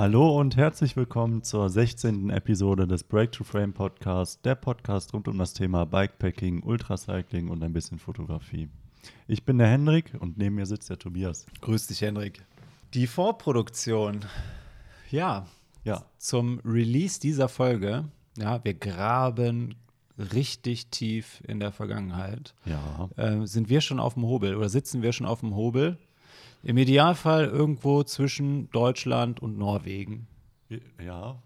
Hallo 0.00 0.40
und 0.40 0.56
herzlich 0.56 0.96
willkommen 0.96 1.42
zur 1.42 1.68
16. 1.68 2.30
Episode 2.30 2.86
des 2.86 3.04
Break 3.04 3.32
to 3.32 3.44
Frame 3.44 3.74
Podcast, 3.74 4.42
der 4.46 4.54
Podcast 4.54 5.12
rund 5.12 5.28
um 5.28 5.36
das 5.36 5.52
Thema 5.52 5.84
Bikepacking, 5.84 6.62
Ultracycling 6.62 7.48
und 7.48 7.62
ein 7.62 7.74
bisschen 7.74 7.98
Fotografie. 7.98 8.70
Ich 9.28 9.44
bin 9.44 9.58
der 9.58 9.66
Hendrik 9.66 10.14
und 10.18 10.38
neben 10.38 10.54
mir 10.54 10.64
sitzt 10.64 10.88
der 10.88 10.98
Tobias. 10.98 11.44
Grüß 11.60 11.86
dich, 11.88 12.00
Hendrik. 12.00 12.42
Die 12.94 13.06
Vorproduktion. 13.06 14.24
Ja, 15.10 15.46
Ja, 15.84 16.06
zum 16.16 16.60
Release 16.64 17.20
dieser 17.20 17.50
Folge. 17.50 18.06
Ja, 18.38 18.64
wir 18.64 18.72
graben 18.72 19.74
richtig 20.16 20.86
tief 20.86 21.42
in 21.46 21.60
der 21.60 21.72
Vergangenheit. 21.72 22.54
ja, 22.64 23.10
Äh, 23.16 23.46
sind 23.46 23.68
wir 23.68 23.82
schon 23.82 24.00
auf 24.00 24.14
dem 24.14 24.22
Hobel 24.22 24.56
oder 24.56 24.70
sitzen 24.70 25.02
wir 25.02 25.12
schon 25.12 25.26
auf 25.26 25.40
dem 25.40 25.54
Hobel? 25.54 25.98
Im 26.62 26.76
Idealfall 26.76 27.46
irgendwo 27.46 28.02
zwischen 28.02 28.70
Deutschland 28.70 29.40
und 29.40 29.56
Norwegen. 29.56 30.26
ja. 31.02 31.42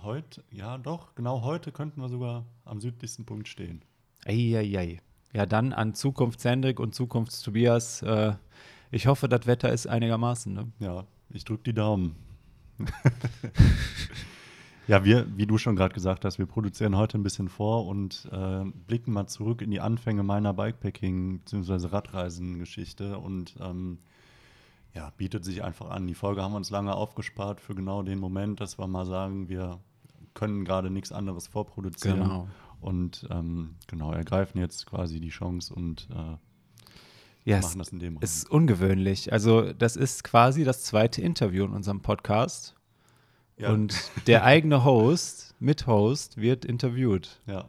Heute, 0.00 0.44
ja 0.52 0.78
doch, 0.78 1.16
genau 1.16 1.42
heute 1.42 1.72
könnten 1.72 2.00
wir 2.00 2.08
sogar 2.08 2.46
am 2.64 2.80
südlichsten 2.80 3.24
Punkt 3.24 3.48
stehen. 3.48 3.82
Eieiei. 4.24 5.00
Ja, 5.32 5.44
dann 5.44 5.72
an 5.72 5.92
Zukunfts-Hendrik 5.92 6.78
und 6.78 6.94
Zukunfts-Tobias. 6.94 8.02
Äh, 8.02 8.34
ich 8.92 9.08
hoffe, 9.08 9.28
das 9.28 9.48
Wetter 9.48 9.72
ist 9.72 9.88
einigermaßen. 9.88 10.52
Ne? 10.52 10.70
Ja, 10.78 11.04
ich 11.30 11.44
drücke 11.44 11.64
die 11.64 11.74
Daumen. 11.74 12.14
ja, 14.86 15.04
wir, 15.04 15.26
wie 15.36 15.46
du 15.46 15.58
schon 15.58 15.74
gerade 15.74 15.94
gesagt 15.94 16.24
hast, 16.24 16.38
wir 16.38 16.46
produzieren 16.46 16.96
heute 16.96 17.18
ein 17.18 17.24
bisschen 17.24 17.48
vor 17.48 17.86
und 17.86 18.28
äh, 18.30 18.64
blicken 18.86 19.12
mal 19.12 19.26
zurück 19.26 19.62
in 19.62 19.72
die 19.72 19.80
Anfänge 19.80 20.22
meiner 20.22 20.54
Bikepacking- 20.54 21.40
bzw. 21.40 21.88
Radreisen-Geschichte 21.88 23.18
und 23.18 23.56
ähm, 23.60 23.98
ja, 24.98 25.12
bietet 25.16 25.44
sich 25.44 25.62
einfach 25.62 25.90
an. 25.90 26.08
Die 26.08 26.14
Folge 26.14 26.42
haben 26.42 26.50
wir 26.52 26.56
uns 26.56 26.70
lange 26.70 26.92
aufgespart 26.92 27.60
für 27.60 27.76
genau 27.76 28.02
den 28.02 28.18
Moment, 28.18 28.60
dass 28.60 28.80
wir 28.80 28.88
mal 28.88 29.06
sagen, 29.06 29.48
wir 29.48 29.78
können 30.34 30.64
gerade 30.64 30.90
nichts 30.90 31.12
anderes 31.12 31.46
vorproduzieren. 31.46 32.18
Genau. 32.18 32.48
Und 32.80 33.24
ähm, 33.30 33.76
genau, 33.86 34.10
ergreifen 34.12 34.58
jetzt 34.60 34.86
quasi 34.86 35.20
die 35.20 35.28
Chance 35.28 35.72
und 35.72 36.08
äh, 36.10 37.48
Ja, 37.48 37.60
machen 37.60 37.78
das 37.78 37.90
in 37.90 38.00
dem 38.00 38.18
Es 38.20 38.38
ist 38.38 38.50
ungewöhnlich. 38.50 39.32
Also, 39.32 39.72
das 39.72 39.94
ist 39.94 40.24
quasi 40.24 40.64
das 40.64 40.82
zweite 40.82 41.22
Interview 41.22 41.64
in 41.64 41.70
unserem 41.70 42.00
Podcast. 42.00 42.74
Ja. 43.56 43.70
Und 43.70 43.94
der 44.26 44.42
eigene 44.42 44.84
Host, 44.84 45.54
Mithost, 45.60 46.38
wird 46.38 46.64
interviewt. 46.64 47.40
Ja, 47.46 47.68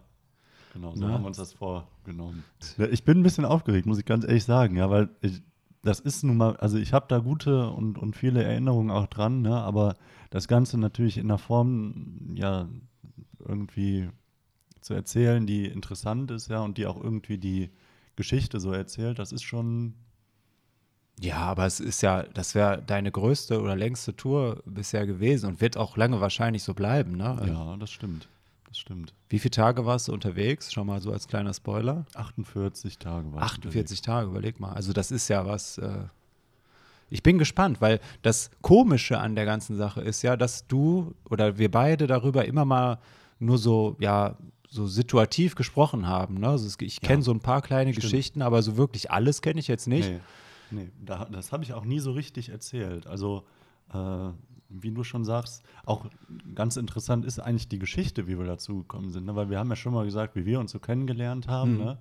genau, 0.73 0.95
so 0.95 1.05
Na? 1.05 1.13
haben 1.13 1.21
wir 1.21 1.27
uns 1.27 1.37
das 1.37 1.53
vorgenommen. 1.53 2.43
Ich 2.91 3.03
bin 3.03 3.19
ein 3.19 3.23
bisschen 3.23 3.45
aufgeregt, 3.45 3.85
muss 3.85 3.99
ich 3.99 4.05
ganz 4.05 4.25
ehrlich 4.25 4.45
sagen, 4.45 4.77
ja, 4.77 4.89
weil 4.89 5.09
ich, 5.21 5.43
das 5.83 5.99
ist 5.99 6.23
nun 6.23 6.37
mal, 6.37 6.57
also 6.57 6.77
ich 6.77 6.93
habe 6.93 7.05
da 7.07 7.19
gute 7.19 7.69
und, 7.69 7.97
und 7.97 8.15
viele 8.15 8.43
Erinnerungen 8.43 8.91
auch 8.91 9.07
dran, 9.07 9.41
ne, 9.41 9.55
aber 9.55 9.95
das 10.29 10.47
Ganze 10.47 10.77
natürlich 10.77 11.17
in 11.17 11.25
einer 11.25 11.37
Form, 11.37 12.35
ja, 12.35 12.67
irgendwie 13.39 14.09
zu 14.81 14.93
erzählen, 14.93 15.45
die 15.47 15.65
interessant 15.65 16.31
ist, 16.31 16.49
ja, 16.49 16.59
und 16.61 16.77
die 16.77 16.85
auch 16.85 17.01
irgendwie 17.01 17.37
die 17.37 17.69
Geschichte 18.15 18.59
so 18.59 18.71
erzählt, 18.73 19.19
das 19.19 19.31
ist 19.31 19.43
schon, 19.43 19.93
Ja, 21.21 21.37
aber 21.37 21.65
es 21.65 21.79
ist 21.79 22.01
ja, 22.01 22.23
das 22.23 22.55
wäre 22.55 22.81
deine 22.81 23.11
größte 23.11 23.61
oder 23.61 23.75
längste 23.75 24.15
Tour 24.15 24.61
bisher 24.65 25.05
gewesen 25.05 25.47
und 25.47 25.61
wird 25.61 25.77
auch 25.77 25.97
lange 25.97 26.21
wahrscheinlich 26.21 26.63
so 26.63 26.73
bleiben. 26.73 27.17
Ne? 27.17 27.41
ja, 27.47 27.77
das 27.77 27.91
stimmt, 27.91 28.29
das 28.69 28.77
stimmt. 28.77 29.13
Wie 29.29 29.39
viele 29.39 29.51
Tage 29.51 29.85
warst 29.85 30.07
du 30.07 30.13
unterwegs? 30.13 30.71
Schon 30.71 30.87
mal 30.87 31.01
so 31.01 31.11
als 31.11 31.27
kleiner 31.27 31.53
Spoiler. 31.53 32.05
48 32.13 32.99
Tage 32.99 33.33
war 33.33 33.39
ich 33.39 33.51
48 33.51 34.01
Tage, 34.01 34.29
überleg 34.29 34.59
mal. 34.59 34.73
Also 34.73 34.93
das 34.93 35.11
ist 35.11 35.27
ja 35.27 35.45
was. 35.45 35.79
Äh 35.79 36.05
ich 37.09 37.23
bin 37.23 37.39
gespannt, 37.39 37.81
weil 37.81 37.99
das 38.21 38.51
Komische 38.61 39.19
an 39.19 39.35
der 39.35 39.45
ganzen 39.45 39.75
Sache 39.75 40.01
ist 40.01 40.21
ja, 40.21 40.37
dass 40.37 40.67
du 40.67 41.15
oder 41.29 41.57
wir 41.57 41.71
beide 41.71 42.05
darüber 42.05 42.45
immer 42.45 42.65
mal 42.65 42.99
nur 43.39 43.57
so, 43.57 43.95
ja, 43.99 44.37
so 44.69 44.85
situativ 44.85 45.55
gesprochen 45.55 46.07
haben. 46.07 46.35
Ne? 46.35 46.49
Also 46.49 46.69
ich 46.81 47.01
kenne 47.01 47.19
Ja, 47.19 47.23
so 47.23 47.31
ein 47.31 47.39
paar 47.39 47.63
kleine 47.63 47.91
stimmt. 47.91 48.03
Geschichten, 48.03 48.41
aber 48.43 48.61
so 48.61 48.77
wirklich 48.77 49.09
alles 49.09 49.41
kenne 49.41 49.59
ich 49.59 49.67
jetzt 49.67 49.87
nicht. 49.87 50.09
Nee, 50.09 50.19
nee 50.69 50.89
da, 51.03 51.25
das 51.25 51.51
habe 51.51 51.63
ich 51.63 51.73
auch 51.73 51.85
nie 51.85 51.99
so 51.99 52.11
richtig 52.11 52.49
erzählt. 52.49 53.07
Also, 53.07 53.43
äh, 53.91 54.29
wie 54.69 54.91
du 54.91 55.03
schon 55.03 55.25
sagst, 55.25 55.63
auch 55.85 56.05
ganz 56.55 56.77
interessant 56.77 57.25
ist 57.25 57.39
eigentlich 57.39 57.67
die 57.67 57.79
Geschichte, 57.79 58.27
wie 58.27 58.37
wir 58.37 58.45
dazu 58.45 58.77
gekommen 58.77 59.11
sind. 59.11 59.25
Ne? 59.25 59.35
Weil 59.35 59.49
wir 59.49 59.59
haben 59.59 59.69
ja 59.69 59.75
schon 59.75 59.93
mal 59.93 60.05
gesagt, 60.05 60.35
wie 60.35 60.45
wir 60.45 60.59
uns 60.59 60.71
so 60.71 60.79
kennengelernt 60.79 61.47
haben. 61.47 61.73
Mhm. 61.73 61.77
Ne? 61.83 61.97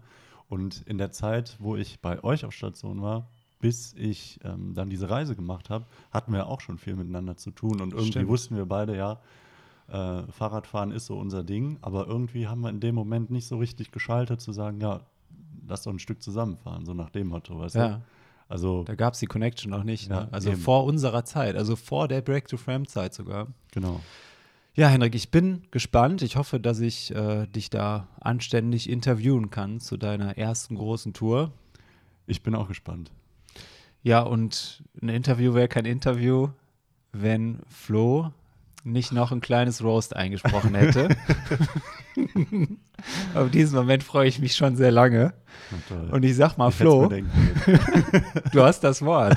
Und 0.48 0.82
in 0.86 0.98
der 0.98 1.12
Zeit, 1.12 1.56
wo 1.58 1.76
ich 1.76 2.00
bei 2.00 2.22
euch 2.22 2.44
auf 2.44 2.52
Station 2.52 3.02
war, 3.02 3.28
bis 3.60 3.92
ich 3.94 4.38
ähm, 4.44 4.74
dann 4.74 4.88
diese 4.88 5.10
Reise 5.10 5.34
gemacht 5.34 5.68
habe, 5.68 5.86
hatten 6.10 6.32
wir 6.32 6.46
auch 6.46 6.60
schon 6.60 6.78
viel 6.78 6.94
miteinander 6.94 7.36
zu 7.36 7.50
tun. 7.50 7.80
Und 7.80 7.92
irgendwie 7.92 8.12
Stimmt. 8.12 8.28
wussten 8.28 8.56
wir 8.56 8.66
beide, 8.66 8.96
ja, 8.96 9.18
äh, 9.88 10.22
Fahrradfahren 10.30 10.92
ist 10.92 11.06
so 11.06 11.18
unser 11.18 11.42
Ding. 11.42 11.78
Aber 11.80 12.06
irgendwie 12.06 12.46
haben 12.46 12.60
wir 12.60 12.70
in 12.70 12.80
dem 12.80 12.94
Moment 12.94 13.30
nicht 13.30 13.46
so 13.48 13.58
richtig 13.58 13.90
geschaltet, 13.90 14.40
zu 14.40 14.52
sagen, 14.52 14.80
ja, 14.80 15.00
lass 15.66 15.82
doch 15.82 15.92
ein 15.92 15.98
Stück 15.98 16.22
zusammenfahren, 16.22 16.84
so 16.86 16.94
nach 16.94 17.10
dem 17.10 17.28
Motto, 17.28 17.58
weißt 17.58 17.74
Ja. 17.74 17.88
du? 17.88 18.02
Also, 18.48 18.84
Da 18.84 18.94
gab 18.94 19.14
es 19.14 19.20
die 19.20 19.26
Connection 19.26 19.70
noch 19.70 19.84
nicht. 19.84 20.08
Ne? 20.08 20.28
Also 20.32 20.50
eben. 20.50 20.60
vor 20.60 20.84
unserer 20.84 21.24
Zeit, 21.24 21.54
also 21.54 21.76
vor 21.76 22.08
der 22.08 22.22
Break-to-Frame-Zeit 22.22 23.14
sogar. 23.14 23.48
genau. 23.72 24.00
Ja, 24.74 24.86
Henrik, 24.86 25.16
ich 25.16 25.32
bin 25.32 25.62
gespannt. 25.72 26.22
Ich 26.22 26.36
hoffe, 26.36 26.60
dass 26.60 26.78
ich 26.78 27.12
äh, 27.12 27.48
dich 27.48 27.68
da 27.68 28.06
anständig 28.20 28.88
interviewen 28.88 29.50
kann 29.50 29.80
zu 29.80 29.96
deiner 29.96 30.38
ersten 30.38 30.76
großen 30.76 31.12
Tour. 31.12 31.50
Ich 32.28 32.44
bin 32.44 32.54
auch 32.54 32.68
gespannt. 32.68 33.10
Ja, 34.04 34.20
und 34.20 34.84
ein 35.02 35.08
Interview 35.08 35.54
wäre 35.54 35.66
kein 35.66 35.84
Interview, 35.84 36.50
wenn 37.10 37.58
Flo 37.66 38.32
nicht 38.84 39.12
noch 39.12 39.32
ein 39.32 39.40
kleines 39.40 39.82
Roast 39.82 40.14
eingesprochen 40.16 40.74
hätte. 40.74 41.08
Auf 43.34 43.50
diesen 43.50 43.76
Moment 43.76 44.02
freue 44.02 44.28
ich 44.28 44.38
mich 44.38 44.56
schon 44.56 44.76
sehr 44.76 44.90
lange. 44.90 45.34
Toll. 45.88 46.08
Und 46.10 46.24
ich 46.24 46.36
sag 46.36 46.56
mal, 46.56 46.70
Ich 46.70 46.74
Flo, 46.74 47.08
du 48.52 48.62
hast 48.62 48.80
das 48.80 49.02
Wort. 49.02 49.36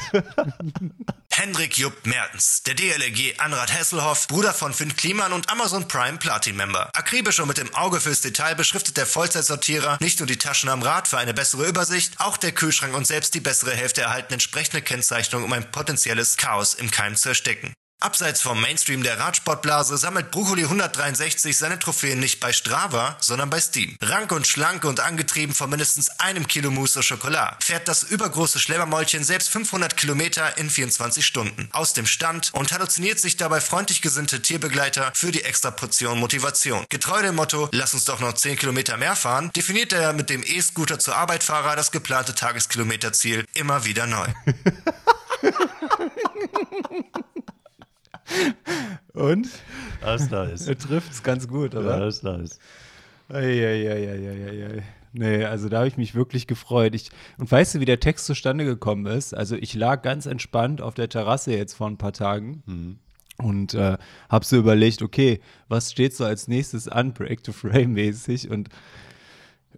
Hendrik 1.31 1.78
Jupp 1.78 2.06
Mertens, 2.06 2.63
der 2.63 2.75
DLRG 2.75 3.40
Anrad 3.40 3.78
Hesselhoff, 3.78 4.28
Bruder 4.28 4.53
von 4.53 4.74
Finn 4.74 4.96
Kliman 4.96 5.34
und 5.34 5.51
Amazon 5.51 5.88
Prime 5.88 6.18
Platin 6.18 6.56
Member. 6.56 6.90
Akribisch 6.94 7.40
und 7.40 7.47
mit 7.47 7.57
dem 7.57 7.74
Auge 7.74 8.00
fürs 8.00 8.22
Detail 8.22 8.56
beschriftet 8.56 8.97
der 8.97 9.06
Vollzeitsortierer 9.06 9.97
nicht 10.00 10.19
nur 10.19 10.28
die 10.28 10.38
Taschen 10.38 10.69
am 10.69 10.81
Rad 10.81 11.07
für 11.07 11.18
eine 11.18 11.34
bessere 11.34 11.68
Übersicht, 11.68 12.19
auch 12.19 12.38
der 12.38 12.51
Kühlschrank 12.51 12.96
und 12.96 13.07
selbst 13.07 13.34
die 13.34 13.41
bessere 13.41 13.72
Hälfte 13.72 14.01
erhalten 14.01 14.34
entsprechende 14.34 14.81
Kennzeichnung, 14.81 15.44
um 15.44 15.53
ein 15.53 15.69
potenzielles 15.72 16.38
Chaos 16.38 16.74
im 16.75 16.91
Keim 16.91 17.16
zu 17.16 17.30
ersticken. 17.30 17.74
Abseits 18.01 18.41
vom 18.41 18.59
Mainstream 18.59 19.03
der 19.03 19.19
Radsportblase 19.19 19.95
sammelt 19.95 20.31
Brokkoli 20.31 20.63
163 20.63 21.56
seine 21.56 21.78
Trophäen 21.78 22.19
nicht 22.19 22.39
bei 22.39 22.51
Strava, 22.51 23.16
sondern 23.19 23.51
bei 23.51 23.62
Steam. 23.62 23.95
Rank 24.01 24.31
und 24.31 24.47
schlank 24.47 24.85
und 24.85 25.00
angetrieben 25.00 25.53
von 25.53 25.69
mindestens 25.69 26.09
einem 26.19 26.47
Kilo 26.47 26.72
Mousse 26.72 27.00
au 27.00 27.03
Chocolat 27.03 27.63
fährt 27.63 27.88
das 27.88 28.01
übergroße 28.01 28.57
Schlemmermäulchen 28.57 29.23
selbst 29.23 29.50
500 29.50 29.95
Kilometer 29.95 30.57
in 30.57 30.72
24 30.72 31.23
Stunden 31.23 31.69
aus 31.73 31.94
dem 31.94 32.07
Stand 32.07 32.50
und 32.56 32.72
halluziniert 32.72 33.19
sich 33.19 33.38
dabei 33.38 33.62
freundlich 33.62 34.01
gesinnte 34.01 34.41
Tierbegleiter 34.41 35.12
für 35.13 35.31
die 35.31 35.44
extra 35.44 35.69
Portion 35.69 36.19
Motivation. 36.19 36.85
Getreu 36.89 37.22
dem 37.22 37.35
Motto, 37.35 37.69
lass 37.72 37.94
uns 37.94 38.06
doch 38.06 38.19
noch 38.19 38.33
10 38.33 38.57
Kilometer 38.57 38.97
mehr 38.97 39.16
fahren, 39.16 39.51
definiert 39.56 39.94
er 39.94 40.13
mit 40.13 40.31
dem 40.31 40.41
E-Scooter 40.44 40.97
zur 40.97 41.18
Arbeitfahrer 41.18 41.75
das 41.75 41.91
geplante 41.91 42.33
Tageskilometerziel 42.33 43.45
immer 43.53 43.85
wieder 43.85 44.07
neu. 44.07 44.25
Und? 49.14 49.47
Das 50.02 50.22
ist 50.22 50.31
nice. 50.31 50.68
Er 50.68 50.78
trifft 50.78 51.12
es 51.12 51.24
ganz 51.24 51.47
gut, 51.47 51.74
Ja, 51.74 51.80
oder? 51.80 52.00
das 52.00 52.18
ist 52.18 52.24
nice. 52.24 52.59
Eieieiei. 53.30 54.83
Nee, 55.13 55.44
also 55.44 55.68
da 55.68 55.80
habe 55.80 55.88
ich 55.88 55.98
mich 55.98 56.16
wirklich 56.16 56.48
gefreut. 56.48 56.95
Ich, 56.95 57.10
und 57.38 57.51
weißt 57.51 57.75
du, 57.75 57.80
wie 57.81 57.86
der 57.86 58.00
Text 58.00 58.25
zustande 58.25 58.63
gekommen 58.63 59.06
ist? 59.06 59.33
Also 59.33 59.56
ich 59.57 59.74
lag 59.74 60.01
ganz 60.04 60.25
entspannt 60.25 60.81
auf 60.81 60.94
der 60.94 61.10
Terrasse 61.10 61.54
jetzt 61.54 61.74
vor 61.74 61.88
ein 61.88 61.98
paar 61.98 62.13
Tagen 62.13 62.98
und 63.38 63.74
äh, 63.74 63.98
habe 64.30 64.45
so 64.45 64.57
überlegt, 64.57 65.01
okay, 65.01 65.42
was 65.68 65.92
steht 65.92 66.16
so 66.16 66.24
als 66.24 66.48
nächstes 66.48 66.88
an, 66.88 67.13
Break 67.13 67.44
to 67.44 67.51
Frame 67.51 67.92
mäßig 67.94 68.50
und 68.50 68.69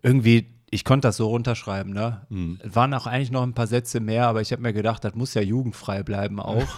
irgendwie, 0.04 0.53
ich 0.74 0.84
konnte 0.84 1.08
das 1.08 1.18
so 1.18 1.28
runterschreiben, 1.28 1.94
ne? 1.94 2.26
Es 2.64 2.76
waren 2.76 2.94
auch 2.96 3.06
eigentlich 3.06 3.30
noch 3.32 3.44
ein 3.44 3.54
paar 3.54 3.68
Sätze 3.68 4.00
mehr, 4.00 4.28
aber 4.28 4.42
ich 4.42 4.52
habe 4.52 4.64
mir 4.64 4.74
gedacht, 4.74 5.04
das 5.04 5.14
muss 5.14 5.36
ja 5.36 5.42
jugendfrei 5.42 6.02
bleiben 6.02 6.40
auch. 6.40 6.78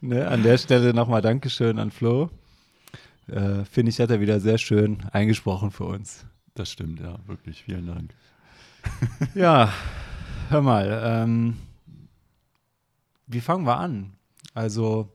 ne? 0.00 0.26
An 0.26 0.42
der 0.42 0.58
Stelle 0.58 0.92
nochmal 0.92 1.22
Dankeschön 1.22 1.78
an 1.78 1.92
Flo. 1.92 2.30
Äh, 3.28 3.64
Finde 3.64 3.90
ich, 3.90 4.00
hat 4.00 4.10
er 4.10 4.20
wieder 4.20 4.40
sehr 4.40 4.58
schön 4.58 5.04
eingesprochen 5.12 5.70
für 5.70 5.84
uns. 5.84 6.26
Das 6.54 6.70
stimmt, 6.70 7.00
ja, 7.00 7.16
wirklich. 7.26 7.62
Vielen 7.62 7.86
Dank. 7.86 8.12
Ja, 9.34 9.72
hör 10.50 10.60
mal, 10.60 11.00
ähm, 11.04 11.56
wie 13.26 13.40
fangen 13.40 13.64
wir 13.66 13.78
an? 13.78 14.12
Also, 14.52 15.13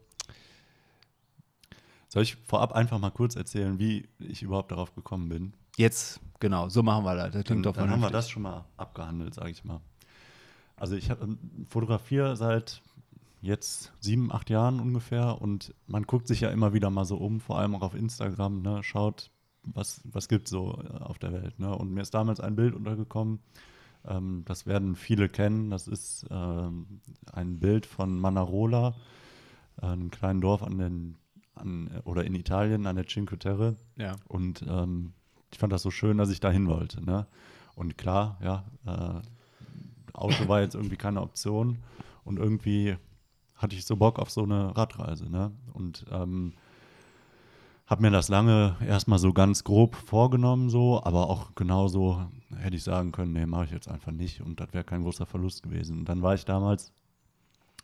Soll 2.09 2.23
ich 2.23 2.35
vorab 2.45 2.73
einfach 2.73 2.99
mal 2.99 3.11
kurz 3.11 3.35
erzählen, 3.35 3.79
wie 3.79 4.09
ich 4.19 4.43
überhaupt 4.43 4.71
darauf 4.71 4.93
gekommen 4.93 5.29
bin? 5.29 5.53
jetzt, 5.79 6.19
genau, 6.39 6.69
so 6.69 6.83
machen 6.83 7.05
wir 7.05 7.15
das. 7.15 7.25
Das 7.25 7.33
Dann, 7.33 7.43
klingt 7.43 7.65
doch 7.65 7.73
dann 7.73 7.89
haben 7.89 8.01
wir 8.01 8.11
das 8.11 8.29
schon 8.29 8.43
mal 8.43 8.65
abgehandelt, 8.77 9.33
sage 9.33 9.49
ich 9.49 9.63
mal. 9.63 9.81
Also 10.75 10.95
ich 10.95 11.09
hab, 11.09 11.21
ähm, 11.23 11.39
fotografiere 11.69 12.35
seit 12.35 12.81
jetzt 13.41 13.93
sieben, 14.01 14.31
acht 14.31 14.49
Jahren 14.49 14.79
ungefähr 14.79 15.41
und 15.41 15.73
man 15.87 16.03
guckt 16.03 16.27
sich 16.27 16.41
ja 16.41 16.49
immer 16.49 16.73
wieder 16.73 16.89
mal 16.89 17.05
so 17.05 17.17
um, 17.17 17.39
vor 17.39 17.57
allem 17.57 17.73
auch 17.75 17.81
auf 17.81 17.95
Instagram, 17.95 18.61
ne, 18.61 18.83
schaut, 18.83 19.31
was, 19.63 20.01
was 20.03 20.27
gibt 20.27 20.47
es 20.47 20.51
so 20.51 20.81
äh, 20.83 20.97
auf 20.97 21.19
der 21.19 21.31
Welt. 21.31 21.57
Ne? 21.59 21.73
Und 21.73 21.93
mir 21.93 22.01
ist 22.01 22.13
damals 22.13 22.39
ein 22.41 22.55
Bild 22.55 22.75
untergekommen, 22.75 23.39
ähm, 24.05 24.43
das 24.45 24.65
werden 24.65 24.95
viele 24.95 25.29
kennen, 25.29 25.69
das 25.69 25.87
ist 25.87 26.25
ähm, 26.29 26.99
ein 27.31 27.59
Bild 27.59 27.85
von 27.85 28.19
Manarola, 28.19 28.95
einem 29.81 30.11
kleinen 30.11 30.41
Dorf 30.41 30.61
an 30.61 30.77
den, 30.77 31.17
an, 31.59 32.01
oder 32.03 32.23
in 32.23 32.35
Italien 32.35 32.85
an 32.85 32.95
der 32.95 33.05
Cinque 33.05 33.37
Terre. 33.37 33.75
Ja. 33.97 34.15
Und 34.27 34.63
ähm, 34.67 35.13
ich 35.51 35.59
fand 35.59 35.73
das 35.73 35.81
so 35.81 35.91
schön, 35.91 36.17
dass 36.17 36.29
ich 36.29 36.39
da 36.39 36.51
hin 36.51 36.67
wollte. 36.67 37.03
Ne? 37.03 37.27
Und 37.75 37.97
klar, 37.97 38.37
ja, 38.41 38.65
äh, 38.85 39.21
Auto 40.13 40.47
war 40.47 40.61
jetzt 40.61 40.75
irgendwie 40.75 40.97
keine 40.97 41.21
Option 41.21 41.79
und 42.23 42.39
irgendwie 42.39 42.97
hatte 43.55 43.75
ich 43.75 43.85
so 43.85 43.95
Bock 43.95 44.19
auf 44.19 44.29
so 44.29 44.43
eine 44.43 44.75
Radreise. 44.75 45.29
Ne? 45.29 45.51
Und 45.73 46.05
ähm, 46.11 46.53
habe 47.89 48.03
mir 48.03 48.11
das 48.11 48.29
lange 48.29 48.75
erstmal 48.85 49.17
so 49.17 49.33
ganz 49.33 49.63
grob 49.63 49.95
vorgenommen, 49.95 50.69
so, 50.69 51.01
aber 51.03 51.29
auch 51.29 51.55
genauso 51.55 52.27
hätte 52.55 52.75
ich 52.75 52.83
sagen 52.83 53.11
können, 53.11 53.33
nee, 53.33 53.47
mache 53.47 53.65
ich 53.65 53.71
jetzt 53.71 53.87
einfach 53.89 54.11
nicht 54.11 54.41
und 54.41 54.59
das 54.59 54.73
wäre 54.73 54.83
kein 54.83 55.01
großer 55.01 55.25
Verlust 55.25 55.63
gewesen. 55.63 55.99
Und 55.99 56.05
dann 56.09 56.21
war 56.21 56.35
ich 56.35 56.45
damals, 56.45 56.93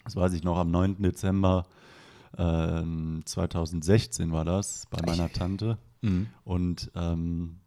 das 0.03 0.15
weiß 0.15 0.33
ich 0.33 0.43
noch, 0.43 0.57
am 0.57 0.69
9. 0.69 1.01
Dezember 1.01 1.65
äh, 2.37 3.23
2016 3.25 4.31
war 4.31 4.45
das, 4.45 4.87
bei 4.89 4.99
meiner 5.05 5.31
Tante. 5.31 5.77
Mhm. 6.01 6.27
Und 6.43 6.91
ähm, 6.95 7.59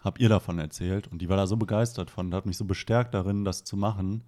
habe 0.00 0.20
ihr 0.20 0.28
davon 0.28 0.58
erzählt 0.58 1.08
und 1.08 1.22
die 1.22 1.28
war 1.28 1.36
da 1.36 1.46
so 1.46 1.56
begeistert 1.56 2.10
von, 2.10 2.34
hat 2.34 2.46
mich 2.46 2.56
so 2.56 2.64
bestärkt 2.64 3.14
darin, 3.14 3.44
das 3.44 3.64
zu 3.64 3.76
machen, 3.76 4.24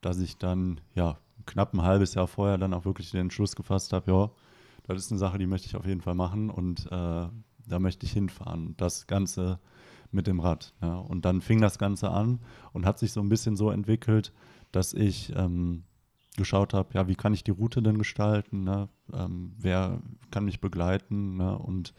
dass 0.00 0.18
ich 0.20 0.38
dann, 0.38 0.80
ja, 0.94 1.18
knapp 1.46 1.74
ein 1.74 1.82
halbes 1.82 2.14
Jahr 2.14 2.28
vorher 2.28 2.58
dann 2.58 2.74
auch 2.74 2.84
wirklich 2.84 3.10
den 3.10 3.22
Entschluss 3.22 3.56
gefasst 3.56 3.92
habe, 3.92 4.10
ja, 4.10 4.30
das 4.86 5.04
ist 5.04 5.12
eine 5.12 5.18
Sache, 5.18 5.38
die 5.38 5.46
möchte 5.46 5.66
ich 5.66 5.76
auf 5.76 5.86
jeden 5.86 6.00
Fall 6.00 6.14
machen 6.14 6.48
und 6.48 6.86
äh, 6.86 6.90
da 6.90 7.78
möchte 7.78 8.06
ich 8.06 8.12
hinfahren. 8.12 8.74
Das 8.78 9.06
Ganze 9.06 9.58
mit 10.10 10.26
dem 10.26 10.40
Rad. 10.40 10.72
Ja. 10.80 10.96
Und 10.96 11.26
dann 11.26 11.42
fing 11.42 11.60
das 11.60 11.78
Ganze 11.78 12.10
an 12.10 12.40
und 12.72 12.86
hat 12.86 12.98
sich 12.98 13.12
so 13.12 13.20
ein 13.20 13.28
bisschen 13.28 13.56
so 13.56 13.70
entwickelt, 13.70 14.32
dass 14.72 14.94
ich 14.94 15.34
ähm, 15.36 15.84
geschaut 16.38 16.72
habe, 16.72 16.88
ja, 16.94 17.06
wie 17.08 17.14
kann 17.14 17.34
ich 17.34 17.44
die 17.44 17.50
Route 17.50 17.82
denn 17.82 17.98
gestalten? 17.98 18.64
Ne? 18.64 18.88
Ähm, 19.12 19.52
wer 19.58 20.00
kann 20.30 20.46
mich 20.46 20.60
begleiten? 20.60 21.36
Ne? 21.36 21.58
Und 21.58 21.92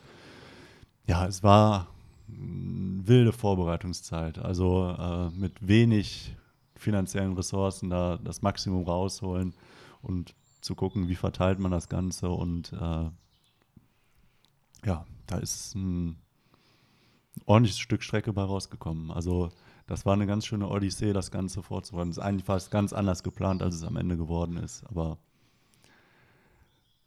ja, 1.05 1.27
es 1.27 1.43
war 1.43 1.87
eine 2.27 3.07
wilde 3.07 3.31
Vorbereitungszeit. 3.31 4.39
Also 4.39 4.95
äh, 4.97 5.29
mit 5.29 5.67
wenig 5.67 6.35
finanziellen 6.75 7.33
Ressourcen 7.33 7.89
da 7.89 8.17
das 8.17 8.41
Maximum 8.41 8.83
rausholen 8.83 9.53
und 10.01 10.33
zu 10.61 10.75
gucken, 10.75 11.07
wie 11.07 11.15
verteilt 11.15 11.59
man 11.59 11.71
das 11.71 11.89
Ganze. 11.89 12.29
Und 12.29 12.73
äh, 12.73 13.09
ja, 14.85 15.05
da 15.27 15.37
ist 15.37 15.75
ein 15.75 16.17
ordentliches 17.45 17.79
Stück 17.79 18.03
Strecke 18.03 18.33
bei 18.33 18.43
rausgekommen. 18.43 19.11
Also 19.11 19.49
das 19.89 20.05
war 20.05 20.13
eine 20.13 20.27
ganz 20.27 20.45
schöne 20.45 20.67
Odyssee, 20.69 21.13
das 21.13 21.31
Ganze 21.31 21.63
vorzubereiten. 21.63 22.11
Das 22.11 22.17
ist 22.17 22.23
eigentlich 22.23 22.45
fast 22.45 22.71
ganz 22.71 22.93
anders 22.93 23.23
geplant, 23.23 23.61
als 23.63 23.75
es 23.75 23.83
am 23.83 23.97
Ende 23.97 24.15
geworden 24.17 24.57
ist. 24.57 24.83
Aber 24.87 25.17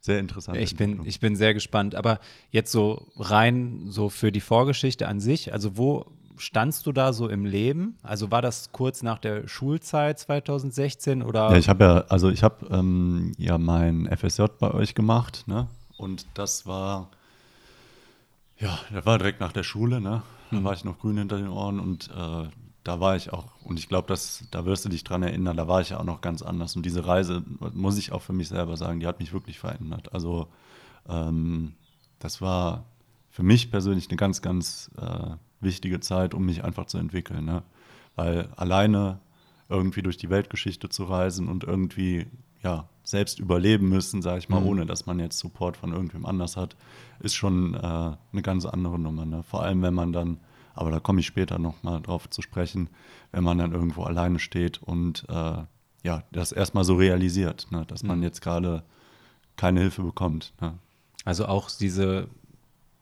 sehr 0.00 0.18
interessant. 0.18 0.58
Ich 0.58 0.76
bin, 0.76 1.00
ich 1.04 1.20
bin 1.20 1.36
sehr 1.36 1.54
gespannt. 1.54 1.94
Aber 1.94 2.18
jetzt 2.50 2.72
so 2.72 3.06
rein 3.16 3.86
so 3.88 4.08
für 4.08 4.32
die 4.32 4.40
Vorgeschichte 4.40 5.06
an 5.06 5.20
sich, 5.20 5.52
also 5.52 5.76
wo 5.76 6.06
standst 6.36 6.86
du 6.86 6.92
da 6.92 7.12
so 7.12 7.28
im 7.28 7.44
Leben? 7.44 7.96
Also 8.02 8.32
war 8.32 8.42
das 8.42 8.72
kurz 8.72 9.04
nach 9.04 9.20
der 9.20 9.46
Schulzeit 9.46 10.18
2016 10.18 11.22
oder? 11.22 11.50
Ja, 11.52 11.56
ich 11.56 11.68
habe 11.68 11.84
ja, 11.84 11.94
also 12.08 12.30
ich 12.30 12.42
habe 12.42 12.66
ähm, 12.70 13.32
ja 13.38 13.58
mein 13.58 14.06
FSJ 14.16 14.44
bei 14.58 14.72
euch 14.74 14.96
gemacht, 14.96 15.44
ne? 15.46 15.68
Und 15.98 16.26
das 16.34 16.66
war, 16.66 17.10
ja, 18.58 18.76
das 18.92 19.06
war 19.06 19.18
direkt 19.18 19.38
nach 19.38 19.52
der 19.52 19.62
Schule, 19.62 20.00
ne? 20.00 20.24
Da 20.50 20.58
Mhm. 20.58 20.64
war 20.64 20.72
ich 20.74 20.84
noch 20.84 20.98
grün 20.98 21.16
hinter 21.16 21.36
den 21.38 21.48
Ohren 21.48 21.78
und 21.80 22.10
äh, 22.10 22.48
da 22.84 23.00
war 23.00 23.16
ich 23.16 23.32
auch, 23.32 23.46
und 23.64 23.78
ich 23.78 23.88
glaube, 23.88 24.12
da 24.50 24.64
wirst 24.64 24.84
du 24.84 24.88
dich 24.88 25.04
dran 25.04 25.22
erinnern, 25.22 25.56
da 25.56 25.68
war 25.68 25.80
ich 25.80 25.90
ja 25.90 26.00
auch 26.00 26.04
noch 26.04 26.20
ganz 26.20 26.42
anders. 26.42 26.74
Und 26.76 26.84
diese 26.84 27.06
Reise, 27.06 27.44
muss 27.74 27.98
ich 27.98 28.12
auch 28.12 28.22
für 28.22 28.32
mich 28.32 28.48
selber 28.48 28.76
sagen, 28.76 29.00
die 29.00 29.06
hat 29.06 29.20
mich 29.20 29.32
wirklich 29.32 29.58
verändert. 29.58 30.12
Also 30.12 30.48
ähm, 31.08 31.74
das 32.18 32.40
war 32.40 32.84
für 33.30 33.42
mich 33.42 33.70
persönlich 33.70 34.08
eine 34.08 34.16
ganz, 34.16 34.42
ganz 34.42 34.90
äh, 35.00 35.36
wichtige 35.60 36.00
Zeit, 36.00 36.34
um 36.34 36.44
mich 36.44 36.64
einfach 36.64 36.86
zu 36.86 36.98
entwickeln. 36.98 37.44
Ne? 37.44 37.62
Weil 38.16 38.48
alleine 38.56 39.20
irgendwie 39.68 40.02
durch 40.02 40.16
die 40.18 40.28
Weltgeschichte 40.28 40.88
zu 40.88 41.04
reisen 41.04 41.48
und 41.48 41.64
irgendwie 41.64 42.26
ja, 42.62 42.88
selbst 43.04 43.38
überleben 43.40 43.88
müssen, 43.88 44.22
sage 44.22 44.38
ich 44.38 44.48
mal, 44.48 44.60
Mhm. 44.60 44.66
ohne 44.66 44.86
dass 44.86 45.06
man 45.06 45.18
jetzt 45.18 45.38
Support 45.38 45.76
von 45.76 45.92
irgendwem 45.92 46.26
anders 46.26 46.56
hat, 46.56 46.76
ist 47.20 47.34
schon 47.34 47.74
äh, 47.74 47.78
eine 47.78 48.42
ganz 48.42 48.66
andere 48.66 48.98
Nummer. 48.98 49.24
Ne? 49.24 49.42
Vor 49.42 49.62
allem, 49.62 49.82
wenn 49.82 49.94
man 49.94 50.12
dann, 50.12 50.38
aber 50.74 50.90
da 50.90 51.00
komme 51.00 51.20
ich 51.20 51.26
später 51.26 51.58
nochmal 51.58 52.00
drauf 52.00 52.28
zu 52.30 52.42
sprechen, 52.42 52.88
wenn 53.32 53.44
man 53.44 53.58
dann 53.58 53.72
irgendwo 53.72 54.04
alleine 54.04 54.38
steht 54.38 54.82
und 54.82 55.24
äh, 55.28 55.62
ja, 56.04 56.22
das 56.32 56.52
erstmal 56.52 56.84
so 56.84 56.96
realisiert, 56.96 57.66
ne? 57.70 57.84
dass 57.86 58.02
man 58.02 58.18
Mhm. 58.18 58.24
jetzt 58.24 58.40
gerade 58.42 58.82
keine 59.56 59.80
Hilfe 59.80 60.02
bekommt. 60.02 60.52
Ne? 60.60 60.74
Also 61.24 61.46
auch 61.46 61.70
diese, 61.70 62.26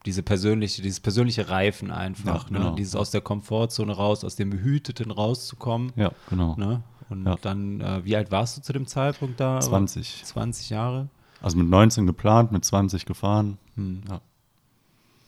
diese 0.04 0.22
persönliche, 0.22 0.82
dieses 0.82 1.00
persönliche 1.00 1.48
Reifen 1.48 1.90
einfach, 1.90 2.44
Ja, 2.50 2.58
genau. 2.58 2.70
ne? 2.70 2.76
dieses 2.76 2.96
aus 2.96 3.10
der 3.10 3.20
Komfortzone 3.22 3.92
raus, 3.92 4.24
aus 4.24 4.36
dem 4.36 4.50
Behüteten 4.50 5.10
rauszukommen. 5.10 5.92
Ja, 5.96 6.10
genau. 6.28 6.56
Ne? 6.56 6.82
Und 7.08 7.24
Ja. 7.26 7.36
dann, 7.40 7.80
äh, 7.80 8.04
wie 8.04 8.14
alt 8.16 8.30
warst 8.30 8.56
du 8.58 8.62
zu 8.62 8.72
dem 8.72 8.86
Zeitpunkt 8.86 9.40
da? 9.40 9.60
20. 9.60 10.22
20 10.24 10.70
Jahre. 10.70 11.08
Also 11.40 11.56
mit 11.56 11.68
19 11.68 12.06
geplant, 12.06 12.52
mit 12.52 12.64
20 12.64 13.06
gefahren. 13.06 13.56
Hm. 13.76 14.02
Ja. 14.10 14.20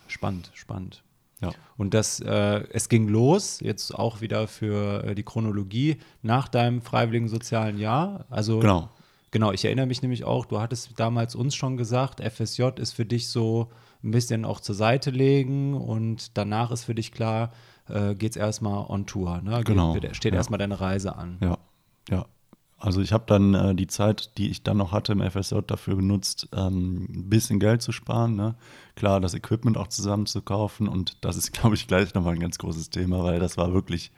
Spannend, 0.09 0.51
spannend. 0.55 1.03
Ja. 1.43 1.51
Und 1.77 1.93
das, 1.93 2.21
äh, 2.21 2.65
es 2.71 2.89
ging 2.89 3.09
los, 3.09 3.61
jetzt 3.61 3.95
auch 3.95 4.21
wieder 4.21 4.49
für 4.49 5.05
äh, 5.05 5.15
die 5.15 5.25
Chronologie, 5.25 5.99
nach 6.23 6.49
deinem 6.49 6.81
freiwilligen 6.81 7.29
sozialen 7.29 7.79
Jahr. 7.79 8.25
Also 8.31 8.61
Genau. 8.61 8.89
Genau, 9.33 9.51
ich 9.51 9.65
erinnere 9.65 9.87
mich 9.87 10.03
nämlich 10.03 10.25
auch, 10.25 10.45
du 10.45 10.61
hattest 10.61 11.01
damals 11.01 11.35
uns 11.35 11.55
schon 11.55 11.79
gesagt, 11.79 12.21
FSJ 12.21 12.65
ist 12.77 12.93
für 12.93 13.07
dich 13.07 13.29
so 13.29 13.71
ein 14.05 14.11
bisschen 14.11 14.45
auch 14.45 14.61
zur 14.61 14.75
Seite 14.75 15.11
legen 15.11 15.73
und 15.73 16.37
danach 16.37 16.71
ist 16.71 16.85
für 16.85 16.95
dich 16.95 17.13
klar, 17.13 17.51
äh, 17.89 18.15
geht's 18.15 18.37
erstmal 18.37 18.85
on 18.91 19.07
Tour. 19.07 19.41
Ne? 19.41 19.63
Genau, 19.65 19.97
Steht 20.13 20.33
ja. 20.35 20.39
erstmal 20.39 20.59
deine 20.59 20.81
Reise 20.81 21.17
an. 21.17 21.39
Ja, 21.41 21.59
ja. 22.11 22.27
Also 22.83 23.01
ich 23.01 23.13
habe 23.13 23.23
dann 23.29 23.55
äh, 23.55 23.75
die 23.77 23.87
Zeit, 23.87 24.37
die 24.39 24.51
ich 24.51 24.65
dann 24.65 24.77
noch 24.77 24.91
hatte 24.91 25.13
im 25.13 25.21
FSJ, 25.21 25.61
dafür 25.65 25.95
genutzt, 25.95 26.49
ähm, 26.53 27.07
ein 27.09 27.29
bisschen 27.29 27.61
Geld 27.61 27.81
zu 27.81 27.93
sparen. 27.93 28.35
Ne? 28.35 28.57
Klar, 28.97 29.21
das 29.21 29.35
Equipment 29.35 29.77
auch 29.77 29.87
zusammen 29.87 30.27
zu 30.27 30.43
kaufen 30.43 30.89
und 30.89 31.25
das 31.25 31.37
ist, 31.37 31.53
glaube 31.53 31.77
ich, 31.77 31.87
gleich 31.87 32.13
nochmal 32.13 32.35
ein 32.35 32.41
ganz 32.41 32.59
großes 32.59 32.91
Thema, 32.91 33.23
weil 33.23 33.39
das 33.39 33.57
war 33.57 33.73
wirklich, 33.73 34.11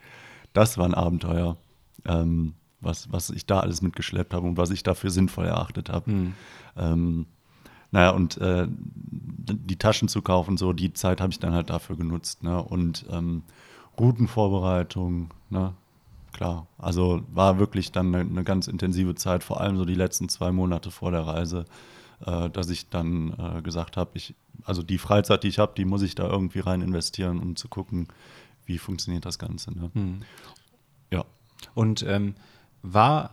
das 0.53 0.79
war 0.79 0.85
ein 0.85 0.95
Abenteuer, 0.95 1.57
ähm, 2.05 2.55
was, 2.81 3.11
was 3.11 3.29
ich 3.29 3.45
da 3.45 3.59
alles 3.59 3.83
mitgeschleppt 3.83 4.33
habe 4.33 4.47
und 4.47 4.57
was 4.57 4.71
ich 4.71 4.81
dafür 4.81 5.11
sinnvoll 5.11 5.45
erachtet 5.45 5.89
habe. 5.89 6.11
Hm. 6.11 6.33
Ähm, 6.75 7.25
naja, 7.91 8.09
und 8.09 8.37
äh, 8.37 8.67
die 8.67 9.77
Taschen 9.77 10.07
zu 10.07 10.23
kaufen, 10.23 10.57
so 10.57 10.73
die 10.73 10.91
Zeit 10.91 11.21
habe 11.21 11.31
ich 11.31 11.37
dann 11.37 11.53
halt 11.53 11.69
dafür 11.69 11.97
genutzt. 11.97 12.41
Ne? 12.41 12.63
Und 12.63 13.05
ähm, 13.11 13.43
Routenvorbereitung, 13.99 15.29
ne? 15.51 15.75
Klar. 16.35 16.67
Also 16.77 17.23
war 17.31 17.59
wirklich 17.59 17.91
dann 17.93 18.13
eine, 18.13 18.29
eine 18.29 18.43
ganz 18.43 18.67
intensive 18.67 19.15
Zeit, 19.15 19.43
vor 19.43 19.61
allem 19.61 19.77
so 19.77 19.85
die 19.85 19.95
letzten 19.95 20.27
zwei 20.27 20.51
Monate 20.51 20.91
vor 20.91 21.11
der 21.11 21.21
Reise, 21.21 21.65
äh, 22.25 22.49
dass 22.49 22.69
ich 22.69 22.89
dann 22.89 23.33
äh, 23.39 23.61
gesagt 23.61 23.95
habe, 23.95 24.11
ich, 24.15 24.35
also 24.65 24.83
die 24.83 24.97
Freizeit, 24.97 25.43
die 25.43 25.47
ich 25.47 25.59
habe, 25.59 25.73
die 25.77 25.85
muss 25.85 26.01
ich 26.01 26.13
da 26.13 26.29
irgendwie 26.29 26.59
rein 26.59 26.81
investieren, 26.81 27.39
um 27.39 27.55
zu 27.55 27.69
gucken, 27.69 28.09
wie 28.65 28.77
funktioniert 28.77 29.25
das 29.25 29.39
Ganze. 29.39 29.71
Ne? 29.71 29.91
Hm. 29.93 30.19
Ja. 31.09 31.23
Und 31.73 32.03
ähm, 32.03 32.35
war 32.81 33.31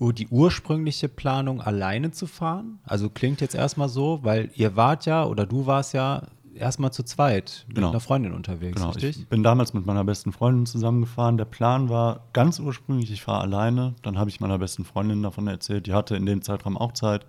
die 0.00 0.28
ursprüngliche 0.28 1.10
Planung 1.10 1.60
alleine 1.60 2.10
zu 2.10 2.26
fahren? 2.26 2.78
Also 2.84 3.10
klingt 3.10 3.42
jetzt 3.42 3.54
erstmal 3.54 3.90
so, 3.90 4.20
weil 4.22 4.50
ihr 4.54 4.74
wart 4.76 5.04
ja 5.04 5.26
oder 5.26 5.44
du 5.44 5.66
warst 5.66 5.92
ja 5.92 6.22
erstmal 6.54 6.92
zu 6.92 7.02
zweit 7.02 7.64
mit 7.68 7.76
Genau. 7.76 7.90
einer 7.90 8.00
Freundin 8.00 8.32
unterwegs, 8.32 8.76
Genau, 8.76 8.90
richtig? 8.90 9.18
ich 9.18 9.28
bin 9.28 9.42
damals 9.42 9.72
mit 9.74 9.86
meiner 9.86 10.04
besten 10.04 10.32
Freundin 10.32 10.66
zusammengefahren. 10.66 11.36
Der 11.36 11.44
Plan 11.44 11.88
war 11.88 12.24
ganz 12.32 12.58
ursprünglich, 12.60 13.10
ich 13.10 13.22
fahre 13.22 13.40
alleine. 13.42 13.94
Dann 14.02 14.18
habe 14.18 14.30
ich 14.30 14.40
meiner 14.40 14.58
besten 14.58 14.84
Freundin 14.84 15.22
davon 15.22 15.46
erzählt. 15.46 15.86
Die 15.86 15.92
hatte 15.94 16.16
in 16.16 16.26
dem 16.26 16.42
Zeitraum 16.42 16.76
auch 16.76 16.92
Zeit. 16.92 17.26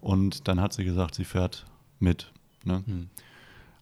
Und 0.00 0.46
dann 0.48 0.60
hat 0.60 0.72
sie 0.72 0.84
gesagt, 0.84 1.14
sie 1.14 1.24
fährt 1.24 1.66
mit. 1.98 2.32
Ne? 2.64 2.82
Hm. 2.86 3.08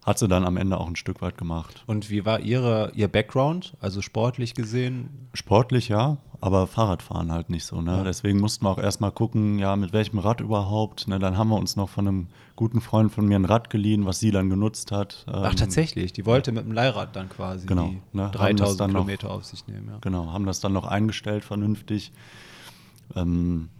Hat 0.04 0.18
sie 0.18 0.28
dann 0.28 0.44
am 0.44 0.58
Ende 0.58 0.78
auch 0.78 0.86
ein 0.86 0.96
Stück 0.96 1.22
weit 1.22 1.38
gemacht. 1.38 1.82
Und 1.86 2.10
wie 2.10 2.26
war 2.26 2.38
ihre, 2.40 2.92
ihr 2.94 3.08
Background, 3.08 3.74
also 3.80 4.02
sportlich 4.02 4.54
gesehen? 4.54 5.28
Sportlich 5.32 5.88
ja, 5.88 6.18
aber 6.42 6.66
Fahrradfahren 6.66 7.32
halt 7.32 7.48
nicht 7.48 7.64
so. 7.64 7.80
Ne? 7.80 7.96
Ja. 7.96 8.04
Deswegen 8.04 8.38
mussten 8.38 8.66
wir 8.66 8.70
auch 8.70 8.78
erstmal 8.78 9.12
gucken, 9.12 9.58
ja, 9.58 9.74
mit 9.76 9.94
welchem 9.94 10.18
Rad 10.18 10.42
überhaupt. 10.42 11.08
Ne? 11.08 11.18
Dann 11.18 11.38
haben 11.38 11.48
wir 11.48 11.56
uns 11.56 11.76
noch 11.76 11.88
von 11.88 12.06
einem 12.06 12.26
guten 12.54 12.82
Freund 12.82 13.12
von 13.12 13.26
mir 13.26 13.36
ein 13.36 13.46
Rad 13.46 13.70
geliehen, 13.70 14.04
was 14.04 14.20
sie 14.20 14.30
dann 14.30 14.50
genutzt 14.50 14.92
hat. 14.92 15.24
Ach, 15.26 15.50
Ähm, 15.52 15.56
tatsächlich, 15.56 16.12
die 16.12 16.26
wollte 16.26 16.52
mit 16.52 16.66
dem 16.66 16.72
Leihrad 16.72 17.16
dann 17.16 17.30
quasi 17.30 17.66
Genau, 17.66 17.86
die 17.88 18.02
ne, 18.12 18.24
haben 18.24 18.56
das 18.58 18.76
3000 18.76 18.80
dann 18.80 18.90
noch- 18.92 19.00
Kilometer 19.00 19.30
auf 19.30 19.44
sich 19.46 19.66
nehmen. 19.66 19.88
Ja. 19.88 19.98
Genau, 20.02 20.30
haben 20.34 20.44
das 20.44 20.60
dann 20.60 20.74
noch 20.74 20.86
eingestellt 20.86 21.44
vernünftig. 21.44 22.12
Ähm, 23.16 23.70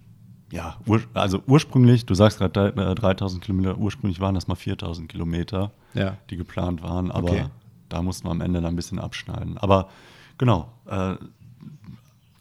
ja, 0.54 0.76
ur, 0.86 1.02
also 1.14 1.42
ursprünglich, 1.46 2.06
du 2.06 2.14
sagst 2.14 2.38
gerade 2.38 2.72
äh, 2.76 2.94
3000 2.94 3.42
Kilometer, 3.42 3.76
ursprünglich 3.76 4.20
waren 4.20 4.34
das 4.34 4.46
mal 4.46 4.54
4000 4.54 5.08
Kilometer, 5.08 5.72
Ja. 5.94 6.16
die 6.30 6.36
geplant 6.36 6.82
waren, 6.82 7.10
aber 7.10 7.28
Okay. 7.30 7.44
da 7.88 8.02
mussten 8.02 8.26
wir 8.26 8.30
am 8.30 8.40
Ende 8.40 8.60
dann 8.60 8.72
ein 8.74 8.76
bisschen 8.76 8.98
abschneiden. 9.00 9.58
Aber 9.58 9.88
genau, 10.38 10.68
äh, 10.86 11.16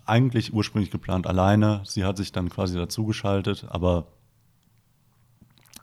eigentlich 0.05 0.53
ursprünglich 0.53 0.91
geplant 0.91 1.27
alleine. 1.27 1.81
Sie 1.85 2.03
hat 2.03 2.17
sich 2.17 2.31
dann 2.31 2.49
quasi 2.49 2.75
dazugeschaltet, 2.77 3.65
aber 3.69 4.05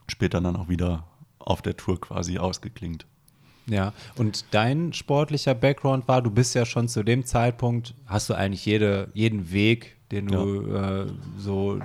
später 0.07 0.41
dann 0.41 0.57
auch 0.57 0.69
wieder 0.69 1.05
auf 1.39 1.63
der 1.63 1.77
Tour 1.77 2.01
quasi 2.01 2.39
ausgeklingt. 2.39 3.07
Ja, 3.67 3.93
und 4.17 4.45
dein 4.53 4.93
sportlicher 4.93 5.55
Background 5.55 6.09
war, 6.09 6.23
du 6.23 6.31
bist 6.31 6.55
ja 6.55 6.65
schon 6.67 6.89
zu 6.89 7.03
dem 7.03 7.25
Zeitpunkt, 7.25 7.95
hast 8.07 8.29
du 8.29 8.35
eigentlich 8.35 8.67
jede, 8.67 9.09
jeden 9.15 9.53
Weg, 9.53 9.97
den 10.11 10.27
du 10.27 10.67
äh, 10.73 11.07
so 11.39 11.77
äh, 11.77 11.81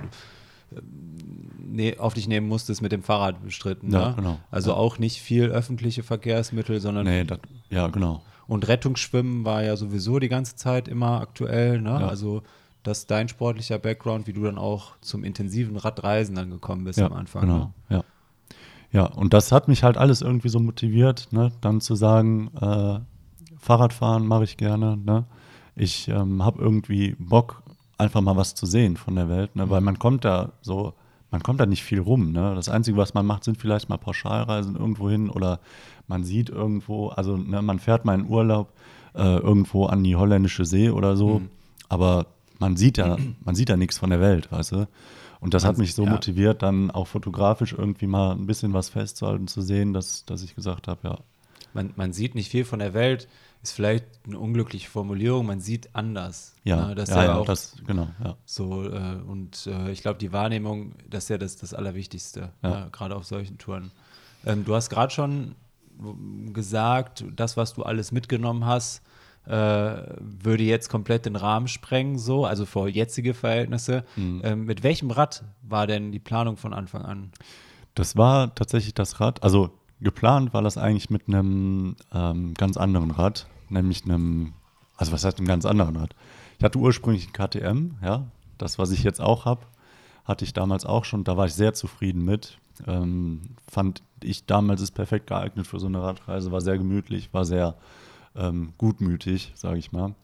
ne, 1.58 1.96
auf 1.98 2.14
dich 2.14 2.28
nehmen 2.28 2.48
musstest, 2.48 2.82
mit 2.82 2.92
dem 2.92 3.02
Fahrrad 3.02 3.42
bestritten. 3.42 3.90
Ja, 3.92 4.10
ne? 4.10 4.14
genau. 4.16 4.38
Also 4.50 4.70
Ja. 4.70 4.76
auch 4.76 4.98
nicht 4.98 5.20
viel 5.20 5.46
öffentliche 5.46 6.02
Verkehrsmittel, 6.02 6.80
sondern 6.80 7.06
Nee, 7.06 7.24
das, 7.24 7.38
ja, 7.70 7.88
genau. 7.88 8.22
und 8.46 8.66
Rettungsschwimmen 8.68 9.44
war 9.44 9.62
ja 9.62 9.76
sowieso 9.76 10.18
die 10.18 10.28
ganze 10.28 10.56
Zeit 10.56 10.88
immer 10.88 11.20
aktuell. 11.20 11.80
Ne? 11.80 11.90
Ja. 11.90 12.08
Also 12.08 12.42
das 12.82 12.98
ist 13.00 13.10
dein 13.10 13.28
sportlicher 13.28 13.78
Background, 13.78 14.26
wie 14.28 14.32
du 14.32 14.42
dann 14.44 14.58
auch 14.58 14.92
zum 15.00 15.24
intensiven 15.24 15.76
Radreisen 15.76 16.36
dann 16.36 16.50
gekommen 16.50 16.84
bist 16.84 17.00
am 17.00 17.12
Anfang. 17.12 17.42
Genau, 17.42 17.58
Ne? 17.58 17.96
ja. 17.96 18.04
Ja, 18.92 19.04
und 19.06 19.34
das 19.34 19.50
hat 19.50 19.66
mich 19.68 19.82
halt 19.82 19.96
alles 19.98 20.22
irgendwie 20.22 20.48
so 20.48 20.60
motiviert, 20.60 21.28
ne? 21.32 21.50
dann 21.60 21.80
zu 21.80 21.96
sagen, 21.96 22.50
äh, 22.60 23.00
Fahrradfahren 23.58 24.24
mache 24.26 24.44
ich 24.44 24.56
gerne. 24.56 24.96
Ne? 24.96 25.24
Ich 25.74 26.06
ähm, 26.08 26.42
habe 26.44 26.62
irgendwie 26.62 27.16
Bock, 27.18 27.62
einfach 27.98 28.20
mal 28.20 28.36
was 28.36 28.54
zu 28.54 28.66
sehen 28.66 28.96
von 28.96 29.14
der 29.16 29.28
Welt, 29.28 29.56
ne? 29.56 29.70
weil 29.70 29.80
man 29.80 29.98
kommt 29.98 30.24
da 30.24 30.52
so, 30.60 30.94
man 31.30 31.42
kommt 31.42 31.60
da 31.60 31.66
nicht 31.66 31.82
viel 31.82 32.00
rum. 32.00 32.32
Ne? 32.32 32.54
Das 32.54 32.68
Einzige, 32.68 32.96
was 32.96 33.14
man 33.14 33.26
macht, 33.26 33.44
sind 33.44 33.58
vielleicht 33.58 33.88
mal 33.88 33.96
Pauschalreisen 33.98 34.76
irgendwo 34.76 35.08
hin 35.10 35.30
oder 35.30 35.60
man 36.06 36.24
sieht 36.24 36.50
irgendwo, 36.50 37.08
also 37.08 37.36
ne, 37.36 37.62
man 37.62 37.78
fährt 37.78 38.04
mal 38.04 38.14
in 38.18 38.28
Urlaub 38.28 38.72
äh, 39.14 39.38
irgendwo 39.38 39.86
an 39.86 40.04
die 40.04 40.14
holländische 40.16 40.64
See 40.64 40.90
oder 40.90 41.16
so, 41.16 41.42
aber 41.88 42.26
man 42.58 42.76
sieht 42.76 42.96
ja, 42.98 43.16
man 43.44 43.54
sieht 43.54 43.68
ja 43.70 43.76
nichts 43.76 43.98
von 43.98 44.10
der 44.10 44.20
Welt, 44.20 44.50
weißt 44.52 44.72
du? 44.72 44.88
Und 45.40 45.52
das 45.54 45.64
hat 45.64 45.72
Man- 45.76 45.82
mich 45.82 45.94
so 45.94 46.04
ja. 46.04 46.10
motiviert, 46.10 46.62
dann 46.62 46.90
auch 46.90 47.06
fotografisch 47.06 47.72
irgendwie 47.76 48.06
mal 48.06 48.32
ein 48.32 48.46
bisschen 48.46 48.72
was 48.72 48.88
festzuhalten, 48.88 49.48
zu 49.48 49.60
sehen, 49.62 49.92
dass, 49.92 50.24
dass 50.24 50.42
ich 50.42 50.54
gesagt 50.54 50.88
habe, 50.88 51.00
ja, 51.02 51.18
man, 51.74 51.92
man 51.96 52.12
sieht 52.12 52.34
nicht 52.34 52.50
viel 52.50 52.64
von 52.64 52.78
der 52.78 52.94
Welt, 52.94 53.28
ist 53.66 53.72
vielleicht 53.72 54.04
eine 54.26 54.38
unglückliche 54.38 54.88
Formulierung, 54.88 55.46
man 55.46 55.60
sieht 55.60 55.94
anders. 55.94 56.54
ja, 56.64 56.88
Ne? 56.88 56.94
Das 56.94 57.10
ja, 57.10 57.24
ja, 57.24 57.34
auch 57.36 57.46
das, 57.46 57.76
genau, 57.86 58.08
ja. 58.22 58.36
so, 58.44 58.84
äh, 58.84 59.16
und 59.26 59.66
äh, 59.66 59.90
ich 59.90 60.02
glaube, 60.02 60.18
die 60.18 60.32
Wahrnehmung, 60.32 60.92
das 61.08 61.24
ist 61.24 61.30
ja 61.30 61.38
das, 61.38 61.56
das 61.56 61.74
Allerwichtigste, 61.74 62.52
Ja. 62.62 62.70
ja, 62.70 62.88
gerade 62.92 63.16
auf 63.16 63.24
solchen 63.24 63.58
Touren. 63.58 63.90
Ähm, 64.44 64.64
du 64.64 64.74
hast 64.74 64.88
gerade 64.90 65.12
schon 65.12 65.54
gesagt, 66.52 67.24
das, 67.34 67.56
was 67.56 67.74
du 67.74 67.82
alles 67.82 68.12
mitgenommen 68.12 68.66
hast, 68.66 69.02
äh, 69.46 69.50
würde 69.50 70.64
jetzt 70.64 70.88
komplett 70.88 71.26
den 71.26 71.36
Rahmen 71.36 71.68
sprengen, 71.68 72.18
so, 72.18 72.44
also 72.44 72.66
für 72.66 72.88
jetzige 72.88 73.34
Verhältnisse. 73.34 74.04
Mhm. 74.16 74.42
Ähm, 74.44 74.64
mit 74.64 74.82
welchem 74.82 75.10
Rad 75.10 75.44
war 75.62 75.86
denn 75.86 76.12
die 76.12 76.18
Planung 76.18 76.56
von 76.56 76.72
Anfang 76.72 77.02
an? 77.02 77.30
Das 77.94 78.16
war 78.16 78.54
tatsächlich 78.54 78.94
das 78.94 79.20
Rad, 79.20 79.42
also 79.42 79.70
geplant 80.00 80.52
war 80.52 80.62
das 80.62 80.76
eigentlich 80.76 81.10
mit 81.10 81.28
einem 81.28 81.96
ähm, 82.12 82.54
ganz 82.54 82.76
anderen 82.76 83.10
Rad, 83.10 83.46
nämlich 83.70 84.04
einem, 84.04 84.52
also 84.96 85.12
was 85.12 85.24
heißt 85.24 85.38
einem 85.38 85.48
ganz 85.48 85.64
anderen 85.64 85.96
Rad? 85.96 86.14
Ich 86.58 86.64
hatte 86.64 86.78
ursprünglich 86.78 87.28
ein 87.28 87.32
KTM, 87.32 87.96
ja, 88.02 88.26
das, 88.58 88.78
was 88.78 88.90
ich 88.90 89.02
jetzt 89.02 89.20
auch 89.20 89.44
habe, 89.44 89.62
hatte 90.24 90.44
ich 90.44 90.52
damals 90.52 90.84
auch 90.84 91.04
schon, 91.04 91.24
da 91.24 91.36
war 91.36 91.46
ich 91.46 91.54
sehr 91.54 91.74
zufrieden 91.74 92.24
mit. 92.24 92.58
Ähm, 92.86 93.42
fand 93.68 94.02
ich 94.22 94.44
damals 94.46 94.80
ist 94.80 94.90
perfekt 94.92 95.28
geeignet 95.28 95.66
für 95.66 95.78
so 95.78 95.86
eine 95.86 96.02
Radreise, 96.02 96.52
war 96.52 96.60
sehr 96.60 96.78
gemütlich, 96.78 97.32
war 97.32 97.44
sehr 97.44 97.74
ähm, 98.34 98.72
gutmütig, 98.78 99.52
sage 99.54 99.78
ich 99.78 99.92
mal. 99.92 100.14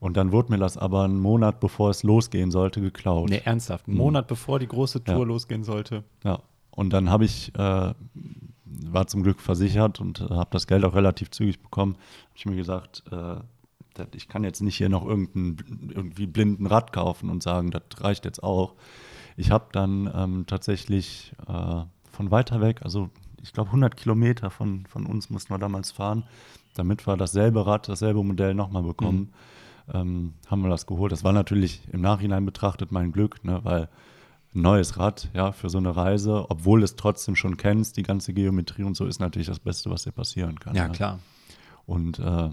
Und 0.00 0.16
dann 0.16 0.32
wurde 0.32 0.52
mir 0.52 0.58
das 0.58 0.76
aber 0.76 1.04
einen 1.04 1.18
Monat 1.20 1.60
bevor 1.60 1.90
es 1.90 2.02
losgehen 2.02 2.50
sollte 2.50 2.80
geklaut. 2.80 3.30
Nee, 3.30 3.40
ernsthaft. 3.44 3.88
Einen 3.88 3.96
Monat 3.96 4.26
bevor 4.28 4.58
die 4.58 4.68
große 4.68 5.02
Tour 5.04 5.18
Ja. 5.20 5.24
losgehen 5.24 5.64
sollte. 5.64 6.04
Ja, 6.24 6.40
und 6.70 6.90
dann 6.92 7.10
habe 7.10 7.24
ich, 7.24 7.52
äh, 7.58 7.94
war 8.90 9.06
zum 9.06 9.22
Glück 9.22 9.40
versichert 9.40 10.00
und 10.00 10.20
äh, 10.20 10.28
habe 10.28 10.50
das 10.50 10.66
Geld 10.66 10.84
auch 10.84 10.94
relativ 10.94 11.30
zügig 11.30 11.60
bekommen. 11.60 11.94
Habe 11.94 12.36
ich 12.36 12.46
mir 12.46 12.56
gesagt, 12.56 13.02
äh, 13.10 13.36
ich 14.12 14.28
kann 14.28 14.42
jetzt 14.44 14.60
nicht 14.60 14.76
hier 14.76 14.88
noch 14.88 15.06
irgendeinen 15.06 15.90
irgendwie 15.94 16.26
blinden 16.26 16.66
Rad 16.66 16.92
kaufen 16.92 17.30
und 17.30 17.42
sagen, 17.42 17.70
das 17.70 17.82
reicht 18.00 18.24
jetzt 18.24 18.42
auch. 18.42 18.74
Ich 19.36 19.50
habe 19.50 19.66
dann 19.72 20.10
ähm, 20.14 20.44
tatsächlich 20.46 21.32
äh, 21.46 21.82
von 22.10 22.30
weiter 22.30 22.60
weg, 22.60 22.80
also 22.82 23.10
ich 23.42 23.52
glaube 23.52 23.68
100 23.68 23.96
Kilometer 23.96 24.50
von, 24.50 24.86
von 24.86 25.06
uns 25.06 25.28
mussten 25.28 25.52
wir 25.52 25.58
damals 25.58 25.92
fahren, 25.92 26.24
damit 26.74 27.06
wir 27.06 27.16
dasselbe 27.16 27.66
Rad, 27.66 27.88
dasselbe 27.88 28.22
Modell 28.24 28.54
nochmal 28.54 28.82
bekommen, 28.82 29.32
ähm, 29.92 30.32
haben 30.46 30.62
wir 30.62 30.70
das 30.70 30.86
geholt. 30.86 31.12
Das 31.12 31.24
war 31.24 31.32
natürlich 31.32 31.82
im 31.92 32.00
Nachhinein 32.00 32.46
betrachtet 32.46 32.90
mein 32.90 33.12
Glück, 33.12 33.44
ne, 33.44 33.60
weil 33.62 33.88
ein 34.54 34.62
neues 34.62 34.98
Rad, 34.98 35.28
ja, 35.34 35.52
für 35.52 35.68
so 35.68 35.78
eine 35.78 35.96
Reise, 35.96 36.46
obwohl 36.48 36.80
du 36.80 36.84
es 36.84 36.96
trotzdem 36.96 37.36
schon 37.36 37.56
kennst, 37.56 37.96
die 37.96 38.02
ganze 38.02 38.32
Geometrie 38.32 38.84
und 38.84 38.96
so, 38.96 39.06
ist 39.06 39.20
natürlich 39.20 39.48
das 39.48 39.58
Beste, 39.58 39.90
was 39.90 40.04
dir 40.04 40.12
passieren 40.12 40.60
kann. 40.60 40.74
Ja, 40.74 40.88
ne? 40.88 40.94
klar. 40.94 41.18
Und 41.86 42.18
äh, 42.18 42.50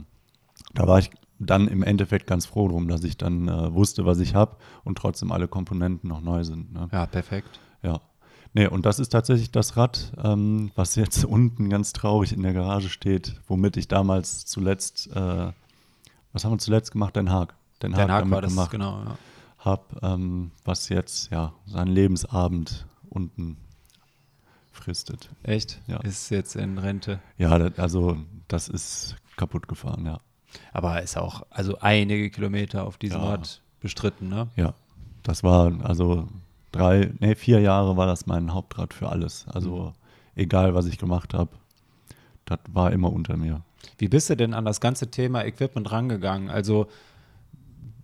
da 0.73 0.87
war 0.87 0.99
ich 0.99 1.11
dann 1.39 1.67
im 1.67 1.83
Endeffekt 1.83 2.27
ganz 2.27 2.45
froh 2.45 2.67
drum, 2.67 2.87
dass 2.87 3.03
ich 3.03 3.17
dann 3.17 3.47
äh, 3.47 3.73
wusste, 3.73 4.05
was 4.05 4.19
ich 4.19 4.35
habe 4.35 4.57
und 4.83 4.97
trotzdem 4.97 5.31
alle 5.31 5.47
Komponenten 5.47 6.09
noch 6.09 6.21
neu 6.21 6.43
sind. 6.43 6.73
Ne? 6.73 6.87
Ja, 6.91 7.05
perfekt. 7.05 7.59
Ja. 7.81 7.99
Nee, 8.53 8.67
und 8.67 8.85
das 8.85 8.99
ist 8.99 9.09
tatsächlich 9.09 9.51
das 9.51 9.77
Rad, 9.77 10.11
ähm, 10.23 10.71
was 10.75 10.95
jetzt 10.95 11.23
unten 11.25 11.69
ganz 11.69 11.93
traurig 11.93 12.33
in 12.33 12.43
der 12.43 12.53
Garage 12.53 12.89
steht, 12.89 13.39
womit 13.47 13.77
ich 13.77 13.87
damals 13.87 14.45
zuletzt, 14.45 15.09
äh, 15.15 15.51
was 16.33 16.45
haben 16.45 16.51
wir 16.51 16.57
zuletzt 16.59 16.91
gemacht? 16.91 17.15
Den 17.15 17.31
Haag. 17.31 17.55
Den 17.81 17.95
Haag, 17.95 18.05
Den 18.05 18.11
Haag 18.11 18.29
war 18.29 18.41
das, 18.41 18.51
gemacht 18.51 18.71
genau. 18.71 19.03
Ja. 19.03 19.17
Habe, 19.61 19.83
ähm, 20.01 20.51
was 20.65 20.89
jetzt 20.89 21.31
ja 21.31 21.53
seinen 21.65 21.91
Lebensabend 21.91 22.85
unten 23.09 23.57
fristet. 24.71 25.29
Echt? 25.43 25.79
Ja. 25.87 25.97
Ist 26.01 26.29
jetzt 26.29 26.55
in 26.55 26.77
Rente. 26.77 27.19
Ja, 27.37 27.57
das, 27.57 27.77
also 27.77 28.17
das 28.47 28.67
ist 28.67 29.15
kaputt 29.37 29.67
gefahren, 29.67 30.05
ja. 30.05 30.19
Aber 30.73 31.01
ist 31.01 31.17
auch, 31.17 31.43
also 31.49 31.77
einige 31.79 32.29
Kilometer 32.29 32.85
auf 32.85 32.97
diesem 32.97 33.21
Ja. 33.21 33.29
Rad 33.29 33.61
bestritten, 33.79 34.27
ne? 34.27 34.47
Ja, 34.55 34.73
das 35.23 35.43
war 35.43 35.71
also 35.83 36.27
drei, 36.71 37.13
nee, 37.19 37.35
vier 37.35 37.59
Jahre 37.59 37.95
war 37.97 38.07
das 38.07 38.25
mein 38.25 38.53
Hauptrad 38.53 38.93
für 38.93 39.09
alles. 39.09 39.45
Also 39.47 39.93
egal, 40.35 40.73
was 40.73 40.85
ich 40.87 40.97
gemacht 40.97 41.33
habe, 41.33 41.51
das 42.45 42.59
war 42.71 42.91
immer 42.91 43.11
unter 43.11 43.37
mir. 43.37 43.61
Wie 43.97 44.07
bist 44.07 44.29
du 44.29 44.35
denn 44.35 44.53
an 44.53 44.65
das 44.65 44.81
ganze 44.81 45.09
Thema 45.09 45.45
Equipment 45.45 45.91
rangegangen? 45.91 46.49
Also, 46.49 46.87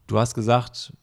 du 0.07 0.19
hast 0.19 0.33
gesagt, 0.33 0.93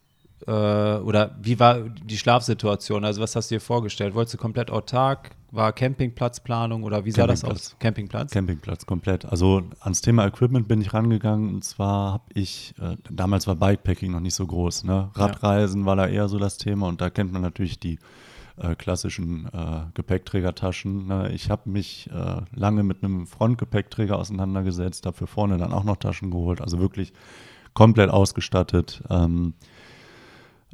äh, 0.47 0.51
oder 0.51 1.37
wie 1.41 1.59
war 1.59 1.81
die 1.81 2.19
Schlafsituation? 2.19 3.05
Also, 3.05 3.23
was 3.23 3.37
hast 3.37 3.51
du 3.51 3.57
dir 3.57 3.61
vorgestellt? 3.61 4.15
Wolltest 4.15 4.35
du 4.35 4.39
komplett 4.39 4.71
autark? 4.71 5.31
War 5.51 5.73
Campingplatzplanung 5.73 6.83
oder 6.83 7.05
wie 7.05 7.13
sah 7.13 7.29
das 7.29 7.45
aus? 7.45 7.77
Campingplatz? 7.79 8.33
Campingplatz 8.33 8.87
komplett. 8.87 9.25
Also 9.25 9.63
ans 9.79 10.01
Thema 10.01 10.27
Equipment 10.27 10.67
bin 10.67 10.81
ich 10.81 10.93
rangegangen 10.93 11.55
und 11.55 11.65
zwar 11.65 12.15
habe 12.15 12.25
ich, 12.35 12.75
äh, 12.81 12.97
damals 13.09 13.47
war 13.47 13.55
Bikepacking 13.55 14.11
noch 14.11 14.19
nicht 14.19 14.35
so 14.35 14.49
groß. 14.49 14.83
Ne? 14.83 15.11
Radreisen 15.15 15.87
war 15.87 15.95
da 15.95 16.09
eher 16.09 16.27
so 16.27 16.41
das 16.41 16.59
Thema 16.59 16.89
und 16.89 17.01
da 17.01 17.09
kennt 17.09 17.33
man 17.33 17.41
natürlich 17.41 17.79
die 17.79 18.01
äh, 18.57 18.75
klassischen 18.75 19.47
äh, 19.47 19.83
Gepäckträgertaschen. 19.95 21.07
Ne? 21.07 21.31
Ich 21.33 21.51
habe 21.51 21.71
mich 21.71 22.11
äh, 22.13 22.41
lange 22.53 22.83
mit 22.83 23.05
einem 23.05 23.29
Frontgepäckträger 23.29 24.19
auseinandergesetzt, 24.19 25.07
habe 25.07 25.17
für 25.17 25.29
vorne 25.29 25.57
dann 25.57 25.73
auch 25.73 25.85
noch 25.85 25.99
Taschen 25.99 26.33
geholt, 26.33 26.61
also 26.61 26.81
wirklich 26.81 27.13
komplett 27.75 28.11
ausgestattet. 28.11 29.03
Ähm, 29.09 29.55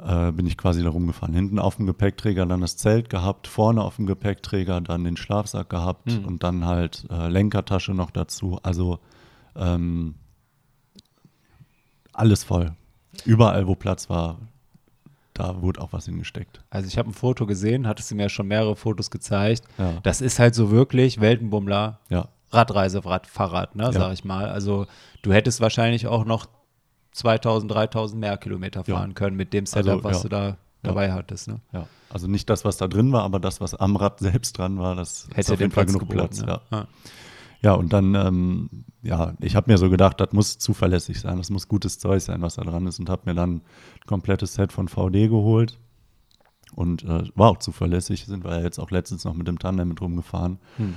äh, 0.05 0.31
bin 0.31 0.45
ich 0.47 0.57
quasi 0.57 0.83
da 0.83 0.89
rumgefahren. 0.89 1.33
Hinten 1.35 1.59
auf 1.59 1.75
dem 1.75 1.85
Gepäckträger 1.85 2.45
dann 2.45 2.61
das 2.61 2.77
Zelt 2.77 3.09
gehabt, 3.09 3.47
vorne 3.47 3.83
auf 3.83 3.97
dem 3.97 4.05
Gepäckträger 4.07 4.81
dann 4.81 5.03
den 5.03 5.17
Schlafsack 5.17 5.69
gehabt 5.69 6.07
Mhm. 6.11 6.25
und 6.25 6.43
dann 6.43 6.65
halt 6.65 7.05
äh, 7.09 7.27
Lenkertasche 7.27 7.93
noch 7.93 8.11
dazu. 8.11 8.59
Also 8.63 8.99
ähm, 9.55 10.15
alles 12.13 12.43
voll. 12.43 12.73
Überall, 13.25 13.67
wo 13.67 13.75
Platz 13.75 14.09
war, 14.09 14.39
da 15.33 15.61
wurde 15.61 15.81
auch 15.81 15.93
was 15.93 16.05
hingesteckt. 16.05 16.61
Also, 16.69 16.87
ich 16.87 16.97
habe 16.97 17.09
ein 17.09 17.13
Foto 17.13 17.45
gesehen, 17.45 17.87
hattest 17.87 18.11
du 18.11 18.15
mir 18.15 18.23
ja 18.23 18.29
schon 18.29 18.47
mehrere 18.47 18.75
Fotos 18.75 19.11
gezeigt. 19.11 19.63
Ja. 19.77 19.93
Das 20.03 20.21
ist 20.21 20.39
halt 20.39 20.55
so 20.55 20.71
wirklich 20.71 21.19
Weltenbummler. 21.21 21.99
Ja, 22.09 22.27
Radreise, 22.51 23.03
Rad, 23.05 23.27
Fahrrad, 23.27 23.75
ne, 23.75 23.83
Ja. 23.85 23.91
sag 23.93 24.13
ich 24.13 24.25
mal. 24.25 24.49
Also 24.49 24.87
du 25.21 25.31
hättest 25.31 25.61
wahrscheinlich 25.61 26.07
auch 26.07 26.25
noch 26.25 26.47
2000, 27.11 27.71
3000 27.71 28.19
mehr 28.19 28.37
Kilometer 28.37 28.83
Ja. 28.85 28.95
fahren 28.97 29.13
können 29.13 29.35
mit 29.37 29.53
dem 29.53 29.65
Setup, 29.65 29.89
Also, 29.89 30.03
was 30.03 30.17
ja. 30.17 30.23
du 30.23 30.29
da 30.29 30.57
dabei 30.83 31.11
hattest. 31.13 31.47
Ne? 31.47 31.61
ja. 31.73 31.87
Also 32.09 32.27
nicht 32.27 32.49
das, 32.49 32.65
was 32.65 32.75
da 32.77 32.87
drin 32.89 33.11
war, 33.13 33.23
aber 33.23 33.39
das, 33.39 33.61
was 33.61 33.73
am 33.75 33.95
Rad 33.95 34.19
selbst 34.19 34.57
dran 34.57 34.79
war, 34.79 34.95
das 34.95 35.29
Hätte 35.33 35.53
auf 35.53 35.57
den 35.59 35.65
jeden 35.65 35.71
Fall 35.73 35.85
Platz 35.85 35.93
genug 35.93 36.09
geboten. 36.09 36.17
Platz. 36.17 36.41
ne? 36.41 36.47
Ja. 36.71 36.77
Ja. 36.77 36.87
Ja, 37.63 37.73
und 37.73 37.93
dann, 37.93 38.15
ähm, 38.15 38.69
ja, 39.03 39.35
ich 39.39 39.55
habe 39.55 39.71
mir 39.71 39.77
so 39.77 39.89
gedacht, 39.91 40.19
das 40.19 40.31
muss 40.31 40.57
zuverlässig 40.57 41.19
sein, 41.19 41.37
das 41.37 41.51
muss 41.51 41.67
gutes 41.67 41.99
Zeug 41.99 42.19
sein, 42.21 42.41
was 42.41 42.55
da 42.55 42.63
dran 42.63 42.87
ist 42.87 42.99
und 42.99 43.07
habe 43.07 43.21
mir 43.25 43.35
dann 43.35 43.57
ein 43.57 43.61
komplettes 44.07 44.55
Set 44.55 44.71
von 44.73 44.87
VD 44.87 45.27
geholt 45.27 45.77
Und 46.73 47.03
äh, 47.03 47.23
war 47.35 47.49
auch 47.51 47.59
zuverlässig, 47.59 48.25
sind 48.25 48.43
wir 48.43 48.57
ja 48.57 48.63
jetzt 48.63 48.79
auch 48.79 48.89
letztens 48.91 49.23
noch 49.25 49.35
mit 49.35 49.47
dem 49.47 49.59
Tandem 49.59 49.89
mit 49.89 50.01
rumgefahren. 50.01 50.57
Hm. 50.77 50.95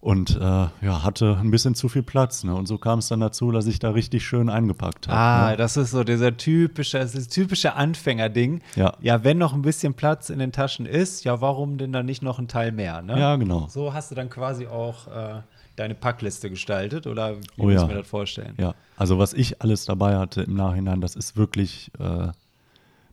Und 0.00 0.36
äh, 0.36 0.40
ja, 0.40 1.02
hatte 1.02 1.36
ein 1.40 1.50
bisschen 1.50 1.74
zu 1.74 1.88
viel 1.88 2.04
Platz. 2.04 2.44
Ne? 2.44 2.54
Und 2.54 2.66
so 2.66 2.78
kam 2.78 3.00
es 3.00 3.08
dann 3.08 3.18
dazu, 3.18 3.50
dass 3.50 3.66
ich 3.66 3.80
da 3.80 3.90
richtig 3.90 4.24
schön 4.24 4.48
eingepackt 4.48 5.08
habe. 5.08 5.18
Ah, 5.18 5.50
ne? 5.50 5.56
das 5.56 5.76
ist 5.76 5.90
so 5.90 6.04
dieser 6.04 6.36
typische, 6.36 6.98
das 6.98 7.16
ist 7.16 7.30
typische 7.30 7.74
Anfängerding. 7.74 8.62
Ja. 8.76 8.94
ja, 9.00 9.24
wenn 9.24 9.38
noch 9.38 9.54
ein 9.54 9.62
bisschen 9.62 9.94
Platz 9.94 10.30
in 10.30 10.38
den 10.38 10.52
Taschen 10.52 10.86
ist, 10.86 11.24
ja, 11.24 11.40
warum 11.40 11.78
denn 11.78 11.92
dann 11.92 12.06
nicht 12.06 12.22
noch 12.22 12.38
ein 12.38 12.46
Teil 12.46 12.70
mehr? 12.70 13.02
Ne? 13.02 13.18
Ja, 13.18 13.34
genau. 13.36 13.66
So 13.68 13.92
hast 13.92 14.12
du 14.12 14.14
dann 14.14 14.30
quasi 14.30 14.68
auch 14.68 15.08
äh, 15.08 15.42
deine 15.74 15.96
Packliste 15.96 16.48
gestaltet 16.48 17.08
oder 17.08 17.36
wie 17.36 17.40
Oh 17.56 17.64
muss 17.64 17.74
ja. 17.74 17.82
ich 17.82 17.88
mir 17.88 17.94
das 17.94 18.08
vorstellen? 18.08 18.54
Ja, 18.56 18.74
also 18.96 19.18
was 19.18 19.32
ich 19.32 19.62
alles 19.62 19.84
dabei 19.84 20.16
hatte 20.16 20.42
im 20.42 20.54
Nachhinein, 20.54 21.00
das 21.00 21.16
ist 21.16 21.36
wirklich, 21.36 21.90
äh, 21.98 22.28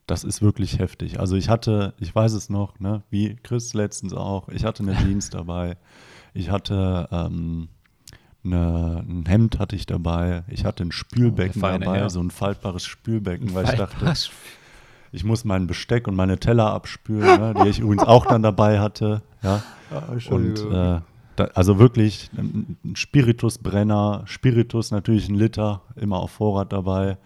das 0.05 0.23
ist 0.23 0.43
wirklich 0.43 0.77
heftig. 0.77 1.19
Also 1.19 1.35
ich 1.35 1.49
hatte, 1.49 1.95
ich 1.99 2.13
weiß 2.13 2.33
es 2.33 2.49
noch, 2.49 2.79
ne, 2.79 3.01
wie 3.09 3.37
Chris 3.41 3.73
letztens 3.73 4.13
auch, 4.13 4.49
ich 4.49 4.65
hatte 4.65 4.83
eine 4.83 4.95
Jeans 4.97 5.31
dabei, 5.31 5.77
ich 6.35 6.51
hatte 6.51 7.07
ähm, 7.11 7.69
eine, 8.43 9.03
ein 9.07 9.25
Hemd 9.27 9.57
hatte 9.57 9.75
ich 9.75 9.87
dabei, 9.87 10.43
ich 10.47 10.65
hatte 10.65 10.83
ein 10.83 10.91
Spülbecken 10.91 11.63
Oh, 11.63 11.67
dabei, 11.67 11.99
Herr. 12.01 12.09
so 12.11 12.19
ein 12.21 12.29
faltbares 12.29 12.85
Spülbecken, 12.85 13.55
weil 13.55 13.65
ich 13.65 13.71
dachte, 13.71 14.05
ich 15.11 15.23
muss 15.23 15.45
mein 15.45 15.65
Besteck 15.65 16.07
und 16.07 16.15
meine 16.15 16.37
Teller 16.37 16.71
abspülen, 16.73 17.39
ne, 17.39 17.53
die 17.63 17.69
ich 17.69 17.79
übrigens 17.79 18.03
auch 18.03 18.25
dann 18.27 18.43
dabei 18.43 18.79
hatte, 18.79 19.23
ja. 19.41 19.63
Ah, 19.91 20.03
Und 20.29 20.59
äh, 20.59 20.99
da, 21.37 21.43
also 21.53 21.79
wirklich 21.79 22.29
ein 22.37 22.77
ein 22.83 22.95
Spiritusbrenner, 22.95 24.23
Spiritus 24.25 24.91
natürlich 24.91 25.29
ein 25.29 25.35
Liter, 25.35 25.81
immer 25.95 26.17
auf 26.17 26.31
Vorrat 26.31 26.71
dabei. 26.73 27.17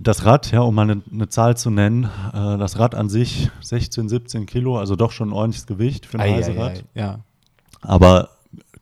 Das 0.00 0.24
Rad, 0.24 0.50
ja, 0.50 0.60
um 0.60 0.74
mal 0.74 0.90
eine, 0.90 1.02
eine 1.12 1.28
Zahl 1.28 1.56
zu 1.56 1.70
nennen, 1.70 2.04
äh, 2.04 2.58
das 2.58 2.78
Rad 2.78 2.94
an 2.94 3.08
sich 3.08 3.50
16, 3.60 4.08
17 4.08 4.46
Kilo, 4.46 4.78
also 4.78 4.96
doch 4.96 5.12
schon 5.12 5.28
ein 5.30 5.32
ordentliches 5.32 5.66
Gewicht 5.66 6.06
für 6.06 6.18
ein 6.18 6.22
Ei, 6.22 6.32
ei, 6.32 6.34
Reiserad. 6.36 6.78
ei, 6.78 6.82
ja. 7.00 7.20
Aber 7.80 8.30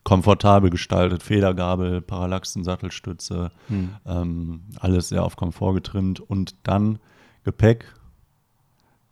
komfortabel 0.04 0.70
gestaltet, 0.70 1.22
Federgabel, 1.22 2.00
Parallaxen, 2.00 2.64
Sattelstütze, 2.64 3.50
Hm. 3.68 3.90
ähm, 4.06 4.62
alles 4.78 5.08
sehr 5.08 5.24
auf 5.24 5.36
Komfort 5.36 5.74
getrimmt 5.74 6.20
und 6.20 6.54
dann 6.62 6.98
Gepäck, 7.44 7.92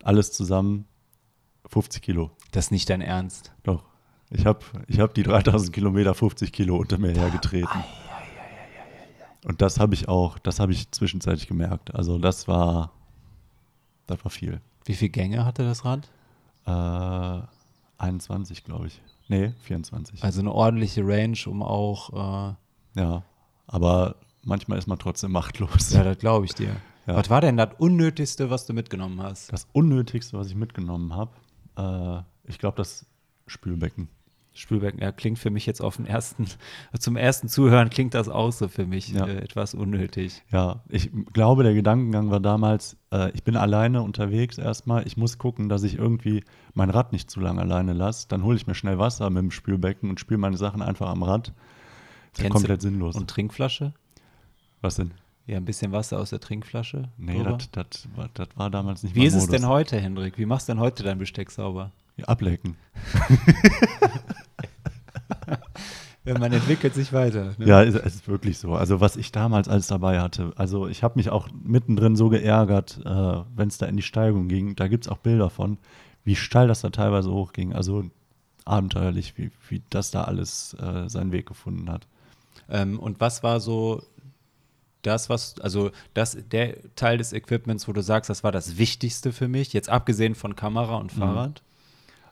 alles 0.03 0.33
zusammen 0.33 0.87
50 1.67 2.03
Kilo. 2.03 2.31
Das 2.53 2.67
ist 2.67 2.71
nicht 2.71 2.89
dein 2.91 3.01
Ernst. 3.01 3.53
Doch. 3.65 3.83
Ich 4.31 4.47
habe 4.47 4.61
ich 4.87 5.01
hab 5.01 5.15
die 5.15 5.23
3000 5.23 5.73
Kilometer 5.73 6.15
50 6.15 6.53
Kilo 6.53 6.77
unter 6.77 6.99
mir 6.99 7.13
hergetreten. 7.13 7.85
Und 9.45 9.61
das 9.61 9.79
habe 9.79 9.95
ich 9.95 10.09
auch, 10.09 10.39
das 10.39 10.59
habe 10.59 10.73
ich 10.73 10.91
zwischenzeitlich 10.91 11.47
gemerkt. 11.47 11.95
Also 11.95 12.19
das 12.19 12.49
war, 12.49 12.93
das 14.07 14.25
war 14.25 14.31
viel. 14.31 14.61
Wie 14.87 14.95
viele 14.95 15.11
Gänge 15.11 15.45
hatte 15.45 15.65
das 15.65 15.85
Rad? 15.85 16.09
Äh, 16.67 17.47
21, 17.99 18.65
glaube 18.65 18.87
ich. 18.87 19.01
Nee, 19.29 19.53
24. 19.63 20.25
Also 20.25 20.41
eine 20.41 20.53
ordentliche 20.53 21.07
Range, 21.07 21.39
um 21.47 21.63
auch, 21.63 22.55
äh, 22.97 23.01
ja, 23.01 23.23
aber 23.67 24.17
manchmal 24.43 24.79
ist 24.79 24.87
man 24.87 24.99
trotzdem 24.99 25.33
machtlos. 25.33 25.93
ja, 25.93 26.05
das 26.05 26.19
glaube 26.19 26.47
ich 26.47 26.55
dir. 26.55 26.77
Ja. 27.07 27.17
Was 27.17 27.29
war 27.29 27.43
denn 27.43 27.59
das 27.59 27.71
Unnötigste, 27.79 28.49
was 28.49 28.65
du 28.65 28.73
mitgenommen 28.73 29.23
hast? 29.23 29.53
Das 29.53 29.67
Unnötigste, 29.73 30.39
was 30.39 30.49
ich 30.49 30.55
mitgenommen 30.55 31.15
habe, 31.15 31.33
äh, 31.77 32.49
ich 32.51 32.59
glaube, 32.59 32.79
das 32.79 33.05
Spülbecken. 33.47 34.09
Spülbecken, 34.57 35.01
ja, 35.01 35.11
klingt 35.11 35.39
für 35.41 35.51
mich 35.51 35.67
jetzt 35.67 35.81
auf 35.83 35.97
den 35.97 36.07
ersten, 36.07 36.47
zum 36.99 37.17
ersten 37.17 37.49
Zuhören 37.49 37.91
klingt 37.91 38.15
das 38.15 38.29
auch 38.29 38.53
so 38.53 38.69
für 38.69 38.87
mich 38.87 39.09
Ja. 39.09 39.27
äh, 39.27 39.39
etwas 39.39 39.75
unnötig. 39.75 40.43
Ja, 40.53 40.83
ich 40.89 41.11
glaube, 41.33 41.65
der 41.65 41.75
Gedankengang 41.75 42.31
war 42.31 42.39
damals, 42.39 42.97
äh, 43.13 43.31
ich 43.33 43.43
bin 43.43 43.57
alleine 43.57 44.03
unterwegs 44.03 44.57
erstmal, 44.57 45.07
ich 45.07 45.17
muss 45.17 45.39
gucken, 45.39 45.69
dass 45.69 45.83
ich 45.83 45.99
irgendwie 45.99 46.45
mein 46.73 46.91
Rad 46.91 47.13
nicht 47.13 47.31
zu 47.31 47.41
lange 47.41 47.61
alleine 47.61 47.93
lasse. 47.95 48.29
Dann 48.29 48.45
hole 48.45 48.57
ich 48.57 48.67
mir 48.69 48.77
schnell 48.77 48.99
Wasser 48.99 49.29
mit 49.29 49.43
dem 49.43 49.51
Spülbecken 49.51 50.09
und 50.09 50.21
spüle 50.21 50.39
meine 50.39 50.57
Sachen 50.57 50.83
einfach 50.83 51.09
am 51.09 51.25
Rad. 51.25 51.53
Das 52.35 52.45
ist 52.45 52.51
komplett 52.51 52.81
sinnlos. 52.81 53.17
Und 53.17 53.29
Trinkflasche? 53.29 53.93
Was 54.81 54.97
denn? 54.97 55.13
Ja, 55.47 55.57
ein 55.57 55.65
bisschen 55.65 55.93
Wasser 55.93 56.19
aus 56.21 56.31
der 56.31 56.41
Trinkflasche. 56.41 57.11
Nee, 57.19 57.45
das, 57.73 58.09
war, 58.55 58.71
damals 58.71 59.03
nicht 59.03 59.15
Wie 59.15 59.27
ist 59.27 59.35
es 59.35 59.47
Modus. 59.47 59.61
denn 59.61 59.69
heute, 59.69 60.01
Hendrik? 60.01 60.39
Wie 60.39 60.47
machst 60.47 60.69
du 60.69 60.73
denn 60.73 60.81
heute 60.81 61.03
dein 61.03 61.19
Besteck 61.19 61.51
sauber? 61.51 61.91
Ja, 62.17 62.27
Ablecken. 62.27 62.77
Ja, 66.25 66.39
man 66.39 66.53
entwickelt 66.53 66.95
sich 66.95 67.13
weiter. 67.13 67.55
Ne? 67.59 67.67
Ja, 67.67 67.83
es 67.83 67.95
ist 67.95 68.29
wirklich 68.29 68.59
so. 68.59 68.75
Also 68.75 69.01
was 69.01 69.17
ich 69.17 69.31
damals 69.31 69.69
alles 69.69 69.89
dabei 69.89 70.21
hatte, 70.21 70.53
also 70.57 70.89
ich 70.89 71.03
habe 71.03 71.19
mich 71.19 71.29
auch 71.29 71.49
mittendrin 71.63 72.17
so 72.17 72.31
geärgert, 72.31 72.99
äh, 73.05 73.43
wenn 73.55 73.69
es 73.69 73.79
da 73.79 73.87
in 73.87 73.97
die 73.97 74.03
Steigung 74.03 74.49
ging. 74.49 74.75
Da 74.75 74.89
gibt 74.89 75.05
es 75.05 75.11
auch 75.11 75.19
Bilder 75.19 75.51
von, 75.51 75.77
wie 76.25 76.37
steil 76.37 76.67
das 76.69 76.81
da 76.81 76.91
teilweise 76.91 77.31
hochging. 77.31 77.75
Also 77.75 78.05
abenteuerlich, 78.65 79.37
wie, 79.37 79.51
wie 79.69 79.83
das 79.91 80.11
da 80.11 80.25
alles 80.25 80.75
äh, 80.81 81.09
seinen 81.09 81.33
Weg 81.33 81.47
gefunden 81.47 81.91
hat. 81.91 82.07
Ähm, 82.71 82.99
und 82.99 83.21
was 83.21 83.43
war 83.43 83.61
so 83.61 84.03
das, 85.03 85.29
was, 85.29 85.61
also 85.61 85.91
das, 86.15 86.39
der 86.51 86.77
Teil 86.97 87.19
des 87.19 87.35
Equipments, 87.35 87.87
wo 87.87 87.93
du 87.93 88.03
sagst, 88.03 88.31
das 88.31 88.43
war 88.43 88.53
das 88.53 88.79
Wichtigste 88.79 89.33
für 89.33 89.49
mich, 89.49 89.75
jetzt 89.75 89.91
abgesehen 89.91 90.35
von 90.35 90.57
Kamera 90.57 90.97
und 90.97 91.13
Fahrrad, 91.13 91.63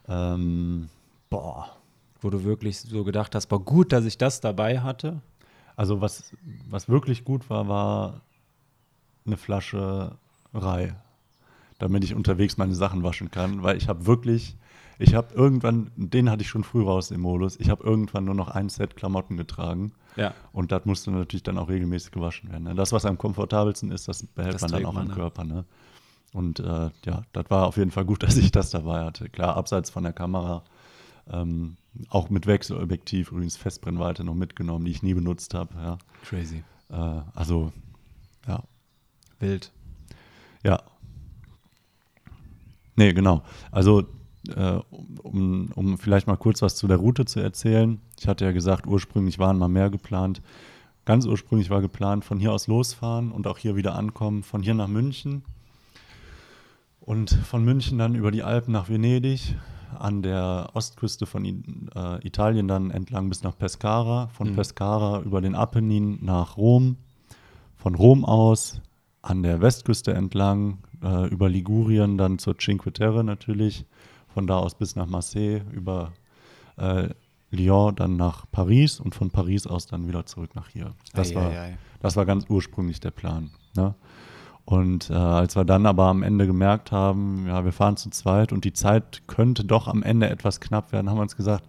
Ähm, 0.09 0.89
boah. 1.29 1.77
Wo 2.23 2.31
du 2.31 2.45
wirklich 2.45 2.81
so 2.81 3.05
gedacht 3.05 3.35
hast, 3.35 3.47
boah, 3.47 3.63
gut, 3.63 3.93
dass 3.93 4.05
ich 4.05 4.19
das 4.19 4.41
dabei 4.41 4.81
hatte. 4.81 5.21
Also 5.77 6.01
was, 6.01 6.33
was 6.69 6.89
wirklich 6.89 7.25
gut 7.25 7.49
war, 7.51 7.69
war 7.69 8.21
eine 9.27 9.37
Flasche 9.37 10.17
Rei, 10.55 10.95
damit 11.79 12.05
ich 12.05 12.15
unterwegs 12.15 12.57
meine 12.59 12.75
Sachen 12.75 13.03
waschen 13.03 13.31
kann, 13.31 13.63
weil 13.63 13.77
ich 13.77 13.89
habe 13.89 14.07
wirklich, 14.07 14.57
ich 14.99 15.15
habe 15.15 15.33
irgendwann, 15.35 15.91
den 15.97 16.31
hatte 16.31 16.43
ich 16.43 16.49
schon 16.49 16.65
früh 16.65 16.83
raus 16.83 17.11
im 17.11 17.21
Modus, 17.23 17.59
ich 17.59 17.71
habe 17.71 17.83
irgendwann 17.85 18.25
nur 18.25 18.35
noch 18.35 18.49
ein 18.49 18.69
Set 18.69 18.97
Klamotten 18.97 19.37
getragen 19.37 19.93
Ja. 20.17 20.35
und 20.53 20.73
das 20.73 20.85
musste 20.85 21.11
natürlich 21.11 21.43
dann 21.43 21.57
auch 21.59 21.69
regelmäßig 21.69 22.11
gewaschen 22.13 22.51
werden. 22.51 22.65
Ne? 22.65 22.75
Das, 22.75 22.93
was 22.93 23.07
am 23.07 23.17
komfortabelsten 23.17 23.91
ist, 23.91 24.09
das 24.09 24.25
behält 24.27 24.55
Das 24.55 24.63
man 24.63 24.73
dann 24.73 24.85
auch 24.87 24.93
man, 24.93 25.03
am 25.05 25.09
ne? 25.09 25.15
Körper. 25.15 25.45
Ne? 25.45 25.65
Und 26.35 26.61
äh, 26.61 26.91
ja, 27.05 27.23
das 27.33 27.45
war 27.49 27.67
auf 27.67 27.77
jeden 27.77 27.91
Fall 27.91 28.05
gut, 28.05 28.23
dass 28.25 28.37
ich 28.37 28.53
das 28.53 28.71
dabei 28.71 29.05
hatte. 29.05 29.29
Klar, 29.31 29.57
abseits 29.57 29.89
von 29.91 30.03
der 30.03 30.13
Kamera, 30.13 30.63
ähm, 31.31 31.77
auch 32.09 32.31
mit 32.31 32.47
Wechselobjektiv, 32.47 33.33
übrigens 33.33 33.57
Festbrennweite 33.57 34.25
noch 34.25 34.35
mitgenommen, 34.35 34.85
die 34.85 34.91
ich 34.91 35.03
nie 35.03 35.15
benutzt 35.15 35.55
habe. 35.55 35.75
Ja. 35.75 35.99
Crazy. 36.25 36.65
Äh, 36.91 37.21
also, 37.35 37.73
ja. 38.47 38.63
Wild. 39.39 39.73
Ja. 40.63 40.83
Nee, 42.97 43.13
genau. 43.13 43.43
Also, 43.71 44.07
äh, 44.49 44.79
um, 45.23 45.71
um 45.75 45.99
vielleicht 45.99 46.27
mal 46.27 46.37
kurz 46.37 46.63
was 46.63 46.77
zu 46.77 46.87
der 46.87 46.97
Route 46.99 47.25
zu 47.25 47.41
erzählen. 47.41 48.01
Ich 48.19 48.29
hatte 48.29 48.45
ja 48.45 48.53
gesagt, 48.53 48.87
ursprünglich 48.87 49.39
waren 49.39 49.59
mal 49.59 49.69
mehr 49.69 49.91
geplant. 49.91 50.43
Ganz 51.05 51.27
ursprünglich 51.27 51.71
war 51.71 51.81
geplant, 51.81 52.25
von 52.25 52.39
hier 52.39 52.53
aus 52.53 52.69
losfahren 52.69 53.33
und 53.33 53.47
auch 53.47 53.59
hier 53.59 53.75
wieder 53.75 53.97
ankommen, 53.97 54.43
von 54.43 54.63
hier 54.63 54.75
nach 54.75 54.89
München. 54.89 55.45
Und 57.01 57.31
von 57.31 57.65
München 57.65 57.99
dann 57.99 58.15
über 58.15 58.31
die 58.31 58.45
Alpen 58.45 58.73
nach 58.73 58.89
Venedig, 58.89 59.57
an 59.99 60.23
der 60.23 60.71
Ostküste 60.75 61.27
von 61.27 61.45
äh, 61.45 62.27
Italien 62.27 62.69
dann 62.69 62.91
entlang 62.91 63.29
bis 63.29 63.43
nach 63.43 63.57
Pescara, 63.57 64.29
von 64.29 64.51
Mhm. 64.51 64.57
Pescara 64.57 65.21
über 65.21 65.41
den 65.41 65.55
Apennin 65.55 66.19
nach 66.23 66.57
Rom, 66.57 66.97
von 67.77 67.95
Rom 67.95 68.25
aus 68.25 68.81
an 69.23 69.43
der 69.43 69.61
Westküste 69.61 70.13
entlang, 70.15 70.79
äh, 71.03 71.29
über 71.29 71.49
Ligurien 71.49 72.19
dann 72.19 72.39
zur 72.39 72.57
Cinque 72.59 72.93
Terre 72.93 73.25
natürlich, 73.25 73.87
von 74.35 74.47
da 74.47 74.59
aus 74.59 74.75
bis 74.75 74.97
nach 74.97 75.07
Marseille, 75.07 75.63
über 75.73 76.13
äh, 76.77 77.09
Lyon 77.51 77.95
dann 77.95 78.17
nach 78.17 78.47
Paris 78.51 78.99
und 78.99 79.15
von 79.15 79.31
Paris 79.31 79.67
aus 79.67 79.87
dann 79.87 80.09
wieder 80.09 80.25
zurück 80.27 80.55
nach 80.55 80.69
hier. 80.69 80.95
Das, 81.13 81.33
Ei, 81.33 81.35
war, 81.35 81.51
ei, 81.51 81.61
ei. 81.61 81.79
das 82.01 82.17
war 82.17 82.25
ganz 82.25 82.47
ursprünglich 82.49 82.99
der 82.99 83.11
Plan. 83.11 83.51
Ne? 83.77 83.95
Und 84.65 85.11
äh, 85.11 85.15
als 85.15 85.57
wir 85.57 85.65
dann 85.65 85.87
aber 85.87 86.05
am 86.07 86.23
Ende 86.23 86.47
gemerkt 86.47 86.93
haben, 86.93 87.47
ja, 87.49 87.65
wir 87.65 87.73
fahren 87.73 87.97
zu 87.97 88.11
zweit 88.11 88.53
und 88.53 88.65
die 88.65 88.73
Zeit 88.73 89.23
könnte 89.27 89.65
doch 89.65 89.89
am 89.89 90.03
Ende 90.03 90.31
etwas 90.31 90.61
knapp 90.61 90.93
werden, 90.93 91.11
haben 91.11 91.17
wir 91.19 91.23
uns 91.23 91.37
gesagt, 91.37 91.65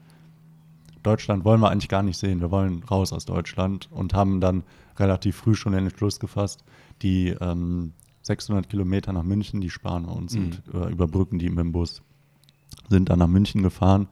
Deutschland 1.01 1.43
wollen 1.43 1.60
wir 1.60 1.69
eigentlich 1.69 1.89
gar 1.89 2.03
nicht 2.03 2.17
sehen. 2.17 2.39
Wir 2.39 2.51
wollen 2.51 2.84
raus 2.84 3.12
aus 3.12 3.25
Deutschland 3.25 3.89
und 3.91 4.13
haben 4.13 4.39
dann 4.39 4.63
relativ 4.97 5.36
früh 5.38 5.56
schon 5.56 5.73
den 5.73 5.86
Entschluss 5.86 6.19
gefasst, 6.19 6.63
die 7.01 7.29
ähm, 7.41 7.93
600 8.21 8.69
Kilometer 8.69 9.12
nach 9.12 9.23
München, 9.23 9.60
die 9.60 9.69
sparen 9.69 10.06
wir 10.06 10.15
uns 10.15 10.36
Mhm. 10.36 10.51
und 10.71 10.82
äh, 10.82 10.91
überbrücken 10.91 11.39
die 11.39 11.49
mit 11.49 11.60
dem 11.60 11.71
Bus. 11.73 12.01
Sind 12.89 13.10
dann 13.10 13.19
nach 13.19 13.27
München 13.27 13.63
gefahren 13.63 14.08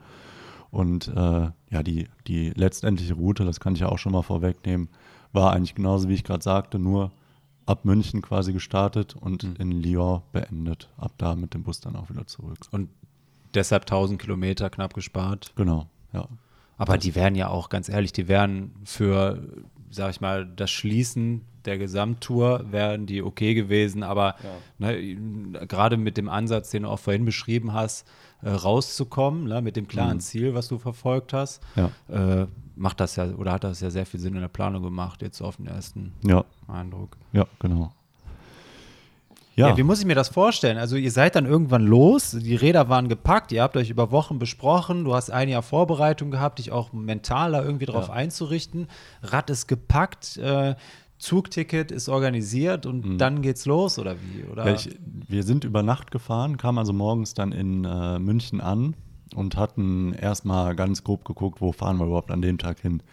und 0.71 1.07
äh, 1.07 1.49
ja, 1.69 1.83
die, 1.83 2.07
die 2.27 2.49
letztendliche 2.49 3.13
Route, 3.13 3.45
das 3.45 3.59
kann 3.59 3.73
ich 3.73 3.81
ja 3.81 3.89
auch 3.89 3.99
schon 3.99 4.11
mal 4.11 4.21
vorwegnehmen, 4.23 4.89
war 5.33 5.53
eigentlich 5.53 5.75
genauso 5.75 6.09
wie 6.09 6.13
ich 6.13 6.23
gerade 6.23 6.43
sagte, 6.43 6.77
nur 6.79 7.11
ab 7.65 7.85
München 7.85 8.21
quasi 8.21 8.53
gestartet 8.53 9.15
und 9.15 9.43
Mhm. 9.43 9.55
in 9.59 9.71
Lyon 9.83 10.21
beendet. 10.31 10.89
Ab 10.97 11.13
da 11.17 11.35
mit 11.35 11.53
dem 11.53 11.63
Bus 11.63 11.79
dann 11.79 11.95
auch 11.95 12.09
wieder 12.09 12.25
zurück. 12.27 12.59
Und 12.71 12.89
deshalb 13.53 13.85
1000 13.85 14.19
Kilometer 14.21 14.69
knapp 14.69 14.93
gespart. 14.93 15.53
Genau, 15.55 15.87
ja. 16.13 16.27
Aber 16.77 16.97
die 16.97 17.13
wären 17.15 17.35
ja 17.35 17.47
auch, 17.49 17.69
ganz 17.69 17.89
ehrlich, 17.89 18.11
die 18.11 18.27
wären 18.27 18.71
für 18.85 19.41
sag 19.91 20.11
ich 20.11 20.21
mal, 20.21 20.45
das 20.45 20.71
Schließen 20.71 21.45
der 21.65 21.77
Gesamttour 21.77 22.71
wären 22.71 23.05
die 23.05 23.21
okay 23.21 23.53
gewesen, 23.53 24.03
aber 24.03 24.35
ja. 24.79 24.89
ne, 24.93 25.15
gerade 25.67 25.97
mit 25.97 26.17
dem 26.17 26.29
Ansatz, 26.29 26.71
den 26.71 26.83
du 26.83 26.89
auch 26.89 26.99
vorhin 26.99 27.25
beschrieben 27.25 27.73
hast, 27.73 28.07
äh, 28.41 28.49
rauszukommen, 28.49 29.45
ne, 29.45 29.61
mit 29.61 29.75
dem 29.75 29.87
klaren 29.87 30.17
mhm. 30.17 30.21
Ziel, 30.21 30.53
was 30.55 30.67
du 30.67 30.79
verfolgt 30.79 31.33
hast, 31.33 31.61
ja. 31.75 31.91
äh, 32.09 32.47
macht 32.75 32.99
das 32.99 33.15
ja 33.15 33.29
oder 33.35 33.51
hat 33.51 33.63
das 33.63 33.81
ja 33.81 33.91
sehr 33.91 34.05
viel 34.05 34.19
Sinn 34.19 34.33
in 34.33 34.41
der 34.41 34.47
Planung 34.47 34.81
gemacht, 34.81 35.21
jetzt 35.21 35.41
auf 35.41 35.57
den 35.57 35.67
ersten 35.67 36.13
ja. 36.25 36.43
Eindruck. 36.67 37.17
Ja, 37.31 37.45
genau. 37.59 37.91
Ja. 39.55 39.69
ja. 39.69 39.77
wie 39.77 39.83
muss 39.83 39.99
ich 39.99 40.05
mir 40.05 40.15
das 40.15 40.29
vorstellen? 40.29 40.77
Also 40.77 40.95
ihr 40.95 41.11
seid 41.11 41.35
dann 41.35 41.45
irgendwann 41.45 41.85
los, 41.85 42.31
die 42.31 42.55
Räder 42.55 42.89
waren 42.89 43.09
gepackt, 43.09 43.51
ihr 43.51 43.61
habt 43.61 43.75
euch 43.75 43.89
über 43.89 44.11
Wochen 44.11 44.39
besprochen, 44.39 45.03
du 45.03 45.13
hast 45.13 45.29
ein 45.29 45.49
Jahr 45.49 45.61
Vorbereitung 45.61 46.31
gehabt, 46.31 46.59
dich 46.59 46.71
auch 46.71 46.93
mental 46.93 47.51
da 47.51 47.63
irgendwie 47.63 47.85
drauf 47.85 48.07
ja. 48.07 48.13
einzurichten. 48.13 48.87
Rad 49.21 49.49
ist 49.49 49.67
gepackt, 49.67 50.37
äh, 50.37 50.75
Zugticket 51.17 51.91
ist 51.91 52.09
organisiert 52.09 52.87
und 52.87 53.05
mhm. 53.05 53.17
dann 53.19 53.41
geht's 53.43 53.65
los 53.65 53.99
oder 53.99 54.15
wie? 54.15 54.43
Oder? 54.51 54.65
Ja, 54.65 54.73
ich, 54.73 54.89
wir 55.27 55.43
sind 55.43 55.63
über 55.63 55.83
Nacht 55.83 56.09
gefahren, 56.09 56.57
kamen 56.57 56.79
also 56.79 56.93
morgens 56.93 57.35
dann 57.35 57.51
in 57.51 57.85
äh, 57.85 58.17
München 58.17 58.59
an 58.59 58.95
und 59.35 59.55
hatten 59.55 60.13
erstmal 60.13 60.75
ganz 60.75 61.03
grob 61.03 61.23
geguckt, 61.25 61.61
wo 61.61 61.71
fahren 61.73 61.97
wir 61.97 62.05
überhaupt 62.05 62.31
an 62.31 62.41
dem 62.41 62.57
Tag 62.57 62.79
hin. 62.79 63.03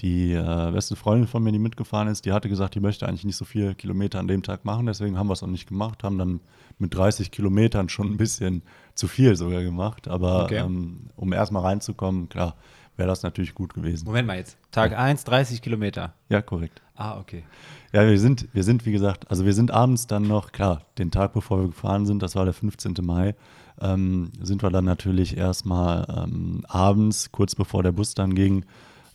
Die 0.00 0.32
äh, 0.32 0.70
beste 0.72 0.96
Freundin 0.96 1.28
von 1.28 1.42
mir, 1.42 1.52
die 1.52 1.58
mitgefahren 1.58 2.08
ist, 2.08 2.24
die 2.24 2.32
hatte 2.32 2.48
gesagt, 2.48 2.74
die 2.74 2.80
möchte 2.80 3.06
eigentlich 3.06 3.24
nicht 3.24 3.36
so 3.36 3.44
viele 3.44 3.74
Kilometer 3.74 4.18
an 4.18 4.28
dem 4.28 4.42
Tag 4.42 4.64
machen, 4.64 4.86
deswegen 4.86 5.16
haben 5.18 5.28
wir 5.28 5.34
es 5.34 5.42
auch 5.42 5.48
nicht 5.48 5.68
gemacht, 5.68 6.02
haben 6.02 6.18
dann 6.18 6.40
mit 6.78 6.94
30 6.94 7.30
Kilometern 7.30 7.88
schon 7.88 8.08
ein 8.08 8.16
bisschen 8.16 8.62
zu 8.94 9.06
viel 9.06 9.36
sogar 9.36 9.62
gemacht. 9.62 10.08
Aber 10.08 10.44
okay. 10.44 10.58
ähm, 10.58 11.10
um 11.16 11.32
erstmal 11.32 11.62
reinzukommen, 11.62 12.28
klar, 12.28 12.56
wäre 12.96 13.08
das 13.08 13.22
natürlich 13.22 13.54
gut 13.54 13.74
gewesen. 13.74 14.04
Moment 14.04 14.26
mal 14.26 14.36
jetzt. 14.36 14.56
Tag 14.70 14.92
ja. 14.92 14.98
1, 14.98 15.24
30 15.24 15.62
Kilometer. 15.62 16.14
Ja, 16.28 16.42
korrekt. 16.42 16.82
Ah, 16.96 17.18
okay. 17.18 17.44
Ja, 17.92 18.06
wir 18.08 18.18
sind, 18.18 18.48
wir 18.52 18.62
sind, 18.62 18.86
wie 18.86 18.92
gesagt, 18.92 19.30
also 19.30 19.44
wir 19.44 19.54
sind 19.54 19.70
abends 19.70 20.06
dann 20.06 20.24
noch, 20.24 20.52
klar, 20.52 20.82
den 20.98 21.10
Tag 21.10 21.32
bevor 21.32 21.60
wir 21.60 21.66
gefahren 21.68 22.06
sind, 22.06 22.22
das 22.22 22.36
war 22.36 22.44
der 22.44 22.54
15. 22.54 22.94
Mai, 23.02 23.34
ähm, 23.80 24.30
sind 24.40 24.62
wir 24.62 24.70
dann 24.70 24.84
natürlich 24.84 25.36
erstmal 25.36 26.06
ähm, 26.08 26.64
abends, 26.68 27.32
kurz 27.32 27.54
bevor 27.54 27.82
der 27.82 27.92
Bus 27.92 28.14
dann 28.14 28.34
ging, 28.34 28.64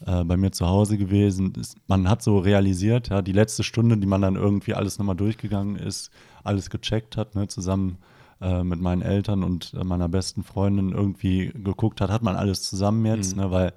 äh, 0.05 0.23
bei 0.23 0.37
mir 0.37 0.51
zu 0.51 0.67
Hause 0.67 0.97
gewesen. 0.97 1.53
Ist, 1.55 1.77
man 1.87 2.09
hat 2.09 2.21
so 2.21 2.37
realisiert, 2.39 3.09
ja, 3.09 3.21
die 3.21 3.31
letzte 3.31 3.63
Stunde, 3.63 3.97
die 3.97 4.07
man 4.07 4.21
dann 4.21 4.35
irgendwie 4.35 4.73
alles 4.73 4.97
nochmal 4.97 5.15
durchgegangen 5.15 5.75
ist, 5.75 6.11
alles 6.43 6.69
gecheckt 6.69 7.17
hat, 7.17 7.35
ne, 7.35 7.47
zusammen 7.47 7.97
äh, 8.41 8.63
mit 8.63 8.79
meinen 8.79 9.01
Eltern 9.01 9.43
und 9.43 9.73
äh, 9.73 9.83
meiner 9.83 10.07
besten 10.07 10.43
Freundin 10.43 10.91
irgendwie 10.91 11.51
geguckt 11.53 12.01
hat, 12.01 12.09
hat 12.09 12.23
man 12.23 12.35
alles 12.35 12.63
zusammen 12.63 13.05
jetzt, 13.05 13.35
mhm. 13.35 13.43
ne, 13.43 13.51
weil 13.51 13.73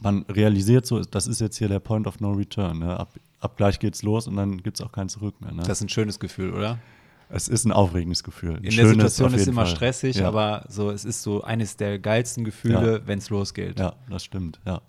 man 0.00 0.22
realisiert 0.28 0.86
so, 0.86 1.00
das 1.00 1.26
ist 1.26 1.40
jetzt 1.40 1.56
hier 1.56 1.68
der 1.68 1.80
Point 1.80 2.06
of 2.06 2.20
No 2.20 2.32
Return. 2.32 2.80
Ne? 2.80 2.98
Ab, 2.98 3.14
ab 3.40 3.56
gleich 3.56 3.78
geht's 3.78 4.02
los 4.02 4.26
und 4.26 4.36
dann 4.36 4.62
gibt 4.62 4.78
es 4.78 4.84
auch 4.84 4.92
kein 4.92 5.08
Zurück 5.08 5.40
mehr. 5.40 5.52
Ne? 5.52 5.62
Das 5.62 5.78
ist 5.78 5.82
ein 5.82 5.88
schönes 5.88 6.18
Gefühl, 6.18 6.52
oder? 6.52 6.78
Es 7.30 7.48
ist 7.48 7.64
ein 7.64 7.72
aufregendes 7.72 8.22
Gefühl. 8.22 8.56
Ein 8.56 8.64
In 8.64 8.76
der 8.76 8.88
Situation 8.88 9.32
ist 9.34 9.42
es 9.42 9.46
immer 9.48 9.64
Fall. 9.64 9.74
stressig, 9.74 10.16
ja. 10.16 10.28
aber 10.28 10.66
so, 10.68 10.90
es 10.90 11.04
ist 11.04 11.22
so 11.22 11.42
eines 11.42 11.76
der 11.76 11.98
geilsten 11.98 12.44
Gefühle, 12.44 12.98
ja. 12.98 13.06
wenn 13.06 13.18
es 13.18 13.30
losgeht. 13.30 13.78
Ja, 13.78 13.94
das 14.08 14.24
stimmt, 14.24 14.60
ja. 14.66 14.80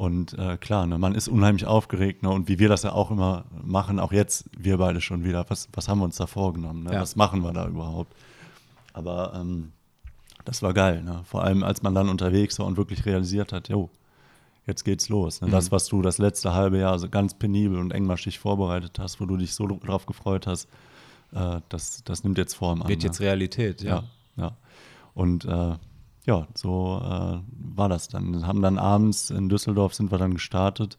Und 0.00 0.32
äh, 0.38 0.56
klar, 0.56 0.86
ne, 0.86 0.96
man 0.96 1.14
ist 1.14 1.28
unheimlich 1.28 1.66
aufgeregt. 1.66 2.22
Ne, 2.22 2.30
und 2.30 2.48
wie 2.48 2.58
wir 2.58 2.70
das 2.70 2.84
ja 2.84 2.92
auch 2.92 3.10
immer 3.10 3.44
machen, 3.62 4.00
auch 4.00 4.12
jetzt 4.12 4.48
wir 4.56 4.78
beide 4.78 5.02
schon 5.02 5.24
wieder, 5.24 5.44
was, 5.50 5.68
was 5.74 5.88
haben 5.88 5.98
wir 5.98 6.06
uns 6.06 6.16
da 6.16 6.26
vorgenommen? 6.26 6.84
Ne? 6.84 6.94
Ja. 6.94 7.02
Was 7.02 7.16
machen 7.16 7.42
wir 7.42 7.52
da 7.52 7.68
überhaupt? 7.68 8.14
Aber 8.94 9.34
ähm, 9.34 9.72
das 10.46 10.62
war 10.62 10.72
geil. 10.72 11.02
Ne? 11.02 11.20
Vor 11.24 11.44
allem, 11.44 11.62
als 11.62 11.82
man 11.82 11.94
dann 11.94 12.08
unterwegs 12.08 12.58
war 12.58 12.64
und 12.64 12.78
wirklich 12.78 13.04
realisiert 13.04 13.52
hat, 13.52 13.68
jo, 13.68 13.90
jetzt 14.66 14.84
geht's 14.84 15.10
los. 15.10 15.42
Ne? 15.42 15.48
Mhm. 15.48 15.52
Das, 15.52 15.70
was 15.70 15.86
du 15.88 16.00
das 16.00 16.16
letzte 16.16 16.54
halbe 16.54 16.78
Jahr 16.78 16.98
so 16.98 17.10
ganz 17.10 17.34
penibel 17.34 17.78
und 17.78 17.92
engmaschig 17.92 18.38
vorbereitet 18.38 18.98
hast, 18.98 19.20
wo 19.20 19.26
du 19.26 19.36
dich 19.36 19.54
so 19.54 19.66
drauf 19.66 20.06
gefreut 20.06 20.46
hast, 20.46 20.66
äh, 21.34 21.60
das, 21.68 22.04
das 22.04 22.24
nimmt 22.24 22.38
jetzt 22.38 22.54
Form 22.54 22.80
an. 22.80 22.88
Wird 22.88 23.02
jetzt 23.02 23.20
Realität, 23.20 23.82
ja. 23.82 24.04
Ja, 24.36 24.44
ja. 24.44 24.56
Und 25.12 25.44
äh, 25.44 25.74
ja, 26.30 26.46
so 26.54 27.02
äh, 27.02 27.38
war 27.76 27.88
das 27.88 28.06
dann. 28.06 28.32
Wir 28.32 28.46
haben 28.46 28.62
dann 28.62 28.78
abends 28.78 29.30
in 29.30 29.48
Düsseldorf 29.48 29.94
sind 29.94 30.12
wir 30.12 30.18
dann 30.18 30.34
gestartet 30.34 30.96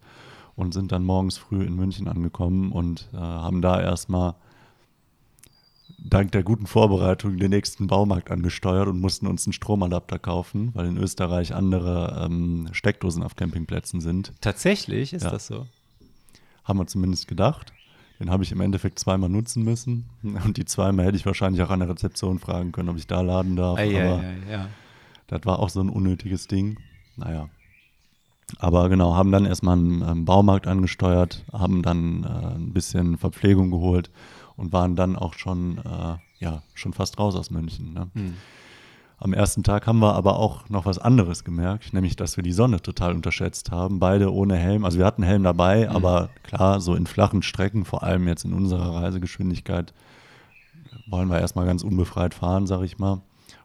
und 0.57 0.73
sind 0.73 0.91
dann 0.91 1.05
morgens 1.05 1.37
früh 1.37 1.63
in 1.63 1.75
München 1.75 2.09
angekommen 2.09 2.73
und 2.73 3.07
äh, 3.13 3.17
haben 3.17 3.61
da 3.61 3.81
erstmal 3.81 4.35
dank 5.97 6.33
der 6.33 6.43
guten 6.43 6.65
Vorbereitung 6.65 7.37
den 7.37 7.51
nächsten 7.51 7.87
Baumarkt 7.87 8.29
angesteuert 8.29 8.89
und 8.89 8.99
mussten 8.99 9.25
uns 9.25 9.45
einen 9.45 9.53
Stromadapter 9.53 10.19
kaufen, 10.19 10.71
weil 10.73 10.87
in 10.87 10.97
Österreich 10.97 11.55
andere 11.55 12.25
ähm, 12.25 12.67
Steckdosen 12.73 13.23
auf 13.23 13.37
Campingplätzen 13.37 14.01
sind. 14.01 14.33
Tatsächlich 14.41 15.13
ist 15.13 15.23
ja. 15.23 15.29
das 15.29 15.47
so. 15.47 15.65
Haben 16.65 16.79
wir 16.79 16.87
zumindest 16.87 17.29
gedacht. 17.29 17.71
Den 18.19 18.29
habe 18.29 18.43
ich 18.43 18.51
im 18.51 18.59
Endeffekt 18.59 18.99
zweimal 18.99 19.29
nutzen 19.29 19.63
müssen. 19.63 20.09
Und 20.23 20.57
die 20.57 20.65
zweimal 20.65 21.05
hätte 21.05 21.15
ich 21.15 21.25
wahrscheinlich 21.25 21.61
auch 21.63 21.69
an 21.69 21.79
der 21.79 21.89
Rezeption 21.89 22.37
fragen 22.37 22.73
können, 22.73 22.89
ob 22.89 22.97
ich 22.97 23.07
da 23.07 23.21
laden 23.21 23.55
darf. 23.55 23.79
Ei, 23.79 24.03
aber 24.03 24.19
ei, 24.19 24.25
ei, 24.25 24.51
ja. 24.51 24.67
Das 25.31 25.45
war 25.45 25.59
auch 25.59 25.69
so 25.69 25.79
ein 25.79 25.89
unnötiges 25.89 26.47
Ding. 26.47 26.77
Naja. 27.15 27.49
Aber 28.59 28.89
genau, 28.89 29.15
haben 29.15 29.31
dann 29.31 29.45
erstmal 29.45 29.77
einen, 29.77 30.03
einen 30.03 30.25
Baumarkt 30.25 30.67
angesteuert, 30.67 31.43
haben 31.53 31.81
dann 31.81 32.23
äh, 32.23 32.55
ein 32.55 32.73
bisschen 32.73 33.17
Verpflegung 33.17 33.71
geholt 33.71 34.11
und 34.57 34.73
waren 34.73 34.95
dann 34.95 35.15
auch 35.15 35.33
schon, 35.35 35.77
äh, 35.77 36.17
ja, 36.39 36.61
schon 36.73 36.91
fast 36.91 37.17
raus 37.17 37.35
aus 37.35 37.49
München. 37.49 37.93
Ne? 37.93 38.09
Mhm. 38.13 38.33
Am 39.17 39.33
ersten 39.33 39.63
Tag 39.63 39.87
haben 39.87 39.99
wir 39.99 40.15
aber 40.15 40.37
auch 40.37 40.67
noch 40.69 40.85
was 40.85 40.97
anderes 40.97 41.43
gemerkt, 41.43 41.93
nämlich, 41.93 42.15
dass 42.15 42.35
wir 42.37 42.43
die 42.43 42.51
Sonne 42.51 42.81
total 42.81 43.13
unterschätzt 43.13 43.71
haben. 43.71 43.99
Beide 43.99 44.33
ohne 44.33 44.57
Helm. 44.57 44.83
Also 44.83 44.97
wir 44.97 45.05
hatten 45.05 45.23
Helm 45.23 45.43
dabei, 45.43 45.87
mhm. 45.87 45.95
aber 45.95 46.29
klar, 46.43 46.81
so 46.81 46.95
in 46.95 47.05
flachen 47.05 47.41
Strecken, 47.41 47.85
vor 47.85 48.03
allem 48.03 48.27
jetzt 48.27 48.43
in 48.43 48.53
unserer 48.53 48.95
Reisegeschwindigkeit, 48.95 49.93
wollen 51.07 51.29
wir 51.29 51.39
erstmal 51.39 51.65
ganz 51.65 51.83
unbefreit 51.83 52.33
fahren, 52.33 52.67
sag 52.67 52.81
ich 52.81 52.99
mal. 52.99 53.21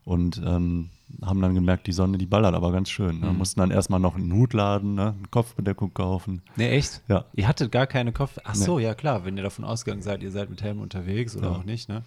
Und 0.07 0.40
ähm, 0.47 0.90
haben 1.21 1.42
dann 1.42 1.57
gemerkt, 1.57 1.88
die 1.88 1.92
Sonne, 1.92 2.16
die 2.16 2.27
ballert 2.27 2.55
aber 2.55 2.71
ganz 2.71 2.90
schön. 2.90 3.19
Ne? 3.19 3.33
Mhm. 3.33 3.38
Mussten 3.38 3.59
dann 3.59 3.73
erstmal 3.73 3.99
noch 3.99 4.14
einen 4.14 4.33
Hut 4.33 4.53
laden, 4.53 4.95
ne? 4.95 5.14
eine 5.19 5.29
Kopfbedeckung 5.33 5.92
kaufen. 5.92 6.42
Ne, 6.55 6.71
echt? 6.71 7.03
Ja. 7.09 7.25
Ihr 7.35 7.49
hattet 7.49 7.73
gar 7.73 7.88
keine 7.88 8.12
Kopf. 8.12 8.38
Ach 8.45 8.55
so, 8.55 8.79
nee. 8.79 8.85
ja 8.85 8.95
klar, 8.95 9.25
wenn 9.25 9.37
ihr 9.37 9.42
davon 9.42 9.64
ausgegangen 9.64 10.03
seid, 10.03 10.23
ihr 10.23 10.31
seid 10.31 10.49
mit 10.49 10.62
Helm 10.62 10.81
unterwegs 10.81 11.37
oder 11.37 11.51
ja. 11.51 11.57
auch 11.57 11.64
nicht, 11.64 11.88
ne? 11.88 12.05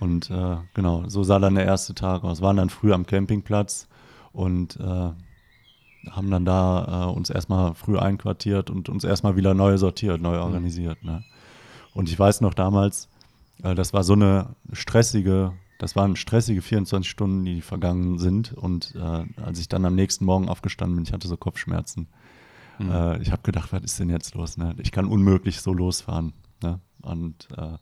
Und 0.00 0.30
äh, 0.30 0.56
genau, 0.72 1.04
so 1.06 1.22
sah 1.22 1.38
dann 1.38 1.54
der 1.54 1.66
erste 1.66 1.94
Tag 1.94 2.24
aus. 2.24 2.40
Waren 2.40 2.56
dann 2.56 2.70
früh 2.70 2.94
am 2.94 3.06
Campingplatz 3.06 3.88
und 4.32 4.80
äh, 4.80 5.10
haben 6.10 6.30
dann 6.30 6.46
da 6.46 7.08
äh, 7.08 7.12
uns 7.14 7.28
erstmal 7.28 7.74
früh 7.74 7.98
einquartiert 7.98 8.70
und 8.70 8.88
uns 8.88 9.04
erstmal 9.04 9.36
wieder 9.36 9.52
neu 9.52 9.76
sortiert, 9.76 10.20
neu 10.20 10.36
mhm. 10.36 10.42
organisiert. 10.42 11.04
Ne? 11.04 11.22
Und 11.92 12.08
ich 12.08 12.18
weiß 12.18 12.40
noch 12.40 12.54
damals, 12.54 13.08
äh, 13.62 13.74
das 13.74 13.92
war 13.92 14.02
so 14.02 14.14
eine 14.14 14.56
stressige 14.72 15.52
das 15.78 15.96
waren 15.96 16.16
stressige 16.16 16.62
24 16.62 17.10
Stunden, 17.10 17.44
die 17.44 17.60
vergangen 17.60 18.18
sind. 18.18 18.52
Und 18.52 18.94
äh, 18.96 19.24
als 19.42 19.58
ich 19.58 19.68
dann 19.68 19.84
am 19.84 19.94
nächsten 19.94 20.24
Morgen 20.24 20.48
aufgestanden 20.48 20.96
bin, 20.96 21.04
ich 21.04 21.12
hatte 21.12 21.28
so 21.28 21.36
Kopfschmerzen. 21.36 22.08
Mhm. 22.78 22.90
Äh, 22.90 23.18
ich 23.22 23.32
habe 23.32 23.42
gedacht, 23.42 23.72
was 23.72 23.82
ist 23.82 23.98
denn 24.00 24.10
jetzt 24.10 24.34
los? 24.34 24.56
Ne? 24.56 24.74
Ich 24.78 24.92
kann 24.92 25.06
unmöglich 25.06 25.60
so 25.60 25.72
losfahren. 25.72 26.32
Ne? 26.62 26.80
Und 27.02 27.48
äh, 27.56 27.76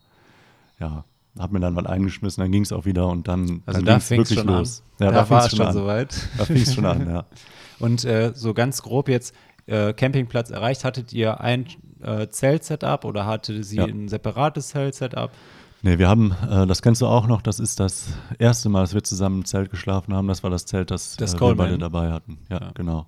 ja, 0.81 1.05
habe 1.39 1.55
mir 1.55 1.61
dann 1.61 1.77
was 1.77 1.87
eingeschmissen, 1.87 2.43
dann 2.43 2.53
ging 2.53 2.63
es 2.63 2.73
auch 2.73 2.85
wieder 2.85 3.09
und 3.09 3.29
dann, 3.29 3.63
also 3.65 3.81
dann 3.81 3.85
ging 3.85 3.97
es 3.97 4.11
wirklich 4.11 4.45
los. 4.45 4.83
An. 4.99 5.07
Ja, 5.07 5.13
da, 5.13 5.23
da 5.23 5.31
war 5.31 5.47
es 5.47 5.57
schon 5.57 5.73
soweit. 5.73 6.29
Da 6.37 6.45
fing 6.45 6.57
es 6.57 6.75
schon 6.75 6.87
an, 6.87 7.09
ja. 7.09 7.25
Und 7.79 8.05
äh, 8.05 8.33
so 8.33 8.55
ganz 8.55 8.83
grob 8.83 9.09
jetzt, 9.09 9.35
äh, 9.67 9.93
Campingplatz 9.93 10.51
erreicht, 10.51 10.85
hattet 10.85 11.13
ihr 11.13 11.41
ein 11.41 11.67
äh, 12.01 12.29
Zelt-Setup 12.29 13.05
oder 13.05 13.27
hatte 13.27 13.65
sie 13.65 13.77
ja. 13.77 13.87
ein 13.87 14.09
separates 14.09 14.69
Zelt-Setup? 14.69 15.33
Nee, 15.85 15.99
wir 15.99 16.09
haben, 16.09 16.33
äh, 16.49 16.67
das 16.67 16.81
kennst 16.81 17.03
du 17.03 17.07
auch 17.07 17.27
noch, 17.27 17.43
das 17.43 17.59
ist 17.59 17.81
das 17.81 18.15
erste 18.39 18.69
Mal, 18.69 18.83
dass 18.83 18.95
wir 18.95 19.03
zusammen 19.03 19.39
im 19.39 19.45
Zelt 19.45 19.71
geschlafen 19.71 20.15
haben. 20.15 20.29
Das 20.29 20.45
war 20.45 20.51
das 20.51 20.65
Zelt, 20.65 20.93
das, 20.93 21.17
das 21.17 21.35
äh, 21.35 21.41
wir 21.41 21.57
beide 21.57 21.77
dabei 21.77 22.13
hatten. 22.13 22.39
Ja, 22.49 22.61
ja. 22.61 22.71
genau. 22.75 23.07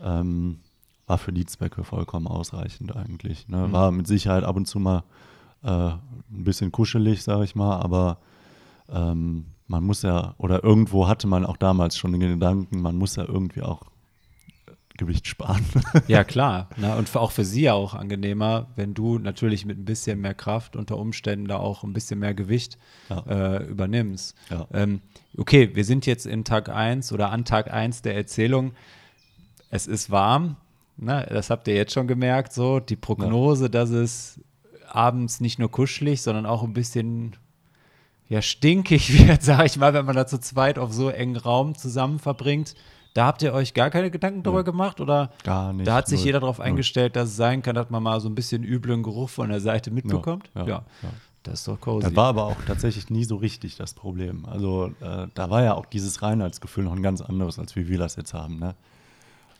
Ähm, 0.00 0.58
war 1.06 1.18
für 1.18 1.32
die 1.32 1.44
Zwecke 1.44 1.84
vollkommen 1.84 2.26
ausreichend 2.26 2.96
eigentlich. 2.96 3.48
Ne? 3.48 3.68
Mhm. 3.68 3.72
War 3.72 3.90
mit 3.92 4.06
Sicherheit 4.06 4.44
ab 4.44 4.56
und 4.56 4.66
zu 4.66 4.78
mal 4.78 5.04
äh, 5.62 5.68
ein 5.68 6.00
bisschen 6.44 6.72
kuschelig, 6.72 7.22
sage 7.22 7.44
ich 7.44 7.54
mal, 7.54 7.76
aber 7.80 8.18
ähm, 8.88 9.44
man 9.68 9.84
muss 9.84 10.02
ja, 10.02 10.34
oder 10.38 10.64
irgendwo 10.64 11.08
hatte 11.08 11.26
man 11.26 11.44
auch 11.44 11.56
damals 11.56 11.96
schon 11.96 12.12
den 12.12 12.20
Gedanken, 12.20 12.80
man 12.80 12.96
muss 12.96 13.16
ja 13.16 13.24
irgendwie 13.26 13.62
auch 13.62 13.82
Gewicht 14.96 15.26
sparen. 15.26 15.64
ja, 16.08 16.24
klar. 16.24 16.68
Ne? 16.76 16.96
und 16.96 17.14
auch 17.16 17.30
für 17.30 17.44
sie 17.44 17.62
ja 17.62 17.74
auch 17.74 17.94
angenehmer, 17.94 18.68
wenn 18.76 18.94
du 18.94 19.18
natürlich 19.18 19.64
mit 19.66 19.78
ein 19.78 19.84
bisschen 19.84 20.20
mehr 20.20 20.34
Kraft 20.34 20.76
unter 20.76 20.98
Umständen 20.98 21.46
da 21.46 21.58
auch 21.58 21.84
ein 21.84 21.92
bisschen 21.92 22.18
mehr 22.18 22.34
Gewicht 22.34 22.78
ja. 23.08 23.56
äh, 23.56 23.64
übernimmst. 23.64 24.36
Ja. 24.50 24.66
Ähm, 24.72 25.00
okay, 25.36 25.74
wir 25.74 25.84
sind 25.84 26.06
jetzt 26.06 26.26
in 26.26 26.44
Tag 26.44 26.68
1 26.68 27.12
oder 27.12 27.30
an 27.30 27.44
Tag 27.44 27.72
1 27.72 28.02
der 28.02 28.16
Erzählung. 28.16 28.72
Es 29.70 29.86
ist 29.86 30.10
warm. 30.10 30.56
Ne? 30.96 31.26
Das 31.30 31.50
habt 31.50 31.68
ihr 31.68 31.74
jetzt 31.74 31.92
schon 31.92 32.06
gemerkt. 32.06 32.52
So, 32.52 32.80
die 32.80 32.96
Prognose, 32.96 33.64
ja. 33.64 33.68
dass 33.68 33.90
es 33.90 34.40
abends 34.88 35.40
nicht 35.40 35.58
nur 35.58 35.70
kuschelig, 35.70 36.22
sondern 36.22 36.46
auch 36.46 36.62
ein 36.62 36.72
bisschen 36.72 37.36
ja, 38.28 38.42
stinkig 38.42 39.12
wird, 39.26 39.42
sage 39.42 39.66
ich 39.66 39.76
mal, 39.76 39.94
wenn 39.94 40.06
man 40.06 40.16
da 40.16 40.26
zu 40.26 40.38
zweit 40.38 40.78
auf 40.78 40.92
so 40.92 41.10
engen 41.10 41.36
Raum 41.36 41.74
zusammen 41.74 42.18
verbringt 42.18 42.74
Da 43.16 43.24
habt 43.24 43.42
ihr 43.42 43.54
euch 43.54 43.72
gar 43.72 43.88
keine 43.88 44.10
Gedanken 44.10 44.42
darüber 44.42 44.62
gemacht 44.62 45.00
oder? 45.00 45.30
Gar 45.42 45.72
nicht. 45.72 45.86
Da 45.86 45.94
hat 45.94 46.06
sich 46.06 46.20
null, 46.20 46.26
jeder 46.26 46.40
darauf 46.40 46.58
null. 46.58 46.66
eingestellt, 46.66 47.16
dass 47.16 47.30
es 47.30 47.36
sein 47.36 47.62
kann, 47.62 47.74
dass 47.74 47.88
man 47.88 48.02
mal 48.02 48.20
so 48.20 48.28
ein 48.28 48.34
bisschen 48.34 48.62
üblen 48.62 49.02
Geruch 49.02 49.30
von 49.30 49.48
der 49.48 49.60
Seite 49.60 49.90
mitbekommt. 49.90 50.50
ja, 50.54 50.66
ja. 50.66 50.84
Das 51.42 51.60
ist 51.60 51.68
doch 51.68 51.80
cozy. 51.80 52.04
Das 52.08 52.16
war 52.16 52.26
aber 52.26 52.44
auch 52.44 52.56
tatsächlich 52.66 53.08
nie 53.08 53.24
so 53.24 53.36
richtig 53.36 53.76
das 53.76 53.94
Problem. 53.94 54.44
Also 54.46 54.90
äh, 55.00 55.28
da 55.32 55.48
war 55.48 55.62
ja 55.62 55.74
auch 55.74 55.86
dieses 55.86 56.20
Reinheitsgefühl 56.20 56.84
noch 56.84 56.92
ein 56.92 57.02
ganz 57.02 57.22
anderes, 57.22 57.58
als 57.58 57.76
wie 57.76 57.88
wir 57.88 57.98
das 57.98 58.16
jetzt 58.16 58.34
haben. 58.34 58.58
Ne? 58.58 58.74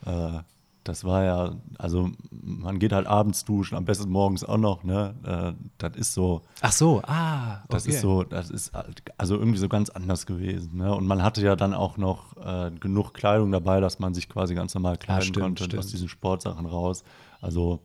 Äh, 0.05 0.41
das 0.89 1.05
war 1.05 1.25
ja, 1.25 1.57
also 1.79 2.11
man 2.31 2.79
geht 2.79 2.93
halt 2.93 3.07
abends 3.07 3.45
duschen, 3.45 3.77
am 3.77 3.85
besten 3.85 4.09
morgens 4.09 4.45
auch 4.45 4.59
noch. 4.59 4.85
Ne? 4.85 5.15
Äh, 5.25 5.65
das 5.79 5.97
ist 5.97 6.15
so, 6.15 6.43
Ach 6.61 6.73
so, 6.73 7.03
ah, 7.05 7.57
okay. 7.57 7.67
das 7.71 7.87
ist 7.87 8.01
so, 8.01 8.23
das 8.23 8.51
ist 8.51 8.73
halt 8.73 9.03
also 9.19 9.37
irgendwie 9.37 9.59
so 9.59 9.69
ganz 9.69 9.91
anders 9.91 10.27
gewesen. 10.27 10.77
Ne? 10.77 10.95
Und 10.95 11.07
man 11.07 11.23
hatte 11.23 11.43
ja 11.43 11.57
dann 11.57 11.75
auch 11.75 11.97
noch 11.97 12.37
äh, 12.37 12.71
genug 12.79 13.15
Kleidung 13.15 13.51
dabei, 13.51 13.81
dass 13.81 13.99
man 13.99 14.15
sich 14.15 14.29
quasi 14.29 14.55
ganz 14.55 14.75
normal 14.75 14.97
kleiden 14.97 15.25
stimmt, 15.25 15.45
konnte 15.45 15.65
stimmt. 15.65 15.81
aus 15.81 15.89
diesen 15.89 16.09
Sportsachen 16.09 16.67
raus. 16.67 17.03
Also 17.41 17.81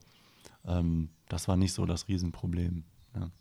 ähm, 0.67 1.09
das 1.27 1.47
war 1.47 1.57
nicht 1.57 1.73
so 1.73 1.85
das 1.85 2.07
Riesenproblem. 2.07 2.83
Ne? 3.15 3.31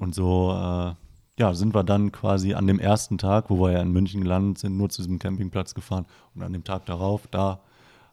Und 0.00 0.14
so, 0.14 0.52
äh, 0.52 0.94
ja, 1.38 1.54
sind 1.54 1.74
wir 1.74 1.84
dann 1.84 2.10
quasi 2.10 2.54
an 2.54 2.66
dem 2.66 2.80
ersten 2.80 3.18
Tag, 3.18 3.50
wo 3.50 3.60
wir 3.60 3.72
ja 3.72 3.82
in 3.82 3.92
München 3.92 4.22
gelandet 4.22 4.58
sind, 4.58 4.76
nur 4.76 4.90
zu 4.90 5.02
diesem 5.02 5.20
Campingplatz 5.20 5.74
gefahren. 5.74 6.06
Und 6.34 6.42
an 6.42 6.52
dem 6.52 6.64
Tag 6.64 6.86
darauf, 6.86 7.28
da 7.28 7.60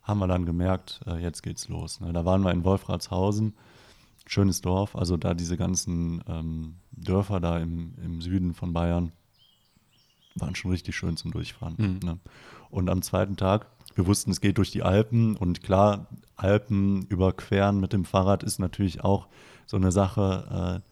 haben 0.05 0.19
wir 0.19 0.27
dann 0.27 0.45
gemerkt, 0.45 1.01
äh, 1.07 1.21
jetzt 1.21 1.41
geht's 1.41 1.67
los. 1.67 1.99
Ne? 1.99 2.13
Da 2.13 2.23
waren 2.23 2.43
wir 2.43 2.51
in 2.51 2.63
Wolfratshausen, 2.63 3.55
schönes 4.27 4.61
Dorf, 4.61 4.95
also 4.95 5.17
da 5.17 5.33
diese 5.33 5.57
ganzen 5.57 6.23
ähm, 6.27 6.75
Dörfer 6.91 7.39
da 7.39 7.57
im, 7.57 7.95
im 8.03 8.21
Süden 8.21 8.53
von 8.53 8.71
Bayern 8.71 9.11
waren 10.35 10.55
schon 10.55 10.71
richtig 10.71 10.95
schön 10.95 11.17
zum 11.17 11.31
Durchfahren. 11.31 11.75
Mhm. 11.77 11.99
Ne? 12.03 12.19
Und 12.69 12.89
am 12.89 13.01
zweiten 13.01 13.35
Tag, 13.35 13.67
wir 13.95 14.05
wussten, 14.05 14.31
es 14.31 14.41
geht 14.41 14.57
durch 14.57 14.71
die 14.71 14.83
Alpen 14.83 15.35
und 15.35 15.63
klar, 15.63 16.07
Alpen 16.35 17.03
überqueren 17.07 17.79
mit 17.79 17.93
dem 17.93 18.05
Fahrrad 18.05 18.43
ist 18.43 18.59
natürlich 18.59 19.03
auch 19.03 19.27
so 19.65 19.77
eine 19.77 19.91
Sache, 19.91 20.81
äh, 20.83 20.91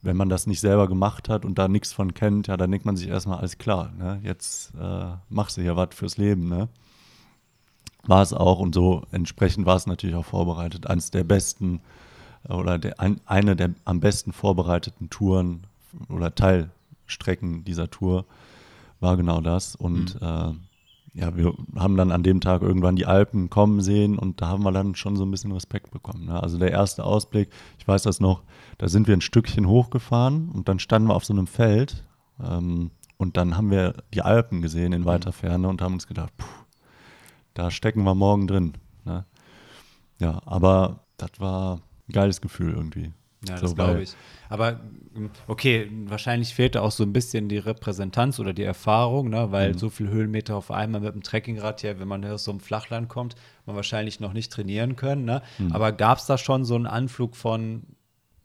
wenn 0.00 0.16
man 0.16 0.28
das 0.28 0.46
nicht 0.46 0.60
selber 0.60 0.88
gemacht 0.88 1.28
hat 1.28 1.44
und 1.44 1.58
da 1.58 1.68
nichts 1.68 1.92
von 1.92 2.14
kennt, 2.14 2.46
ja, 2.46 2.56
dann 2.56 2.70
denkt 2.70 2.86
man 2.86 2.96
sich 2.96 3.08
erstmal, 3.08 3.38
alles 3.38 3.58
klar, 3.58 3.92
ne? 3.98 4.20
jetzt 4.22 4.72
äh, 4.80 5.12
machst 5.28 5.56
du 5.56 5.62
hier 5.62 5.76
was 5.76 5.90
fürs 5.92 6.16
Leben. 6.16 6.48
Ne? 6.48 6.68
War 8.06 8.22
es 8.22 8.32
auch 8.32 8.58
und 8.58 8.74
so 8.74 9.02
entsprechend 9.10 9.66
war 9.66 9.76
es 9.76 9.86
natürlich 9.86 10.16
auch 10.16 10.24
vorbereitet. 10.24 10.86
Eines 10.86 11.10
der 11.10 11.24
besten 11.24 11.80
äh, 12.48 12.52
oder 12.52 12.78
der, 12.78 13.00
ein, 13.00 13.20
eine 13.26 13.56
der 13.56 13.70
am 13.84 14.00
besten 14.00 14.32
vorbereiteten 14.32 15.10
Touren 15.10 15.64
oder 16.08 16.34
Teilstrecken 16.34 17.64
dieser 17.64 17.90
Tour 17.90 18.24
war 19.00 19.16
genau 19.16 19.40
das. 19.40 19.76
Und 19.76 20.16
äh, 20.20 20.52
ja, 21.14 21.36
wir 21.36 21.54
haben 21.76 21.96
dann 21.96 22.12
an 22.12 22.22
dem 22.22 22.40
Tag 22.40 22.62
irgendwann 22.62 22.96
die 22.96 23.06
Alpen 23.06 23.50
kommen 23.50 23.80
sehen 23.80 24.18
und 24.18 24.40
da 24.40 24.48
haben 24.48 24.62
wir 24.62 24.72
dann 24.72 24.94
schon 24.94 25.16
so 25.16 25.24
ein 25.24 25.30
bisschen 25.30 25.52
Respekt 25.52 25.90
bekommen. 25.90 26.26
Ne? 26.26 26.40
Also 26.40 26.58
der 26.58 26.70
erste 26.70 27.04
Ausblick, 27.04 27.50
ich 27.78 27.88
weiß 27.88 28.02
das 28.02 28.20
noch, 28.20 28.42
da 28.78 28.88
sind 28.88 29.08
wir 29.08 29.16
ein 29.16 29.20
Stückchen 29.20 29.66
hochgefahren 29.66 30.48
und 30.50 30.68
dann 30.68 30.78
standen 30.78 31.08
wir 31.08 31.14
auf 31.14 31.24
so 31.24 31.32
einem 31.32 31.46
Feld 31.46 32.04
ähm, 32.42 32.90
und 33.16 33.36
dann 33.36 33.56
haben 33.56 33.70
wir 33.70 33.94
die 34.14 34.22
Alpen 34.22 34.62
gesehen 34.62 34.92
in 34.92 35.06
weiter 35.06 35.32
Ferne 35.32 35.68
und 35.68 35.82
haben 35.82 35.94
uns 35.94 36.06
gedacht, 36.06 36.32
puh, 36.36 36.46
da 37.58 37.72
stecken 37.72 38.04
wir 38.04 38.14
morgen 38.14 38.46
drin. 38.46 38.74
Ne? 39.04 39.24
Ja, 40.20 40.40
aber 40.46 41.00
das 41.16 41.32
war 41.38 41.80
ein 42.08 42.12
geiles 42.12 42.40
Gefühl 42.40 42.72
irgendwie. 42.72 43.12
Ja, 43.48 43.56
So, 43.56 43.62
das 43.62 43.74
glaube 43.74 44.02
ich. 44.02 44.14
Aber 44.48 44.80
ähm, 45.16 45.30
okay, 45.48 45.90
wahrscheinlich 46.06 46.54
fehlte 46.54 46.82
auch 46.82 46.92
so 46.92 47.02
ein 47.02 47.12
bisschen 47.12 47.48
die 47.48 47.58
Repräsentanz 47.58 48.38
oder 48.38 48.52
die 48.52 48.62
Erfahrung, 48.62 49.28
ne? 49.28 49.50
weil 49.50 49.72
Mhm. 49.72 49.78
so 49.78 49.90
viel 49.90 50.08
Höhenmeter 50.08 50.54
auf 50.56 50.70
einmal 50.70 51.00
mit 51.00 51.14
dem 51.14 51.22
Trekkingrad, 51.24 51.82
ja, 51.82 51.98
wenn 51.98 52.06
man 52.06 52.24
aus 52.24 52.44
so 52.44 52.52
einem 52.52 52.60
Flachland 52.60 53.08
kommt, 53.08 53.34
man 53.66 53.74
wahrscheinlich 53.74 54.20
noch 54.20 54.32
nicht 54.32 54.52
trainieren 54.52 54.94
können. 54.94 55.24
Ne? 55.24 55.42
Mhm. 55.58 55.72
Aber 55.72 55.90
gab 55.90 56.18
es 56.18 56.26
da 56.26 56.38
schon 56.38 56.64
so 56.64 56.76
einen 56.76 56.86
Anflug 56.86 57.34
von, 57.34 57.82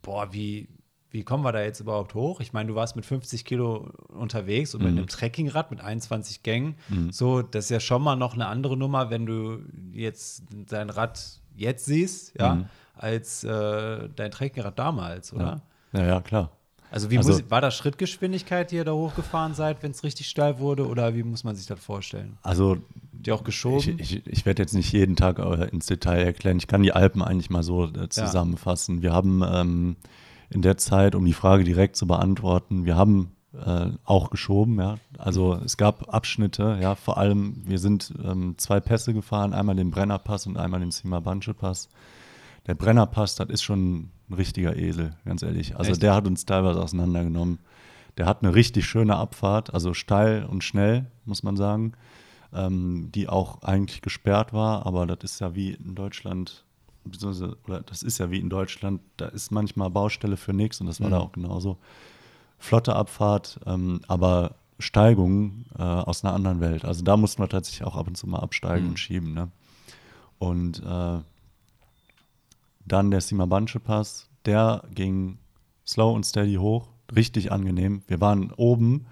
boah, 0.02 0.32
wie, 0.32 0.66
wie 1.14 1.22
kommen 1.22 1.44
wir 1.44 1.52
da 1.52 1.62
jetzt 1.62 1.78
überhaupt 1.78 2.14
hoch? 2.14 2.40
Ich 2.40 2.52
meine, 2.52 2.68
du 2.68 2.74
warst 2.74 2.96
mit 2.96 3.06
50 3.06 3.44
Kilo 3.44 3.88
unterwegs 4.08 4.74
und 4.74 4.82
mit 4.82 4.92
Mhm. 4.92 4.98
einem 4.98 5.06
Trekkingrad 5.06 5.70
mit 5.70 5.80
21 5.80 6.42
Gängen. 6.42 6.74
So, 7.12 7.40
das 7.40 7.66
ist 7.66 7.70
ja 7.70 7.78
schon 7.80 8.02
mal 8.02 8.16
noch 8.16 8.34
eine 8.34 8.46
andere 8.48 8.76
Nummer, 8.76 9.10
wenn 9.10 9.24
du 9.24 9.60
jetzt 9.92 10.42
dein 10.68 10.90
Rad 10.90 11.40
jetzt 11.56 11.84
siehst, 11.84 12.34
ja, 12.38 12.56
Mhm. 12.56 12.64
als 12.96 13.44
äh, 13.44 14.08
dein 14.16 14.30
Trekkingrad 14.32 14.76
damals, 14.76 15.32
oder? 15.32 15.62
Ja, 15.92 16.00
ja, 16.00 16.06
ja 16.08 16.20
klar. 16.20 16.50
Also, 16.90 17.10
wie 17.10 17.16
Also- 17.18 17.32
muss, 17.32 17.50
war 17.50 17.60
das 17.60 17.76
Schrittgeschwindigkeit, 17.76 18.70
die 18.72 18.76
ihr 18.76 18.84
da 18.84 18.92
hochgefahren 18.92 19.54
seid, 19.54 19.82
wenn 19.84 19.92
es 19.92 20.02
richtig 20.04 20.28
steil 20.28 20.58
wurde, 20.58 20.86
oder 20.88 21.14
wie 21.14 21.22
muss 21.22 21.42
man 21.44 21.54
sich 21.56 21.66
das 21.66 21.78
vorstellen? 21.80 22.38
Also 22.42 22.76
Die 23.12 23.32
auch 23.32 23.42
geschoben? 23.44 23.98
Ich, 24.00 24.16
ich, 24.16 24.26
ich 24.26 24.46
werde 24.46 24.62
jetzt 24.62 24.74
nicht 24.74 24.92
jeden 24.92 25.16
Tag 25.16 25.38
äh, 25.38 25.68
ins 25.68 25.86
Detail 25.86 26.22
erklären. 26.24 26.56
Ich 26.58 26.66
kann 26.66 26.82
die 26.82 26.92
Alpen 26.92 27.22
eigentlich 27.22 27.50
mal 27.50 27.62
so 27.62 27.84
äh, 27.86 28.08
zusammenfassen. 28.08 29.00
Wir 29.02 29.12
haben 29.12 29.42
ähm, 29.46 29.96
in 30.50 30.62
der 30.62 30.76
Zeit, 30.76 31.14
um 31.14 31.24
die 31.24 31.32
Frage 31.32 31.64
direkt 31.64 31.96
zu 31.96 32.06
beantworten, 32.06 32.84
wir 32.84 32.96
haben 32.96 33.32
äh, 33.54 33.90
auch 34.04 34.30
geschoben. 34.30 34.78
Ja? 34.78 34.96
Also 35.18 35.54
es 35.64 35.76
gab 35.76 36.12
Abschnitte, 36.12 36.78
ja, 36.80 36.94
vor 36.94 37.18
allem, 37.18 37.62
wir 37.66 37.78
sind 37.78 38.12
ähm, 38.24 38.54
zwei 38.58 38.80
Pässe 38.80 39.14
gefahren, 39.14 39.52
einmal 39.52 39.76
den 39.76 39.90
Brennerpass 39.90 40.46
und 40.46 40.56
einmal 40.56 40.80
den 40.80 40.90
Simabanche-Pass. 40.90 41.88
Der 42.66 42.74
Brennerpass, 42.74 43.34
das 43.36 43.50
ist 43.50 43.62
schon 43.62 44.10
ein 44.30 44.34
richtiger 44.34 44.76
Esel, 44.76 45.16
ganz 45.24 45.42
ehrlich. 45.42 45.76
Also 45.76 45.92
Echt? 45.92 46.02
der 46.02 46.14
hat 46.14 46.26
uns 46.26 46.46
teilweise 46.46 46.80
auseinandergenommen. 46.80 47.58
Der 48.16 48.26
hat 48.26 48.42
eine 48.42 48.54
richtig 48.54 48.86
schöne 48.86 49.16
Abfahrt, 49.16 49.74
also 49.74 49.92
steil 49.92 50.44
und 50.44 50.64
schnell, 50.64 51.06
muss 51.24 51.42
man 51.42 51.56
sagen 51.56 51.94
ähm, 52.54 53.10
die 53.14 53.28
auch 53.28 53.62
eigentlich 53.62 54.00
gesperrt 54.00 54.52
war, 54.52 54.86
aber 54.86 55.06
das 55.06 55.18
ist 55.24 55.40
ja 55.40 55.54
wie 55.54 55.72
in 55.72 55.94
Deutschland, 55.94 56.63
beziehungsweise, 57.04 57.56
oder 57.66 57.82
das 57.82 58.02
ist 58.02 58.18
ja 58.18 58.30
wie 58.30 58.40
in 58.40 58.50
Deutschland, 58.50 59.00
da 59.16 59.26
ist 59.26 59.50
manchmal 59.50 59.90
Baustelle 59.90 60.36
für 60.36 60.52
nichts 60.52 60.80
und 60.80 60.86
das 60.86 61.00
war 61.00 61.10
da 61.10 61.18
auch 61.18 61.32
genauso. 61.32 61.78
Flotte 62.58 62.96
Abfahrt, 62.96 63.60
ähm, 63.66 64.00
aber 64.08 64.56
Steigungen 64.78 65.66
äh, 65.78 65.82
aus 65.82 66.24
einer 66.24 66.34
anderen 66.34 66.60
Welt. 66.60 66.84
Also 66.84 67.04
da 67.04 67.16
mussten 67.16 67.42
wir 67.42 67.48
tatsächlich 67.48 67.86
auch 67.86 67.96
ab 67.96 68.06
und 68.06 68.16
zu 68.16 68.26
mal 68.26 68.40
absteigen 68.40 68.88
und 68.88 68.98
schieben. 68.98 69.34
Ne? 69.34 69.50
Und 70.38 70.82
äh, 70.82 71.20
dann 72.86 73.10
der 73.10 73.20
Simabanche 73.20 73.80
Pass, 73.80 74.28
der 74.44 74.82
ging 74.92 75.38
slow 75.86 76.14
und 76.14 76.24
steady 76.24 76.56
hoch, 76.56 76.88
richtig 77.14 77.52
angenehm. 77.52 78.02
Wir 78.06 78.20
waren 78.20 78.50
oben 78.52 79.06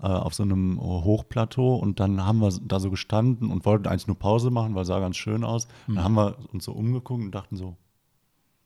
äh, 0.00 0.06
auf 0.06 0.34
so 0.34 0.42
einem 0.42 0.80
Hochplateau 0.80 1.76
und 1.76 2.00
dann 2.00 2.24
haben 2.24 2.40
wir 2.40 2.50
da 2.62 2.80
so 2.80 2.90
gestanden 2.90 3.50
und 3.50 3.64
wollten 3.64 3.86
eigentlich 3.86 4.06
nur 4.06 4.18
Pause 4.18 4.50
machen, 4.50 4.74
weil 4.74 4.82
es 4.82 4.88
sah 4.88 5.00
ganz 5.00 5.16
schön 5.16 5.44
aus. 5.44 5.68
Dann 5.86 6.02
haben 6.04 6.14
wir 6.14 6.36
uns 6.52 6.64
so 6.64 6.72
umgeguckt 6.72 7.22
und 7.22 7.34
dachten 7.34 7.56
so, 7.56 7.76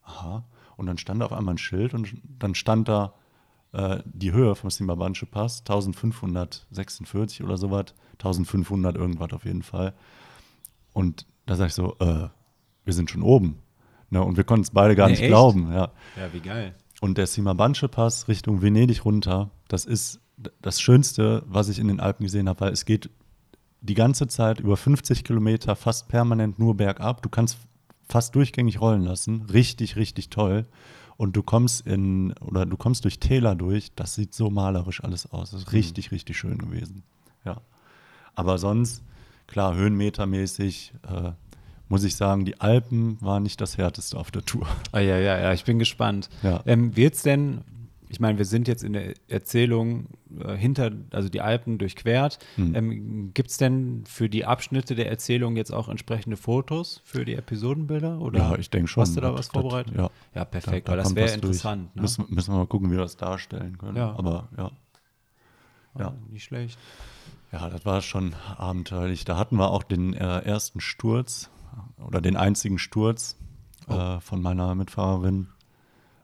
aha. 0.03 0.45
Und 0.77 0.87
dann 0.87 0.99
stand 0.99 1.21
da 1.21 1.27
auf 1.27 1.33
einmal 1.33 1.55
ein 1.55 1.59
Schild 1.59 1.95
und 1.95 2.15
dann 2.39 2.55
stand 2.55 2.89
da 2.89 3.13
äh, 3.73 3.99
die 4.07 4.33
Höhe 4.33 4.55
vom 4.55 4.71
Simabanche 4.71 5.27
Pass, 5.27 5.61
1546 5.61 7.45
oder 7.45 7.57
sowas, 7.57 7.95
1500 8.15 8.97
irgendwas 8.97 9.33
auf 9.33 9.45
jeden 9.45 9.63
Fall. 9.63 9.95
Und 10.93 11.27
da 11.47 11.57
sag 11.57 11.67
ich 11.69 11.75
so, 11.75 11.97
äh, 12.01 12.29
wir 12.85 12.93
sind 12.93 13.11
schon 13.11 13.23
oben. 13.23 13.59
Ne, 14.11 14.23
und 14.23 14.37
wir 14.37 14.45
konnten 14.45 14.63
es 14.65 14.71
beide 14.71 14.97
gar 14.97 15.07
Nee, 15.07 15.13
nicht 15.13 15.21
echt? 15.23 15.29
glauben. 15.31 15.71
Ja. 15.73 15.93
Ja, 16.17 16.33
wie 16.33 16.41
geil. 16.41 16.75
Und 17.01 17.17
der 17.17 17.27
Simabanche 17.27 17.89
Pass 17.89 18.27
Richtung 18.27 18.61
Venedig 18.61 19.05
runter, 19.05 19.51
das 19.69 19.85
ist 19.85 20.21
das 20.63 20.81
Schönste, 20.81 21.43
was 21.47 21.69
ich 21.69 21.79
in 21.79 21.89
den 21.89 22.01
Alpen 22.01 22.25
gesehen 22.25 22.49
habe, 22.49 22.61
weil 22.61 22.73
es 22.73 22.85
geht 22.85 23.11
die 23.81 23.95
ganze 23.95 24.29
Zeit 24.29 24.61
über 24.61 24.77
50 24.77 25.25
Kilometer 25.25 25.75
fast 25.77 26.09
permanent 26.09 26.59
nur 26.59 26.77
bergab. 26.77 27.23
Du 27.23 27.29
kannst 27.29 27.59
fast 28.09 28.35
durchgängig 28.35 28.81
rollen 28.81 29.03
lassen. 29.03 29.43
Richtig, 29.53 29.97
richtig 29.97 30.31
toll. 30.31 30.67
Und 31.17 31.37
du 31.37 31.43
kommst 31.43 31.87
in, 31.87 32.33
oder 32.41 32.67
du 32.67 32.77
kommst 32.77 33.05
durch 33.05 33.19
Täler 33.19 33.55
durch. 33.55 33.93
Das 33.95 34.15
sieht 34.15 34.35
so 34.35 34.51
malerisch 34.51 35.03
alles 35.03 35.31
aus. 35.31 35.51
Das 35.51 35.63
ist 35.63 35.73
richtig, 35.73 36.13
richtig 36.13 36.37
schön 36.37 36.59
gewesen. 36.59 37.03
Ja. 37.45 37.61
Aber 38.35 38.59
sonst, 38.59 39.03
klar, 39.47 39.75
höhenmetermäßig, 39.75 40.93
äh, 41.07 41.33
muss 41.89 42.05
ich 42.05 42.17
sagen, 42.17 42.45
die 42.45 42.61
Alpen 42.61 43.21
waren 43.21 43.43
nicht 43.43 43.61
das 43.61 43.77
härteste 43.77 44.17
auf 44.17 44.31
der 44.31 44.45
Tour. 44.45 44.67
Ah, 44.93 45.01
ja, 45.01 45.19
ja, 45.19 45.39
ja, 45.39 45.53
ich 45.53 45.65
bin 45.65 45.79
gespannt. 45.79 46.31
Ja. 46.43 46.63
Ähm, 46.65 46.97
Wird 46.97 47.15
es 47.15 47.23
denn, 47.23 47.63
ich 48.11 48.19
meine, 48.21 48.37
wir 48.39 48.45
sind 48.45 48.67
jetzt 48.69 48.83
in 48.83 48.93
der 48.93 49.15
Erzählung 49.29 50.07
äh, 50.45 50.57
hinter, 50.57 50.91
also 51.13 51.29
die 51.29 51.41
Alpen 51.41 51.79
durchquert. 51.79 52.39
Hm. 52.57 52.75
Ähm, 52.75 53.31
Gibt 53.35 53.51
es 53.51 53.57
denn 53.57 54.05
für 54.07 54.29
die 54.29 54.45
Abschnitte 54.45 54.95
der 54.97 55.09
Erzählung 55.09 55.57
jetzt 55.57 55.73
auch 55.73 55.89
entsprechende 55.89 56.37
Fotos 56.37 57.01
für 57.05 57.25
die 57.25 57.35
Episodenbilder? 57.35 58.21
Oder 58.21 58.39
Ja, 58.41 58.57
ich 58.59 58.69
denke 58.69 58.89
schon. 58.89 59.03
Hast 59.03 59.17
du 59.17 59.21
da 59.21 59.33
was 59.33 59.49
das- 59.49 59.63
vorbereitet? 59.63 59.95
ja. 59.97 60.11
Ja, 60.35 60.45
perfekt, 60.45 60.89
Da- 60.89 60.93
da 60.93 60.99
weil 60.99 61.05
das 61.05 61.15
wäre 61.15 61.33
interessant. 61.35 61.95
Ne? 61.97 62.03
Müssen, 62.03 62.27
müssen 62.29 62.53
wir 62.53 62.59
mal 62.59 62.67
gucken, 62.67 62.91
wie 62.91 62.95
wir 62.97 63.03
das 63.03 63.17
darstellen 63.17 63.79
können. 63.79 63.97
Ja. 63.97 64.15
Aber 64.19 64.49
ja. 64.59 64.71
Ja. 65.99 66.15
Nicht 66.31 66.45
schlecht. 66.45 66.79
ja, 67.53 67.69
das 67.69 67.85
war 67.85 68.01
schon 68.03 68.35
abenteuerlich. 68.57 69.25
Da 69.25 69.37
hatten 69.37 69.57
wir 69.57 69.71
auch 69.71 69.83
den 69.83 70.15
äh, 70.15 70.39
ersten 70.41 70.81
Sturz 70.81 71.51
oder 72.05 72.21
den 72.21 72.37
einzigen 72.37 72.79
Sturz 72.79 73.37
Oh. 73.89 73.95
äh, 73.95 74.21
von 74.21 74.41
meiner 74.43 74.75
Mitfahrerin. 74.75 75.49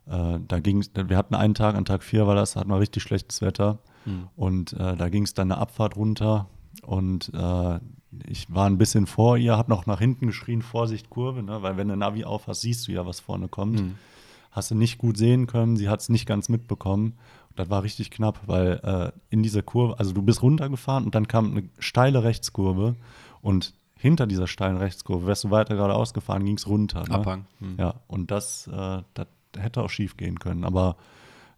Äh, 0.07 0.39
da 0.47 0.61
ging 0.61 0.85
wir 0.95 1.17
hatten 1.17 1.35
einen 1.35 1.55
Tag, 1.55 1.75
an 1.75 1.85
Tag 1.85 2.03
vier 2.03 2.27
war 2.27 2.35
das, 2.35 2.53
da 2.53 2.61
hatten 2.61 2.71
wir 2.71 2.81
richtig 2.81 3.03
schlechtes 3.03 3.43
Wetter. 3.43 3.79
Hm. 4.05 4.29
Und 4.37 4.73
äh, 4.75 4.97
da 4.97 5.09
ging 5.09 5.25
es 5.25 5.35
dann 5.35 5.51
eine 5.51 5.61
Abfahrt 5.61 5.97
runter 5.97 6.47
und 6.83 7.33
äh, 7.35 7.81
ich 8.27 8.53
war 8.53 8.67
ein 8.67 8.79
bisschen 8.79 9.07
vor 9.07 9.37
ihr, 9.37 9.57
habe 9.57 9.71
noch 9.71 9.87
nach 9.87 9.99
hinten 9.99 10.29
geschrien, 10.29 10.63
Vorsicht, 10.63 11.11
Kurve, 11.11 11.43
ne? 11.43 11.63
weil 11.63 11.77
wenn 11.77 11.89
du 11.89 11.97
Navi 11.97 12.25
aufhast, 12.25 12.63
siehst 12.63 12.87
du 12.89 12.93
ja, 12.93 13.07
was 13.07 13.21
vorne 13.21 13.49
kommt. 13.49 13.81
Mhm. 13.81 13.95
Hast 14.51 14.71
du 14.71 14.75
nicht 14.75 14.99
gut 14.99 15.19
sehen 15.19 15.47
können, 15.47 15.77
sie 15.77 15.89
hat 15.89 16.01
es 16.01 16.09
nicht 16.09 16.27
ganz 16.27 16.49
mitbekommen. 16.49 17.15
Und 17.51 17.59
das 17.59 17.69
war 17.69 17.83
richtig 17.83 18.11
knapp, 18.11 18.41
weil 18.47 18.81
äh, 18.83 19.13
in 19.29 19.43
dieser 19.43 19.63
Kurve, 19.63 19.99
also 19.99 20.13
du 20.13 20.23
bist 20.23 20.43
runtergefahren 20.43 21.05
und 21.05 21.15
dann 21.15 21.29
kam 21.29 21.51
eine 21.51 21.69
steile 21.79 22.25
Rechtskurve 22.25 22.97
und 23.43 23.75
hinter 23.99 24.27
dieser 24.27 24.47
steilen 24.47 24.77
Rechtskurve, 24.77 25.27
wärst 25.27 25.45
du 25.45 25.51
weiter 25.51 25.75
geradeaus 25.75 26.15
gefahren, 26.15 26.45
ging 26.45 26.57
es 26.57 26.67
runter. 26.67 27.01
Ne? 27.01 27.15
Abhang. 27.15 27.47
Mhm. 27.61 27.77
Ja, 27.79 27.95
und 28.07 28.31
das, 28.31 28.67
äh, 28.69 29.03
das 29.15 29.27
hätte 29.59 29.83
auch 29.83 29.91
schief 29.91 30.17
gehen 30.17 30.39
können. 30.39 30.65
Aber 30.65 30.97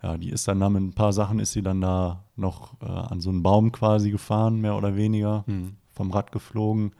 ja, 0.02 0.16
die 0.16 0.30
ist 0.30 0.46
dann 0.48 0.60
da 0.60 0.68
mit 0.68 0.82
ein 0.82 0.92
paar 0.92 1.12
Sachen 1.12 1.38
ist 1.40 1.52
sie 1.52 1.62
dann 1.62 1.80
da 1.80 2.24
noch 2.36 2.80
äh, 2.82 2.86
an 2.86 3.20
so 3.20 3.30
einen 3.30 3.42
Baum 3.42 3.72
quasi 3.72 4.10
gefahren, 4.10 4.60
mehr 4.60 4.76
oder 4.76 4.94
weniger, 4.96 5.44
Mhm. 5.46 5.76
vom 5.92 6.10
Rad 6.12 6.30
geflogen. 6.32 6.92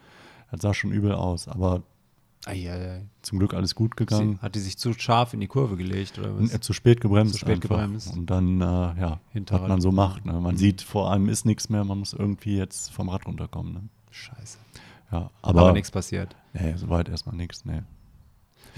Das 0.51 0.61
sah 0.63 0.75
schon 0.75 0.91
übel 0.93 1.13
aus, 1.13 1.47
aber 1.47 1.83
Eieiei. 2.47 3.05
zum 3.23 3.39
Glück 3.39 3.53
alles 3.55 3.75
gut 3.75 3.97
gegangen. 3.97 4.37
Sie, 4.37 4.41
hat 4.43 4.55
die 4.55 4.61
sich 4.61 4.79
zu 4.79 4.93
scharf 4.95 5.35
in 5.35 5.41
die 5.41 5.47
Kurve 5.47 5.77
gelegt 5.77 6.19
oder 6.19 6.39
was? 6.41 6.53
Äh, 6.55 6.61
Zu 6.61 6.73
spät 6.73 7.01
gebremst. 7.01 7.35
Zu 7.35 7.39
spät 7.41 7.57
einfach. 7.57 7.69
gebremst. 7.69 8.13
Und 8.17 8.27
dann, 8.31 8.61
äh, 8.61 8.65
ja, 8.65 9.21
Hinterrad. 9.33 9.63
was 9.63 9.69
man 9.69 9.81
so 9.81 9.93
macht. 9.93 10.25
Ne? 10.25 10.33
Man 10.33 10.55
Mhm. 10.55 10.59
sieht, 10.59 10.83
vor 10.83 11.13
einem 11.13 11.29
ist 11.29 11.45
nichts 11.45 11.69
mehr, 11.69 11.85
man 11.85 11.99
muss 11.99 12.13
irgendwie 12.15 12.57
jetzt 12.57 12.91
vom 12.93 13.09
Rad 13.11 13.27
runterkommen. 13.27 13.73
Ne? 13.75 13.83
Scheiße. 14.11 14.59
Ja, 15.13 15.31
Aber, 15.43 15.61
aber, 15.61 15.73
nichts 15.73 15.91
passiert. 15.91 16.35
Nee, 16.53 16.75
soweit 16.77 17.09
erstmal 17.09 17.37
nichts. 17.37 17.65
Nee. 17.65 17.83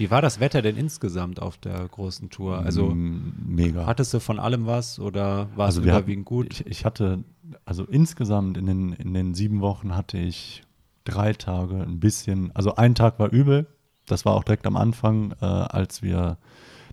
Wie 0.01 0.09
war 0.09 0.23
das 0.23 0.39
Wetter 0.39 0.63
denn 0.63 0.77
insgesamt 0.77 1.39
auf 1.39 1.59
der 1.59 1.87
großen 1.87 2.31
Tour? 2.31 2.57
Also 2.57 2.91
mega. 2.95 3.85
hattest 3.85 4.11
du 4.15 4.19
von 4.19 4.39
allem 4.39 4.65
was 4.65 4.99
oder 4.99 5.47
war 5.55 5.67
also 5.67 5.79
es 5.79 5.85
überwiegend 5.85 6.25
hatten, 6.25 6.35
gut? 6.35 6.59
Ich, 6.59 6.65
ich 6.65 6.85
hatte, 6.85 7.23
also 7.65 7.83
insgesamt 7.83 8.57
in 8.57 8.65
den, 8.65 8.93
in 8.93 9.13
den 9.13 9.35
sieben 9.35 9.61
Wochen 9.61 9.95
hatte 9.95 10.17
ich 10.17 10.63
drei 11.03 11.33
Tage 11.33 11.83
ein 11.83 11.99
bisschen, 11.99 12.49
also 12.55 12.77
ein 12.77 12.95
Tag 12.95 13.19
war 13.19 13.31
übel, 13.31 13.67
das 14.07 14.25
war 14.25 14.33
auch 14.33 14.43
direkt 14.43 14.65
am 14.65 14.75
Anfang, 14.75 15.35
äh, 15.39 15.45
als 15.45 16.01
wir 16.01 16.39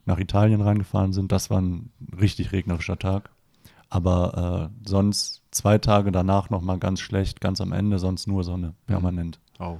nach 0.04 0.18
Italien 0.18 0.60
reingefahren 0.60 1.14
sind, 1.14 1.32
das 1.32 1.48
war 1.48 1.62
ein 1.62 1.90
richtig 2.20 2.52
regnerischer 2.52 2.98
Tag. 2.98 3.30
Aber 3.88 4.70
äh, 4.84 4.86
sonst 4.86 5.44
zwei 5.50 5.78
Tage 5.78 6.12
danach 6.12 6.50
nochmal 6.50 6.76
ganz 6.76 7.00
schlecht, 7.00 7.40
ganz 7.40 7.62
am 7.62 7.72
Ende, 7.72 7.98
sonst 7.98 8.26
nur 8.26 8.44
Sonne, 8.44 8.74
permanent. 8.86 9.40
Oh. 9.58 9.78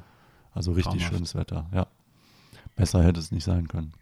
Also 0.55 0.73
richtig 0.73 0.93
Traumhaft. 0.93 1.13
schönes 1.13 1.35
Wetter, 1.35 1.67
ja. 1.75 1.89
Besser 2.79 3.03
hätte 3.03 3.21
es 3.21 3.33
nicht 3.33 3.45
sein 3.45 3.69
können. 3.69 3.93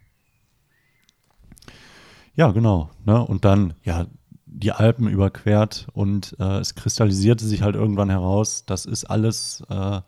Ja, 2.35 2.51
genau. 2.51 2.89
Ne? 3.05 3.21
Und 3.25 3.43
dann, 3.45 3.73
ja, 3.83 4.05
die 4.45 4.71
Alpen 4.71 5.07
überquert 5.07 5.87
und 5.93 6.35
äh, 6.39 6.59
es 6.59 6.75
kristallisierte 6.75 7.45
sich 7.45 7.61
halt 7.63 7.75
irgendwann 7.75 8.09
heraus, 8.09 8.63
das 8.65 8.85
ist 8.85 9.05
alles 9.05 9.63
äh, 9.69 10.01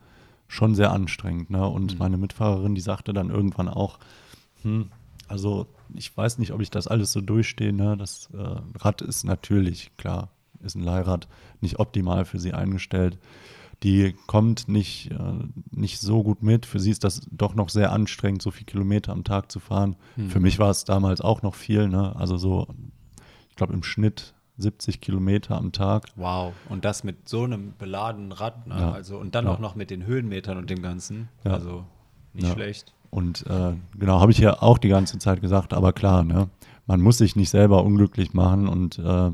schon 0.47 0.75
sehr 0.75 0.91
anstrengend. 0.91 1.49
Ne? 1.49 1.67
Und 1.67 1.93
Mhm. 1.93 1.97
meine 1.99 2.17
Mitfahrerin, 2.17 2.75
die 2.75 2.81
sagte 2.81 3.13
dann 3.13 3.29
irgendwann 3.29 3.67
auch, 3.67 3.99
hm, 4.61 4.91
also 5.27 5.67
ich 5.93 6.15
weiß 6.15 6.37
nicht, 6.37 6.51
ob 6.53 6.61
ich 6.61 6.69
das 6.69 6.87
alles 6.87 7.11
so 7.11 7.21
durchstehe. 7.21 7.73
Ne? 7.73 7.97
Das 7.97 8.29
äh, 8.33 8.55
Rad 8.79 9.01
ist 9.01 9.23
natürlich, 9.23 9.91
klar, 9.97 10.29
ist 10.61 10.75
ein 10.75 10.83
Leihrad, 10.83 11.27
nicht 11.61 11.79
optimal 11.79 12.25
für 12.25 12.39
sie 12.39 12.53
eingestellt. 12.53 13.17
Die 13.83 14.13
kommt 14.27 14.67
nicht, 14.67 15.09
äh, 15.11 15.17
nicht 15.71 15.99
so 16.01 16.21
gut 16.23 16.43
mit. 16.43 16.65
Für 16.65 16.79
sie 16.79 16.91
ist 16.91 17.03
das 17.03 17.21
doch 17.31 17.55
noch 17.55 17.69
sehr 17.69 17.91
anstrengend, 17.93 18.41
so 18.41 18.51
viele 18.51 18.65
Kilometer 18.65 19.13
am 19.13 19.23
Tag 19.23 19.51
zu 19.51 19.59
fahren. 19.59 19.95
Mhm. 20.17 20.29
Für 20.29 20.39
mich 20.41 20.59
war 20.59 20.69
es 20.69 20.83
damals 20.83 21.21
auch 21.21 21.41
noch 21.41 21.55
viel. 21.55 21.87
Ne? 21.87 22.13
Also 22.15 22.37
so, 22.37 22.67
ich 23.49 23.55
glaube 23.55 23.73
im 23.73 23.83
Schnitt 23.83 24.33
70 24.57 24.99
Kilometer 24.99 25.55
am 25.55 25.71
Tag. 25.71 26.07
Wow. 26.17 26.53
Und 26.67 26.83
das 26.83 27.05
mit 27.05 27.29
so 27.29 27.43
einem 27.43 27.73
beladenen 27.77 28.33
Rad, 28.33 28.67
ne? 28.67 28.75
Ja. 28.77 28.91
Also 28.91 29.17
und 29.17 29.33
dann 29.33 29.45
Ja. 29.45 29.51
auch 29.53 29.59
noch 29.59 29.75
mit 29.75 29.89
den 29.89 30.05
Höhenmetern 30.05 30.57
und 30.57 30.69
dem 30.69 30.81
Ganzen. 30.81 31.29
Ja. 31.45 31.53
Also 31.53 31.85
nicht 32.33 32.51
schlecht. 32.51 32.93
Und 33.09 33.47
äh, 33.47 33.73
genau, 33.97 34.19
habe 34.19 34.33
ich 34.33 34.37
ja 34.39 34.61
auch 34.61 34.77
die 34.77 34.89
ganze 34.89 35.17
Zeit 35.17 35.39
gesagt, 35.41 35.73
aber 35.73 35.93
klar, 35.93 36.23
ne, 36.25 36.49
man 36.85 36.99
muss 37.01 37.17
sich 37.19 37.35
nicht 37.37 37.49
selber 37.49 37.83
unglücklich 37.85 38.33
machen. 38.33 38.67
Und 38.67 38.99
äh, 38.99 39.31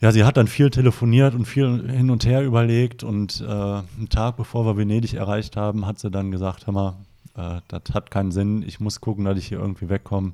ja, 0.00 0.12
sie 0.12 0.24
hat 0.24 0.36
dann 0.36 0.46
viel 0.46 0.70
telefoniert 0.70 1.34
und 1.34 1.46
viel 1.46 1.90
hin 1.90 2.10
und 2.10 2.24
her 2.26 2.44
überlegt. 2.44 3.02
Und 3.02 3.40
äh, 3.40 3.44
einen 3.50 4.08
Tag 4.10 4.36
bevor 4.36 4.66
wir 4.66 4.76
Venedig 4.76 5.14
erreicht 5.14 5.56
haben, 5.56 5.86
hat 5.86 5.98
sie 5.98 6.10
dann 6.10 6.30
gesagt, 6.30 6.66
hör 6.66 6.74
mal, 6.74 6.94
äh, 7.36 7.60
das 7.68 7.94
hat 7.94 8.10
keinen 8.10 8.32
Sinn, 8.32 8.62
ich 8.66 8.80
muss 8.80 9.00
gucken, 9.00 9.24
dass 9.24 9.38
ich 9.38 9.46
hier 9.48 9.58
irgendwie 9.58 9.88
wegkomme. 9.88 10.32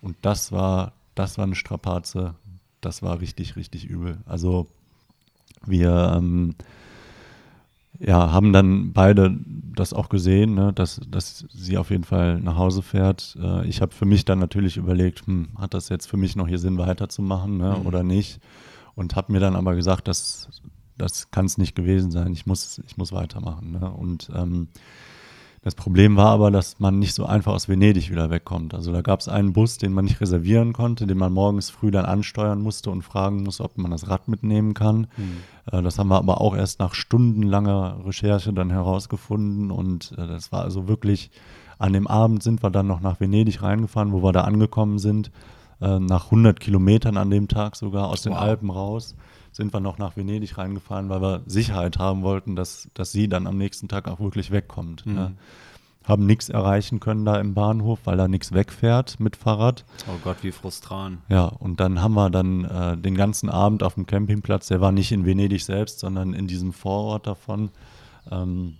Und 0.00 0.16
das 0.22 0.52
war, 0.52 0.92
das 1.14 1.38
war 1.38 1.44
eine 1.44 1.54
Strapaze. 1.54 2.34
Das 2.80 3.02
war 3.02 3.20
richtig, 3.20 3.56
richtig 3.56 3.86
übel. 3.86 4.18
Also 4.26 4.66
wir 5.64 6.14
ähm, 6.16 6.54
ja, 7.98 8.32
haben 8.32 8.52
dann 8.52 8.92
beide 8.92 9.34
das 9.74 9.92
auch 9.92 10.08
gesehen, 10.08 10.54
ne, 10.54 10.72
dass, 10.72 11.00
dass 11.08 11.46
sie 11.52 11.78
auf 11.78 11.90
jeden 11.90 12.04
Fall 12.04 12.40
nach 12.40 12.56
Hause 12.56 12.82
fährt. 12.82 13.36
Äh, 13.40 13.66
ich 13.66 13.80
habe 13.80 13.94
für 13.94 14.04
mich 14.04 14.24
dann 14.24 14.40
natürlich 14.40 14.76
überlegt, 14.76 15.26
hm, 15.26 15.48
hat 15.58 15.72
das 15.74 15.88
jetzt 15.88 16.06
für 16.06 16.16
mich 16.16 16.36
noch 16.36 16.48
hier 16.48 16.58
Sinn 16.58 16.78
weiterzumachen 16.78 17.56
ne, 17.58 17.76
Mhm. 17.80 17.86
oder 17.86 18.02
nicht? 18.02 18.40
Und 18.94 19.16
habe 19.16 19.32
mir 19.32 19.40
dann 19.40 19.56
aber 19.56 19.74
gesagt, 19.74 20.08
dass 20.08 20.48
das 20.96 21.30
kann 21.30 21.46
es 21.46 21.58
nicht 21.58 21.74
gewesen 21.74 22.10
sein. 22.10 22.32
Ich 22.32 22.46
muss, 22.46 22.80
ich 22.86 22.96
muss 22.96 23.12
weitermachen. 23.12 23.72
Ne? 23.72 23.90
Und 23.90 24.30
ähm, 24.34 24.68
das 25.62 25.74
Problem 25.74 26.16
war 26.16 26.28
aber, 26.28 26.50
dass 26.50 26.78
man 26.78 26.98
nicht 26.98 27.14
so 27.14 27.24
einfach 27.24 27.52
aus 27.54 27.68
Venedig 27.68 28.10
wieder 28.10 28.28
wegkommt. 28.28 28.74
Also 28.74 28.92
da 28.92 29.00
gab 29.00 29.20
es 29.20 29.28
einen 29.28 29.54
Bus, 29.54 29.78
den 29.78 29.94
man 29.94 30.04
nicht 30.04 30.20
reservieren 30.20 30.74
konnte, 30.74 31.06
den 31.06 31.16
man 31.16 31.32
morgens 31.32 31.70
früh 31.70 31.90
dann 31.90 32.04
ansteuern 32.04 32.60
musste 32.60 32.90
und 32.90 33.02
fragen 33.02 33.42
musste, 33.42 33.64
ob 33.64 33.78
man 33.78 33.90
das 33.90 34.08
Rad 34.08 34.28
mitnehmen 34.28 34.74
kann. 34.74 35.06
Äh, 35.72 35.82
Das 35.82 35.98
haben 35.98 36.08
wir 36.08 36.18
aber 36.18 36.40
auch 36.40 36.54
erst 36.54 36.80
nach 36.80 36.94
stundenlanger 36.94 38.00
Recherche 38.04 38.52
dann 38.52 38.70
herausgefunden. 38.70 39.70
Und 39.70 40.12
äh, 40.12 40.26
das 40.26 40.52
war 40.52 40.62
also 40.62 40.86
wirklich, 40.86 41.30
an 41.78 41.92
dem 41.92 42.06
Abend 42.06 42.42
sind 42.42 42.62
wir 42.62 42.70
dann 42.70 42.86
noch 42.86 43.00
nach 43.00 43.18
Venedig 43.18 43.62
reingefahren, 43.62 44.12
wo 44.12 44.22
wir 44.22 44.32
da 44.32 44.42
angekommen 44.42 44.98
sind. 44.98 45.30
Äh, 45.80 45.98
Nach 45.98 46.26
100 46.26 46.60
Kilometern 46.60 47.16
an 47.16 47.30
dem 47.30 47.48
Tag 47.48 47.76
sogar 47.76 48.08
aus 48.08 48.22
den 48.22 48.32
Wow. 48.32 48.40
Alpen 48.40 48.70
raus 48.70 49.14
sind 49.52 49.72
wir 49.72 49.80
noch 49.80 49.98
nach 49.98 50.16
Venedig 50.16 50.58
reingefahren, 50.58 51.08
weil 51.08 51.22
wir 51.22 51.42
Sicherheit 51.46 51.98
haben 51.98 52.22
wollten, 52.22 52.56
dass, 52.56 52.88
dass 52.94 53.12
sie 53.12 53.28
dann 53.28 53.46
am 53.46 53.56
nächsten 53.56 53.86
Tag 53.86 54.08
auch 54.08 54.18
wirklich 54.18 54.50
wegkommt. 54.50 55.06
Ne? 55.06 55.34
Haben 56.02 56.26
nichts 56.26 56.48
erreichen 56.48 56.98
können 57.00 57.24
da 57.24 57.38
im 57.38 57.54
Bahnhof, 57.54 58.00
weil 58.04 58.16
da 58.16 58.26
nichts 58.28 58.52
wegfährt 58.52 59.20
mit 59.20 59.36
Fahrrad. 59.36 59.84
Oh 60.08 60.18
Gott, 60.22 60.38
wie 60.42 60.50
frustran. 60.52 61.18
Ja, 61.28 61.44
und 61.46 61.78
dann 61.80 62.02
haben 62.02 62.14
wir 62.14 62.30
dann 62.30 62.64
äh, 62.64 62.96
den 62.98 63.14
ganzen 63.14 63.48
Abend 63.48 63.82
auf 63.82 63.94
dem 63.94 64.06
Campingplatz, 64.06 64.66
der 64.68 64.80
war 64.80 64.92
nicht 64.92 65.12
in 65.12 65.24
Venedig 65.24 65.64
selbst, 65.64 66.00
sondern 66.00 66.34
in 66.34 66.46
diesem 66.46 66.72
Vorort 66.72 67.26
davon, 67.26 67.70
ähm, 68.30 68.74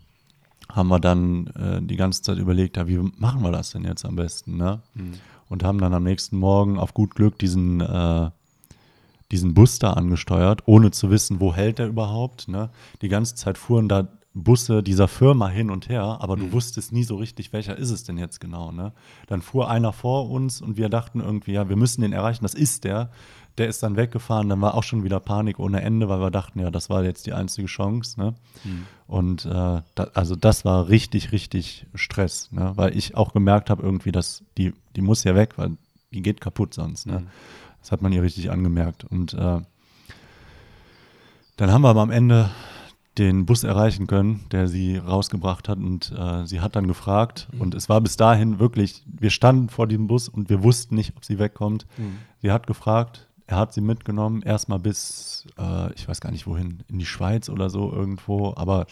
haben 0.70 0.88
wir 0.88 0.98
dann 1.00 1.46
äh, 1.48 1.80
die 1.82 1.96
ganze 1.96 2.22
Zeit 2.22 2.36
überlegt, 2.38 2.76
ja, 2.76 2.88
wie 2.88 2.98
machen 3.16 3.42
wir 3.42 3.52
das 3.52 3.70
denn 3.70 3.84
jetzt 3.84 4.04
am 4.04 4.16
besten, 4.16 4.56
ne? 4.56 4.80
Und 5.54 5.62
haben 5.62 5.78
dann 5.78 5.94
am 5.94 6.02
nächsten 6.02 6.36
Morgen 6.36 6.80
auf 6.80 6.94
gut 6.94 7.14
Glück 7.14 7.38
diesen, 7.38 7.80
äh, 7.80 8.30
diesen 9.30 9.54
Bus 9.54 9.78
da 9.78 9.92
angesteuert, 9.92 10.64
ohne 10.66 10.90
zu 10.90 11.10
wissen, 11.10 11.38
wo 11.38 11.54
hält 11.54 11.78
er 11.78 11.86
überhaupt, 11.86 12.48
ne? 12.48 12.70
Die 13.02 13.08
ganze 13.08 13.36
Zeit 13.36 13.56
fuhren 13.56 13.88
da 13.88 14.08
Busse 14.34 14.82
dieser 14.82 15.06
Firma 15.06 15.48
hin 15.48 15.70
und 15.70 15.88
her, 15.88 16.18
aber 16.18 16.34
du 16.34 16.50
wusstest 16.50 16.90
nie 16.90 17.04
so 17.04 17.14
richtig, 17.14 17.52
welcher 17.52 17.78
ist 17.78 17.92
es 17.92 18.02
denn 18.02 18.18
jetzt 18.18 18.40
genau, 18.40 18.72
ne? 18.72 18.90
Dann 19.28 19.42
fuhr 19.42 19.70
einer 19.70 19.92
vor 19.92 20.28
uns 20.28 20.60
und 20.60 20.76
wir 20.76 20.88
dachten 20.88 21.20
irgendwie, 21.20 21.52
ja, 21.52 21.68
wir 21.68 21.76
müssen 21.76 22.02
den 22.02 22.12
erreichen, 22.12 22.42
das 22.42 22.54
ist 22.54 22.82
der. 22.82 23.10
Der 23.58 23.68
ist 23.68 23.82
dann 23.82 23.96
weggefahren, 23.96 24.48
dann 24.48 24.60
war 24.60 24.74
auch 24.74 24.82
schon 24.82 25.04
wieder 25.04 25.20
Panik 25.20 25.58
ohne 25.60 25.80
Ende, 25.80 26.08
weil 26.08 26.20
wir 26.20 26.30
dachten, 26.30 26.58
ja, 26.58 26.70
das 26.70 26.90
war 26.90 27.04
jetzt 27.04 27.26
die 27.26 27.32
einzige 27.32 27.68
Chance, 27.68 28.18
ne? 28.18 28.34
Und 29.06 29.44
äh, 29.44 29.82
da, 29.94 30.04
also 30.14 30.34
das 30.34 30.64
war 30.64 30.88
richtig, 30.88 31.32
richtig 31.32 31.86
Stress, 31.94 32.50
ne? 32.52 32.72
weil 32.76 32.96
ich 32.96 33.16
auch 33.16 33.32
gemerkt 33.32 33.70
habe 33.70 33.82
irgendwie, 33.82 34.12
dass 34.12 34.42
die, 34.56 34.72
die 34.96 35.02
muss 35.02 35.24
ja 35.24 35.34
weg, 35.34 35.54
weil 35.56 35.76
die 36.12 36.22
geht 36.22 36.40
kaputt 36.40 36.74
sonst. 36.74 37.06
Ne? 37.06 37.26
Das 37.80 37.92
hat 37.92 38.00
man 38.00 38.12
ihr 38.12 38.22
richtig 38.22 38.50
angemerkt. 38.50 39.04
Und 39.04 39.34
äh, 39.34 39.60
dann 41.56 41.70
haben 41.70 41.82
wir 41.82 41.90
aber 41.90 42.00
am 42.00 42.10
Ende 42.10 42.50
den 43.18 43.46
Bus 43.46 43.62
erreichen 43.62 44.06
können, 44.06 44.44
der 44.50 44.66
sie 44.66 44.96
rausgebracht 44.96 45.68
hat 45.68 45.78
und 45.78 46.10
äh, 46.10 46.46
sie 46.46 46.60
hat 46.60 46.74
dann 46.74 46.88
gefragt 46.88 47.46
und 47.60 47.74
es 47.74 47.88
war 47.88 48.00
bis 48.00 48.16
dahin 48.16 48.58
wirklich, 48.58 49.04
wir 49.06 49.30
standen 49.30 49.68
vor 49.68 49.86
diesem 49.86 50.08
Bus 50.08 50.28
und 50.28 50.48
wir 50.48 50.64
wussten 50.64 50.96
nicht, 50.96 51.16
ob 51.16 51.24
sie 51.24 51.38
wegkommt. 51.38 51.86
Sie 52.42 52.50
hat 52.50 52.66
gefragt, 52.66 53.28
er 53.46 53.58
hat 53.58 53.72
sie 53.72 53.80
mitgenommen, 53.80 54.42
erstmal 54.42 54.78
bis, 54.78 55.46
äh, 55.58 55.92
ich 55.94 56.08
weiß 56.08 56.20
gar 56.20 56.30
nicht 56.30 56.46
wohin, 56.46 56.82
in 56.88 56.98
die 56.98 57.06
Schweiz 57.06 57.48
oder 57.48 57.68
so 57.70 57.92
irgendwo, 57.92 58.54
aber 58.56 58.86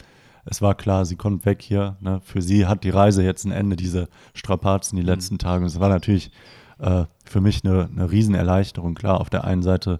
es 0.45 0.61
war 0.61 0.75
klar, 0.75 1.05
sie 1.05 1.15
kommt 1.15 1.45
weg 1.45 1.61
hier. 1.61 1.97
Ne? 2.01 2.21
Für 2.23 2.41
sie 2.41 2.65
hat 2.65 2.83
die 2.83 2.89
Reise 2.89 3.23
jetzt 3.23 3.45
ein 3.45 3.51
Ende, 3.51 3.75
diese 3.75 4.09
Strapazen 4.33 4.97
die 4.97 5.03
letzten 5.03 5.37
Tage. 5.37 5.61
Und 5.61 5.67
es 5.67 5.79
war 5.79 5.89
natürlich 5.89 6.31
äh, 6.79 7.05
für 7.25 7.41
mich 7.41 7.63
eine, 7.63 7.89
eine 7.89 8.11
Riesenerleichterung. 8.11 8.95
Klar, 8.95 9.21
auf 9.21 9.29
der 9.29 9.45
einen 9.45 9.63
Seite 9.63 9.99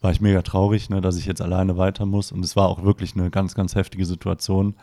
war 0.00 0.10
ich 0.12 0.20
mega 0.20 0.42
traurig, 0.42 0.88
ne, 0.88 1.00
dass 1.00 1.18
ich 1.18 1.26
jetzt 1.26 1.42
alleine 1.42 1.76
weiter 1.76 2.06
muss. 2.06 2.32
Und 2.32 2.44
es 2.44 2.56
war 2.56 2.68
auch 2.68 2.84
wirklich 2.84 3.14
eine 3.14 3.30
ganz, 3.30 3.54
ganz 3.54 3.74
heftige 3.74 4.06
Situation. 4.06 4.76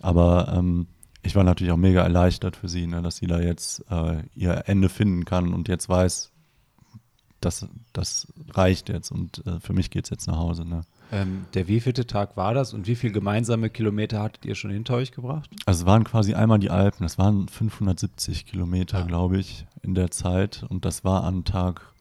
Aber 0.00 0.52
ähm, 0.54 0.86
ich 1.22 1.36
war 1.36 1.44
natürlich 1.44 1.72
auch 1.72 1.76
mega 1.76 2.02
erleichtert 2.02 2.56
für 2.56 2.68
sie, 2.68 2.86
ne, 2.86 3.02
dass 3.02 3.16
sie 3.16 3.26
da 3.26 3.40
jetzt 3.40 3.84
äh, 3.90 4.22
ihr 4.34 4.62
Ende 4.66 4.88
finden 4.88 5.26
kann 5.26 5.52
und 5.52 5.68
jetzt 5.68 5.88
weiß, 5.88 6.32
das, 7.40 7.66
das 7.92 8.28
reicht 8.50 8.88
jetzt 8.88 9.10
und 9.10 9.46
äh, 9.46 9.60
für 9.60 9.72
mich 9.72 9.90
geht 9.90 10.04
es 10.04 10.10
jetzt 10.10 10.26
nach 10.26 10.36
Hause. 10.36 10.64
Ne? 10.64 10.82
Ähm, 11.12 11.46
der 11.54 11.68
wievielte 11.68 12.06
Tag 12.06 12.36
war 12.36 12.54
das 12.54 12.72
und 12.74 12.86
wie 12.86 12.94
viele 12.94 13.12
gemeinsame 13.12 13.70
Kilometer 13.70 14.22
hattet 14.22 14.44
ihr 14.44 14.54
schon 14.54 14.70
hinter 14.70 14.94
euch 14.94 15.12
gebracht? 15.12 15.50
Also 15.66 15.82
es 15.82 15.86
waren 15.86 16.04
quasi 16.04 16.34
einmal 16.34 16.58
die 16.58 16.70
Alpen, 16.70 17.02
das 17.02 17.18
waren 17.18 17.48
570 17.48 18.46
Kilometer, 18.46 19.00
ja. 19.00 19.06
glaube 19.06 19.38
ich, 19.38 19.66
in 19.82 19.94
der 19.94 20.10
Zeit 20.10 20.64
und 20.68 20.84
das 20.84 21.04
war 21.04 21.24
an 21.24 21.44
Tag 21.44 21.92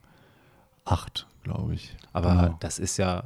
8, 0.85 1.25
glaube 1.43 1.73
ich. 1.73 1.95
Aber 2.13 2.35
genau. 2.35 2.57
das 2.59 2.79
ist 2.79 2.97
ja 2.97 3.23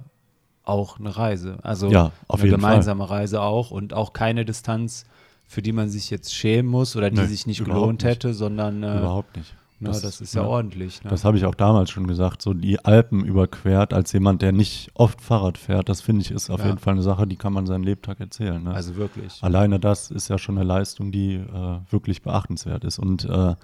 auch 0.64 1.00
eine 1.00 1.16
Reise. 1.16 1.58
Also 1.64 1.90
ja, 1.90 2.12
eine 2.30 2.50
gemeinsame 2.50 3.08
Fall. 3.08 3.18
Reise 3.20 3.42
auch 3.42 3.72
und 3.72 3.94
auch 3.94 4.14
keine 4.14 4.46
Distanz, 4.46 5.06
für 5.46 5.62
die 5.62 5.72
man 5.72 5.90
sich 5.90 6.10
jetzt 6.10 6.34
schämen 6.34 6.70
muss 6.70 6.96
oder 6.96 7.10
die 7.10 7.20
nee, 7.20 7.26
sich 7.26 7.46
nicht 7.46 7.64
gelohnt 7.64 8.04
nicht. 8.04 8.12
hätte, 8.12 8.34
sondern 8.34 8.84
äh, 8.84 9.00
überhaupt 9.00 9.36
nicht. 9.36 9.54
Na, 9.84 9.90
das, 9.90 10.02
das, 10.02 10.22
ist 10.22 10.34
ja, 10.34 10.42
ja 10.42 10.48
ordentlich. 10.48 11.04
Ne? 11.04 11.10
Das 11.10 11.26
habe 11.26 11.38
ich 11.38 11.46
auch 11.46 11.56
damals 11.56 11.90
schon 11.90 12.08
gesagt. 12.08 12.42
So 12.42 12.54
die 12.54 12.84
Alpen 12.84 13.24
überquert 13.24 13.94
als 13.94 14.12
jemand, 14.14 14.42
der 14.42 14.52
nicht 14.52 14.92
oft 14.94 15.22
Fahrrad 15.22 15.58
fährt, 15.58 15.90
das 15.90 16.02
finde 16.02 16.22
ich 16.22 16.32
ist 16.32 16.50
auf 16.50 16.62
ja. 16.62 16.68
jeden 16.68 16.80
Fall 16.80 16.94
eine 16.94 17.04
Sache, 17.04 17.28
die 17.28 17.36
kann 17.36 17.54
man 17.54 17.66
seinen 17.66 17.84
Lebtag 17.84 18.20
erzählen. 18.20 18.64
Ne? 18.64 18.74
Also 18.74 18.96
wirklich. 18.96 19.42
Alleine 19.42 19.80
das 19.80 20.12
ist 20.12 20.30
ja 20.30 20.38
schon 20.38 20.58
eine 20.58 20.68
Leistung, 20.68 21.12
die 21.12 21.36
äh, 21.36 21.80
wirklich 21.90 22.22
beachtenswert 22.22 22.84
ist. 22.84 23.00
Und 23.00 23.26
äh, 23.26 23.56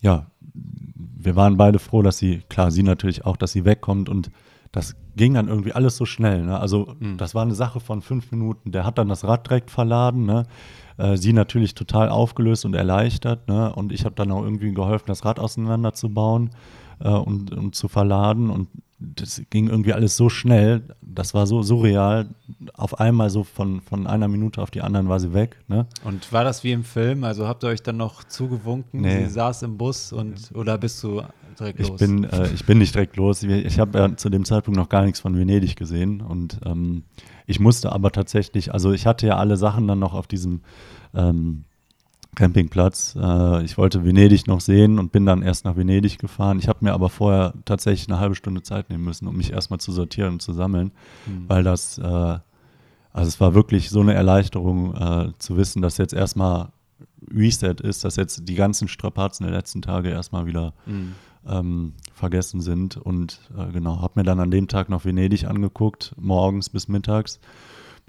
ja, 0.00 0.26
wir 0.52 1.36
waren 1.36 1.56
beide 1.56 1.78
froh, 1.78 2.02
dass 2.02 2.18
sie, 2.18 2.42
klar, 2.48 2.70
sie 2.70 2.82
natürlich 2.82 3.24
auch, 3.24 3.36
dass 3.36 3.52
sie 3.52 3.64
wegkommt 3.64 4.08
und 4.08 4.30
das 4.72 4.94
ging 5.16 5.34
dann 5.34 5.48
irgendwie 5.48 5.72
alles 5.72 5.96
so 5.96 6.06
schnell. 6.06 6.44
Ne? 6.44 6.58
Also 6.58 6.94
mhm. 6.98 7.16
das 7.16 7.34
war 7.34 7.42
eine 7.42 7.54
Sache 7.54 7.80
von 7.80 8.02
fünf 8.02 8.30
Minuten. 8.30 8.72
Der 8.72 8.84
hat 8.84 8.98
dann 8.98 9.08
das 9.08 9.24
Rad 9.24 9.48
direkt 9.48 9.70
verladen. 9.70 10.24
Ne? 10.24 10.44
Äh, 11.00 11.16
sie 11.16 11.32
natürlich 11.32 11.74
total 11.74 12.10
aufgelöst 12.10 12.66
und 12.66 12.74
erleichtert. 12.74 13.48
Ne? 13.48 13.72
Und 13.74 13.90
ich 13.90 14.04
habe 14.04 14.14
dann 14.14 14.30
auch 14.30 14.42
irgendwie 14.42 14.72
geholfen, 14.74 15.06
das 15.06 15.24
Rad 15.24 15.38
auseinanderzubauen 15.38 16.50
äh, 17.02 17.08
und, 17.08 17.54
und 17.54 17.74
zu 17.74 17.88
verladen. 17.88 18.50
Und 18.50 18.68
das 18.98 19.40
ging 19.48 19.68
irgendwie 19.68 19.94
alles 19.94 20.18
so 20.18 20.28
schnell. 20.28 20.82
Das 21.00 21.32
war 21.32 21.46
so 21.46 21.62
surreal. 21.62 22.26
Auf 22.74 23.00
einmal 23.00 23.30
so 23.30 23.44
von, 23.44 23.80
von 23.80 24.06
einer 24.06 24.28
Minute 24.28 24.60
auf 24.60 24.70
die 24.70 24.82
anderen 24.82 25.08
war 25.08 25.18
sie 25.20 25.32
weg. 25.32 25.56
Ne? 25.68 25.86
Und 26.04 26.30
war 26.34 26.44
das 26.44 26.64
wie 26.64 26.72
im 26.72 26.84
Film? 26.84 27.24
Also 27.24 27.48
habt 27.48 27.64
ihr 27.64 27.68
euch 27.68 27.82
dann 27.82 27.96
noch 27.96 28.22
zugewunken? 28.24 29.00
Nee. 29.00 29.24
Sie 29.24 29.30
saß 29.30 29.62
im 29.62 29.78
Bus 29.78 30.12
und 30.12 30.50
oder 30.54 30.76
bist 30.76 31.02
du 31.02 31.22
direkt 31.58 31.78
los? 31.78 31.90
Ich 31.90 31.96
bin, 31.96 32.24
äh, 32.24 32.52
ich 32.52 32.64
bin 32.64 32.78
nicht 32.78 32.94
direkt 32.94 33.16
los. 33.16 33.42
Ich 33.42 33.78
habe 33.78 33.98
ja 33.98 34.16
zu 34.16 34.28
dem 34.28 34.44
Zeitpunkt 34.44 34.78
noch 34.78 34.88
gar 34.88 35.04
nichts 35.04 35.20
von 35.20 35.36
Venedig 35.36 35.76
gesehen. 35.76 36.20
Und 36.20 36.60
ähm, 36.64 37.04
ich 37.46 37.60
musste 37.60 37.92
aber 37.92 38.12
tatsächlich, 38.12 38.72
also 38.72 38.92
ich 38.92 39.06
hatte 39.06 39.26
ja 39.26 39.36
alle 39.36 39.56
Sachen 39.56 39.86
dann 39.88 39.98
noch 39.98 40.14
auf 40.14 40.26
diesem 40.26 40.60
ähm, 41.14 41.64
Campingplatz. 42.36 43.16
Äh, 43.20 43.64
ich 43.64 43.76
wollte 43.76 44.04
Venedig 44.04 44.46
noch 44.46 44.60
sehen 44.60 44.98
und 44.98 45.12
bin 45.12 45.26
dann 45.26 45.42
erst 45.42 45.64
nach 45.64 45.76
Venedig 45.76 46.18
gefahren. 46.18 46.58
Ich 46.58 46.68
habe 46.68 46.84
mir 46.84 46.92
aber 46.92 47.08
vorher 47.08 47.54
tatsächlich 47.64 48.08
eine 48.08 48.20
halbe 48.20 48.34
Stunde 48.34 48.62
Zeit 48.62 48.90
nehmen 48.90 49.04
müssen, 49.04 49.26
um 49.26 49.36
mich 49.36 49.52
erstmal 49.52 49.80
zu 49.80 49.92
sortieren 49.92 50.34
und 50.34 50.42
zu 50.42 50.52
sammeln, 50.52 50.92
mhm. 51.26 51.48
weil 51.48 51.64
das, 51.64 51.98
äh, 51.98 52.02
also 52.02 53.28
es 53.28 53.40
war 53.40 53.54
wirklich 53.54 53.90
so 53.90 54.00
eine 54.00 54.14
Erleichterung 54.14 54.94
äh, 54.94 55.32
zu 55.38 55.56
wissen, 55.56 55.82
dass 55.82 55.98
jetzt 55.98 56.14
erstmal 56.14 56.68
Reset 57.34 57.74
ist, 57.82 58.04
dass 58.04 58.16
jetzt 58.16 58.48
die 58.48 58.54
ganzen 58.54 58.88
Strapazen 58.88 59.44
der 59.44 59.54
letzten 59.54 59.82
Tage 59.82 60.10
erstmal 60.10 60.46
wieder 60.46 60.72
mhm. 60.86 61.14
Ähm, 61.46 61.94
vergessen 62.12 62.60
sind. 62.60 62.96
Und 62.96 63.40
äh, 63.56 63.72
genau, 63.72 64.00
habe 64.00 64.20
mir 64.20 64.24
dann 64.24 64.40
an 64.40 64.50
dem 64.50 64.68
Tag 64.68 64.88
noch 64.88 65.04
Venedig 65.04 65.44
angeguckt, 65.44 66.14
morgens 66.18 66.68
bis 66.70 66.88
mittags 66.88 67.40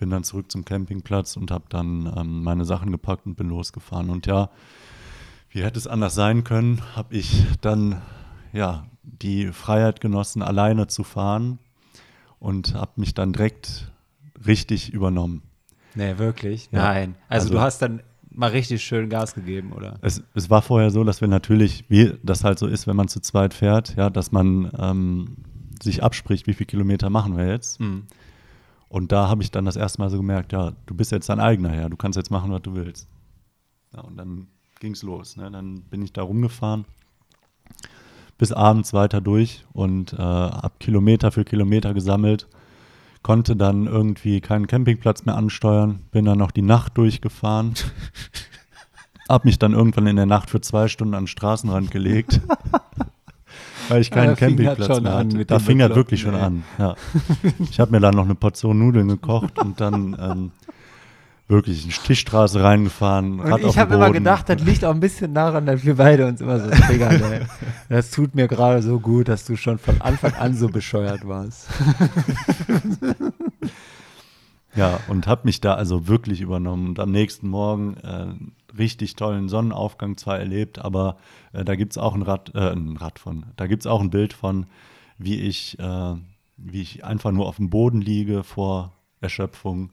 bin 0.02 0.10
dann 0.10 0.24
zurück 0.24 0.52
zum 0.52 0.66
Campingplatz 0.66 1.38
und 1.38 1.52
habe 1.52 1.66
dann 1.70 2.12
ähm, 2.18 2.44
meine 2.44 2.66
Sachen 2.66 2.92
gepackt 2.92 3.28
und 3.28 3.36
bin 3.36 3.50
losgefahren. 3.50 4.10
Und 4.10 4.26
ja, 4.26 4.50
wie 5.52 5.64
hätte 5.64 5.78
es 5.78 5.86
anders 5.86 6.16
sein 6.16 6.44
können, 6.44 6.82
habe 6.96 7.16
ich 7.16 7.46
dann 7.62 8.02
ja 8.52 8.88
die 9.04 9.52
Freiheit 9.52 10.02
genossen, 10.02 10.42
alleine 10.42 10.88
zu 10.88 11.04
fahren 11.04 11.60
und 12.40 12.74
habe 12.74 12.94
mich 12.96 13.14
dann 13.14 13.32
direkt 13.32 13.92
richtig 14.44 14.92
übernommen. 14.92 15.44
Nee, 15.94 16.18
wirklich? 16.18 16.70
Ja. 16.72 16.80
Nein. 16.80 17.16
Also, 17.30 17.46
also, 17.46 17.54
du 17.54 17.62
hast 17.62 17.82
dann 17.84 18.02
mal 18.32 18.50
richtig 18.50 18.84
schön 18.84 19.10
Gas 19.10 19.34
gegeben, 19.34 19.72
oder? 19.74 19.98
Es, 20.02 20.24
es, 20.34 20.50
war 20.50 20.62
vorher 20.62 20.90
so, 20.90 21.04
dass 21.04 21.22
wir 21.22 21.28
natürlich, 21.28 21.86
wie 21.90 22.14
das 22.24 22.44
halt 22.44 22.60
so 22.60 22.68
ist, 22.68 22.88
wenn 22.88 22.96
man 22.96 23.08
zu 23.08 23.20
zweit 23.20 23.54
fährt, 23.54 23.96
ja, 23.96 24.10
dass 24.10 24.32
man 24.32 24.72
ähm, 24.78 25.38
sich 25.82 26.04
abspricht, 26.04 26.48
wie 26.48 26.54
viele 26.54 26.68
Kilometer 26.68 27.10
machen 27.10 27.38
wir 27.38 27.48
jetzt. 27.48 27.80
Mhm. 27.80 28.04
Und 28.88 29.12
da 29.12 29.30
habe 29.30 29.42
ich 29.42 29.52
dann 29.52 29.66
das 29.66 29.76
erste 29.76 30.02
Mal 30.02 30.10
so 30.10 30.18
gemerkt, 30.18 30.52
ja, 30.52 30.74
du 30.86 30.94
bist 30.94 31.12
jetzt 31.12 31.30
dein 31.30 31.40
eigener 31.40 31.70
Herr, 31.70 31.90
du 31.90 31.98
kannst 31.98 32.18
jetzt 32.18 32.32
machen, 32.32 32.52
was 32.52 32.62
du 32.62 32.76
willst. 32.76 33.08
Ja, 33.94 34.02
und 34.02 34.18
dann 34.18 34.48
ging 34.80 34.94
es 34.94 35.04
los. 35.04 35.38
Ne? 35.38 35.50
Dann 35.50 35.82
bin 35.84 36.02
ich 36.02 36.12
da 36.12 36.24
rumgefahren, 36.24 36.86
bis 38.38 38.52
abends 38.52 38.94
weiter 38.94 39.22
durch 39.22 39.64
und 39.72 40.14
äh, 40.14 40.18
habe 40.18 40.74
Kilometer 40.80 41.32
für 41.32 41.46
Kilometer 41.46 41.94
gesammelt, 41.94 42.48
konnte 43.24 43.56
dann 43.56 43.88
irgendwie 43.88 44.42
keinen 44.42 44.68
Campingplatz 44.68 45.26
mehr 45.26 45.36
ansteuern, 45.36 46.00
bin 46.12 46.26
dann 46.26 46.38
noch 46.38 46.52
die 46.52 46.62
Nacht 46.62 46.98
durchgefahren, 46.98 47.74
habe 49.30 49.48
mich 49.48 49.60
dann 49.60 49.74
irgendwann 49.74 50.08
in 50.08 50.16
der 50.16 50.26
Nacht 50.26 50.50
für 50.50 50.62
zwei 50.62 50.88
Stunden 50.88 51.14
an 51.14 51.24
den 51.24 51.28
Straßenrand 51.28 51.92
gelegt. 51.92 52.42
weil 53.90 54.02
ich 54.02 54.12
keinen 54.12 54.30
ja, 54.30 54.36
Campingplatz 54.36 55.02
mehr 55.02 55.14
hatte. 55.14 55.46
Da 55.46 55.60
fing 55.60 55.80
das 55.80 55.94
wirklich 55.96 56.22
schon 56.22 56.36
an. 56.36 56.64
Ja. 56.78 56.96
Ich 57.60 57.80
habe 57.80 57.92
mir 57.92 58.00
dann 58.00 58.16
noch 58.16 58.26
eine 58.26 58.36
Portion 58.36 58.80
Nudeln 58.80 59.10
gekocht 59.10 59.60
und 59.60 59.82
dann 59.82 60.16
ähm, 60.20 60.52
wirklich 61.52 61.86
in 61.86 61.92
Stichstraße 61.92 62.64
reingefahren. 62.64 63.40
Und 63.40 63.64
ich 63.64 63.78
habe 63.78 63.94
immer 63.94 64.10
gedacht, 64.10 64.50
das 64.50 64.62
liegt 64.64 64.84
auch 64.84 64.94
ein 64.94 65.00
bisschen 65.00 65.36
daran, 65.36 65.68
dass 65.68 65.86
wir 65.86 65.96
beide 65.96 66.26
uns 66.26 66.42
immer 66.42 66.60
so 66.60 66.70
triggern. 66.70 67.22
Ey. 67.22 67.42
Das 67.90 68.10
tut 68.10 68.34
mir 68.34 68.48
gerade 68.48 68.82
so 68.82 69.00
gut, 69.00 69.28
dass 69.28 69.46
du 69.46 69.56
schon 69.58 69.78
von 69.78 70.02
Anfang 70.02 70.34
an 70.34 70.56
so 70.56 70.70
bescheuert 70.70 71.28
warst. 71.28 71.68
Ja, 74.74 75.02
und 75.10 75.28
habe 75.28 75.42
mich 75.44 75.60
da 75.60 75.74
also 75.74 76.08
wirklich 76.08 76.40
übernommen. 76.40 76.88
Und 76.88 77.00
am 77.02 77.12
nächsten 77.12 77.50
Morgen 77.50 77.98
äh, 77.98 78.28
richtig 78.78 79.18
tollen 79.18 79.50
Sonnenaufgang 79.50 80.16
zwar 80.16 80.40
erlebt, 80.40 80.80
aber 80.80 81.18
äh, 81.52 81.66
da 81.66 81.76
gibt 81.76 81.92
es 81.92 81.98
auch 81.98 82.16
ein 82.16 82.22
Rad, 82.22 82.56
äh, 82.56 82.72
ein 82.72 82.96
Rad 82.96 83.20
von, 83.20 83.48
da 83.58 83.68
gibt 83.68 83.82
es 83.84 83.88
auch 83.88 84.00
ein 84.00 84.12
Bild 84.12 84.32
von, 84.32 84.68
wie 85.18 85.42
ich, 85.42 85.78
äh, 85.80 86.16
wie 86.56 86.82
ich 86.82 87.04
einfach 87.04 87.32
nur 87.32 87.48
auf 87.48 87.58
dem 87.58 87.70
Boden 87.70 88.00
liege 88.00 88.44
vor 88.44 88.94
Erschöpfung, 89.20 89.92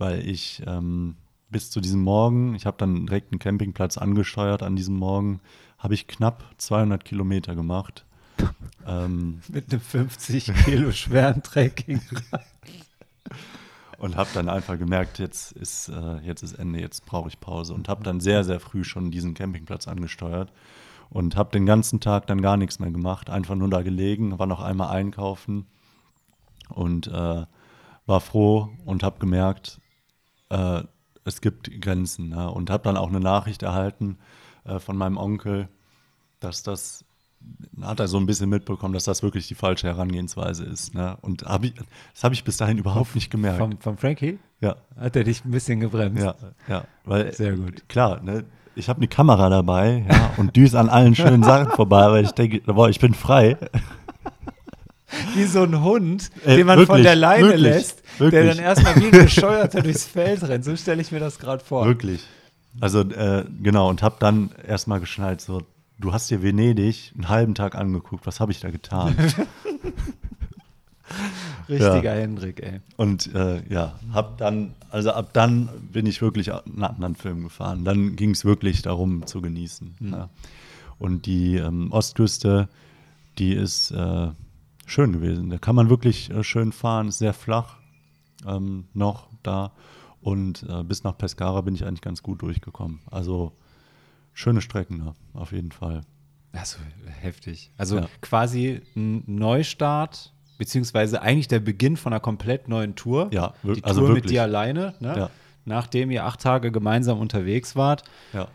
weil 0.00 0.26
ich 0.26 0.62
ähm, 0.66 1.16
bis 1.50 1.70
zu 1.70 1.80
diesem 1.80 2.00
Morgen, 2.00 2.54
ich 2.54 2.66
habe 2.66 2.76
dann 2.78 3.06
direkt 3.06 3.32
einen 3.32 3.38
Campingplatz 3.38 3.98
angesteuert 3.98 4.62
an 4.62 4.76
diesem 4.76 4.96
Morgen, 4.96 5.40
habe 5.78 5.94
ich 5.94 6.06
knapp 6.06 6.44
200 6.56 7.04
Kilometer 7.04 7.54
gemacht. 7.54 8.06
ähm, 8.86 9.40
Mit 9.48 9.70
einem 9.70 9.80
50 9.80 10.52
Kilo 10.64 10.92
schweren 10.92 11.42
Trekkingrad 11.42 12.46
und 13.98 14.16
habe 14.16 14.30
dann 14.32 14.48
einfach 14.48 14.78
gemerkt, 14.78 15.18
jetzt 15.18 15.52
ist, 15.52 15.88
äh, 15.88 16.18
jetzt 16.22 16.42
ist 16.42 16.54
Ende, 16.54 16.80
jetzt 16.80 17.04
brauche 17.04 17.28
ich 17.28 17.38
Pause 17.38 17.74
und 17.74 17.88
habe 17.88 18.02
dann 18.02 18.20
sehr, 18.20 18.44
sehr 18.44 18.60
früh 18.60 18.84
schon 18.84 19.10
diesen 19.10 19.34
Campingplatz 19.34 19.88
angesteuert 19.88 20.52
und 21.10 21.36
habe 21.36 21.50
den 21.50 21.66
ganzen 21.66 22.00
Tag 22.00 22.26
dann 22.26 22.40
gar 22.40 22.56
nichts 22.56 22.78
mehr 22.78 22.90
gemacht, 22.90 23.28
einfach 23.28 23.56
nur 23.56 23.68
da 23.68 23.82
gelegen, 23.82 24.38
war 24.38 24.46
noch 24.46 24.60
einmal 24.60 24.96
einkaufen 24.96 25.66
und 26.68 27.08
äh, 27.08 27.44
war 28.06 28.20
froh 28.20 28.70
und 28.86 29.02
habe 29.02 29.18
gemerkt, 29.18 29.80
äh, 30.50 30.82
es 31.24 31.40
gibt 31.40 31.80
Grenzen 31.80 32.30
ne? 32.30 32.50
und 32.50 32.70
habe 32.70 32.84
dann 32.84 32.96
auch 32.96 33.08
eine 33.08 33.20
Nachricht 33.20 33.62
erhalten 33.62 34.18
äh, 34.64 34.78
von 34.78 34.96
meinem 34.96 35.16
Onkel, 35.16 35.68
dass 36.40 36.62
das 36.62 37.04
hat 37.80 38.00
er 38.00 38.08
so 38.08 38.18
ein 38.18 38.26
bisschen 38.26 38.50
mitbekommen, 38.50 38.92
dass 38.92 39.04
das 39.04 39.22
wirklich 39.22 39.48
die 39.48 39.54
falsche 39.54 39.86
Herangehensweise 39.86 40.64
ist. 40.64 40.94
Ne? 40.94 41.16
Und 41.22 41.44
hab 41.44 41.64
ich, 41.64 41.72
das 42.12 42.22
habe 42.22 42.34
ich 42.34 42.44
bis 42.44 42.58
dahin 42.58 42.76
überhaupt 42.76 43.14
nicht 43.14 43.30
gemerkt. 43.30 43.58
Von, 43.58 43.78
von 43.78 43.96
Frankie? 43.96 44.38
Ja. 44.60 44.76
Hat 44.98 45.16
er 45.16 45.24
dich 45.24 45.44
ein 45.44 45.50
bisschen 45.50 45.80
gebremst? 45.80 46.22
Ja, 46.22 46.34
ja. 46.68 46.84
Weil, 47.04 47.32
Sehr 47.32 47.56
gut. 47.56 47.88
Klar, 47.88 48.20
ne? 48.22 48.44
ich 48.74 48.88
habe 48.88 48.98
eine 48.98 49.08
Kamera 49.08 49.48
dabei 49.48 50.04
ja, 50.08 50.32
und 50.36 50.56
düse 50.56 50.78
an 50.78 50.88
allen 50.88 51.14
schönen 51.14 51.42
Sachen 51.42 51.70
vorbei, 51.76 52.10
weil 52.10 52.24
ich 52.24 52.32
denke, 52.32 52.60
boah, 52.60 52.88
ich 52.88 53.00
bin 53.00 53.14
frei. 53.14 53.56
Wie 55.34 55.44
so 55.44 55.62
ein 55.62 55.82
Hund, 55.82 56.30
äh, 56.44 56.56
den 56.56 56.66
man 56.66 56.78
wirklich, 56.78 56.96
von 56.96 57.02
der 57.02 57.16
Leine 57.16 57.48
wirklich, 57.48 57.62
lässt, 57.62 57.99
wirklich. 58.18 58.42
der 58.42 58.54
dann 58.54 58.64
erstmal 58.64 58.96
wie 58.96 59.06
ein 59.06 59.10
Bescheuerter 59.10 59.82
durchs 59.82 60.04
Feld 60.04 60.42
rennt. 60.42 60.64
So 60.64 60.76
stelle 60.76 61.00
ich 61.00 61.12
mir 61.12 61.20
das 61.20 61.38
gerade 61.38 61.64
vor. 61.64 61.86
Wirklich. 61.86 62.22
Also, 62.80 63.00
äh, 63.00 63.44
genau, 63.62 63.88
und 63.88 64.02
habe 64.02 64.16
dann 64.20 64.50
erstmal 64.66 65.00
geschnallt, 65.00 65.40
so, 65.40 65.62
du 65.98 66.12
hast 66.12 66.30
dir 66.30 66.42
Venedig 66.42 67.12
einen 67.14 67.28
halben 67.28 67.54
Tag 67.54 67.74
angeguckt, 67.74 68.26
was 68.26 68.38
habe 68.40 68.52
ich 68.52 68.60
da 68.60 68.70
getan? 68.70 69.16
Richtiger 71.68 72.14
ja. 72.14 72.20
Hendrik, 72.20 72.60
ey. 72.62 72.80
Und 72.96 73.34
äh, 73.34 73.62
ja, 73.68 73.98
hab 74.12 74.38
dann, 74.38 74.74
also 74.90 75.12
ab 75.12 75.30
dann 75.32 75.68
bin 75.92 76.06
ich 76.06 76.20
wirklich 76.20 76.52
einen 76.52 76.82
anderen 76.82 77.14
Film 77.14 77.44
gefahren. 77.44 77.84
Dann 77.84 78.16
ging 78.16 78.30
es 78.30 78.44
wirklich 78.44 78.82
darum 78.82 79.26
zu 79.26 79.40
genießen. 79.40 79.94
Mhm. 80.00 80.12
Ja. 80.12 80.28
Und 80.98 81.26
die 81.26 81.56
ähm, 81.56 81.92
Ostküste, 81.92 82.68
die 83.38 83.54
ist 83.54 83.92
äh, 83.92 84.28
schön 84.86 85.12
gewesen. 85.12 85.50
Da 85.50 85.58
kann 85.58 85.76
man 85.76 85.90
wirklich 85.90 86.30
äh, 86.30 86.42
schön 86.42 86.72
fahren, 86.72 87.08
ist 87.08 87.18
sehr 87.18 87.34
flach 87.34 87.79
ähm, 88.46 88.86
noch 88.94 89.28
da. 89.42 89.72
Und 90.20 90.66
äh, 90.68 90.82
bis 90.82 91.02
nach 91.02 91.16
Pescara 91.16 91.60
bin 91.62 91.74
ich 91.74 91.84
eigentlich 91.84 92.02
ganz 92.02 92.22
gut 92.22 92.42
durchgekommen. 92.42 93.00
Also 93.10 93.52
schöne 94.34 94.60
Strecken 94.60 94.98
da, 94.98 95.14
auf 95.38 95.52
jeden 95.52 95.72
Fall. 95.72 96.02
Also 96.52 96.78
heftig. 97.20 97.70
Also 97.76 97.98
ja. 97.98 98.06
quasi 98.20 98.82
ein 98.96 99.22
Neustart 99.26 100.32
beziehungsweise 100.58 101.22
eigentlich 101.22 101.48
der 101.48 101.60
Beginn 101.60 101.96
von 101.96 102.12
einer 102.12 102.20
komplett 102.20 102.68
neuen 102.68 102.94
Tour. 102.96 103.30
Ja, 103.32 103.54
die 103.62 103.80
Tour 103.80 103.86
also 103.86 104.02
mit 104.02 104.16
wirklich. 104.16 104.32
dir 104.32 104.42
alleine, 104.42 104.94
ne? 105.00 105.14
Ja. 105.16 105.30
nachdem 105.64 106.10
ihr 106.10 106.26
acht 106.26 106.40
Tage 106.40 106.70
gemeinsam 106.70 107.18
unterwegs 107.18 107.76
wart. 107.76 108.02
Ja. 108.34 108.48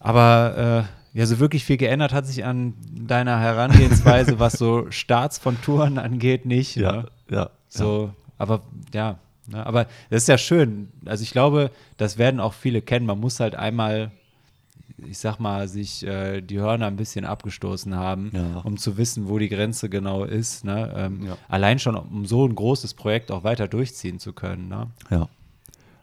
Aber 0.00 0.86
äh, 1.14 1.18
ja, 1.18 1.26
so 1.26 1.38
wirklich 1.38 1.64
viel 1.64 1.76
geändert 1.76 2.12
hat 2.12 2.26
sich 2.26 2.44
an 2.44 2.74
deiner 2.90 3.38
Herangehensweise, 3.38 4.38
was 4.38 4.54
so 4.54 4.90
Starts 4.90 5.38
von 5.38 5.60
Touren 5.60 5.98
angeht, 5.98 6.46
nicht. 6.46 6.76
Ja, 6.76 6.92
Ne? 6.92 7.06
ja. 7.30 7.50
So, 7.68 8.12
aber 8.40 8.62
ja, 8.92 9.18
ne? 9.46 9.64
aber 9.64 9.84
das 10.10 10.22
ist 10.22 10.28
ja 10.28 10.38
schön. 10.38 10.88
Also 11.04 11.22
ich 11.22 11.30
glaube, 11.32 11.70
das 11.96 12.18
werden 12.18 12.40
auch 12.40 12.54
viele 12.54 12.82
kennen. 12.82 13.06
Man 13.06 13.20
muss 13.20 13.38
halt 13.40 13.54
einmal, 13.54 14.10
ich 15.06 15.18
sag 15.18 15.38
mal, 15.38 15.68
sich 15.68 16.04
äh, 16.06 16.40
die 16.40 16.58
Hörner 16.58 16.86
ein 16.86 16.96
bisschen 16.96 17.24
abgestoßen 17.24 17.94
haben, 17.94 18.30
Ja. 18.34 18.60
um 18.64 18.76
zu 18.76 18.96
wissen, 18.96 19.28
wo 19.28 19.38
die 19.38 19.48
Grenze 19.48 19.88
genau 19.88 20.24
ist. 20.24 20.64
Ne? 20.64 20.92
Ähm, 20.96 21.26
Ja. 21.26 21.36
Allein 21.48 21.78
schon, 21.78 21.94
um 21.96 22.26
so 22.26 22.46
ein 22.46 22.54
großes 22.54 22.94
Projekt 22.94 23.30
auch 23.30 23.44
weiter 23.44 23.68
durchziehen 23.68 24.18
zu 24.18 24.32
können. 24.32 24.68
Ne? 24.68 24.88
ja. 25.10 25.28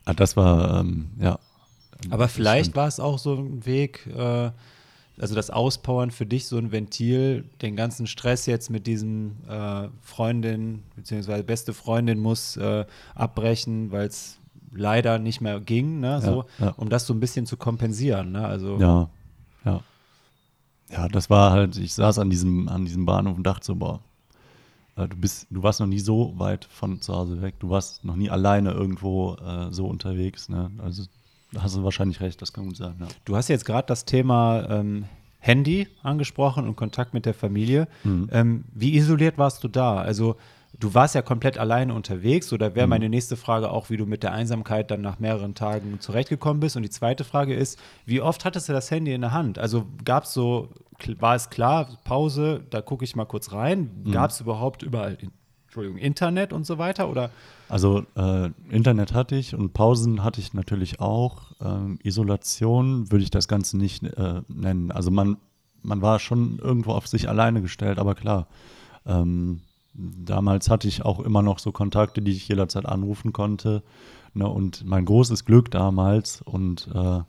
Ah, 0.05 0.13
das 0.13 0.37
war, 0.37 0.79
ähm, 0.79 1.07
ja. 1.19 1.37
Aber 2.11 2.27
vielleicht 2.29 2.75
war 2.75 2.87
es 2.87 2.99
auch 2.99 3.19
so 3.19 3.33
ein 3.35 3.65
Weg, 3.65 4.07
äh, 4.15 4.51
also 5.19 5.35
das 5.35 5.49
Auspowern 5.49 6.11
für 6.11 6.25
dich 6.25 6.45
so 6.45 6.57
ein 6.57 6.71
Ventil, 6.71 7.45
den 7.61 7.75
ganzen 7.75 8.07
Stress 8.07 8.45
jetzt 8.45 8.69
mit 8.69 8.87
diesem 8.87 9.37
äh, 9.47 9.87
Freundin 10.01 10.83
beziehungsweise 10.95 11.43
beste 11.43 11.73
Freundin 11.73 12.19
muss 12.19 12.57
äh, 12.57 12.85
abbrechen, 13.15 13.91
weil 13.91 14.07
es 14.07 14.39
leider 14.71 15.17
nicht 15.17 15.41
mehr 15.41 15.59
ging, 15.59 15.99
ne, 15.99 16.21
so, 16.21 16.45
ja. 16.59 16.69
um 16.77 16.89
das 16.89 17.07
so 17.07 17.13
ein 17.13 17.19
bisschen 17.19 17.45
zu 17.45 17.57
kompensieren, 17.57 18.31
ne, 18.31 18.45
also 18.45 18.77
Ja, 18.77 19.09
ja. 19.65 19.81
Ja, 20.89 21.07
das 21.09 21.29
war 21.29 21.51
halt, 21.51 21.75
ich 21.77 21.93
saß 21.93 22.19
an 22.19 22.29
diesem, 22.29 22.69
an 22.69 22.85
diesem 22.85 23.05
Bahnhof 23.05 23.35
und 23.35 23.43
dachte 23.43 23.65
so, 23.65 23.75
boah, 23.75 23.99
äh, 24.95 25.07
du 25.07 25.17
bist, 25.17 25.47
du 25.49 25.63
warst 25.63 25.79
noch 25.79 25.87
nie 25.87 25.99
so 25.99 26.33
weit 26.37 26.65
von 26.65 27.01
zu 27.01 27.13
Hause 27.13 27.41
weg, 27.41 27.55
du 27.59 27.69
warst 27.69 28.05
noch 28.05 28.15
nie 28.15 28.29
alleine 28.29 28.71
irgendwo 28.71 29.35
äh, 29.35 29.71
so 29.71 29.87
unterwegs, 29.87 30.47
ne? 30.47 30.71
Also 30.77 31.03
hast 31.61 31.75
du 31.75 31.83
wahrscheinlich 31.83 32.19
recht, 32.21 32.41
das 32.41 32.53
kann 32.53 32.65
gut 32.65 32.77
sein, 32.77 32.95
ja. 32.99 33.07
Du 33.25 33.35
hast 33.35 33.47
jetzt 33.47 33.65
gerade 33.65 33.87
das 33.87 34.05
Thema 34.05 34.67
ähm, 34.69 35.05
Handy 35.39 35.87
angesprochen 36.03 36.67
und 36.67 36.75
Kontakt 36.75 37.13
mit 37.13 37.25
der 37.25 37.33
Familie. 37.33 37.87
Mhm. 38.03 38.29
Ähm, 38.31 38.63
wie 38.73 38.95
isoliert 38.95 39.37
warst 39.37 39.63
du 39.63 39.67
da? 39.67 39.97
Also 39.97 40.35
du 40.79 40.93
warst 40.93 41.15
ja 41.15 41.21
komplett 41.21 41.57
alleine 41.57 41.93
unterwegs. 41.93 42.51
Oder 42.51 42.71
Mhm. 42.71 42.75
wäre 42.75 42.87
meine 42.87 43.09
nächste 43.09 43.37
Frage 43.37 43.69
auch, 43.71 43.89
wie 43.89 43.97
du 43.97 44.05
mit 44.05 44.23
der 44.23 44.33
Einsamkeit 44.33 44.91
dann 44.91 45.01
nach 45.01 45.19
mehreren 45.19 45.53
Tagen 45.55 45.99
zurechtgekommen 45.99 46.59
bist? 46.59 46.75
Und 46.75 46.83
die 46.83 46.89
zweite 46.89 47.23
Frage 47.23 47.53
ist, 47.53 47.79
wie 48.05 48.19
oft 48.21 48.45
hattest 48.45 48.67
du 48.67 48.73
das 48.73 48.89
Handy 48.91 49.13
in 49.13 49.21
der 49.21 49.31
Hand? 49.31 49.57
Also 49.59 49.85
gab 50.03 50.23
es 50.23 50.33
so, 50.33 50.69
war 51.19 51.35
es 51.35 51.49
klar, 51.49 51.87
Pause, 52.03 52.63
da 52.69 52.81
gucke 52.81 53.05
ich 53.05 53.15
mal 53.15 53.25
kurz 53.25 53.51
rein. 53.53 53.91
Mhm. 54.03 54.11
Gab 54.11 54.31
es 54.31 54.41
überhaupt 54.41 54.83
überall, 54.83 55.17
in, 55.21 55.31
Entschuldigung, 55.67 55.97
Internet 55.97 56.53
und 56.53 56.65
so 56.65 56.77
weiter? 56.77 57.09
Oder 57.09 57.29
Also 57.67 58.05
äh, 58.15 58.49
Internet 58.69 59.13
hatte 59.13 59.35
ich 59.35 59.53
und 59.53 59.73
Pausen 59.73 60.23
hatte 60.23 60.39
ich 60.39 60.53
natürlich 60.53 61.01
auch. 61.01 61.51
Ähm, 61.61 61.99
Isolation 62.03 63.11
würde 63.11 63.23
ich 63.23 63.31
das 63.31 63.49
Ganze 63.49 63.77
nicht 63.77 64.01
äh, 64.03 64.41
nennen. 64.47 64.91
Also 64.91 65.11
man, 65.11 65.35
man 65.83 66.01
war 66.01 66.19
schon 66.19 66.57
irgendwo 66.59 66.91
auf 66.91 67.07
sich 67.07 67.27
alleine 67.27 67.61
gestellt, 67.61 67.99
aber 67.99 68.15
klar. 68.15 68.47
Ähm, 69.05 69.59
damals 69.93 70.69
hatte 70.69 70.87
ich 70.87 71.03
auch 71.03 71.19
immer 71.19 71.41
noch 71.41 71.59
so 71.59 71.73
Kontakte, 71.73 72.21
die 72.21 72.31
ich 72.31 72.47
jederzeit 72.47 72.85
anrufen 72.85 73.33
konnte. 73.33 73.83
Ne, 74.33 74.47
und 74.47 74.85
mein 74.85 75.03
großes 75.03 75.45
Glück 75.45 75.71
damals 75.71 76.41
und 76.41 76.87
äh, 76.93 76.99
ja, 76.99 77.25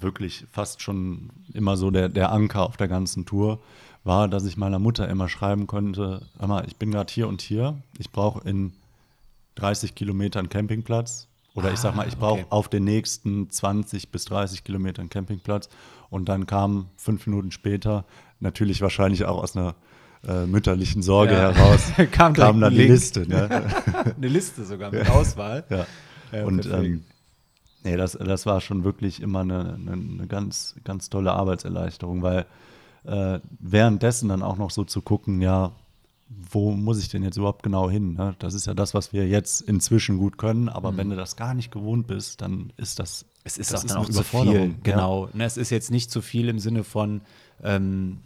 wirklich 0.00 0.46
fast 0.52 0.82
schon 0.82 1.30
immer 1.52 1.76
so 1.76 1.90
der, 1.90 2.08
der 2.08 2.30
Anker 2.30 2.62
auf 2.62 2.76
der 2.76 2.88
ganzen 2.88 3.24
Tour 3.26 3.60
war, 4.04 4.28
dass 4.28 4.44
ich 4.44 4.56
meiner 4.56 4.78
Mutter 4.78 5.08
immer 5.08 5.28
schreiben 5.28 5.66
konnte, 5.66 6.22
mal, 6.38 6.64
ich 6.66 6.76
bin 6.76 6.90
gerade 6.90 7.12
hier 7.12 7.28
und 7.28 7.42
hier, 7.42 7.76
ich 7.98 8.10
brauche 8.10 8.48
in 8.48 8.72
30 9.56 9.94
Kilometern 9.94 10.48
Campingplatz 10.48 11.28
oder 11.54 11.72
ich 11.72 11.78
sag 11.78 11.94
mal, 11.94 12.08
ich 12.08 12.16
brauche 12.16 12.40
okay. 12.40 12.46
auf 12.50 12.68
den 12.68 12.84
nächsten 12.84 13.50
20 13.50 14.10
bis 14.10 14.24
30 14.26 14.64
Kilometern 14.64 15.10
Campingplatz 15.10 15.68
und 16.08 16.28
dann 16.28 16.46
kam 16.46 16.88
fünf 16.96 17.26
Minuten 17.26 17.50
später, 17.50 18.04
natürlich 18.38 18.80
wahrscheinlich 18.80 19.24
auch 19.24 19.42
aus 19.42 19.56
einer 19.56 19.74
äh, 20.26 20.46
mütterlichen 20.46 21.02
Sorge 21.02 21.32
Ja. 21.32 21.52
heraus, 21.52 21.92
Kam 22.12 22.34
direkt 22.34 22.62
dann 22.62 22.72
die. 22.72 22.82
Liste. 22.86 23.28
Ne? 23.28 23.48
eine 24.16 24.28
Liste 24.28 24.64
sogar 24.64 24.90
mit 24.90 25.08
Auswahl? 25.10 25.64
Ja. 25.68 25.86
Ja, 26.32 26.44
und 26.44 26.66
ähm, 26.66 27.04
nee, 27.82 27.96
das, 27.96 28.12
das 28.12 28.46
war 28.46 28.60
schon 28.60 28.84
wirklich 28.84 29.20
immer 29.20 29.40
eine, 29.40 29.74
eine, 29.74 29.92
eine 29.92 30.26
ganz, 30.28 30.76
ganz 30.84 31.10
tolle 31.10 31.32
Arbeitserleichterung, 31.32 32.22
weil 32.22 32.46
äh, 33.04 33.40
währenddessen 33.58 34.28
dann 34.28 34.42
auch 34.42 34.56
noch 34.56 34.70
so 34.70 34.84
zu 34.84 35.00
gucken, 35.02 35.40
ja, 35.40 35.72
wo 36.28 36.70
muss 36.70 37.00
ich 37.00 37.08
denn 37.08 37.24
jetzt 37.24 37.36
überhaupt 37.36 37.62
genau 37.62 37.90
hin? 37.90 38.14
Ne? 38.14 38.36
Das 38.38 38.54
ist 38.54 38.66
ja 38.66 38.74
das, 38.74 38.94
was 38.94 39.12
wir 39.12 39.26
jetzt 39.26 39.62
inzwischen 39.62 40.18
gut 40.18 40.38
können, 40.38 40.68
aber 40.68 40.96
wenn 40.96 41.10
du 41.10 41.16
das 41.16 41.34
gar 41.36 41.54
nicht 41.54 41.72
gewohnt 41.72 42.06
bist, 42.06 42.40
dann 42.40 42.72
ist 42.76 42.98
das. 43.00 43.24
Mhm. 43.24 43.28
Es 43.42 43.58
ist 43.58 43.72
das 43.72 43.84
auch 43.84 43.88
dann 43.88 43.96
eine 43.96 44.06
auch 44.06 44.10
zu 44.10 44.22
viel, 44.22 44.40
Überforderung, 44.42 44.70
ja. 44.70 44.76
genau. 44.82 45.28
Ne, 45.32 45.44
es 45.44 45.56
ist 45.56 45.70
jetzt 45.70 45.90
nicht 45.90 46.10
zu 46.10 46.20
viel 46.22 46.48
im 46.48 46.58
Sinne 46.58 46.84
von 46.84 47.22
ähm, 47.64 48.18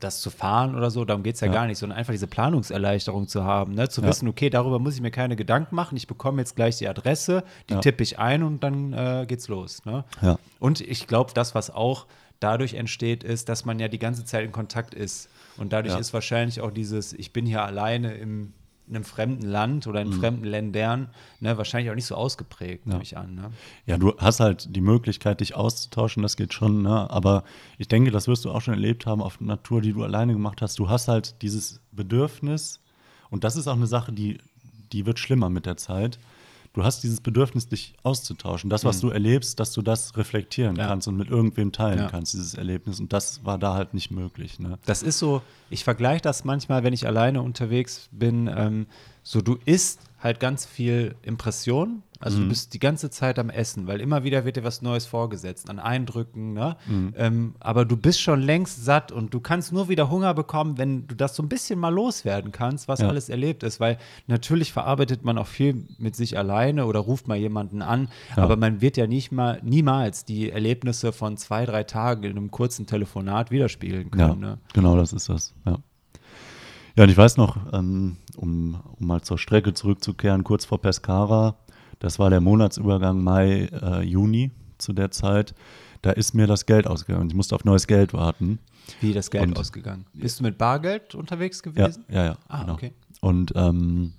das 0.00 0.20
zu 0.20 0.30
fahren 0.30 0.74
oder 0.74 0.90
so, 0.90 1.04
darum 1.04 1.22
geht 1.22 1.36
es 1.36 1.40
ja, 1.40 1.46
Ja. 1.46 1.52
gar 1.54 1.66
nicht, 1.66 1.78
sondern 1.78 1.98
einfach 1.98 2.12
diese 2.12 2.26
Planungserleichterung 2.26 3.26
zu 3.28 3.44
haben, 3.44 3.74
ne? 3.74 3.88
zu 3.88 4.02
Ja. 4.02 4.08
wissen, 4.08 4.28
okay, 4.28 4.50
darüber 4.50 4.78
muss 4.78 4.94
ich 4.94 5.00
mir 5.00 5.10
keine 5.10 5.36
Gedanken 5.36 5.74
machen, 5.74 5.96
ich 5.96 6.06
bekomme 6.06 6.42
jetzt 6.42 6.56
gleich 6.56 6.76
die 6.78 6.88
Adresse, 6.88 7.44
die 7.68 7.74
Ja. 7.74 7.80
tippe 7.80 8.02
ich 8.02 8.18
ein 8.18 8.42
und 8.42 8.62
dann 8.62 8.92
äh, 8.92 9.24
geht's 9.26 9.48
los. 9.48 9.84
Ne? 9.86 10.04
Ja. 10.20 10.38
Und 10.58 10.80
ich 10.80 11.06
glaube, 11.06 11.32
das, 11.32 11.54
was 11.54 11.70
auch 11.70 12.06
dadurch 12.40 12.74
entsteht, 12.74 13.24
ist, 13.24 13.48
dass 13.48 13.64
man 13.64 13.78
ja 13.78 13.88
die 13.88 13.98
ganze 13.98 14.24
Zeit 14.24 14.44
in 14.44 14.52
Kontakt 14.52 14.94
ist. 14.94 15.28
Und 15.56 15.72
dadurch 15.72 15.94
Ja. 15.94 16.00
ist 16.00 16.12
wahrscheinlich 16.12 16.60
auch 16.60 16.70
dieses, 16.70 17.12
ich 17.12 17.32
bin 17.32 17.46
hier 17.46 17.62
alleine 17.64 18.14
im, 18.14 18.52
in 18.86 18.96
einem 18.96 19.04
fremden 19.04 19.46
Land 19.46 19.86
oder 19.86 20.02
in 20.02 20.12
fremden 20.12 20.44
Ländern, 20.44 21.08
ne, 21.40 21.56
wahrscheinlich 21.56 21.90
auch 21.90 21.94
nicht 21.94 22.04
so 22.06 22.16
ausgeprägt, 22.16 22.86
nehme 22.86 23.02
ich 23.02 23.16
an. 23.16 23.34
Ne? 23.34 23.50
Ja, 23.86 23.96
du 23.96 24.12
hast 24.18 24.40
halt 24.40 24.76
die 24.76 24.82
Möglichkeit, 24.82 25.40
dich 25.40 25.54
auszutauschen, 25.54 26.22
das 26.22 26.36
geht 26.36 26.52
schon, 26.52 26.82
ne? 26.82 27.08
aber 27.10 27.44
ich 27.78 27.88
denke, 27.88 28.10
das 28.10 28.28
wirst 28.28 28.44
du 28.44 28.50
auch 28.50 28.60
schon 28.60 28.74
erlebt 28.74 29.06
haben 29.06 29.22
auf 29.22 29.38
Tour, 29.62 29.80
die 29.80 29.94
du 29.94 30.02
alleine 30.04 30.34
gemacht 30.34 30.60
hast. 30.60 30.78
Du 30.78 30.90
hast 30.90 31.08
halt 31.08 31.40
dieses 31.40 31.80
Bedürfnis, 31.92 32.80
und 33.30 33.42
das 33.42 33.56
ist 33.56 33.68
auch 33.68 33.76
eine 33.76 33.86
Sache, 33.86 34.12
die, 34.12 34.38
die 34.92 35.06
wird 35.06 35.18
schlimmer 35.18 35.48
mit 35.48 35.64
der 35.66 35.76
Zeit. 35.76 36.18
Du 36.74 36.82
hast 36.82 37.04
dieses 37.04 37.20
Bedürfnis, 37.20 37.68
dich 37.68 37.94
auszutauschen. 38.02 38.68
Das, 38.68 38.84
was 38.84 39.00
du 39.00 39.08
erlebst, 39.10 39.60
dass 39.60 39.72
du 39.72 39.80
das 39.80 40.16
reflektieren 40.16 40.72
Mhm. 40.74 40.80
Ja. 40.80 40.86
kannst 40.88 41.06
und 41.06 41.16
mit 41.16 41.30
irgendwem 41.30 41.70
teilen 41.70 42.00
Ja. 42.00 42.08
kannst, 42.10 42.34
dieses 42.34 42.54
Erlebnis. 42.54 42.98
Und 42.98 43.12
das 43.12 43.44
war 43.44 43.58
da 43.58 43.74
halt 43.74 43.94
nicht 43.94 44.10
möglich. 44.10 44.58
Ne? 44.58 44.78
Das 44.84 45.02
ist 45.04 45.20
so, 45.20 45.40
ich 45.70 45.84
vergleiche 45.84 46.22
das 46.22 46.44
manchmal, 46.44 46.82
wenn 46.82 46.92
ich 46.92 47.06
alleine 47.06 47.42
unterwegs 47.42 48.08
bin, 48.10 48.50
ähm, 48.54 48.86
so 49.22 49.40
du 49.40 49.56
isst 49.64 50.00
halt 50.20 50.40
ganz 50.40 50.66
viel 50.66 51.14
Impression, 51.22 52.02
also 52.24 52.40
du 52.40 52.48
bist 52.48 52.72
die 52.74 52.78
ganze 52.78 53.10
Zeit 53.10 53.38
am 53.38 53.50
Essen, 53.50 53.86
weil 53.86 54.00
immer 54.00 54.24
wieder 54.24 54.44
wird 54.44 54.56
dir 54.56 54.64
was 54.64 54.80
Neues 54.82 55.06
vorgesetzt, 55.06 55.68
an 55.68 55.78
Eindrücken, 55.78 56.54
ne? 56.54 56.76
Ähm, 57.16 57.54
aber 57.60 57.84
du 57.84 57.96
bist 57.96 58.20
schon 58.20 58.40
längst 58.40 58.84
satt 58.84 59.12
und 59.12 59.34
du 59.34 59.40
kannst 59.40 59.72
nur 59.72 59.88
wieder 59.88 60.10
Hunger 60.10 60.32
bekommen, 60.34 60.78
wenn 60.78 61.06
du 61.06 61.14
das 61.14 61.36
so 61.36 61.42
ein 61.42 61.48
bisschen 61.48 61.78
mal 61.78 61.90
loswerden 61.92 62.50
kannst, 62.50 62.88
was 62.88 63.00
Ja. 63.00 63.08
alles 63.08 63.28
erlebt 63.28 63.62
ist, 63.62 63.78
weil 63.78 63.98
natürlich 64.26 64.72
verarbeitet 64.72 65.24
man 65.24 65.36
auch 65.38 65.46
viel 65.46 65.86
mit 65.98 66.16
sich 66.16 66.38
alleine 66.38 66.86
oder 66.86 67.00
ruft 67.00 67.28
mal 67.28 67.36
jemanden 67.36 67.82
an, 67.82 68.08
aber 68.36 68.56
man 68.56 68.80
wird 68.80 68.96
ja 68.96 69.06
nicht 69.06 69.30
mal, 69.30 69.60
niemals 69.62 70.24
die 70.24 70.50
Erlebnisse 70.50 71.12
von 71.12 71.36
zwei, 71.36 71.66
drei 71.66 71.84
Tagen 71.84 72.24
in 72.24 72.30
einem 72.36 72.50
kurzen 72.50 72.86
Telefonat 72.86 73.50
widerspiegeln 73.50 74.10
Ja, 74.16 74.28
können. 74.28 74.40
Ne? 74.40 74.58
genau, 74.72 74.96
das 74.96 75.12
ist 75.12 75.28
das. 75.28 75.52
Ja, 75.66 75.76
ja 76.96 77.04
und 77.04 77.10
ich 77.10 77.16
weiß 77.16 77.36
noch, 77.36 77.58
ähm, 77.72 78.16
um, 78.36 78.80
um 78.98 79.06
mal 79.06 79.20
zur 79.22 79.38
Strecke 79.38 79.74
zurückzukehren, 79.74 80.44
kurz 80.44 80.64
vor 80.64 80.80
Pescara, 80.80 81.56
das 81.98 82.18
war 82.18 82.30
der 82.30 82.40
Monatsübergang 82.40 83.22
Mai, 83.22 83.68
äh, 83.72 84.02
Juni 84.02 84.50
zu 84.78 84.92
der 84.92 85.10
Zeit, 85.10 85.54
da 86.02 86.10
ist 86.10 86.34
mir 86.34 86.46
das 86.46 86.66
Geld 86.66 86.86
ausgegangen. 86.86 87.28
Ich 87.28 87.34
musste 87.34 87.54
auf 87.54 87.64
neues 87.64 87.86
Geld 87.86 88.12
warten. 88.12 88.58
Wie 89.00 89.12
das 89.14 89.30
Geld 89.30 89.44
Und- 89.48 89.58
ausgegangen? 89.58 90.04
Bist 90.12 90.40
du 90.40 90.44
mit 90.44 90.58
Bargeld 90.58 91.14
unterwegs 91.14 91.62
Ja, 91.64 91.70
gewesen? 91.70 92.04
ja, 92.10 92.24
ja. 92.24 92.36
Ah, 92.48 92.60
genau. 92.62 92.72
okay. 92.74 92.92
Und 93.20 93.52
ähm, 93.56 94.12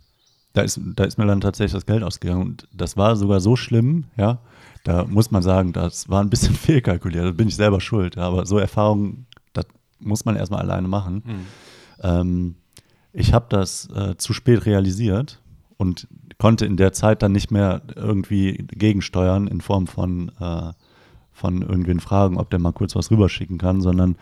da, 0.53 0.61
ist, 0.63 0.79
da 0.95 1.03
ist 1.03 1.17
mir 1.19 1.27
dann 1.27 1.41
tatsächlich 1.41 1.73
das 1.73 1.85
Geld 1.85 2.01
ausgegangen. 2.01 2.41
Und 2.41 2.67
das 2.73 2.97
war 2.97 3.15
sogar 3.15 3.39
so 3.41 3.55
schlimm, 3.55 4.05
ja. 4.17 4.39
Da 4.83 5.03
muss 5.05 5.29
man 5.31 5.41
sagen, 5.43 5.73
das 5.73 6.09
war 6.09 6.21
ein 6.23 6.29
bisschen 6.29 6.55
fehlkalkuliert. 6.55 7.25
Da 7.25 7.31
bin 7.31 7.47
ich 7.47 7.55
selber 7.55 7.81
schuld. 7.81 8.15
Ja, 8.15 8.23
aber 8.23 8.45
so 8.47 8.57
Erfahrungen, 8.57 9.27
das 9.53 9.65
muss 9.99 10.25
man 10.25 10.35
erstmal 10.35 10.61
alleine 10.61 10.87
machen. 10.87 11.23
Ähm, 12.01 12.55
ich 13.13 13.33
habe 13.33 13.45
das 13.49 13.87
äh, 13.95 14.15
zu 14.17 14.33
spät 14.33 14.65
realisiert 14.65 15.39
und 15.77 16.07
konnte 16.37 16.65
in 16.65 16.77
der 16.77 16.93
Zeit 16.93 17.21
dann 17.21 17.31
nicht 17.31 17.51
mehr 17.51 17.81
irgendwie 17.95 18.65
gegensteuern 18.71 19.47
in 19.47 19.61
Form 19.61 19.87
von, 19.87 20.31
äh, 20.39 20.73
von 21.31 21.61
irgendwen 21.61 21.99
fragen, 21.99 22.37
ob 22.37 22.49
der 22.49 22.59
mal 22.59 22.73
kurz 22.73 22.95
was 22.95 23.11
rüberschicken 23.11 23.57
kann, 23.57 23.81
sondern 23.81 24.15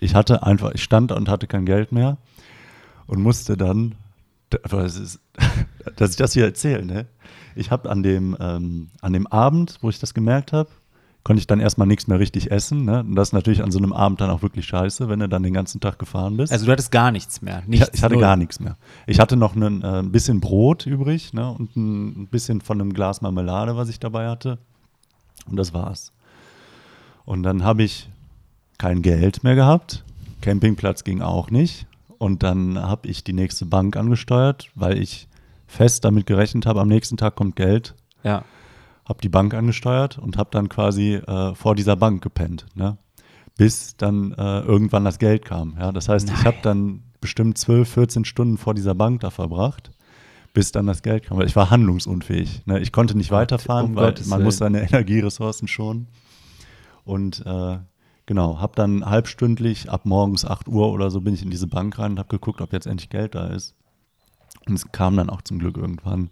ich 0.00 0.14
hatte 0.14 0.42
einfach, 0.42 0.72
ich 0.72 0.82
stand 0.82 1.12
und 1.12 1.28
hatte 1.28 1.46
kein 1.46 1.66
Geld 1.66 1.92
mehr 1.92 2.18
und 3.06 3.20
musste 3.20 3.56
dann, 3.56 3.94
es 4.50 4.98
ist, 4.98 5.20
dass 5.96 6.10
ich 6.10 6.16
das 6.16 6.32
hier 6.32 6.44
erzähle, 6.44 6.84
ne? 6.84 7.06
Ich 7.54 7.70
habe 7.70 7.90
an 7.90 8.02
dem, 8.02 8.36
ähm, 8.38 8.90
an 9.00 9.12
dem 9.12 9.26
Abend, 9.26 9.78
wo 9.80 9.90
ich 9.90 9.98
das 9.98 10.14
gemerkt 10.14 10.52
habe, 10.52 10.70
konnte 11.28 11.40
ich 11.40 11.46
dann 11.46 11.60
erstmal 11.60 11.86
nichts 11.86 12.06
mehr 12.06 12.18
richtig 12.18 12.50
essen. 12.50 12.86
Ne? 12.86 13.00
Und 13.00 13.14
das 13.14 13.28
ist 13.28 13.32
natürlich 13.34 13.62
an 13.62 13.70
so 13.70 13.76
einem 13.76 13.92
Abend 13.92 14.18
dann 14.22 14.30
auch 14.30 14.40
wirklich 14.40 14.64
scheiße, 14.64 15.10
wenn 15.10 15.20
du 15.20 15.28
dann 15.28 15.42
den 15.42 15.52
ganzen 15.52 15.78
Tag 15.78 15.98
gefahren 15.98 16.38
bist. 16.38 16.50
Also 16.50 16.64
du 16.64 16.72
hattest 16.72 16.90
gar 16.90 17.12
nichts 17.12 17.42
mehr. 17.42 17.58
ich, 17.64 17.68
Nichts, 17.68 17.90
ich 17.92 18.02
hatte 18.02 18.14
null. 18.14 18.22
gar 18.22 18.38
nichts 18.38 18.60
mehr. 18.60 18.78
Ich 19.06 19.20
hatte 19.20 19.36
noch 19.36 19.54
ein 19.54 19.82
äh, 19.82 19.98
ein 19.98 20.10
bisschen 20.10 20.40
Brot 20.40 20.86
übrig 20.86 21.34
ne? 21.34 21.52
und 21.52 21.76
ein, 21.76 22.22
ein 22.22 22.26
bisschen 22.28 22.62
von 22.62 22.80
einem 22.80 22.94
Glas 22.94 23.20
Marmelade, 23.20 23.76
was 23.76 23.90
ich 23.90 24.00
dabei 24.00 24.26
hatte. 24.26 24.56
Und 25.46 25.56
das 25.56 25.74
war's. 25.74 26.12
Und 27.26 27.42
dann 27.42 27.62
habe 27.62 27.82
ich 27.82 28.08
kein 28.78 29.02
Geld 29.02 29.44
mehr 29.44 29.54
gehabt. 29.54 30.04
Campingplatz 30.40 31.04
ging 31.04 31.20
auch 31.20 31.50
nicht. 31.50 31.86
Und 32.16 32.42
dann 32.42 32.78
habe 32.78 33.06
ich 33.06 33.22
die 33.22 33.34
nächste 33.34 33.66
Bank 33.66 33.98
angesteuert, 33.98 34.70
weil 34.74 34.96
ich 34.96 35.28
fest 35.66 36.06
damit 36.06 36.24
gerechnet 36.24 36.64
habe, 36.64 36.80
am 36.80 36.88
nächsten 36.88 37.18
Tag 37.18 37.36
kommt 37.36 37.54
Geld. 37.54 37.94
Ja. 38.22 38.44
Habe 39.08 39.20
die 39.22 39.28
Bank 39.28 39.54
angesteuert 39.54 40.18
und 40.18 40.36
habe 40.36 40.50
dann 40.52 40.68
quasi 40.68 41.14
äh, 41.14 41.54
vor 41.54 41.74
dieser 41.74 41.96
Bank 41.96 42.22
gepennt. 42.22 42.66
Ne? 42.74 42.98
Bis 43.56 43.96
dann 43.96 44.32
äh, 44.32 44.60
irgendwann 44.60 45.04
das 45.04 45.18
Geld 45.18 45.44
kam. 45.44 45.76
Ja? 45.78 45.92
Das 45.92 46.08
heißt, 46.08 46.28
ich 46.28 46.36
Nein. 46.36 46.44
habe 46.44 46.58
dann 46.62 47.02
bestimmt 47.20 47.58
12, 47.58 47.88
14 47.88 48.24
Stunden 48.24 48.58
vor 48.58 48.74
dieser 48.74 48.94
Bank 48.94 49.20
da 49.20 49.30
verbracht, 49.30 49.90
bis 50.52 50.72
dann 50.72 50.86
das 50.86 51.02
Geld 51.02 51.24
kam. 51.24 51.38
Weil 51.38 51.46
ich 51.46 51.56
war 51.56 51.70
handlungsunfähig. 51.70 52.66
Ne? 52.66 52.80
Ich 52.80 52.92
konnte 52.92 53.16
nicht 53.16 53.30
weiterfahren, 53.30 53.86
um 53.86 53.96
weil 53.96 54.10
Gottes 54.10 54.26
man 54.26 54.38
Willen. 54.38 54.44
muss 54.44 54.58
seine 54.58 54.82
Energieressourcen 54.88 55.68
schonen. 55.68 56.08
Und 57.04 57.44
äh, 57.46 57.78
genau, 58.26 58.60
habe 58.60 58.74
dann 58.76 59.06
halbstündlich 59.06 59.90
ab 59.90 60.04
morgens 60.04 60.44
8 60.44 60.68
Uhr 60.68 60.92
oder 60.92 61.10
so 61.10 61.22
bin 61.22 61.32
ich 61.32 61.42
in 61.42 61.50
diese 61.50 61.66
Bank 61.66 61.98
rein 61.98 62.12
und 62.12 62.18
habe 62.18 62.28
geguckt, 62.28 62.60
ob 62.60 62.74
jetzt 62.74 62.86
endlich 62.86 63.08
Geld 63.08 63.34
da 63.34 63.46
ist. 63.46 63.74
Und 64.66 64.74
es 64.74 64.92
kam 64.92 65.16
dann 65.16 65.30
auch 65.30 65.42
zum 65.42 65.58
Glück 65.58 65.78
irgendwann. 65.78 66.30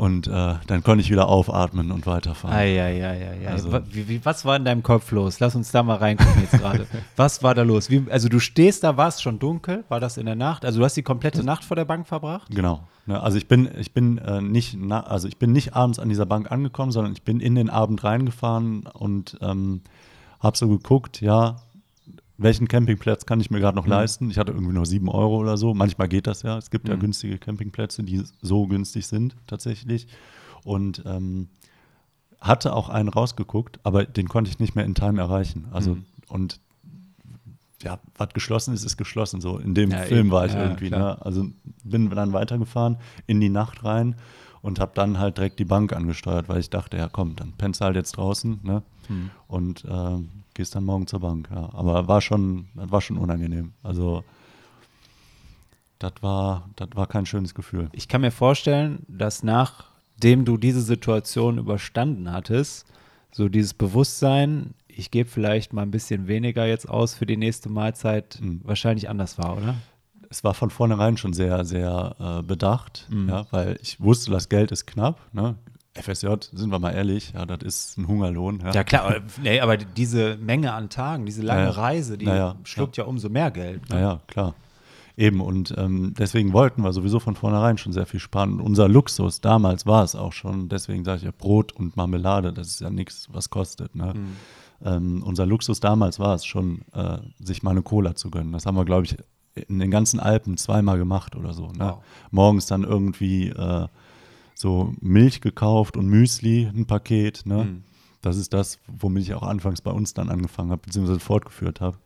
Und 0.00 0.28
äh, 0.28 0.54
dann 0.66 0.82
konnte 0.82 1.02
ich 1.02 1.10
wieder 1.10 1.28
aufatmen 1.28 1.92
und 1.92 2.06
weiterfahren. 2.06 2.56
Eieieiei. 2.56 3.46
Also- 3.46 3.70
Wa- 3.70 3.82
wie, 3.90 4.08
wie, 4.08 4.24
was 4.24 4.46
war 4.46 4.56
in 4.56 4.64
deinem 4.64 4.82
Kopf 4.82 5.12
los? 5.12 5.40
Lass 5.40 5.54
uns 5.54 5.70
da 5.72 5.82
mal 5.82 5.96
reingucken 5.96 6.40
jetzt 6.40 6.52
gerade. 6.58 6.86
Was 7.16 7.42
war 7.42 7.54
da 7.54 7.62
los? 7.62 7.90
Wie, 7.90 8.06
also 8.10 8.30
du 8.30 8.38
stehst 8.40 8.82
da, 8.82 8.96
war 8.96 9.08
es 9.08 9.20
schon 9.20 9.38
dunkel? 9.38 9.84
War 9.90 10.00
das 10.00 10.16
in 10.16 10.24
der 10.24 10.36
Nacht? 10.36 10.64
Also 10.64 10.78
du 10.78 10.84
hast 10.86 10.96
die 10.96 11.02
komplette 11.02 11.44
Nacht 11.44 11.64
vor 11.64 11.74
der 11.76 11.84
Bank 11.84 12.06
verbracht? 12.08 12.48
Genau. 12.50 12.80
Ne, 13.04 13.22
also 13.22 13.36
ich 13.36 13.46
bin, 13.46 13.68
ich 13.78 13.92
bin 13.92 14.16
äh, 14.18 14.40
nicht, 14.40 14.74
na, 14.78 15.00
also 15.02 15.28
ich 15.28 15.36
bin 15.36 15.52
nicht 15.52 15.76
abends 15.76 15.98
an 15.98 16.08
dieser 16.08 16.24
Bank 16.26 16.50
angekommen, 16.50 16.92
sondern 16.92 17.12
ich 17.12 17.22
bin 17.22 17.38
in 17.40 17.54
den 17.54 17.68
Abend 17.68 18.02
reingefahren 18.02 18.84
und 18.94 19.36
ähm, 19.42 19.82
habe 20.40 20.56
so 20.56 20.66
geguckt, 20.68 21.20
ja, 21.20 21.56
welchen 22.42 22.68
Campingplatz 22.68 23.26
kann 23.26 23.38
ich 23.40 23.50
mir 23.50 23.60
gerade 23.60 23.76
noch 23.76 23.86
leisten? 23.86 24.30
Ich 24.30 24.38
hatte 24.38 24.52
irgendwie 24.52 24.72
nur 24.72 24.86
sieben 24.86 25.08
Euro 25.08 25.36
oder 25.38 25.56
so. 25.58 25.74
Manchmal 25.74 26.08
geht 26.08 26.26
das 26.26 26.42
ja. 26.42 26.56
Es 26.56 26.70
gibt 26.70 26.88
ja 26.88 26.96
günstige 26.96 27.38
Campingplätze, 27.38 28.02
die 28.02 28.22
so 28.40 28.66
günstig 28.66 29.06
sind 29.06 29.36
tatsächlich. 29.46 30.06
Und 30.64 31.02
ähm, 31.06 31.48
hatte 32.40 32.74
auch 32.74 32.88
einen 32.88 33.10
rausgeguckt, 33.10 33.80
aber 33.82 34.04
den 34.04 34.28
konnte 34.28 34.50
ich 34.50 34.58
nicht 34.58 34.74
mehr 34.74 34.86
in 34.86 34.94
Time 34.94 35.20
erreichen. 35.20 35.66
Also 35.70 35.98
und 36.28 36.60
ja, 37.82 37.98
was 38.16 38.30
geschlossen 38.30 38.72
ist, 38.74 38.84
ist 38.84 38.96
geschlossen. 38.96 39.40
So 39.40 39.58
in 39.58 39.74
dem 39.74 39.90
Ja, 39.90 39.98
Film 39.98 40.20
eben. 40.26 40.30
war 40.30 40.46
ich 40.46 40.52
Ja, 40.54 40.62
irgendwie. 40.62 40.90
Ne? 40.90 41.20
Also 41.20 41.46
bin 41.84 42.08
dann 42.10 42.32
weitergefahren 42.32 42.96
in 43.26 43.40
die 43.40 43.48
Nacht 43.50 43.84
rein 43.84 44.16
und 44.62 44.80
habe 44.80 44.92
dann 44.94 45.18
halt 45.18 45.36
direkt 45.36 45.58
die 45.58 45.64
Bank 45.64 45.92
angesteuert, 45.92 46.48
weil 46.48 46.60
ich 46.60 46.70
dachte, 46.70 46.96
ja 46.96 47.08
komm, 47.08 47.36
dann 47.36 47.52
pennst 47.52 47.80
halt 47.80 47.96
jetzt 47.96 48.12
draußen 48.12 48.60
ne? 48.62 48.82
Hm. 49.08 49.30
und 49.48 49.84
äh, 49.84 50.18
gehst 50.60 50.74
dann 50.74 50.84
morgen 50.84 51.06
zur 51.06 51.20
Bank. 51.20 51.48
Ja. 51.50 51.70
Aber 51.72 52.06
war 52.06 52.20
schon, 52.20 52.68
war 52.74 53.00
schon 53.00 53.16
unangenehm. 53.16 53.72
Also 53.82 54.22
das 55.98 56.12
war, 56.20 56.68
das 56.76 56.88
war 56.94 57.06
kein 57.06 57.24
schönes 57.24 57.54
Gefühl. 57.54 57.88
Ich 57.92 58.08
kann 58.08 58.20
mir 58.20 58.30
vorstellen, 58.30 59.04
dass 59.08 59.42
nachdem 59.42 60.44
du 60.44 60.58
diese 60.58 60.82
Situation 60.82 61.56
überstanden 61.56 62.30
hattest, 62.30 62.86
so 63.32 63.48
dieses 63.48 63.72
Bewusstsein, 63.72 64.74
ich 64.86 65.10
gebe 65.10 65.30
vielleicht 65.30 65.72
mal 65.72 65.80
ein 65.82 65.90
bisschen 65.90 66.26
weniger 66.28 66.66
jetzt 66.66 66.86
aus 66.90 67.14
für 67.14 67.24
die 67.24 67.38
nächste 67.38 67.70
Mahlzeit, 67.70 68.38
Mhm. 68.42 68.60
wahrscheinlich 68.64 69.08
anders 69.08 69.38
war, 69.38 69.56
oder? 69.56 69.76
es 70.32 70.44
war 70.44 70.54
von 70.54 70.70
vornherein 70.70 71.16
schon 71.16 71.32
sehr, 71.32 71.64
sehr 71.64 72.14
äh, 72.20 72.42
bedacht, 72.44 73.06
Mhm. 73.10 73.28
ja, 73.30 73.46
weil 73.50 73.78
ich 73.82 73.98
wusste, 74.00 74.30
das 74.30 74.48
Geld 74.48 74.70
ist 74.72 74.86
knapp. 74.86 75.18
Ne? 75.32 75.56
FSJ, 75.94 76.28
sind 76.52 76.70
wir 76.70 76.78
mal 76.78 76.92
ehrlich, 76.92 77.32
ja, 77.34 77.44
das 77.46 77.62
ist 77.62 77.98
ein 77.98 78.06
Hungerlohn. 78.06 78.60
Ja, 78.64 78.72
Ja 78.72 78.84
klar, 78.84 79.04
aber, 79.04 79.20
nee, 79.42 79.60
aber 79.60 79.76
diese 79.76 80.36
Menge 80.36 80.72
an 80.72 80.88
Tagen, 80.88 81.26
diese 81.26 81.42
lange 81.42 81.62
Ja, 81.62 81.66
ja. 81.66 81.72
Reise, 81.72 82.16
die 82.18 82.26
Ja, 82.26 82.36
ja, 82.36 82.56
schluckt 82.64 82.96
ja. 82.96 83.04
umso 83.04 83.28
mehr 83.28 83.50
Geld. 83.50 83.88
ne? 83.88 83.96
Naja, 83.96 84.20
klar. 84.28 84.54
Eben, 85.16 85.40
und 85.40 85.74
ähm, 85.76 86.14
deswegen 86.18 86.52
wollten 86.52 86.82
wir 86.82 86.92
sowieso 86.92 87.18
von 87.20 87.34
vornherein 87.34 87.76
schon 87.76 87.92
sehr 87.92 88.06
viel 88.06 88.20
sparen. 88.20 88.54
Und 88.54 88.60
unser 88.60 88.88
Luxus 88.88 89.40
damals 89.40 89.84
war 89.84 90.04
es 90.04 90.14
auch 90.14 90.32
schon, 90.32 90.68
deswegen 90.68 91.04
sage 91.04 91.18
ich 91.18 91.24
ja 91.24 91.32
Brot 91.36 91.72
und 91.72 91.96
Marmelade, 91.96 92.52
das 92.52 92.68
ist 92.68 92.80
ja 92.80 92.88
nichts, 92.88 93.28
was 93.30 93.50
kostet. 93.50 93.94
Ne? 93.94 94.14
Mhm. 94.14 94.36
Ähm, 94.82 95.22
unser 95.24 95.44
Luxus 95.44 95.80
damals 95.80 96.20
war 96.20 96.34
es 96.36 96.46
schon, 96.46 96.82
äh, 96.94 97.18
sich 97.38 97.62
mal 97.62 97.72
eine 97.72 97.82
Cola 97.82 98.14
zu 98.14 98.30
gönnen. 98.30 98.52
Das 98.52 98.64
haben 98.64 98.76
wir, 98.76 98.84
glaube 98.86 99.04
ich, 99.04 99.16
in 99.68 99.78
den 99.80 99.90
ganzen 99.90 100.20
Alpen 100.20 100.56
zweimal 100.56 100.96
gemacht 100.96 101.36
oder 101.36 101.52
so. 101.52 101.66
Ne? 101.66 101.80
Wow. 101.80 102.04
Morgens 102.30 102.66
dann 102.66 102.84
irgendwie 102.84 103.48
äh, 103.48 103.88
so 104.60 104.92
Milch 105.00 105.40
gekauft 105.40 105.96
und 105.96 106.06
Müsli, 106.06 106.66
ein 106.66 106.84
Paket. 106.84 107.46
Ne? 107.46 107.64
Mhm. 107.64 107.82
Das 108.20 108.36
ist 108.36 108.52
das, 108.52 108.78
womit 108.86 109.22
ich 109.22 109.34
auch 109.34 109.42
anfangs 109.42 109.80
bei 109.80 109.90
uns 109.90 110.12
dann 110.12 110.28
angefangen 110.28 110.70
habe, 110.70 110.82
beziehungsweise 110.84 111.18
fortgeführt 111.18 111.80
habe. 111.80 111.96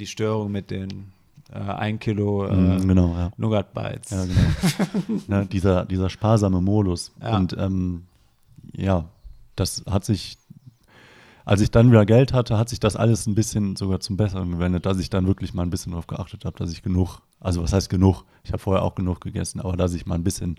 Die 0.00 0.06
Störung 0.06 0.50
mit 0.50 0.72
den 0.72 1.12
äh, 1.52 1.58
1 1.58 2.00
Kilo 2.00 2.46
äh, 2.46 2.56
Mhm, 2.56 2.88
genau, 2.88 3.14
ja. 3.14 3.30
Nougat 3.36 3.72
Bites. 3.72 4.10
Ja, 4.10 4.24
genau. 4.24 5.20
ne, 5.28 5.46
dieser, 5.46 5.84
dieser 5.84 6.10
sparsame 6.10 6.60
Modus. 6.60 7.12
Ja. 7.22 7.36
Und 7.36 7.56
ähm, 7.56 8.06
ja, 8.72 9.04
das 9.54 9.84
hat 9.88 10.04
sich, 10.04 10.38
als 11.44 11.60
ich 11.60 11.70
dann 11.70 11.92
wieder 11.92 12.04
Geld 12.06 12.32
hatte, 12.32 12.58
hat 12.58 12.70
sich 12.70 12.80
das 12.80 12.96
alles 12.96 13.28
ein 13.28 13.36
bisschen 13.36 13.76
sogar 13.76 14.00
zum 14.00 14.16
Besseren 14.16 14.50
gewendet, 14.50 14.84
dass 14.84 14.98
ich 14.98 15.10
dann 15.10 15.28
wirklich 15.28 15.54
mal 15.54 15.62
ein 15.62 15.70
bisschen 15.70 15.92
darauf 15.92 16.08
geachtet 16.08 16.44
habe, 16.44 16.58
dass 16.58 16.72
ich 16.72 16.82
genug, 16.82 17.20
also 17.38 17.62
was 17.62 17.72
heißt 17.72 17.88
genug? 17.88 18.24
Ich 18.42 18.50
habe 18.50 18.60
vorher 18.60 18.82
auch 18.82 18.96
genug 18.96 19.20
gegessen, 19.20 19.60
aber 19.60 19.76
dass 19.76 19.94
ich 19.94 20.06
mal 20.06 20.16
ein 20.16 20.24
bisschen 20.24 20.56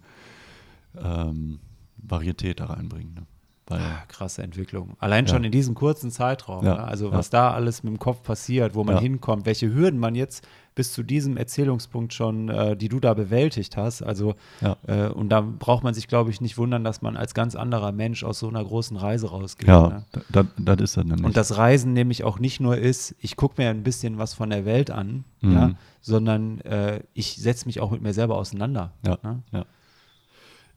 ähm, 1.01 1.59
Varietät 1.97 2.59
da 2.59 2.65
reinbringe. 2.65 3.11
Ne? 3.13 3.21
Weil, 3.67 3.79
Ah, 3.79 4.03
Krasse 4.09 4.43
Entwicklung. 4.43 4.97
Allein 4.99 5.25
Ja. 5.25 5.31
schon 5.31 5.45
in 5.45 5.51
diesem 5.53 5.73
kurzen 5.73 6.11
Zeitraum. 6.11 6.65
Ja, 6.65 6.73
Ne? 6.75 6.83
Also 6.83 7.05
ja. 7.09 7.13
was 7.13 7.29
da 7.29 7.51
alles 7.51 7.81
mit 7.81 7.93
dem 7.93 7.97
Kopf 7.99 8.21
passiert, 8.21 8.75
wo 8.75 8.83
man 8.83 8.97
hinkommt, 8.99 9.45
welche 9.45 9.73
Hürden 9.73 10.01
man 10.01 10.15
jetzt 10.15 10.45
bis 10.75 10.91
zu 10.91 11.01
diesem 11.01 11.37
Erzählungspunkt 11.37 12.13
schon, 12.13 12.49
äh, 12.49 12.75
die 12.75 12.89
du 12.89 12.99
da 12.99 13.13
bewältigt 13.13 13.77
hast. 13.77 14.01
Also 14.01 14.35
Ja. 14.59 14.75
äh, 14.87 15.07
und 15.07 15.29
da 15.29 15.39
braucht 15.39 15.81
man 15.85 15.93
sich, 15.93 16.09
glaube 16.09 16.29
ich, 16.29 16.41
nicht 16.41 16.57
wundern, 16.57 16.83
dass 16.83 17.01
man 17.01 17.15
als 17.15 17.33
ganz 17.33 17.55
anderer 17.55 17.93
Mensch 17.93 18.25
aus 18.25 18.39
so 18.39 18.49
einer 18.49 18.63
großen 18.65 18.97
Reise 18.97 19.29
rausgeht. 19.29 19.69
ja, 19.69 19.87
Ne? 19.87 20.05
das 20.29 20.45
das 20.57 20.81
ist 20.81 20.97
dann 20.97 21.07
nämlich. 21.07 21.25
Und 21.25 21.37
das 21.37 21.57
Reisen 21.57 21.93
nämlich 21.93 22.25
auch 22.25 22.39
nicht 22.39 22.59
nur 22.59 22.75
ist, 22.77 23.15
ich 23.19 23.37
gucke 23.37 23.61
mir 23.61 23.69
ein 23.69 23.83
bisschen 23.83 24.17
was 24.17 24.33
von 24.33 24.49
der 24.49 24.65
Welt 24.65 24.91
an, 24.91 25.23
Mhm. 25.41 25.53
ja, 25.53 25.71
sondern 26.01 26.59
äh, 26.61 26.99
ich 27.13 27.37
setze 27.37 27.65
mich 27.65 27.79
auch 27.79 27.91
mit 27.91 28.01
mir 28.01 28.13
selber 28.13 28.35
auseinander. 28.35 28.91
Ja, 29.05 29.17
Ne? 29.23 29.65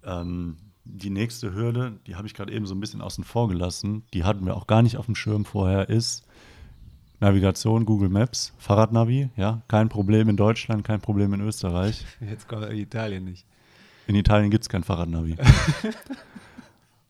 Ähm, 0.07 0.57
die 0.85 1.11
nächste 1.11 1.53
Hürde, 1.53 1.99
die 2.07 2.15
habe 2.15 2.27
ich 2.29 2.35
gerade 2.35 2.53
eben 2.53 2.65
so 2.67 2.75
ein 2.75 2.81
bisschen 2.81 3.01
außen 3.01 3.25
vor 3.25 3.49
gelassen, 3.49 4.05
die 4.15 4.23
hatten 4.25 4.47
wir 4.47 4.57
auch 4.57 4.67
gar 4.69 4.83
nicht 4.83 4.97
auf 4.97 5.07
dem 5.07 5.17
Schirm 5.17 5.45
vorher, 5.45 5.89
ist 5.89 6.25
Navigation, 7.19 7.85
Google 7.87 8.09
Maps, 8.09 8.53
Fahrradnavi, 8.59 9.31
ja, 9.37 9.63
kein 9.69 9.89
Problem 9.89 10.29
in 10.29 10.37
Deutschland, 10.37 10.85
kein 10.85 11.01
Problem 11.01 11.33
in 11.35 11.41
Österreich. 11.41 12.05
Jetzt 12.21 12.47
kommt 12.47 12.71
Italien 12.73 13.25
nicht. 13.25 13.45
In 14.07 14.15
Italien 14.15 14.51
gibt 14.51 14.63
es 14.63 14.69
kein 14.69 14.85
Fahrradnavi. 14.85 15.37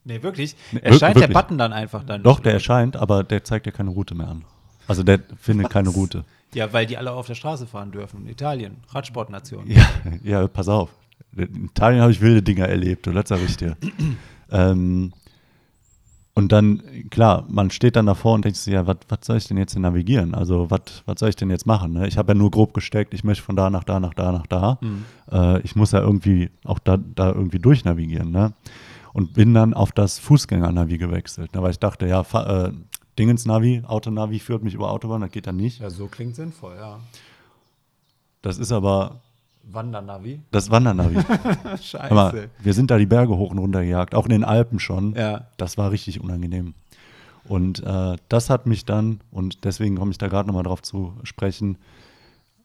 Nee, 0.08 0.22
wirklich? 0.22 0.54
Nee, 0.70 0.78
Erscheint 0.80 1.00
wir- 1.16 1.22
der 1.22 1.28
wirklich. 1.30 1.34
Button 1.34 1.58
dann 1.58 1.72
einfach 1.72 2.04
dann? 2.04 2.22
Doch, 2.22 2.38
der 2.38 2.52
erscheint, 2.52 2.96
aber 2.96 3.24
der 3.24 3.42
zeigt 3.42 3.66
ja 3.66 3.72
keine 3.72 3.90
Route 3.90 4.14
mehr 4.14 4.28
an. 4.28 4.44
Also 4.86 5.02
der 5.02 5.18
findet 5.36 5.68
keine 5.70 5.88
Route. 5.88 6.24
Ja, 6.54 6.72
weil 6.72 6.86
die 6.86 6.96
alle 6.96 7.10
auf 7.10 7.26
der 7.26 7.34
Straße 7.34 7.66
fahren 7.66 7.90
dürfen. 7.90 8.22
In 8.22 8.28
Italien, 8.28 8.76
Radsportnation. 8.90 9.68
Ja, 9.68 9.84
ja, 10.22 10.46
pass 10.46 10.68
auf. 10.68 10.90
In 11.36 11.66
Italien 11.66 12.00
habe 12.00 12.12
ich 12.12 12.20
wilde 12.20 12.42
Dinger 12.42 12.66
erlebt, 12.68 13.06
oder 13.08 13.22
sag 13.26 13.40
ich 13.44 13.56
dir. 13.56 13.76
ähm, 14.50 15.12
und 16.34 16.52
dann, 16.52 16.82
klar, 17.08 17.46
man 17.48 17.70
steht 17.70 17.96
dann 17.96 18.04
davor 18.04 18.34
und 18.34 18.44
denkt 18.44 18.58
sich, 18.58 18.74
ja, 18.74 18.86
was 18.86 18.96
soll 19.22 19.38
ich 19.38 19.48
denn 19.48 19.56
jetzt 19.56 19.74
navigieren? 19.78 20.34
Also, 20.34 20.70
was 20.70 21.18
soll 21.18 21.30
ich 21.30 21.36
denn 21.36 21.48
jetzt 21.48 21.64
machen? 21.64 21.94
Ne? 21.94 22.06
Ich 22.08 22.18
habe 22.18 22.32
ja 22.32 22.34
nur 22.34 22.50
grob 22.50 22.74
gesteckt, 22.74 23.14
ich 23.14 23.24
möchte 23.24 23.42
von 23.42 23.56
da 23.56 23.70
nach 23.70 23.84
da, 23.84 24.00
nach 24.00 24.12
da, 24.12 24.32
nach 24.32 24.46
da. 24.46 24.78
Äh, 25.32 25.62
ich 25.62 25.76
muss 25.76 25.92
ja 25.92 26.00
irgendwie 26.00 26.50
auch 26.64 26.78
da, 26.78 26.98
da 26.98 27.32
irgendwie 27.32 27.58
durchnavigieren. 27.58 28.30
Ne? 28.30 28.52
Und 29.14 29.32
bin 29.32 29.54
dann 29.54 29.72
auf 29.72 29.92
das 29.92 30.18
Fußgänger-Navi 30.18 30.98
gewechselt, 30.98 31.54
ne? 31.54 31.62
weil 31.62 31.70
ich 31.70 31.78
dachte, 31.78 32.06
ja, 32.06 32.20
äh, 32.20 32.72
Dingens-Navi, 33.18 33.84
Autonavi 33.86 34.38
führt 34.38 34.62
mich 34.62 34.74
über 34.74 34.90
Autobahn, 34.90 35.22
das 35.22 35.30
geht 35.30 35.46
dann 35.46 35.56
nicht. 35.56 35.80
Ja, 35.80 35.88
so 35.88 36.06
klingt 36.06 36.36
sinnvoll, 36.36 36.76
ja. 36.78 37.00
Das 38.42 38.58
ist 38.58 38.72
aber 38.72 39.22
Wandernavi. 39.68 40.40
das 40.50 40.70
Wandernavi. 40.70 41.16
Scheiße. 41.82 42.14
Mal, 42.14 42.50
wir 42.58 42.74
sind 42.74 42.90
da 42.90 42.98
die 42.98 43.06
Berge 43.06 43.36
hoch 43.36 43.50
und 43.50 43.58
runter 43.58 43.82
gejagt, 43.82 44.14
auch 44.14 44.24
in 44.24 44.30
den 44.30 44.44
Alpen 44.44 44.78
schon. 44.78 45.14
Ja. 45.14 45.48
Das 45.56 45.76
war 45.76 45.90
richtig 45.90 46.20
unangenehm. 46.20 46.74
Und 47.44 47.82
äh, 47.82 48.16
das 48.28 48.50
hat 48.50 48.66
mich 48.66 48.84
dann, 48.84 49.20
und 49.30 49.64
deswegen 49.64 49.96
komme 49.96 50.10
ich 50.10 50.18
da 50.18 50.28
gerade 50.28 50.48
nochmal 50.48 50.64
drauf 50.64 50.82
zu 50.82 51.14
sprechen, 51.22 51.78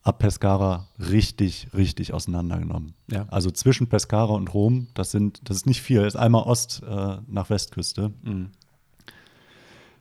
ab 0.04 0.20
Pescara 0.20 0.88
richtig, 1.00 1.68
richtig 1.74 2.14
auseinandergenommen. 2.14 2.94
Ja. 3.12 3.26
Also 3.30 3.52
zwischen 3.52 3.88
Pescara 3.88 4.34
und 4.34 4.54
Rom, 4.54 4.88
das 4.94 5.12
sind, 5.12 5.42
das 5.44 5.58
ist 5.58 5.66
nicht 5.66 5.82
viel, 5.82 6.02
das 6.02 6.16
ist 6.16 6.20
einmal 6.20 6.44
Ost 6.44 6.82
äh, 6.88 7.18
nach 7.28 7.50
Westküste. 7.50 8.12
Mhm. 8.24 8.52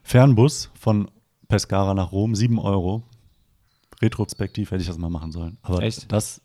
Fernbus 0.03 0.71
von 0.73 1.11
Pescara 1.47 1.93
nach 1.93 2.11
Rom, 2.11 2.33
7 2.33 2.57
Euro. 2.57 3.03
Retrospektiv 4.01 4.71
hätte 4.71 4.81
ich 4.81 4.87
das 4.87 4.97
mal 4.97 5.09
machen 5.09 5.31
sollen. 5.31 5.57
Aber 5.61 5.83
Echt? 5.83 6.11
das 6.11 6.41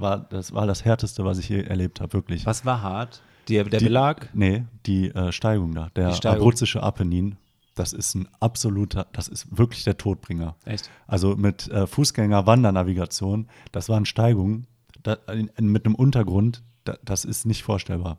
war 0.00 0.18
das 0.18 0.52
war 0.52 0.66
das 0.66 0.84
härteste, 0.84 1.24
was 1.24 1.38
ich 1.38 1.48
je 1.48 1.62
erlebt 1.62 2.00
habe, 2.00 2.12
wirklich. 2.12 2.46
Was 2.46 2.64
war 2.64 2.82
hart? 2.82 3.22
Die, 3.48 3.54
der 3.54 3.64
Die- 3.64 3.84
Belag? 3.86 4.28
Nee, 4.34 4.64
die 4.86 5.08
äh, 5.08 5.32
Steigung 5.32 5.74
da, 5.74 5.88
der 5.96 6.12
Steigung. 6.12 6.40
abruzische 6.40 6.82
Apennin, 6.82 7.36
das 7.74 7.92
ist 7.92 8.14
ein 8.14 8.28
absoluter, 8.40 9.06
das 9.12 9.28
ist 9.28 9.56
wirklich 9.56 9.84
der 9.84 9.96
Todbringer. 9.96 10.54
Echt? 10.64 10.90
Also 11.06 11.36
mit 11.36 11.68
äh, 11.68 11.86
Fußgänger-Wandernavigation, 11.86 13.48
das 13.72 13.88
waren 13.88 14.04
Steigungen 14.04 14.66
da, 15.02 15.14
in, 15.32 15.50
mit 15.68 15.86
einem 15.86 15.94
Untergrund, 15.94 16.62
da, 16.84 16.96
das 17.04 17.24
ist 17.24 17.46
nicht 17.46 17.62
vorstellbar. 17.62 18.18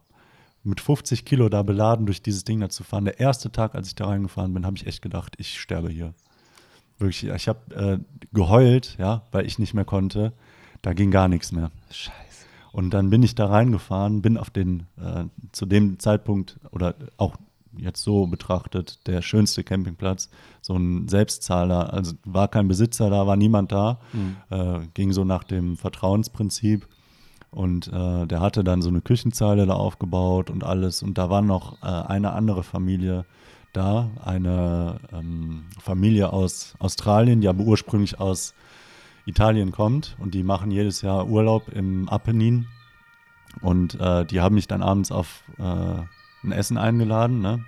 Mit 0.63 0.81
50 0.81 1.25
Kilo 1.25 1.47
da 1.49 1.63
beladen 1.63 2.05
durch 2.05 2.21
dieses 2.21 2.43
Ding 2.43 2.59
da 2.59 2.69
zu 2.69 2.83
fahren. 2.83 3.05
Der 3.05 3.19
erste 3.19 3.51
Tag, 3.51 3.75
als 3.75 3.87
ich 3.89 3.95
da 3.95 4.07
reingefahren 4.07 4.53
bin, 4.53 4.65
habe 4.65 4.75
ich 4.77 4.85
echt 4.87 5.01
gedacht, 5.01 5.35
ich 5.37 5.59
sterbe 5.59 5.89
hier. 5.89 6.13
Wirklich, 6.97 7.25
ich 7.31 7.47
habe 7.47 7.75
äh, 7.75 7.99
geheult, 8.33 8.97
ja, 8.99 9.23
weil 9.31 9.45
ich 9.45 9.57
nicht 9.57 9.73
mehr 9.73 9.85
konnte. 9.85 10.33
Da 10.81 10.93
ging 10.93 11.11
gar 11.11 11.27
nichts 11.27 11.51
mehr. 11.51 11.71
Scheiße. 11.91 12.45
Und 12.71 12.91
dann 12.91 13.09
bin 13.09 13.23
ich 13.23 13.35
da 13.35 13.47
reingefahren, 13.47 14.21
bin 14.21 14.37
auf 14.37 14.49
den, 14.49 14.85
äh, 14.97 15.25
zu 15.51 15.65
dem 15.65 15.99
Zeitpunkt 15.99 16.59
oder 16.71 16.95
auch 17.17 17.35
jetzt 17.77 18.03
so 18.03 18.27
betrachtet, 18.27 19.07
der 19.07 19.21
schönste 19.21 19.63
Campingplatz, 19.63 20.29
so 20.61 20.75
ein 20.75 21.07
Selbstzahler, 21.07 21.93
also 21.93 22.13
war 22.25 22.47
kein 22.47 22.67
Besitzer 22.67 23.09
da, 23.09 23.25
war 23.25 23.35
niemand 23.35 23.71
da, 23.71 23.99
äh, 24.49 24.79
ging 24.93 25.11
so 25.13 25.23
nach 25.23 25.43
dem 25.43 25.77
Vertrauensprinzip. 25.77 26.87
Und 27.51 27.87
äh, 27.87 28.27
der 28.27 28.41
hatte 28.41 28.63
dann 28.63 28.83
so 28.83 28.89
eine 28.89 29.01
Küchenzeile 29.01 29.65
da 29.65 29.73
aufgebaut 29.73 30.51
und 30.51 30.63
alles. 30.63 31.01
Und 31.01 31.17
da 31.17 31.31
war 31.31 31.41
noch 31.41 31.81
äh, 31.81 31.87
eine 31.87 32.33
andere 32.33 32.61
Familie 32.61 33.25
da, 33.73 34.09
eine 34.23 34.99
ähm, 35.11 35.65
Familie 35.79 36.31
aus 36.31 36.75
Australien, 36.77 37.41
die 37.41 37.47
aber 37.47 37.63
ursprünglich 37.63 38.19
aus 38.19 38.53
Italien 39.29 39.71
kommt 39.71 40.15
und 40.19 40.33
die 40.33 40.43
machen 40.43 40.71
jedes 40.71 41.01
Jahr 41.01 41.27
Urlaub 41.27 41.69
im 41.69 42.09
Apennin 42.09 42.67
und 43.61 43.99
äh, 43.99 44.25
die 44.25 44.41
haben 44.41 44.55
mich 44.55 44.67
dann 44.67 44.81
abends 44.83 45.11
auf 45.11 45.43
äh, 45.57 45.63
ein 46.43 46.51
Essen 46.51 46.77
eingeladen, 46.77 47.39
ne? 47.41 47.63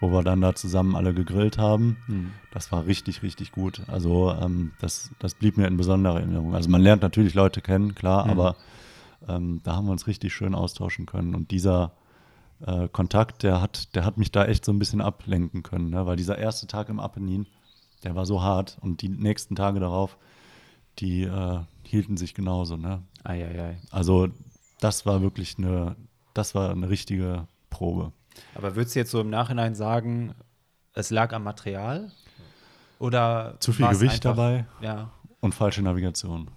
wo 0.00 0.10
wir 0.10 0.22
dann 0.24 0.40
da 0.40 0.54
zusammen 0.54 0.96
alle 0.96 1.14
gegrillt 1.14 1.58
haben. 1.58 1.96
Hm. 2.06 2.32
Das 2.50 2.72
war 2.72 2.86
richtig, 2.86 3.22
richtig 3.22 3.52
gut. 3.52 3.82
Also 3.86 4.32
ähm, 4.32 4.72
das, 4.80 5.10
das 5.20 5.34
blieb 5.34 5.56
mir 5.56 5.68
in 5.68 5.76
besonderer 5.76 6.16
Erinnerung. 6.16 6.54
Also 6.54 6.68
man 6.68 6.80
lernt 6.82 7.02
natürlich 7.02 7.34
Leute 7.34 7.60
kennen, 7.60 7.94
klar, 7.94 8.24
Mhm. 8.24 8.30
aber 8.32 8.56
ähm, 9.28 9.60
da 9.62 9.76
haben 9.76 9.86
wir 9.86 9.92
uns 9.92 10.08
richtig 10.08 10.34
schön 10.34 10.54
austauschen 10.56 11.06
können. 11.06 11.34
Und 11.36 11.52
dieser 11.52 11.92
äh, 12.66 12.88
Kontakt, 12.88 13.44
der 13.44 13.60
hat, 13.62 13.94
der 13.94 14.04
hat 14.04 14.18
mich 14.18 14.32
da 14.32 14.44
echt 14.44 14.64
so 14.64 14.72
ein 14.72 14.78
bisschen 14.80 15.00
ablenken 15.00 15.62
können, 15.62 15.90
ne? 15.90 16.04
weil 16.04 16.16
dieser 16.16 16.36
erste 16.36 16.66
Tag 16.66 16.88
im 16.88 16.98
Apennin, 16.98 17.46
der 18.02 18.16
war 18.16 18.26
so 18.26 18.42
hart 18.42 18.78
und 18.80 19.02
die 19.02 19.08
nächsten 19.08 19.54
Tage 19.54 19.78
darauf, 19.78 20.18
die 20.98 21.22
äh, 21.24 21.60
hielten 21.82 22.16
sich 22.16 22.34
genauso. 22.34 22.76
Ne? 22.76 23.02
Eieiei. 23.24 23.78
Also 23.90 24.28
das 24.80 25.06
war 25.06 25.22
wirklich 25.22 25.56
eine, 25.58 25.96
das 26.34 26.54
war 26.54 26.70
eine 26.70 26.88
richtige 26.88 27.46
Probe. 27.70 28.12
Aber 28.54 28.76
würdest 28.76 28.94
du 28.94 29.00
jetzt 29.00 29.10
so 29.10 29.20
im 29.20 29.30
Nachhinein 29.30 29.74
sagen, 29.74 30.34
es 30.94 31.10
lag 31.10 31.32
am 31.32 31.44
Material? 31.44 32.10
Oder 32.98 33.56
Zu 33.60 33.72
viel 33.72 33.86
Gewicht 33.88 34.24
einfach- 34.26 34.36
dabei 34.36 34.66
Ja. 34.80 35.10
und 35.40 35.54
falsche 35.54 35.82
Navigation. 35.82 36.48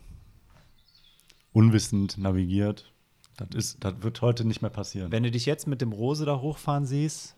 Unwissend 1.54 2.18
navigiert. 2.18 2.92
Das, 3.38 3.48
ist, 3.56 3.84
das 3.84 3.96
wird 4.02 4.22
heute 4.22 4.46
nicht 4.46 4.62
mehr 4.62 4.72
passieren. 4.72 5.12
Wenn 5.12 5.24
du 5.24 5.32
dich 5.32 5.46
jetzt 5.46 5.68
mit 5.68 5.82
dem 5.82 5.92
Rose 5.92 6.26
da 6.26 6.40
hochfahren 6.40 6.86
siehst, 6.86 7.36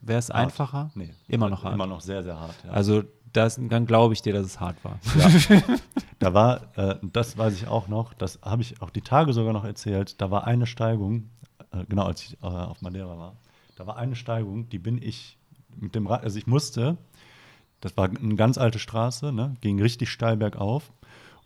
wäre 0.00 0.18
es 0.18 0.30
einfacher? 0.30 0.90
Nee, 0.94 1.10
Immer 1.26 1.48
noch 1.50 1.64
hart. 1.64 1.74
Immer 1.74 1.86
noch 1.86 2.00
sehr, 2.00 2.22
sehr 2.22 2.38
hart. 2.38 2.54
Ja. 2.64 2.70
Also 2.70 3.02
das, 3.32 3.58
dann 3.60 3.86
glaube 3.86 4.14
ich 4.14 4.22
dir, 4.22 4.32
dass 4.32 4.46
es 4.46 4.60
hart 4.60 4.76
war. 4.84 4.98
Da 6.20 6.34
war, 6.34 6.76
äh, 6.76 6.96
das 7.12 7.38
weiß 7.38 7.54
ich 7.54 7.68
auch 7.68 7.86
noch, 7.86 8.12
das 8.12 8.40
habe 8.42 8.62
ich 8.62 8.82
auch 8.82 8.90
die 8.90 9.02
Tage 9.02 9.32
sogar 9.32 9.52
noch 9.52 9.64
erzählt, 9.64 10.20
da 10.20 10.32
war 10.32 10.48
eine 10.48 10.66
Steigung, 10.66 11.30
äh, 11.70 11.84
genau 11.88 12.06
als 12.06 12.24
ich 12.24 12.42
äh, 12.42 12.46
auf 12.46 12.82
Madeira 12.82 13.16
war, 13.16 13.36
da 13.76 13.86
war 13.86 13.96
eine 13.98 14.16
Steigung, 14.16 14.68
die 14.68 14.80
bin 14.80 15.00
ich 15.00 15.38
mit 15.76 15.94
dem 15.94 16.08
Rad, 16.08 16.24
also 16.24 16.36
ich 16.36 16.48
musste, 16.48 16.96
das 17.80 17.96
war 17.96 18.08
eine 18.08 18.34
ganz 18.34 18.58
alte 18.58 18.80
Straße, 18.80 19.30
ne, 19.32 19.54
ging 19.60 19.80
richtig 19.80 20.10
steil 20.10 20.36
bergauf 20.36 20.90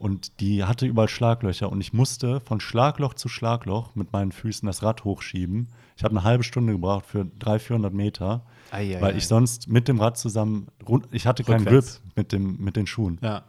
und 0.03 0.41
die 0.41 0.65
hatte 0.65 0.85
überall 0.85 1.07
Schlaglöcher 1.07 1.71
und 1.71 1.81
ich 1.81 1.93
musste 1.93 2.41
von 2.41 2.59
Schlagloch 2.59 3.15
zu 3.15 3.29
Schlagloch 3.29 3.95
mit 3.95 4.13
meinen 4.13 4.33
Füßen 4.33 4.67
das 4.67 4.83
Rad 4.83 5.05
hochschieben. 5.05 5.69
Ich 5.97 6.03
habe 6.03 6.17
eine 6.17 6.25
halbe 6.25 6.43
Stunde 6.43 6.73
gebraucht 6.73 7.07
für 7.07 7.25
300, 7.39 7.63
400 7.63 7.95
Meter, 7.95 8.43
Ei, 8.73 8.97
ei, 8.97 9.01
weil 9.01 9.15
ei. 9.15 9.19
ich 9.19 9.29
sonst 9.29 9.69
mit 9.69 9.87
dem 9.87 10.01
Rad 10.01 10.19
zusammen, 10.19 10.67
ich 11.13 11.29
hatte 11.29 11.45
keinen 11.45 11.65
Grip 11.65 11.85
mit, 12.17 12.33
dem, 12.33 12.57
mit 12.59 12.75
den 12.75 12.89
Schuhen. 12.89 13.19
Ja. 13.23 13.45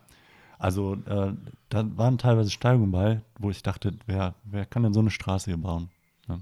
Also 0.60 0.94
äh, 1.08 1.34
da 1.70 1.98
waren 1.98 2.20
teilweise 2.20 2.52
Steigungen 2.52 2.92
bei, 2.92 3.24
wo 3.40 3.50
ich 3.50 3.64
dachte, 3.64 3.96
wer, 4.06 4.36
wer 4.44 4.68
kann 4.68 4.84
denn 4.84 4.94
so 4.94 5.00
eine 5.00 5.10
Straße 5.10 5.50
hier 5.50 5.58
bauen? 5.58 5.90
Ja. 6.30 6.38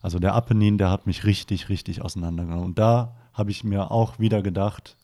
Also 0.00 0.20
der 0.20 0.32
Apennin, 0.32 0.78
der 0.78 0.88
hat 0.88 1.06
mich 1.06 1.24
richtig, 1.26 1.68
richtig 1.68 2.00
auseinandergenommen. 2.00 2.64
Und 2.64 2.78
da 2.78 3.14
habe 3.34 3.50
ich 3.50 3.62
mir 3.62 3.90
auch 3.90 4.18
wieder 4.18 4.40
gedacht, 4.40 4.96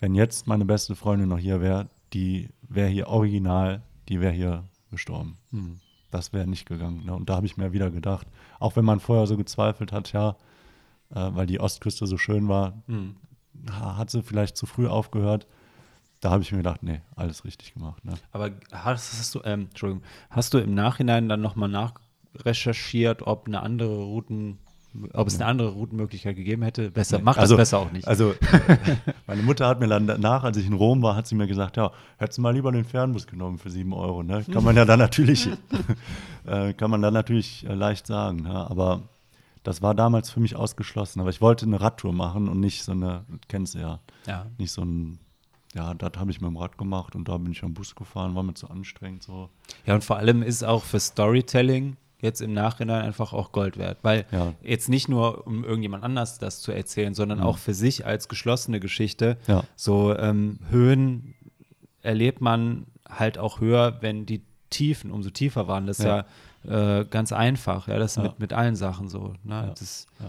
wenn 0.00 0.14
jetzt 0.14 0.46
meine 0.46 0.64
beste 0.64 0.96
Freundin 0.96 1.28
noch 1.28 1.38
hier 1.38 1.60
wäre, 1.60 1.90
die 2.12 2.50
wäre 2.62 2.88
hier 2.88 3.08
original, 3.08 3.82
die 4.08 4.20
wäre 4.20 4.32
hier 4.32 4.64
gestorben. 4.90 5.38
Das 6.10 6.32
wäre 6.32 6.46
nicht 6.46 6.66
gegangen. 6.68 7.04
Ne? 7.06 7.14
Und 7.14 7.30
da 7.30 7.36
habe 7.36 7.46
ich 7.46 7.56
mir 7.56 7.72
wieder 7.72 7.90
gedacht, 7.90 8.26
auch 8.60 8.76
wenn 8.76 8.84
man 8.84 9.00
vorher 9.00 9.26
so 9.26 9.36
gezweifelt 9.36 9.92
hat, 9.92 10.12
ja, 10.12 10.36
äh, 11.10 11.30
weil 11.34 11.46
die 11.46 11.60
Ostküste 11.60 12.06
so 12.06 12.18
schön 12.18 12.48
war, 12.48 12.82
ha- 13.70 13.96
hat 13.96 14.10
sie 14.10 14.22
vielleicht 14.22 14.56
zu 14.56 14.66
früh 14.66 14.86
aufgehört. 14.88 15.46
Da 16.20 16.30
habe 16.30 16.42
ich 16.42 16.52
mir 16.52 16.58
gedacht, 16.58 16.82
nee, 16.82 17.00
alles 17.16 17.44
richtig 17.44 17.74
gemacht. 17.74 18.04
Ne? 18.04 18.14
Aber 18.30 18.50
hast, 18.72 19.12
hast 19.18 19.34
du, 19.34 19.40
ähm, 19.44 19.62
Entschuldigung, 19.70 20.04
hast 20.30 20.52
du 20.54 20.58
im 20.58 20.74
Nachhinein 20.74 21.28
dann 21.28 21.40
nochmal 21.40 21.68
nachrecherchiert, 22.34 23.22
ob 23.26 23.46
eine 23.46 23.60
andere 23.62 23.96
Routen, 23.96 24.58
ob 25.12 25.26
es 25.26 25.36
eine 25.36 25.46
andere 25.46 25.68
Routenmöglichkeit 25.70 26.36
gegeben 26.36 26.62
hätte? 26.62 26.90
Besser, 26.90 27.20
mach 27.22 27.36
das 27.36 27.54
besser 27.54 27.78
auch 27.78 27.92
nicht. 27.92 28.06
Also, 28.06 28.34
meine 29.26 29.42
Mutter 29.42 29.66
hat 29.66 29.80
mir 29.80 29.88
dann 29.88 30.06
danach, 30.06 30.44
als 30.44 30.56
ich 30.56 30.66
in 30.66 30.74
Rom 30.74 31.02
war, 31.02 31.16
hat 31.16 31.26
sie 31.26 31.34
mir 31.34 31.46
gesagt, 31.46 31.76
ja, 31.76 31.92
hättest 32.18 32.38
du 32.38 32.42
mal 32.42 32.54
lieber 32.54 32.72
den 32.72 32.84
Fernbus 32.84 33.26
genommen 33.26 33.58
für 33.58 33.70
sieben 33.70 33.94
Euro. 33.94 34.22
Ne? 34.22 34.44
Kann 34.52 34.64
man 34.64 34.76
ja 34.76 34.84
dann 34.84 34.98
natürlich, 34.98 35.48
äh, 36.46 36.74
kann 36.74 36.90
man 36.90 37.00
dann 37.00 37.14
natürlich 37.14 37.66
äh, 37.66 37.74
leicht 37.74 38.06
sagen. 38.06 38.42
Ne? 38.42 38.70
Aber 38.70 39.02
das 39.62 39.80
war 39.82 39.94
damals 39.94 40.30
für 40.30 40.40
mich 40.40 40.56
ausgeschlossen. 40.56 41.20
Aber 41.20 41.30
ich 41.30 41.40
wollte 41.40 41.66
eine 41.66 41.80
Radtour 41.80 42.12
machen 42.12 42.48
und 42.48 42.60
nicht 42.60 42.84
so 42.84 42.92
eine, 42.92 43.24
kennst 43.48 43.74
du 43.74 43.78
ja, 43.78 44.00
ja. 44.26 44.46
nicht 44.58 44.72
so 44.72 44.82
ein, 44.82 45.18
ja, 45.74 45.94
das 45.94 46.12
habe 46.18 46.30
ich 46.30 46.40
mit 46.40 46.50
dem 46.50 46.56
Rad 46.56 46.76
gemacht 46.76 47.14
und 47.14 47.28
da 47.28 47.38
bin 47.38 47.52
ich 47.52 47.62
am 47.62 47.72
Bus 47.72 47.94
gefahren, 47.94 48.34
war 48.34 48.42
mir 48.42 48.54
zu 48.54 48.68
anstrengend 48.68 49.22
so. 49.22 49.48
ja, 49.86 49.94
und 49.94 50.04
vor 50.04 50.16
allem 50.18 50.42
ist 50.42 50.64
auch 50.64 50.84
für 50.84 51.00
Storytelling 51.00 51.96
jetzt 52.22 52.40
im 52.40 52.54
Nachhinein 52.54 53.02
einfach 53.02 53.34
auch 53.34 53.52
Gold 53.52 53.76
wert. 53.76 53.98
Weil 54.02 54.24
Ja. 54.30 54.46
Mhm. 54.46 54.54
jetzt 54.62 54.88
nicht 54.88 55.08
nur, 55.10 55.46
um 55.46 55.64
irgendjemand 55.64 56.02
anders 56.04 56.38
das 56.38 56.60
zu 56.62 56.72
erzählen, 56.72 57.12
sondern 57.12 57.40
auch 57.40 57.58
für 57.58 57.74
sich 57.74 58.06
als 58.06 58.28
geschlossene 58.28 58.80
Geschichte. 58.80 59.36
Ja. 59.46 59.64
So 59.76 60.16
ähm, 60.16 60.58
Höhen 60.70 61.34
erlebt 62.00 62.40
man 62.40 62.86
halt 63.08 63.36
auch 63.36 63.60
höher, 63.60 63.98
wenn 64.00 64.24
die 64.24 64.42
Tiefen 64.70 65.10
umso 65.10 65.28
tiefer 65.30 65.68
waren. 65.68 65.86
Das 65.86 65.98
ist 65.98 66.06
ja, 66.06 66.24
äh, 66.64 67.04
ganz 67.04 67.32
einfach. 67.32 67.88
Ja, 67.88 67.98
das 67.98 68.12
ist 68.12 68.16
Ja. 68.16 68.22
mit, 68.22 68.38
mit 68.40 68.52
allen 68.54 68.74
Sachen 68.76 69.08
so. 69.08 69.34
Ne? 69.44 69.54
Ja. 69.54 69.74
Das, 69.78 70.06
Ja. 70.20 70.26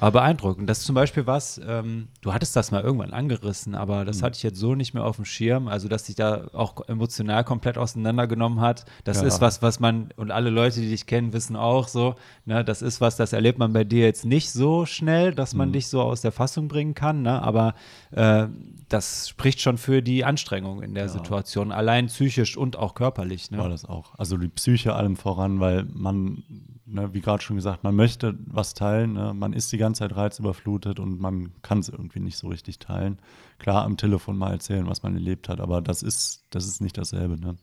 Aber 0.00 0.20
beeindruckend. 0.20 0.68
Das 0.70 0.78
ist 0.78 0.86
zum 0.86 0.94
Beispiel 0.94 1.26
was, 1.26 1.60
ähm, 1.64 2.08
du 2.22 2.32
hattest 2.32 2.56
das 2.56 2.70
mal 2.70 2.82
irgendwann 2.82 3.12
angerissen, 3.12 3.74
aber 3.74 4.00
Mhm. 4.02 4.06
das 4.06 4.22
hatte 4.22 4.36
ich 4.36 4.42
jetzt 4.42 4.58
so 4.58 4.74
nicht 4.74 4.94
mehr 4.94 5.04
auf 5.04 5.16
dem 5.16 5.24
Schirm. 5.24 5.68
Also, 5.68 5.88
dass 5.88 6.04
dich 6.04 6.16
da 6.16 6.48
auch 6.54 6.88
emotional 6.88 7.44
komplett 7.44 7.76
auseinandergenommen 7.76 8.60
hat. 8.60 8.86
Das 9.04 9.20
Ja. 9.20 9.26
ist 9.28 9.40
was, 9.40 9.60
was 9.62 9.78
man, 9.78 10.08
und 10.16 10.30
alle 10.30 10.50
Leute, 10.50 10.80
die 10.80 10.88
dich 10.88 11.06
kennen, 11.06 11.32
wissen 11.32 11.54
auch 11.54 11.86
so, 11.88 12.14
ne, 12.46 12.64
das 12.64 12.80
ist 12.82 13.00
was, 13.00 13.16
das 13.16 13.32
erlebt 13.34 13.58
man 13.58 13.72
bei 13.72 13.84
dir 13.84 14.04
jetzt 14.06 14.24
nicht 14.24 14.50
so 14.50 14.86
schnell, 14.86 15.34
dass 15.34 15.52
Mhm. 15.52 15.58
man 15.58 15.72
dich 15.72 15.88
so 15.88 16.00
aus 16.00 16.22
der 16.22 16.32
Fassung 16.32 16.68
bringen 16.68 16.94
kann, 16.94 17.22
ne? 17.22 17.42
aber 17.42 17.74
äh, 18.12 18.46
das 18.88 19.28
spricht 19.28 19.60
schon 19.60 19.78
für 19.78 20.02
die 20.02 20.24
Anstrengung 20.24 20.82
in 20.82 20.94
der 20.94 21.08
Situation, 21.08 21.70
allein 21.72 22.06
psychisch 22.06 22.56
und 22.56 22.76
auch 22.76 22.94
körperlich. 22.94 23.50
war 23.52 23.64
Ne? 23.64 23.68
das 23.70 23.84
auch. 23.84 24.14
Also 24.18 24.36
die 24.36 24.48
Psyche 24.48 24.94
allem 24.94 25.16
voran, 25.16 25.60
weil 25.60 25.84
man, 25.92 26.42
ne, 26.90 27.12
wie 27.14 27.20
gerade 27.20 27.42
schon 27.42 27.56
gesagt, 27.56 27.84
man 27.84 27.94
möchte 27.94 28.36
was 28.46 28.74
teilen, 28.74 29.14
ne? 29.14 29.32
man 29.34 29.52
ist 29.52 29.72
die 29.72 29.78
ganze 29.78 30.00
Zeit 30.00 30.16
reizüberflutet 30.16 30.98
und 30.98 31.20
man 31.20 31.52
kann 31.62 31.78
es 31.78 31.88
irgendwie 31.88 32.20
nicht 32.20 32.36
so 32.36 32.48
richtig 32.48 32.78
teilen. 32.78 33.18
Klar, 33.58 33.84
am 33.84 33.96
Telefon 33.96 34.36
mal 34.36 34.52
erzählen, 34.52 34.86
was 34.86 35.02
man 35.02 35.14
erlebt 35.14 35.48
hat, 35.48 35.60
aber 35.60 35.80
das 35.80 36.02
ist, 36.02 36.44
das 36.50 36.66
ist 36.66 36.80
nicht 36.80 36.98
dasselbe. 36.98 37.38
Ne? 37.38 37.56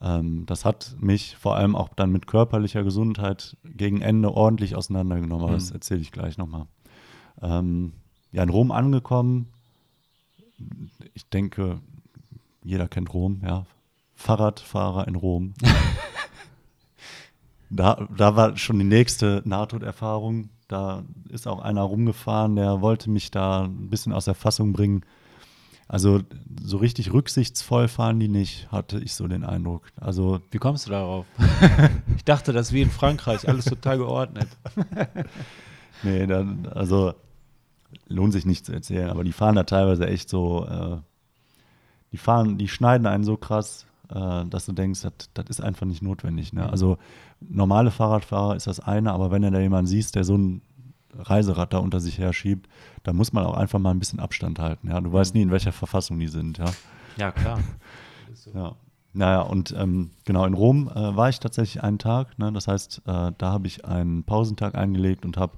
Ähm, 0.00 0.46
das 0.46 0.64
hat 0.64 0.96
mich 1.00 1.36
vor 1.36 1.56
allem 1.56 1.76
auch 1.76 1.88
dann 1.94 2.10
mit 2.10 2.26
körperlicher 2.26 2.84
Gesundheit 2.84 3.56
gegen 3.64 4.00
Ende 4.00 4.32
ordentlich 4.32 4.76
auseinandergenommen, 4.76 5.44
aber 5.44 5.54
das 5.54 5.70
erzähle 5.70 6.00
ich 6.00 6.12
gleich 6.12 6.38
nochmal. 6.38 6.66
Ähm, 7.42 7.92
ja, 8.32 8.42
in 8.42 8.48
Rom 8.48 8.70
angekommen, 8.70 9.48
ich 11.14 11.28
denke, 11.28 11.80
jeder 12.62 12.88
kennt 12.88 13.12
Rom, 13.12 13.42
ja. 13.44 13.66
Fahrradfahrer 14.14 15.08
in 15.08 15.16
Rom. 15.16 15.54
da, 17.76 18.06
da 18.16 18.36
war 18.36 18.56
schon 18.56 18.78
die 18.78 18.84
nächste 18.84 19.42
Nahtoderfahrung. 19.44 20.50
Da 20.68 21.04
ist 21.28 21.46
auch 21.46 21.60
einer 21.60 21.82
rumgefahren, 21.82 22.56
der 22.56 22.80
wollte 22.80 23.10
mich 23.10 23.30
da 23.30 23.64
ein 23.64 23.90
bisschen 23.90 24.12
aus 24.12 24.24
der 24.24 24.34
Fassung 24.34 24.72
bringen. 24.72 25.04
Also 25.86 26.22
so 26.62 26.78
richtig 26.78 27.12
rücksichtsvoll 27.12 27.88
fahren 27.88 28.18
die 28.18 28.28
nicht, 28.28 28.72
hatte 28.72 28.98
ich 29.00 29.14
so 29.14 29.28
den 29.28 29.44
Eindruck. 29.44 29.82
Also 30.00 30.40
Wie 30.50 30.58
kommst 30.58 30.86
du 30.86 30.92
darauf? 30.92 31.26
ich 32.16 32.24
dachte, 32.24 32.52
das 32.52 32.68
ist 32.68 32.72
wie 32.72 32.82
in 32.82 32.90
Frankreich, 32.90 33.46
alles 33.46 33.66
total 33.66 33.98
geordnet. 33.98 34.48
nee, 36.02 36.26
dann, 36.26 36.66
also 36.68 37.14
lohnt 38.08 38.32
sich 38.32 38.46
nicht 38.46 38.64
zu 38.64 38.72
erzählen, 38.72 39.10
aber 39.10 39.24
die 39.24 39.32
fahren 39.32 39.56
da 39.56 39.64
teilweise 39.64 40.06
echt 40.06 40.30
so, 40.30 40.66
äh, 40.66 40.96
die 42.12 42.18
fahren, 42.18 42.56
die 42.56 42.68
schneiden 42.68 43.06
einen 43.06 43.24
so 43.24 43.36
krass, 43.36 43.86
äh, 44.14 44.44
dass 44.46 44.66
du 44.66 44.72
denkst, 44.72 45.00
das 45.34 45.44
ist 45.48 45.60
einfach 45.60 45.86
nicht 45.86 46.02
notwendig. 46.02 46.52
Ne? 46.52 46.68
Also 46.68 46.96
normale 47.40 47.90
Fahrradfahrer 47.90 48.56
ist 48.56 48.66
das 48.66 48.80
eine, 48.80 49.12
aber 49.12 49.30
wenn 49.30 49.42
du 49.42 49.50
da 49.50 49.60
jemanden 49.60 49.86
siehst, 49.88 50.14
der 50.14 50.24
so 50.24 50.36
ein 50.36 50.62
Reiserad 51.16 51.72
da 51.72 51.78
unter 51.78 52.00
sich 52.00 52.18
her 52.18 52.32
schiebt, 52.32 52.68
da 53.04 53.12
muss 53.12 53.32
man 53.32 53.44
auch 53.44 53.54
einfach 53.56 53.78
mal 53.78 53.90
ein 53.90 53.98
bisschen 53.98 54.20
Abstand 54.20 54.58
halten. 54.58 54.88
Ja? 54.88 55.00
Du 55.00 55.12
weißt 55.12 55.34
nie, 55.34 55.42
in 55.42 55.50
welcher 55.50 55.72
Verfassung 55.72 56.18
die 56.18 56.28
sind. 56.28 56.58
Ja, 56.58 56.64
Ja, 57.16 57.32
klar. 57.32 57.58
ja. 58.54 58.74
Naja, 59.16 59.42
und 59.42 59.72
ähm, 59.78 60.10
genau, 60.24 60.44
in 60.44 60.54
Rom 60.54 60.88
äh, 60.88 61.14
war 61.16 61.28
ich 61.28 61.38
tatsächlich 61.38 61.84
einen 61.84 61.98
Tag. 62.00 62.36
Ne? 62.38 62.52
Das 62.52 62.66
heißt, 62.66 63.02
äh, 63.06 63.30
da 63.38 63.52
habe 63.52 63.68
ich 63.68 63.84
einen 63.84 64.24
Pausentag 64.24 64.74
eingelegt 64.74 65.24
und 65.24 65.36
habe 65.36 65.56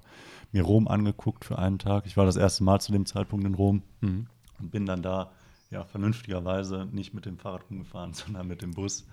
mir 0.53 0.63
Rom 0.63 0.89
angeguckt 0.89 1.45
für 1.47 1.59
einen 1.59 1.79
Tag. 1.79 2.05
Ich 2.07 2.19
war 2.19 2.27
das 2.27 2.37
erste 2.37 2.65
Mal 2.65 2.81
zu 2.83 2.93
dem 2.93 3.07
Zeitpunkt 3.07 3.47
in 3.47 3.55
Rom 3.55 3.83
Mhm. 4.03 4.27
und 4.61 4.71
bin 4.71 4.85
dann 4.85 5.01
da 5.01 5.31
ja 5.71 5.85
vernünftigerweise 5.85 6.87
nicht 6.93 7.15
mit 7.15 7.27
dem 7.27 7.39
Fahrrad 7.39 7.63
rumgefahren, 7.71 8.13
sondern 8.15 8.47
mit 8.47 8.63
dem 8.63 8.73
Bus 8.73 9.07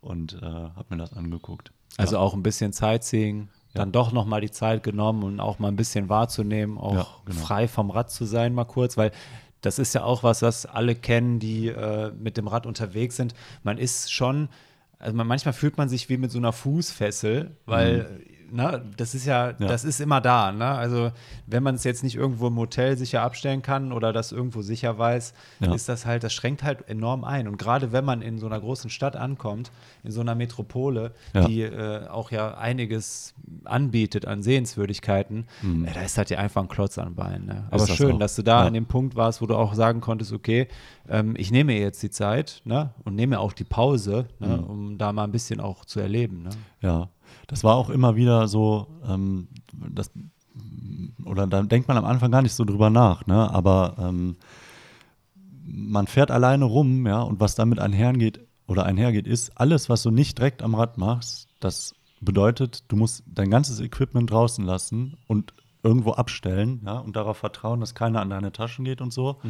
und 0.00 0.34
äh, 0.34 0.46
habe 0.46 0.86
mir 0.90 0.96
das 0.96 1.12
angeguckt. 1.12 1.72
Also 1.96 2.16
ja. 2.16 2.22
auch 2.22 2.34
ein 2.34 2.42
bisschen 2.42 2.72
Sightseeing, 2.72 3.48
dann 3.74 3.92
doch 3.92 4.12
noch 4.12 4.26
mal 4.26 4.40
die 4.40 4.50
Zeit 4.50 4.82
genommen 4.82 5.22
und 5.22 5.40
auch 5.40 5.58
mal 5.58 5.68
ein 5.68 5.76
bisschen 5.76 6.08
wahrzunehmen, 6.08 6.78
auch 6.78 6.94
Ja, 6.94 7.06
genau. 7.24 7.40
frei 7.40 7.68
vom 7.68 7.90
Rad 7.90 8.10
zu 8.10 8.24
sein 8.24 8.54
mal 8.54 8.64
kurz, 8.64 8.96
weil 8.96 9.12
das 9.60 9.78
ist 9.78 9.94
ja 9.94 10.02
auch 10.02 10.22
was, 10.22 10.42
was 10.42 10.66
alle 10.66 10.94
kennen, 10.94 11.38
die 11.38 11.68
äh, 11.68 12.12
mit 12.12 12.36
dem 12.36 12.48
Rad 12.48 12.66
unterwegs 12.66 13.16
sind. 13.16 13.34
Man 13.62 13.78
ist 13.78 14.12
schon, 14.12 14.48
also 14.98 15.16
man, 15.16 15.26
manchmal 15.26 15.52
fühlt 15.52 15.78
man 15.78 15.88
sich 15.88 16.08
wie 16.08 16.16
mit 16.16 16.30
so 16.30 16.38
einer 16.38 16.52
Fußfessel, 16.52 17.56
weil 17.64 18.24
ne, 18.52 18.82
das 18.96 19.14
ist 19.14 19.26
ja, 19.26 19.48
Mhm. 19.48 19.54
Ja. 19.60 19.66
das 19.68 19.84
ist 19.84 20.00
immer 20.00 20.20
da. 20.20 20.52
Ne? 20.52 20.64
Also 20.66 21.10
wenn 21.46 21.62
man 21.62 21.74
es 21.74 21.84
jetzt 21.84 22.02
nicht 22.04 22.14
irgendwo 22.16 22.46
im 22.48 22.56
Hotel 22.56 22.96
sicher 22.96 23.22
abstellen 23.22 23.62
kann 23.62 23.92
oder 23.92 24.12
das 24.12 24.30
irgendwo 24.32 24.62
sicher 24.62 24.98
weiß, 24.98 25.32
Ja. 25.60 25.74
ist 25.74 25.88
das 25.88 26.06
halt, 26.06 26.22
das 26.22 26.32
schränkt 26.32 26.62
halt 26.62 26.88
enorm 26.88 27.24
ein. 27.24 27.48
Und 27.48 27.56
gerade 27.58 27.92
wenn 27.92 28.04
man 28.04 28.22
in 28.22 28.38
so 28.38 28.46
einer 28.46 28.60
großen 28.60 28.90
Stadt 28.90 29.16
ankommt, 29.16 29.72
in 30.04 30.10
so 30.12 30.20
einer 30.20 30.34
Metropole, 30.34 31.12
Ja. 31.34 31.44
die 31.46 31.62
äh, 31.62 32.06
auch 32.08 32.30
ja 32.30 32.54
einiges 32.58 33.34
anbietet 33.64 34.26
an 34.26 34.42
Sehenswürdigkeiten, 34.42 35.46
äh, 35.62 35.92
da 35.94 36.02
ist 36.02 36.18
halt 36.18 36.30
ja 36.30 36.38
einfach 36.38 36.62
ein 36.62 36.68
Klotz 36.68 36.98
an 36.98 37.14
Beinen. 37.14 37.46
Ne? 37.46 37.64
Aber 37.70 37.82
Mhm. 37.82 37.86
das 37.88 37.96
schön, 37.96 38.12
auch. 38.12 38.18
dass 38.18 38.36
du 38.36 38.42
da 38.42 38.66
an 38.66 38.74
dem 38.74 38.86
Punkt 38.86 39.16
warst, 39.16 39.40
wo 39.42 39.46
du 39.46 39.56
auch 39.56 39.74
sagen 39.74 40.00
konntest, 40.00 40.32
okay, 40.32 40.68
ähm, 41.08 41.34
ich 41.36 41.50
nehme 41.50 41.72
jetzt 41.78 42.02
die 42.02 42.10
Zeit 42.10 42.60
ne? 42.64 42.90
und 43.04 43.14
nehme 43.14 43.38
auch 43.40 43.52
die 43.52 43.64
Pause, 43.64 44.26
ne? 44.38 44.58
Mhm. 44.58 44.64
um 44.64 44.98
da 44.98 45.12
mal 45.12 45.24
ein 45.24 45.32
bisschen 45.32 45.60
auch 45.60 45.84
zu 45.84 46.00
erleben. 46.00 46.42
Ne? 46.44 46.50
Ja, 46.80 47.08
das 47.46 47.64
war 47.64 47.76
auch 47.76 47.90
immer 47.90 48.16
wieder 48.16 48.48
so, 48.48 48.86
ähm, 49.08 49.48
das, 49.72 50.10
oder 51.24 51.46
da 51.46 51.62
denkt 51.62 51.88
man 51.88 51.96
am 51.96 52.04
Anfang 52.04 52.30
gar 52.30 52.42
nicht 52.42 52.54
so 52.54 52.64
drüber 52.64 52.90
nach, 52.90 53.26
ne? 53.26 53.52
aber 53.52 53.96
ähm, 53.98 54.36
man 55.64 56.06
fährt 56.06 56.30
alleine 56.30 56.64
rum, 56.64 57.06
ja, 57.06 57.22
und 57.22 57.40
was 57.40 57.54
damit 57.54 57.78
einhergeht 57.78 58.40
oder 58.66 58.84
einhergeht, 58.84 59.26
ist, 59.26 59.58
alles, 59.58 59.88
was 59.88 60.02
du 60.02 60.10
nicht 60.10 60.38
direkt 60.38 60.62
am 60.62 60.74
Rad 60.74 60.98
machst, 60.98 61.48
das 61.60 61.94
bedeutet, 62.20 62.84
du 62.88 62.96
musst 62.96 63.22
dein 63.26 63.50
ganzes 63.50 63.80
Equipment 63.80 64.30
draußen 64.30 64.64
lassen 64.64 65.16
und 65.26 65.54
irgendwo 65.82 66.12
abstellen, 66.12 66.80
ja, 66.84 66.98
und 66.98 67.16
darauf 67.16 67.38
vertrauen, 67.38 67.80
dass 67.80 67.94
keiner 67.94 68.20
an 68.20 68.30
deine 68.30 68.52
Taschen 68.52 68.84
geht 68.84 69.00
und 69.00 69.12
so. 69.12 69.40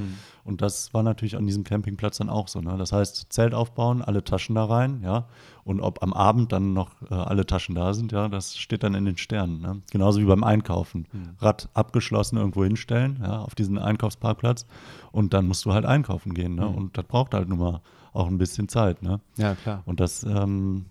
Und 0.44 0.62
das 0.62 0.94
war 0.94 1.02
natürlich 1.02 1.36
an 1.36 1.46
diesem 1.46 1.62
Campingplatz 1.62 2.18
dann 2.18 2.30
auch 2.30 2.48
so. 2.48 2.60
Ne? 2.60 2.76
Das 2.78 2.92
heißt, 2.92 3.26
Zelt 3.30 3.52
aufbauen, 3.52 4.00
alle 4.00 4.24
Taschen 4.24 4.54
da 4.54 4.64
rein, 4.64 5.02
ja. 5.02 5.26
Und 5.64 5.80
ob 5.80 6.02
am 6.02 6.12
Abend 6.12 6.52
dann 6.52 6.72
noch 6.72 6.90
äh, 7.08 7.14
alle 7.14 7.46
Taschen 7.46 7.74
da 7.74 7.94
sind, 7.94 8.10
ja, 8.10 8.28
das 8.28 8.56
steht 8.56 8.82
dann 8.82 8.94
in 8.94 9.04
den 9.04 9.16
Sternen. 9.16 9.60
Ne? 9.60 9.82
Genauso 9.92 10.20
wie 10.20 10.24
beim 10.24 10.42
Einkaufen. 10.42 11.06
Rad 11.38 11.68
abgeschlossen 11.74 12.36
irgendwo 12.36 12.64
hinstellen, 12.64 13.20
ja, 13.22 13.38
auf 13.38 13.54
diesen 13.54 13.78
Einkaufsparkplatz. 13.78 14.66
Und 15.12 15.34
dann 15.34 15.46
musst 15.46 15.64
du 15.64 15.72
halt 15.72 15.84
einkaufen 15.84 16.34
gehen. 16.34 16.56
Ne? 16.56 16.66
Und 16.66 16.98
das 16.98 17.04
braucht 17.04 17.34
halt 17.34 17.48
nun 17.48 17.58
mal 17.58 17.80
auch 18.12 18.26
ein 18.26 18.38
bisschen 18.38 18.68
Zeit. 18.68 19.02
Ne? 19.02 19.20
Ja, 19.36 19.54
klar. 19.54 19.82
Und 19.86 20.00
das, 20.00 20.24
ähm, 20.24 20.86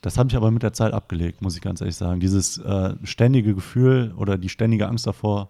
das 0.00 0.18
habe 0.18 0.28
ich 0.28 0.36
aber 0.36 0.50
mit 0.50 0.62
der 0.62 0.72
Zeit 0.72 0.92
abgelegt, 0.92 1.40
muss 1.40 1.56
ich 1.56 1.62
ganz 1.62 1.80
ehrlich 1.80 1.96
sagen. 1.96 2.20
Dieses 2.20 2.58
äh, 2.58 2.94
ständige 3.04 3.54
Gefühl 3.54 4.12
oder 4.16 4.36
die 4.36 4.48
ständige 4.48 4.88
Angst 4.88 5.06
davor, 5.06 5.48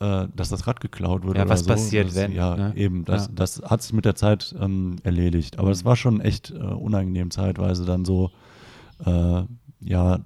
äh, 0.00 0.26
dass 0.34 0.48
das 0.48 0.66
Rad 0.66 0.80
geklaut 0.80 1.24
wird. 1.24 1.36
Ja, 1.36 1.48
was 1.48 1.60
so, 1.60 1.66
passiert, 1.66 2.08
das, 2.08 2.14
wenn, 2.16 2.32
Ja, 2.32 2.56
ne? 2.56 2.72
eben. 2.76 3.04
Das, 3.04 3.26
Ja. 3.26 3.32
das 3.34 3.62
hat 3.62 3.82
sich 3.82 3.92
mit 3.92 4.04
der 4.04 4.14
Zeit 4.16 4.54
ähm, 4.60 4.96
erledigt. 5.02 5.58
Aber 5.58 5.70
es 5.70 5.84
war 5.84 5.94
schon 5.96 6.20
echt 6.20 6.50
äh, 6.50 6.54
unangenehm 6.58 7.30
zeitweise 7.30 7.84
dann 7.84 8.04
so, 8.04 8.30
äh, 9.04 9.42
ja, 9.80 10.18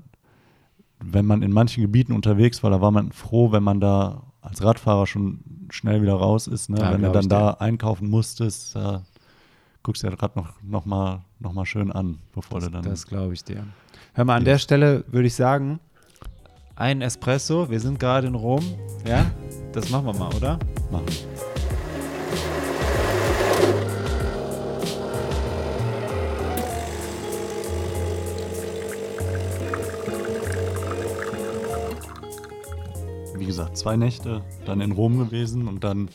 wenn 1.01 1.27
man 1.27 1.43
in 1.43 1.53
manchen 1.53 1.83
Gebieten 1.83 2.12
unterwegs 2.12 2.62
war, 2.62 2.70
da 2.70 2.81
war 2.81 2.91
man 2.91 3.12
froh, 3.12 3.53
wenn 3.53 3.62
man 3.62 3.81
da 3.81 4.22
als 4.41 4.62
Radfahrer 4.62 5.07
schon 5.07 5.41
schnell 5.70 6.03
wieder 6.03 6.14
raus 6.14 6.47
ist. 6.47 6.70
Ne? 6.70 6.79
Ja, 6.79 6.93
wenn 6.93 7.03
du 7.03 7.11
dann 7.11 7.29
da 7.29 7.53
dir. 7.53 7.61
einkaufen 7.61 8.09
musstest, 8.09 8.77
äh, 8.77 8.99
guckst 9.83 10.03
dir 10.03 10.11
das 10.11 10.22
Rad 10.22 10.37
noch, 10.37 10.53
noch, 10.62 10.85
mal, 10.87 11.22
noch 11.41 11.53
mal 11.53 11.66
schön 11.66 11.91
an, 11.93 12.18
bevor 12.35 12.61
Das, 12.61 12.68
du 12.68 12.72
dann. 12.75 12.83
das 12.85 13.07
glaube 13.07 13.35
ich 13.35 13.43
dir. 13.43 13.66
Hör 14.14 14.25
mal, 14.25 14.37
an 14.37 14.45
der 14.45 14.59
Stelle 14.59 15.05
würde 15.09 15.27
ich 15.27 15.35
sagen, 15.35 15.81
ein 16.77 17.03
Espresso, 17.03 17.70
wir 17.70 17.81
sind 17.81 17.99
gerade 18.01 18.27
in 18.27 18.35
Rom, 18.35 18.62
ja? 19.07 19.27
Das 19.75 19.91
machen 19.91 20.07
wir 20.07 20.14
mal, 20.14 20.33
oder? 20.33 20.57
machen. 20.93 21.07
Wie 33.37 33.47
gesagt, 33.47 33.77
zwei 33.77 33.97
Nächte 33.97 34.43
dann 34.64 34.81
in 34.81 34.93
Rom 34.93 35.18
gewesen 35.18 35.66
und 35.66 35.83
dann 35.83 36.09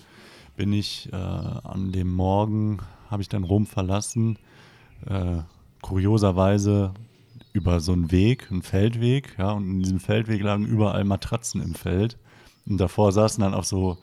bin 0.56 0.72
ich 0.72 1.10
äh, 1.12 1.18
an 1.18 1.92
dem 1.92 2.14
Morgen, 2.14 2.80
habe 3.12 3.22
ich 3.22 3.28
dann 3.28 3.44
Rom 3.44 3.66
verlassen, 3.66 4.38
äh, 5.06 5.40
kurioserweise 5.82 6.94
über 7.52 7.82
so 7.82 7.92
einen 7.92 8.10
Weg, 8.12 8.50
einen 8.52 8.62
Feldweg, 8.62 9.36
ja, 9.38 9.52
und 9.52 9.70
in 9.70 9.80
diesem 9.82 10.00
Feldweg 10.00 10.42
lagen 10.42 10.66
überall 10.66 11.04
Matratzen 11.04 11.62
im 11.62 11.76
Feld. 11.76 12.18
Und 12.70 12.78
davor 12.78 13.12
saßen 13.12 13.42
dann 13.42 13.54
auf 13.54 13.66
so 13.66 13.98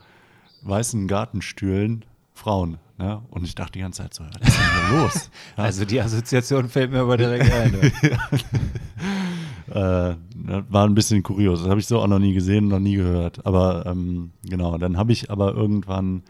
weißen 0.62 1.08
Gartenstühlen 1.08 2.04
Frauen. 2.34 2.78
Ne? 2.98 3.22
Und 3.30 3.44
ich 3.44 3.54
dachte 3.54 3.72
die 3.72 3.80
ganze 3.80 4.02
Zeit 4.02 4.14
so, 4.14 4.24
was 4.24 4.48
ist 4.48 4.58
denn 4.58 4.88
hier 4.88 4.98
los? 4.98 5.30
Ja, 5.56 5.64
Also 5.64 5.84
die 5.84 6.00
Assoziation 6.00 6.68
fällt 6.68 6.90
mir 6.90 7.00
aber 7.00 7.16
direkt 7.16 7.52
ein. 7.52 7.74
äh, 9.68 9.68
das 9.68 10.64
war 10.68 10.86
ein 10.86 10.94
bisschen 10.94 11.22
kurios. 11.22 11.60
Das 11.60 11.68
habe 11.68 11.80
ich 11.80 11.86
so 11.86 12.00
auch 12.00 12.06
noch 12.06 12.18
nie 12.18 12.32
gesehen, 12.32 12.68
noch 12.68 12.78
nie 12.78 12.96
gehört. 12.96 13.44
Aber 13.44 13.84
ähm, 13.86 14.32
genau, 14.44 14.78
dann 14.78 14.96
habe 14.96 15.12
ich 15.12 15.30
aber 15.30 15.54
irgendwann 15.54 16.22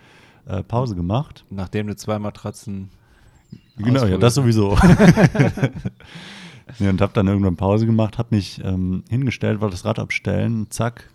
äh, 0.47 0.63
Pause 0.63 0.97
gemacht. 0.97 1.45
Nachdem 1.51 1.87
du 1.87 1.97
zwei 1.97 2.19
Matratzen. 2.19 2.91
Genau, 3.77 4.05
ja, 4.05 4.17
das 4.17 4.35
sowieso. 4.35 4.77
ja, 6.79 6.91
und 6.91 7.01
habe 7.01 7.13
dann 7.13 7.29
irgendwann 7.29 7.57
Pause 7.57 7.87
gemacht, 7.87 8.19
habe 8.19 8.35
mich 8.35 8.61
ähm, 8.65 9.05
hingestellt, 9.09 9.61
wollte 9.61 9.75
das 9.75 9.85
Rad 9.85 10.01
abstellen. 10.01 10.67
Zack, 10.71 11.11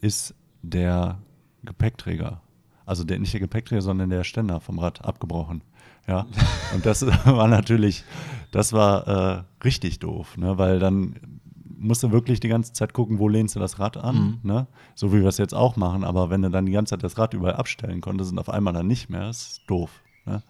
ist 0.00 0.34
der 0.62 1.18
Gepäckträger, 1.62 2.40
also 2.86 3.04
der, 3.04 3.18
nicht 3.18 3.32
der 3.32 3.40
Gepäckträger, 3.40 3.82
sondern 3.82 4.10
der 4.10 4.24
Ständer 4.24 4.60
vom 4.60 4.78
Rad 4.78 5.04
abgebrochen. 5.04 5.62
Ja, 6.06 6.26
und 6.74 6.86
das 6.86 7.06
war 7.26 7.48
natürlich, 7.48 8.04
das 8.50 8.72
war 8.72 9.06
äh, 9.06 9.42
richtig 9.64 9.98
doof, 9.98 10.36
ne? 10.36 10.58
weil 10.58 10.78
dann 10.78 11.40
musst 11.78 12.02
du 12.02 12.10
wirklich 12.10 12.40
die 12.40 12.48
ganze 12.48 12.72
Zeit 12.72 12.92
gucken, 12.92 13.18
wo 13.18 13.28
lehnst 13.28 13.56
du 13.56 13.60
das 13.60 13.78
Rad 13.78 13.96
an, 13.96 14.38
ne? 14.42 14.66
so 14.94 15.12
wie 15.12 15.20
wir 15.20 15.28
es 15.28 15.38
jetzt 15.38 15.54
auch 15.54 15.76
machen, 15.76 16.04
aber 16.04 16.30
wenn 16.30 16.42
du 16.42 16.50
dann 16.50 16.66
die 16.66 16.72
ganze 16.72 16.90
Zeit 16.90 17.02
das 17.02 17.16
Rad 17.16 17.32
überall 17.32 17.54
abstellen 17.54 18.00
konntest 18.00 18.32
und 18.32 18.38
auf 18.38 18.50
einmal 18.50 18.74
dann 18.74 18.86
nicht 18.86 19.08
mehr, 19.08 19.30
ist 19.30 19.62
doof. 19.66 20.02
Ne? 20.26 20.42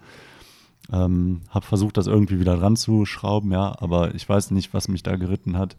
Ähm, 0.92 1.42
habe 1.50 1.66
versucht, 1.66 1.96
das 1.96 2.08
irgendwie 2.08 2.40
wieder 2.40 2.56
dran 2.56 2.74
zu 2.74 3.06
schrauben, 3.06 3.52
ja, 3.52 3.76
aber 3.80 4.14
ich 4.14 4.28
weiß 4.28 4.50
nicht, 4.50 4.74
was 4.74 4.88
mich 4.88 5.02
da 5.02 5.16
geritten 5.16 5.56
hat. 5.56 5.76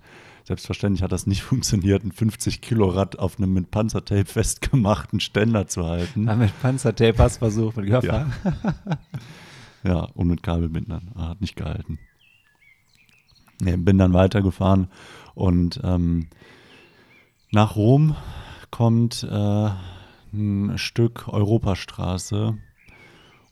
Selbstverständlich 0.51 1.01
hat 1.01 1.13
das 1.13 1.27
nicht 1.27 1.43
funktioniert, 1.43 2.03
ein 2.03 2.11
50 2.11 2.59
Kilo 2.59 2.89
Rad 2.89 3.17
auf 3.17 3.37
einem 3.37 3.53
mit 3.53 3.71
Panzertape 3.71 4.25
festgemachten 4.25 5.21
Ständer 5.21 5.67
zu 5.67 5.85
halten. 5.85 6.27
Ah, 6.27 6.35
mit 6.35 6.51
Panzertape 6.61 7.17
hast 7.19 7.37
du 7.37 7.39
versucht, 7.39 7.77
mit 7.77 7.87
Körper. 7.87 8.29
Ja, 9.81 10.01
und 10.13 10.27
mit 10.27 10.43
Kabelbindern. 10.43 11.11
Ah, 11.15 11.29
Hat 11.29 11.39
nicht 11.39 11.55
gehalten. 11.55 11.99
Nee, 13.61 13.77
bin 13.77 13.97
dann 13.97 14.11
weitergefahren 14.11 14.89
und 15.35 15.79
ähm, 15.85 16.27
nach 17.51 17.77
Rom 17.77 18.17
kommt 18.71 19.23
äh, 19.23 19.69
ein 20.33 20.77
Stück 20.77 21.29
Europastraße 21.29 22.57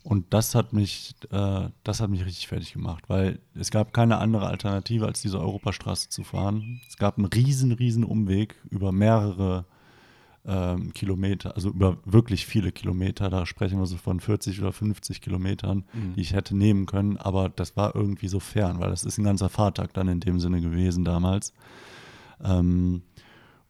und 0.09 0.33
das 0.33 0.55
hat 0.55 0.73
mich, 0.73 1.13
äh, 1.29 1.69
das 1.83 2.01
hat 2.01 2.09
mich 2.09 2.25
richtig 2.25 2.47
fertig 2.47 2.73
gemacht, 2.73 3.03
weil 3.09 3.37
es 3.53 3.69
gab 3.69 3.93
keine 3.93 4.17
andere 4.17 4.47
Alternative, 4.47 5.05
als 5.05 5.21
diese 5.21 5.39
Europastraße 5.39 6.09
zu 6.09 6.23
fahren. 6.23 6.81
Es 6.87 6.97
gab 6.97 7.19
einen 7.19 7.27
riesen, 7.27 7.71
riesen 7.73 8.03
Umweg 8.03 8.55
über 8.71 8.91
mehrere 8.91 9.65
ähm, 10.47 10.93
Kilometer, 10.95 11.53
also 11.53 11.69
über 11.69 11.97
wirklich 12.05 12.47
viele 12.47 12.71
Kilometer. 12.71 13.29
Da 13.29 13.45
sprechen 13.45 13.77
wir 13.77 13.85
so 13.85 13.97
von 13.97 14.19
40 14.19 14.59
oder 14.59 14.71
50 14.71 15.21
Kilometern, 15.21 15.85
mhm. 15.93 16.15
die 16.15 16.21
ich 16.21 16.33
hätte 16.33 16.57
nehmen 16.57 16.87
können. 16.87 17.17
Aber 17.17 17.47
das 17.47 17.77
war 17.77 17.95
irgendwie 17.95 18.29
so 18.29 18.39
fern, 18.39 18.79
weil 18.79 18.89
das 18.89 19.03
ist 19.03 19.19
ein 19.19 19.25
ganzer 19.25 19.49
Fahrtag 19.49 19.93
dann 19.93 20.07
in 20.07 20.21
dem 20.21 20.39
Sinne 20.39 20.59
gewesen 20.59 21.05
damals. 21.05 21.53
Ähm, 22.43 23.03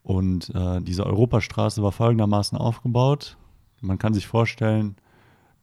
und 0.03 0.55
äh, 0.55 0.79
diese 0.79 1.05
Europastraße 1.05 1.83
war 1.83 1.91
folgendermaßen 1.91 2.57
aufgebaut. 2.57 3.35
Man 3.81 3.97
kann 3.97 4.13
sich 4.13 4.25
vorstellen, 4.25 4.95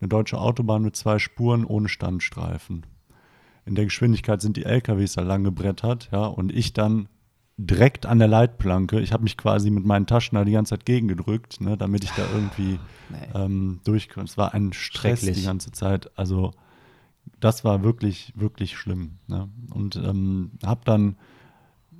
eine 0.00 0.08
deutsche 0.08 0.38
Autobahn 0.38 0.82
mit 0.82 0.96
zwei 0.96 1.18
Spuren 1.18 1.64
ohne 1.64 1.88
Standstreifen. 1.88 2.84
In 3.64 3.74
der 3.74 3.84
Geschwindigkeit 3.84 4.40
sind 4.40 4.56
die 4.56 4.64
LKWs 4.64 5.14
da 5.14 5.22
lang 5.22 5.44
gebrettert, 5.44 6.08
ja, 6.12 6.26
und 6.26 6.54
ich 6.54 6.72
dann 6.72 7.08
direkt 7.56 8.04
an 8.06 8.18
der 8.18 8.28
Leitplanke. 8.28 9.00
Ich 9.00 9.12
habe 9.12 9.22
mich 9.22 9.36
quasi 9.36 9.70
mit 9.70 9.84
meinen 9.84 10.06
Taschen 10.06 10.36
da 10.36 10.44
die 10.44 10.52
ganze 10.52 10.70
Zeit 10.70 10.84
gegengedrückt, 10.84 11.60
ne, 11.60 11.76
damit 11.76 12.04
ich 12.04 12.10
da 12.10 12.22
irgendwie 12.34 12.78
nee. 13.08 13.16
ähm, 13.34 13.80
durchkomme. 13.84 14.26
Es 14.26 14.36
war 14.36 14.52
ein 14.52 14.72
Stress 14.72 15.20
die 15.20 15.42
ganze 15.42 15.72
Zeit. 15.72 16.10
Also 16.18 16.52
das 17.40 17.64
war 17.64 17.82
wirklich, 17.82 18.32
wirklich 18.36 18.76
schlimm. 18.76 19.18
Ne? 19.26 19.48
Und 19.70 19.96
ähm, 19.96 20.52
habe 20.64 20.82
dann 20.84 21.16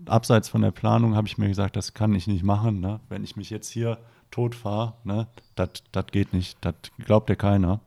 abseits 0.05 0.49
von 0.49 0.63
der 0.63 0.71
Planung 0.71 1.17
habe 1.17 1.27
ich 1.27 1.39
mir 1.39 1.49
gesagt, 1.49 1.77
das 1.77 1.95
kann 1.95 2.15
ich 2.15 2.27
nicht 2.27 2.45
machen. 2.45 2.81
Ne? 2.81 3.01
Wenn 3.09 3.25
ich 3.25 3.37
mich 3.37 3.51
jetzt 3.51 3.71
hier 3.71 3.99
tot 4.31 4.55
fahre, 4.55 4.95
ne, 5.05 5.27
das 5.55 6.07
geht 6.13 6.33
nicht. 6.33 6.59
Das 6.61 6.75
glaubt 6.99 7.31
ja 7.31 7.37
keiner. 7.37 7.81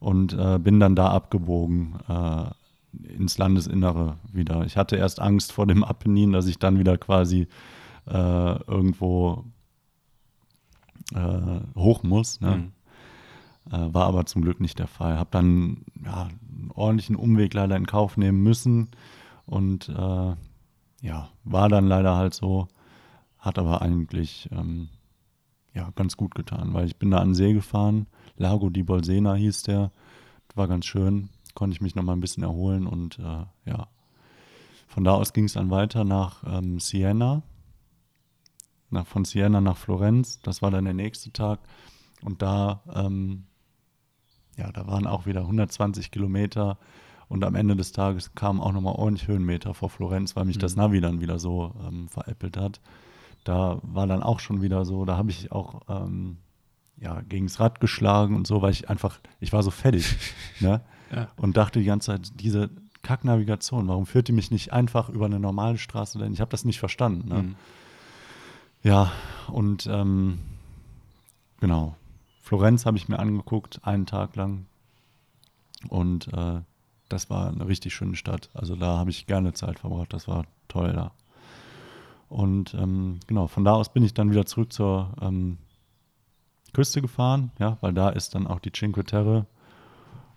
Und 0.00 0.32
äh, 0.32 0.58
bin 0.58 0.80
dann 0.80 0.96
da 0.96 1.10
abgebogen 1.10 1.98
äh, 2.08 3.12
ins 3.12 3.38
Landesinnere 3.38 4.16
wieder. 4.32 4.64
Ich 4.64 4.76
hatte 4.76 4.96
erst 4.96 5.20
Angst 5.20 5.52
vor 5.52 5.66
dem 5.66 5.84
Apennin, 5.84 6.32
dass 6.32 6.46
ich 6.46 6.58
dann 6.58 6.78
wieder 6.78 6.98
quasi 6.98 7.46
äh, 8.06 8.62
irgendwo 8.64 9.44
äh, 11.14 11.60
hoch 11.76 12.02
muss. 12.02 12.40
Ne? 12.40 12.56
Mhm. 12.56 12.72
Äh, 13.72 13.94
war 13.94 14.06
aber 14.06 14.26
zum 14.26 14.42
Glück 14.42 14.60
nicht 14.60 14.78
der 14.78 14.86
Fall. 14.86 15.18
Habe 15.18 15.30
dann 15.30 15.84
ja, 16.04 16.22
einen 16.22 16.70
ordentlichen 16.74 17.16
Umweg 17.16 17.54
leider 17.54 17.76
in 17.76 17.86
Kauf 17.86 18.16
nehmen 18.16 18.42
müssen 18.42 18.88
und 19.46 19.88
äh, 19.88 20.34
ja, 21.02 21.28
war 21.44 21.68
dann 21.68 21.86
leider 21.86 22.16
halt 22.16 22.34
so, 22.34 22.68
hat 23.38 23.58
aber 23.58 23.82
eigentlich 23.82 24.48
ähm, 24.52 24.88
ja, 25.74 25.90
ganz 25.94 26.16
gut 26.16 26.34
getan, 26.34 26.74
weil 26.74 26.86
ich 26.86 26.96
bin 26.96 27.10
da 27.10 27.18
an 27.18 27.28
den 27.30 27.34
See 27.34 27.52
gefahren, 27.52 28.06
Lago 28.40 28.70
di 28.70 28.82
Bolsena 28.82 29.34
hieß 29.34 29.64
der, 29.64 29.92
war 30.54 30.66
ganz 30.66 30.86
schön, 30.86 31.28
konnte 31.54 31.74
ich 31.74 31.82
mich 31.82 31.94
noch 31.94 32.02
mal 32.02 32.14
ein 32.14 32.20
bisschen 32.20 32.42
erholen 32.42 32.86
und 32.86 33.18
äh, 33.18 33.44
ja, 33.70 33.88
von 34.88 35.04
da 35.04 35.12
aus 35.12 35.32
ging 35.34 35.44
es 35.44 35.52
dann 35.52 35.70
weiter 35.70 36.04
nach 36.04 36.42
ähm, 36.46 36.80
Siena, 36.80 37.42
nach, 38.88 39.06
von 39.06 39.24
Siena 39.24 39.60
nach 39.60 39.76
Florenz, 39.76 40.40
das 40.40 40.62
war 40.62 40.70
dann 40.70 40.86
der 40.86 40.94
nächste 40.94 41.32
Tag. 41.32 41.60
Und 42.22 42.42
da, 42.42 42.82
ähm, 42.92 43.44
ja, 44.56 44.72
da 44.72 44.86
waren 44.86 45.06
auch 45.06 45.26
wieder 45.26 45.42
120 45.42 46.10
Kilometer. 46.10 46.78
Und 47.28 47.44
am 47.44 47.54
Ende 47.54 47.76
des 47.76 47.92
Tages 47.92 48.34
kamen 48.34 48.60
auch 48.60 48.72
nochmal 48.72 48.96
ordentlich 48.96 49.28
Höhenmeter 49.28 49.74
vor 49.74 49.88
Florenz, 49.90 50.34
weil 50.34 50.44
mich 50.44 50.56
mhm. 50.56 50.60
das 50.60 50.76
Navi 50.76 51.00
dann 51.00 51.20
wieder 51.20 51.38
so 51.38 51.72
ähm, 51.86 52.08
veräppelt 52.08 52.56
hat. 52.56 52.80
Da 53.44 53.78
war 53.82 54.06
dann 54.06 54.22
auch 54.22 54.40
schon 54.40 54.60
wieder 54.60 54.84
so, 54.84 55.04
da 55.04 55.16
habe 55.16 55.30
ich 55.30 55.52
auch 55.52 55.82
ähm, 55.88 56.38
ja, 57.00 57.22
gegen 57.22 57.46
das 57.46 57.58
Rad 57.58 57.80
geschlagen 57.80 58.36
und 58.36 58.46
so, 58.46 58.62
weil 58.62 58.72
ich 58.72 58.90
einfach, 58.90 59.18
ich 59.40 59.52
war 59.52 59.62
so 59.62 59.70
fertig. 59.70 60.16
ne? 60.60 60.82
Ja. 61.14 61.28
Und 61.36 61.56
dachte 61.56 61.80
die 61.80 61.86
ganze 61.86 62.12
Zeit, 62.12 62.32
diese 62.40 62.70
Kacknavigation, 63.02 63.88
warum 63.88 64.06
führt 64.06 64.28
die 64.28 64.32
mich 64.32 64.50
nicht 64.50 64.72
einfach 64.72 65.08
über 65.08 65.26
eine 65.26 65.40
normale 65.40 65.78
Straße 65.78 66.18
denn? 66.18 66.32
Ich 66.32 66.40
habe 66.40 66.50
das 66.50 66.64
nicht 66.64 66.78
verstanden. 66.78 67.28
Ne? 67.28 67.42
Mhm. 67.42 67.54
Ja, 68.82 69.12
und 69.48 69.86
ähm, 69.90 70.38
genau. 71.60 71.96
Florenz 72.42 72.84
habe 72.84 72.96
ich 72.96 73.08
mir 73.08 73.18
angeguckt, 73.18 73.80
einen 73.82 74.06
Tag 74.06 74.36
lang. 74.36 74.66
Und 75.88 76.32
äh, 76.32 76.60
das 77.08 77.30
war 77.30 77.48
eine 77.48 77.66
richtig 77.66 77.94
schöne 77.94 78.16
Stadt. 78.16 78.50
Also 78.54 78.76
da 78.76 78.98
habe 78.98 79.10
ich 79.10 79.26
gerne 79.26 79.54
Zeit 79.54 79.78
verbracht. 79.78 80.12
Das 80.12 80.28
war 80.28 80.44
toll 80.68 80.92
da. 80.92 81.12
Und 82.28 82.74
ähm, 82.74 83.20
genau, 83.26 83.48
von 83.48 83.64
da 83.64 83.72
aus 83.72 83.92
bin 83.92 84.04
ich 84.04 84.14
dann 84.14 84.30
wieder 84.30 84.46
zurück 84.46 84.72
zur 84.72 85.12
ähm, 85.20 85.58
Küste 86.72 87.00
gefahren, 87.00 87.52
ja, 87.58 87.78
weil 87.80 87.92
da 87.92 88.10
ist 88.10 88.34
dann 88.34 88.46
auch 88.46 88.60
die 88.60 88.72
Cinque 88.72 89.04
Terre 89.04 89.46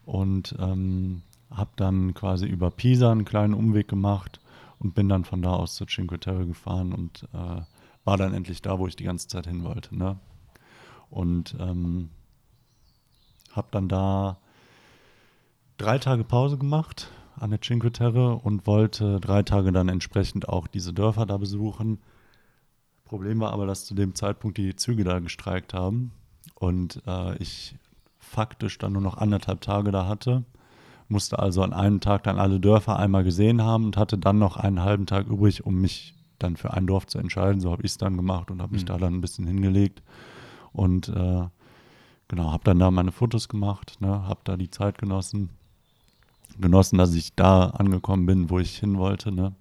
und 0.05 0.55
ähm, 0.59 1.21
habe 1.51 1.71
dann 1.75 2.13
quasi 2.13 2.45
über 2.45 2.71
Pisa 2.71 3.11
einen 3.11 3.25
kleinen 3.25 3.53
Umweg 3.53 3.87
gemacht 3.87 4.39
und 4.79 4.95
bin 4.95 5.09
dann 5.09 5.23
von 5.23 5.41
da 5.41 5.53
aus 5.53 5.75
zur 5.75 5.87
Cinque 5.87 6.19
Terre 6.19 6.45
gefahren 6.45 6.93
und 6.93 7.27
äh, 7.33 7.61
war 8.03 8.17
dann 8.17 8.33
endlich 8.33 8.61
da, 8.61 8.79
wo 8.79 8.87
ich 8.87 8.95
die 8.95 9.05
ganze 9.05 9.27
Zeit 9.27 9.47
hin 9.47 9.63
wollte. 9.63 9.95
Ne? 9.95 10.17
Und 11.09 11.55
ähm, 11.59 12.09
habe 13.51 13.67
dann 13.71 13.87
da 13.87 14.37
drei 15.77 15.99
Tage 15.99 16.23
Pause 16.23 16.57
gemacht 16.57 17.09
an 17.37 17.51
der 17.51 17.61
Cinque 17.61 17.91
Terre 17.91 18.35
und 18.35 18.67
wollte 18.67 19.19
drei 19.19 19.43
Tage 19.43 19.71
dann 19.71 19.89
entsprechend 19.89 20.49
auch 20.49 20.67
diese 20.67 20.93
Dörfer 20.93 21.25
da 21.25 21.37
besuchen. 21.37 21.99
Problem 23.05 23.39
war 23.39 23.53
aber, 23.53 23.67
dass 23.67 23.85
zu 23.85 23.93
dem 23.93 24.15
Zeitpunkt 24.15 24.57
die 24.57 24.75
Züge 24.75 25.03
da 25.03 25.19
gestreikt 25.19 25.73
haben 25.73 26.11
und 26.55 27.01
äh, 27.07 27.37
ich 27.37 27.75
faktisch 28.19 28.77
dann 28.77 28.93
nur 28.93 29.01
noch 29.01 29.17
anderthalb 29.17 29.61
Tage 29.61 29.91
da 29.91 30.07
hatte. 30.07 30.43
Musste 31.09 31.39
also 31.39 31.61
an 31.61 31.73
einem 31.73 31.99
Tag 31.99 32.23
dann 32.23 32.39
alle 32.39 32.59
Dörfer 32.59 32.97
einmal 32.97 33.23
gesehen 33.23 33.61
haben 33.61 33.85
und 33.85 33.97
hatte 33.97 34.17
dann 34.17 34.39
noch 34.39 34.57
einen 34.57 34.81
halben 34.81 35.05
Tag 35.05 35.27
übrig, 35.27 35.65
um 35.65 35.79
mich 35.81 36.15
dann 36.39 36.55
für 36.57 36.73
ein 36.73 36.87
Dorf 36.87 37.07
zu 37.07 37.19
entscheiden. 37.19 37.61
So 37.61 37.71
habe 37.71 37.83
ich 37.83 37.91
es 37.91 37.97
dann 37.97 38.17
gemacht 38.17 38.49
und 38.49 38.61
habe 38.61 38.73
mich 38.73 38.83
mhm. 38.83 38.87
da 38.87 38.97
dann 38.97 39.13
ein 39.15 39.21
bisschen 39.21 39.45
hingelegt. 39.45 40.01
Und 40.71 41.09
äh, 41.09 41.43
genau, 42.27 42.51
habe 42.51 42.63
dann 42.63 42.79
da 42.79 42.89
meine 42.89 43.11
Fotos 43.11 43.47
gemacht, 43.49 43.97
ne, 43.99 44.27
habe 44.27 44.39
da 44.43 44.57
die 44.57 44.71
Zeit 44.71 44.97
genossen 44.97 45.49
genossen, 46.59 46.97
dass 46.97 47.13
ich 47.13 47.35
da 47.35 47.67
angekommen 47.67 48.25
bin, 48.25 48.49
wo 48.49 48.59
ich 48.59 48.77
hin 48.77 48.97
wollte. 48.97 49.31
Ne? 49.31 49.53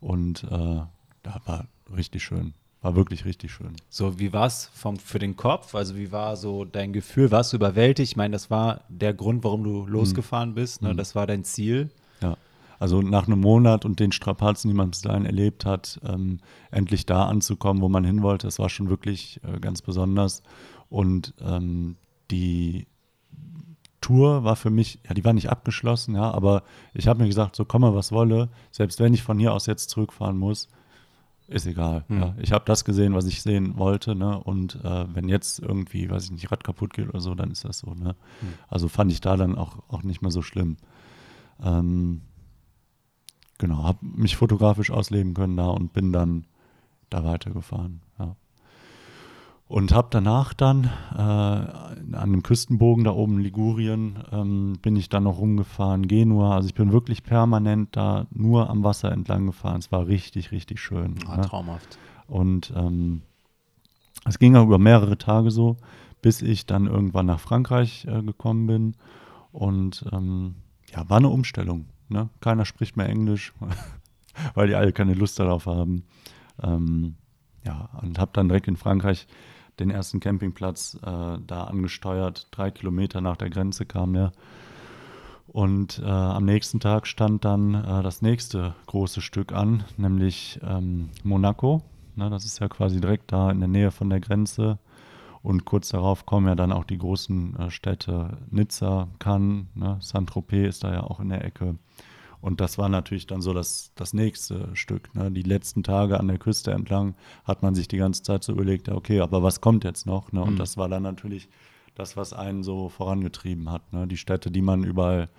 Und 0.00 0.44
äh, 0.44 0.82
da 1.22 1.40
war 1.46 1.66
richtig 1.94 2.22
schön. 2.22 2.54
War 2.84 2.94
wirklich 2.96 3.24
richtig 3.24 3.50
schön. 3.50 3.72
So, 3.88 4.18
wie 4.18 4.34
war 4.34 4.46
es 4.46 4.70
für 5.02 5.18
den 5.18 5.36
Kopf? 5.36 5.74
Also, 5.74 5.96
wie 5.96 6.12
war 6.12 6.36
so 6.36 6.66
dein 6.66 6.92
Gefühl? 6.92 7.30
Warst 7.30 7.54
du 7.54 7.56
überwältigt? 7.56 8.12
Ich 8.12 8.16
meine, 8.16 8.32
das 8.32 8.50
war 8.50 8.82
der 8.90 9.14
Grund, 9.14 9.42
warum 9.42 9.64
du 9.64 9.86
losgefahren 9.86 10.50
mhm. 10.50 10.54
bist. 10.54 10.82
Ne? 10.82 10.92
Mhm. 10.92 10.98
Das 10.98 11.14
war 11.14 11.26
dein 11.26 11.44
Ziel. 11.44 11.88
Ja. 12.20 12.36
Also 12.78 13.00
nach 13.00 13.26
einem 13.26 13.40
Monat 13.40 13.86
und 13.86 14.00
den 14.00 14.12
Strapazen, 14.12 14.68
die 14.68 14.76
man 14.76 14.90
bis 14.90 15.00
dahin 15.00 15.24
erlebt 15.24 15.64
hat, 15.64 15.98
ähm, 16.04 16.40
endlich 16.70 17.06
da 17.06 17.24
anzukommen, 17.24 17.80
wo 17.80 17.88
man 17.88 18.04
hin 18.04 18.20
wollte, 18.20 18.46
das 18.48 18.58
war 18.58 18.68
schon 18.68 18.90
wirklich 18.90 19.40
äh, 19.44 19.60
ganz 19.60 19.80
besonders. 19.80 20.42
Und 20.90 21.32
ähm, 21.40 21.96
die 22.30 22.86
Tour 24.02 24.44
war 24.44 24.56
für 24.56 24.68
mich, 24.68 24.98
ja, 25.08 25.14
die 25.14 25.24
war 25.24 25.32
nicht 25.32 25.48
abgeschlossen, 25.48 26.16
ja, 26.16 26.30
aber 26.30 26.64
ich 26.92 27.08
habe 27.08 27.22
mir 27.22 27.28
gesagt, 27.28 27.56
so 27.56 27.64
komme, 27.64 27.94
was 27.94 28.12
wolle, 28.12 28.50
selbst 28.72 29.00
wenn 29.00 29.14
ich 29.14 29.22
von 29.22 29.38
hier 29.38 29.54
aus 29.54 29.64
jetzt 29.64 29.88
zurückfahren 29.88 30.36
muss, 30.36 30.68
ist 31.46 31.66
egal. 31.66 32.04
Mhm. 32.08 32.20
Ja. 32.20 32.34
Ich 32.38 32.52
habe 32.52 32.64
das 32.64 32.84
gesehen, 32.84 33.14
was 33.14 33.26
ich 33.26 33.42
sehen 33.42 33.76
wollte, 33.76 34.14
ne? 34.14 34.38
Und 34.38 34.76
äh, 34.84 35.14
wenn 35.14 35.28
jetzt 35.28 35.58
irgendwie, 35.58 36.08
weiß 36.10 36.24
ich 36.24 36.30
nicht, 36.30 36.50
Rad 36.50 36.64
kaputt 36.64 36.94
geht 36.94 37.08
oder 37.08 37.20
so, 37.20 37.34
dann 37.34 37.50
ist 37.50 37.64
das 37.64 37.78
so, 37.78 37.94
ne? 37.94 38.16
Mhm. 38.40 38.54
Also 38.68 38.88
fand 38.88 39.12
ich 39.12 39.20
da 39.20 39.36
dann 39.36 39.56
auch, 39.56 39.78
auch 39.88 40.02
nicht 40.02 40.22
mehr 40.22 40.30
so 40.30 40.42
schlimm. 40.42 40.76
Ähm, 41.62 42.22
genau, 43.58 43.84
habe 43.84 43.98
mich 44.02 44.36
fotografisch 44.36 44.90
ausleben 44.90 45.34
können 45.34 45.56
da 45.56 45.68
und 45.68 45.92
bin 45.92 46.12
dann 46.12 46.46
da 47.10 47.24
weitergefahren. 47.24 48.00
Und 49.66 49.92
habe 49.92 50.08
danach 50.10 50.52
dann 50.52 50.90
äh, 51.14 51.18
an 51.18 52.30
dem 52.30 52.42
Küstenbogen 52.42 53.04
da 53.04 53.12
oben 53.12 53.38
in 53.38 53.40
Ligurien 53.40 54.22
ähm, 54.30 54.78
bin 54.82 54.94
ich 54.94 55.08
dann 55.08 55.24
noch 55.24 55.38
rumgefahren, 55.38 56.06
Genua. 56.06 56.54
Also 56.54 56.68
ich 56.68 56.74
bin 56.74 56.92
wirklich 56.92 57.22
permanent 57.22 57.96
da 57.96 58.26
nur 58.30 58.68
am 58.68 58.84
Wasser 58.84 59.10
entlang 59.10 59.46
gefahren. 59.46 59.78
Es 59.78 59.90
war 59.90 60.06
richtig, 60.06 60.52
richtig 60.52 60.80
schön. 60.80 61.14
Ah, 61.26 61.38
ne? 61.38 61.42
Traumhaft. 61.42 61.98
Und 62.26 62.72
ähm, 62.76 63.22
es 64.26 64.38
ging 64.38 64.54
auch 64.54 64.64
über 64.64 64.78
mehrere 64.78 65.16
Tage 65.16 65.50
so, 65.50 65.78
bis 66.20 66.42
ich 66.42 66.66
dann 66.66 66.86
irgendwann 66.86 67.26
nach 67.26 67.40
Frankreich 67.40 68.06
äh, 68.06 68.22
gekommen 68.22 68.66
bin. 68.66 68.96
Und 69.50 70.04
ähm, 70.12 70.56
ja, 70.94 71.08
war 71.08 71.18
eine 71.18 71.30
Umstellung. 71.30 71.86
Ne? 72.08 72.28
Keiner 72.40 72.66
spricht 72.66 72.98
mehr 72.98 73.08
Englisch, 73.08 73.54
weil 74.54 74.68
die 74.68 74.74
alle 74.74 74.92
keine 74.92 75.14
Lust 75.14 75.38
darauf 75.38 75.64
haben. 75.64 76.04
Ähm, 76.62 77.16
ja, 77.64 77.88
und 78.02 78.18
habe 78.18 78.30
dann 78.34 78.48
direkt 78.48 78.68
in 78.68 78.76
Frankreich 78.76 79.26
den 79.78 79.90
ersten 79.90 80.20
Campingplatz 80.20 80.98
äh, 81.02 81.38
da 81.46 81.64
angesteuert. 81.64 82.48
Drei 82.50 82.70
Kilometer 82.70 83.20
nach 83.20 83.36
der 83.36 83.50
Grenze 83.50 83.86
kam 83.86 84.12
der. 84.12 84.32
Und 85.46 86.00
äh, 86.00 86.08
am 86.08 86.44
nächsten 86.44 86.80
Tag 86.80 87.06
stand 87.06 87.44
dann 87.44 87.74
äh, 87.74 88.02
das 88.02 88.22
nächste 88.22 88.74
große 88.86 89.20
Stück 89.20 89.52
an, 89.52 89.84
nämlich 89.96 90.58
ähm, 90.62 91.10
Monaco. 91.22 91.82
Ne, 92.16 92.30
das 92.30 92.44
ist 92.44 92.60
ja 92.60 92.68
quasi 92.68 93.00
direkt 93.00 93.32
da 93.32 93.50
in 93.50 93.60
der 93.60 93.68
Nähe 93.68 93.90
von 93.90 94.10
der 94.10 94.20
Grenze. 94.20 94.78
Und 95.42 95.64
kurz 95.64 95.90
darauf 95.90 96.24
kommen 96.24 96.46
ja 96.46 96.54
dann 96.54 96.72
auch 96.72 96.84
die 96.84 96.98
großen 96.98 97.56
äh, 97.58 97.70
Städte 97.70 98.38
Nizza, 98.50 99.08
Cannes, 99.18 99.66
ne? 99.74 99.98
Saint-Tropez 100.00 100.68
ist 100.68 100.84
da 100.84 100.92
ja 100.92 101.02
auch 101.02 101.20
in 101.20 101.28
der 101.28 101.44
Ecke. 101.44 101.76
Und 102.44 102.60
das 102.60 102.76
war 102.76 102.90
natürlich 102.90 103.26
dann 103.26 103.40
so 103.40 103.54
das, 103.54 103.90
das 103.94 104.12
nächste 104.12 104.68
Stück. 104.74 105.14
Ne? 105.14 105.30
Die 105.30 105.40
letzten 105.40 105.82
Tage 105.82 106.20
an 106.20 106.28
der 106.28 106.36
Küste 106.36 106.72
entlang 106.72 107.14
hat 107.46 107.62
man 107.62 107.74
sich 107.74 107.88
die 107.88 107.96
ganze 107.96 108.22
Zeit 108.22 108.44
so 108.44 108.52
überlegt, 108.52 108.90
okay, 108.90 109.20
aber 109.20 109.42
was 109.42 109.62
kommt 109.62 109.82
jetzt 109.82 110.04
noch? 110.04 110.30
Ne? 110.30 110.42
Und 110.42 110.52
mhm. 110.52 110.58
das 110.58 110.76
war 110.76 110.90
dann 110.90 111.04
natürlich 111.04 111.48
das, 111.94 112.18
was 112.18 112.34
einen 112.34 112.62
so 112.62 112.90
vorangetrieben 112.90 113.70
hat. 113.70 113.94
Ne? 113.94 114.06
Die 114.06 114.18
Städte, 114.18 114.50
die 114.50 114.60
man 114.60 114.84
überall 114.84 115.30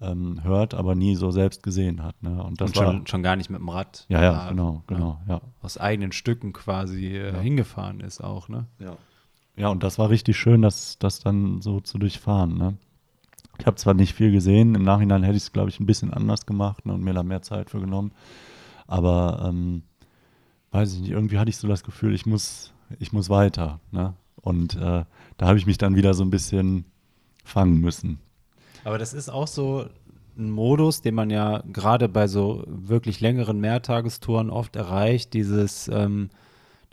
ähm, 0.00 0.42
hört, 0.42 0.72
aber 0.72 0.94
nie 0.94 1.16
so 1.16 1.30
selbst 1.30 1.62
gesehen 1.62 2.02
hat. 2.02 2.22
Ne? 2.22 2.42
Und 2.42 2.62
das 2.62 2.70
und 2.70 2.76
schon, 2.76 2.86
war, 2.86 3.06
schon 3.06 3.22
gar 3.22 3.36
nicht 3.36 3.50
mit 3.50 3.60
dem 3.60 3.68
Rad. 3.68 4.06
Ja, 4.08 4.22
ja, 4.22 4.32
war, 4.32 4.48
genau, 4.48 4.82
genau, 4.86 5.20
ja. 5.28 5.42
Aus 5.60 5.76
eigenen 5.76 6.12
Stücken 6.12 6.54
quasi 6.54 7.08
äh, 7.08 7.34
ja. 7.34 7.40
hingefahren 7.40 8.00
ist 8.00 8.24
auch, 8.24 8.48
ne? 8.48 8.64
Ja. 8.78 8.96
Ja, 9.58 9.68
und 9.68 9.82
das 9.82 9.98
war 9.98 10.08
richtig 10.08 10.38
schön, 10.38 10.62
das, 10.62 10.98
das 10.98 11.20
dann 11.20 11.60
so 11.60 11.80
zu 11.80 11.98
durchfahren, 11.98 12.56
ne? 12.56 12.78
Ich 13.58 13.66
habe 13.66 13.76
zwar 13.76 13.94
nicht 13.94 14.14
viel 14.14 14.30
gesehen, 14.30 14.74
im 14.74 14.84
Nachhinein 14.84 15.22
hätte 15.22 15.36
ich 15.36 15.42
es, 15.44 15.52
glaube 15.52 15.68
ich, 15.68 15.80
ein 15.80 15.86
bisschen 15.86 16.12
anders 16.12 16.46
gemacht 16.46 16.86
ne, 16.86 16.94
und 16.94 17.02
mir 17.02 17.12
da 17.12 17.22
mehr 17.22 17.42
Zeit 17.42 17.70
für 17.70 17.80
genommen. 17.80 18.12
Aber 18.86 19.44
ähm, 19.48 19.82
weiß 20.70 20.94
ich 20.94 21.00
nicht, 21.00 21.10
irgendwie 21.10 21.38
hatte 21.38 21.50
ich 21.50 21.56
so 21.56 21.68
das 21.68 21.82
Gefühl, 21.82 22.14
ich 22.14 22.26
muss, 22.26 22.72
ich 22.98 23.12
muss 23.12 23.28
weiter. 23.28 23.80
Ne? 23.90 24.14
Und 24.40 24.76
äh, 24.76 25.04
da 25.36 25.46
habe 25.46 25.58
ich 25.58 25.66
mich 25.66 25.78
dann 25.78 25.96
wieder 25.96 26.14
so 26.14 26.24
ein 26.24 26.30
bisschen 26.30 26.84
fangen 27.44 27.80
müssen. 27.80 28.20
Aber 28.84 28.98
das 28.98 29.12
ist 29.12 29.28
auch 29.28 29.48
so 29.48 29.86
ein 30.38 30.50
Modus, 30.50 31.02
den 31.02 31.14
man 31.14 31.30
ja 31.30 31.62
gerade 31.72 32.08
bei 32.08 32.28
so 32.28 32.64
wirklich 32.66 33.20
längeren 33.20 33.60
Mehrtagestouren 33.60 34.50
oft 34.50 34.76
erreicht, 34.76 35.34
dieses, 35.34 35.88
ähm, 35.88 36.30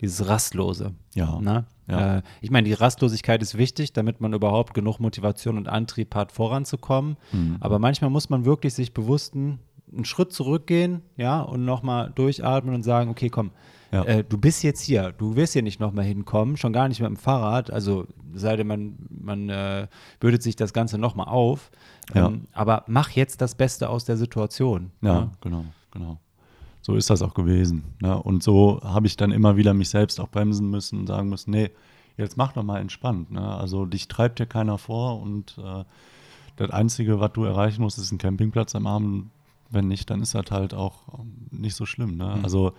dieses 0.01 0.27
Rastlose. 0.27 0.93
Ja. 1.13 1.39
Ne? 1.39 1.65
Ja. 1.87 2.17
Äh, 2.17 2.21
ich 2.41 2.51
meine, 2.51 2.67
die 2.67 2.73
Rastlosigkeit 2.73 3.41
ist 3.41 3.57
wichtig, 3.57 3.93
damit 3.93 4.21
man 4.21 4.33
überhaupt 4.33 4.73
genug 4.73 4.99
Motivation 4.99 5.57
und 5.57 5.67
Antrieb 5.67 6.15
hat, 6.15 6.31
voranzukommen. 6.31 7.17
Mhm. 7.31 7.57
Aber 7.59 7.79
manchmal 7.79 8.09
muss 8.09 8.29
man 8.29 8.45
wirklich 8.45 8.73
sich 8.73 8.93
bewusst 8.93 9.35
einen, 9.35 9.59
Schritt 10.01 10.33
zurückgehen, 10.33 11.03
ja, 11.15 11.41
und 11.41 11.63
nochmal 11.63 12.11
durchatmen 12.13 12.75
und 12.75 12.83
sagen, 12.83 13.09
okay, 13.09 13.29
komm, 13.29 13.51
ja. 13.93 14.03
äh, 14.03 14.23
du 14.25 14.37
bist 14.37 14.63
jetzt 14.63 14.81
hier, 14.81 15.13
du 15.13 15.37
wirst 15.37 15.53
hier 15.53 15.61
nicht 15.61 15.79
nochmal 15.79 16.03
hinkommen, 16.03 16.57
schon 16.57 16.73
gar 16.73 16.89
nicht 16.89 16.99
mit 16.99 17.07
dem 17.07 17.15
Fahrrad, 17.15 17.71
also 17.71 18.05
sei 18.33 18.57
denn, 18.57 18.67
man, 18.67 18.97
man 19.09 19.47
äh, 19.47 19.87
bürdet 20.19 20.43
sich 20.43 20.57
das 20.57 20.73
Ganze 20.73 20.97
nochmal 20.97 21.27
auf. 21.27 21.71
Ja. 22.13 22.27
Ähm, 22.27 22.47
aber 22.51 22.83
mach 22.87 23.11
jetzt 23.11 23.39
das 23.39 23.55
Beste 23.55 23.87
aus 23.87 24.03
der 24.03 24.17
Situation. 24.17 24.91
Ja, 25.01 25.13
ja, 25.13 25.31
genau, 25.39 25.63
genau 25.91 26.19
so 26.85 26.95
ist 26.95 27.09
das 27.09 27.23
auch 27.23 27.33
gewesen. 27.33 27.83
Ne? 27.99 28.15
Und 28.21 28.43
so 28.43 28.79
habe 28.83 29.07
ich 29.07 29.17
dann 29.17 29.31
immer 29.31 29.57
wieder 29.57 29.73
mich 29.73 29.89
selbst 29.89 30.19
auch 30.19 30.29
bremsen 30.29 30.69
müssen 30.69 30.99
und 30.99 31.07
sagen 31.07 31.29
müssen, 31.29 31.49
nee, 31.49 31.71
jetzt 32.15 32.37
mach 32.37 32.53
doch 32.53 32.61
mal 32.61 32.79
entspannt. 32.79 33.31
Ne? 33.31 33.41
Also 33.41 33.87
dich 33.87 34.07
treibt 34.07 34.37
dir 34.37 34.45
keiner 34.45 34.77
vor 34.77 35.19
und 35.19 35.57
äh, 35.57 35.83
das 36.57 36.69
Einzige, 36.69 37.19
was 37.19 37.33
du 37.33 37.43
erreichen 37.43 37.81
musst, 37.81 37.97
ist 37.97 38.11
ein 38.11 38.19
Campingplatz 38.19 38.75
am 38.75 38.85
Abend. 38.85 39.31
Wenn 39.71 39.87
nicht, 39.87 40.11
dann 40.11 40.21
ist 40.21 40.35
das 40.35 40.51
halt 40.51 40.75
auch 40.75 41.01
nicht 41.49 41.75
so 41.75 41.87
schlimm. 41.87 42.17
Ne? 42.17 42.35
Mhm. 42.37 42.43
Also 42.43 42.73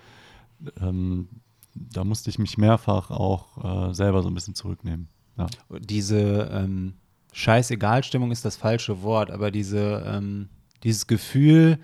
ähm, 0.81 1.29
da 1.75 2.05
musste 2.05 2.31
ich 2.31 2.39
mich 2.39 2.59
mehrfach 2.59 3.11
auch 3.11 3.89
äh, 3.89 3.93
selber 3.93 4.23
so 4.23 4.29
ein 4.29 4.35
bisschen 4.35 4.55
zurücknehmen. 4.55 5.09
Ja. 5.37 5.49
Diese 5.81 6.49
ähm, 6.53 6.95
Scheißegal-Stimmung 7.33 8.31
ist 8.31 8.45
das 8.45 8.55
falsche 8.55 9.03
Wort, 9.03 9.33
aber 9.33 9.51
diese, 9.51 10.05
ähm, 10.07 10.49
dieses 10.85 11.09
Gefühl, 11.09 11.81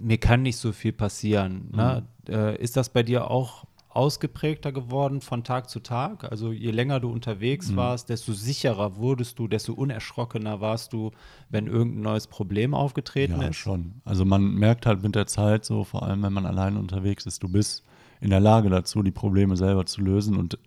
mir 0.00 0.18
kann 0.18 0.42
nicht 0.42 0.56
so 0.56 0.72
viel 0.72 0.92
passieren. 0.92 1.70
Ne? 1.72 2.06
Mhm. 2.26 2.34
Äh, 2.34 2.56
ist 2.56 2.76
das 2.76 2.88
bei 2.88 3.02
dir 3.02 3.30
auch 3.30 3.64
ausgeprägter 3.90 4.70
geworden 4.70 5.20
von 5.20 5.42
Tag 5.44 5.68
zu 5.68 5.80
Tag? 5.80 6.24
Also 6.30 6.52
je 6.52 6.70
länger 6.70 7.00
du 7.00 7.10
unterwegs 7.10 7.70
mhm. 7.70 7.76
warst, 7.76 8.08
desto 8.08 8.32
sicherer 8.32 8.96
wurdest 8.96 9.38
du, 9.38 9.48
desto 9.48 9.72
unerschrockener 9.72 10.60
warst 10.60 10.92
du, 10.92 11.10
wenn 11.48 11.66
irgendein 11.66 12.02
neues 12.02 12.26
Problem 12.26 12.72
aufgetreten 12.72 13.34
ja, 13.34 13.38
ist? 13.38 13.46
Ja, 13.46 13.52
schon. 13.52 13.94
Also 14.04 14.24
man 14.24 14.54
merkt 14.54 14.86
halt 14.86 15.02
mit 15.02 15.14
der 15.14 15.26
Zeit 15.26 15.64
so, 15.64 15.84
vor 15.84 16.04
allem 16.04 16.22
wenn 16.22 16.32
man 16.32 16.46
allein 16.46 16.76
unterwegs 16.76 17.26
ist, 17.26 17.42
du 17.42 17.48
bist 17.48 17.84
in 18.20 18.30
der 18.30 18.40
Lage 18.40 18.70
dazu, 18.70 19.02
die 19.02 19.10
Probleme 19.10 19.56
selber 19.56 19.86
zu 19.86 20.02
lösen 20.02 20.36
und 20.36 20.58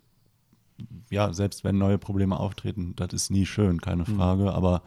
ja, 1.10 1.32
selbst 1.32 1.64
wenn 1.64 1.78
neue 1.78 1.98
Probleme 1.98 2.38
auftreten, 2.38 2.94
das 2.96 3.12
ist 3.12 3.30
nie 3.30 3.46
schön, 3.46 3.80
keine 3.80 4.02
mhm. 4.02 4.16
Frage, 4.16 4.42
mhm. 4.42 4.48
aber 4.48 4.82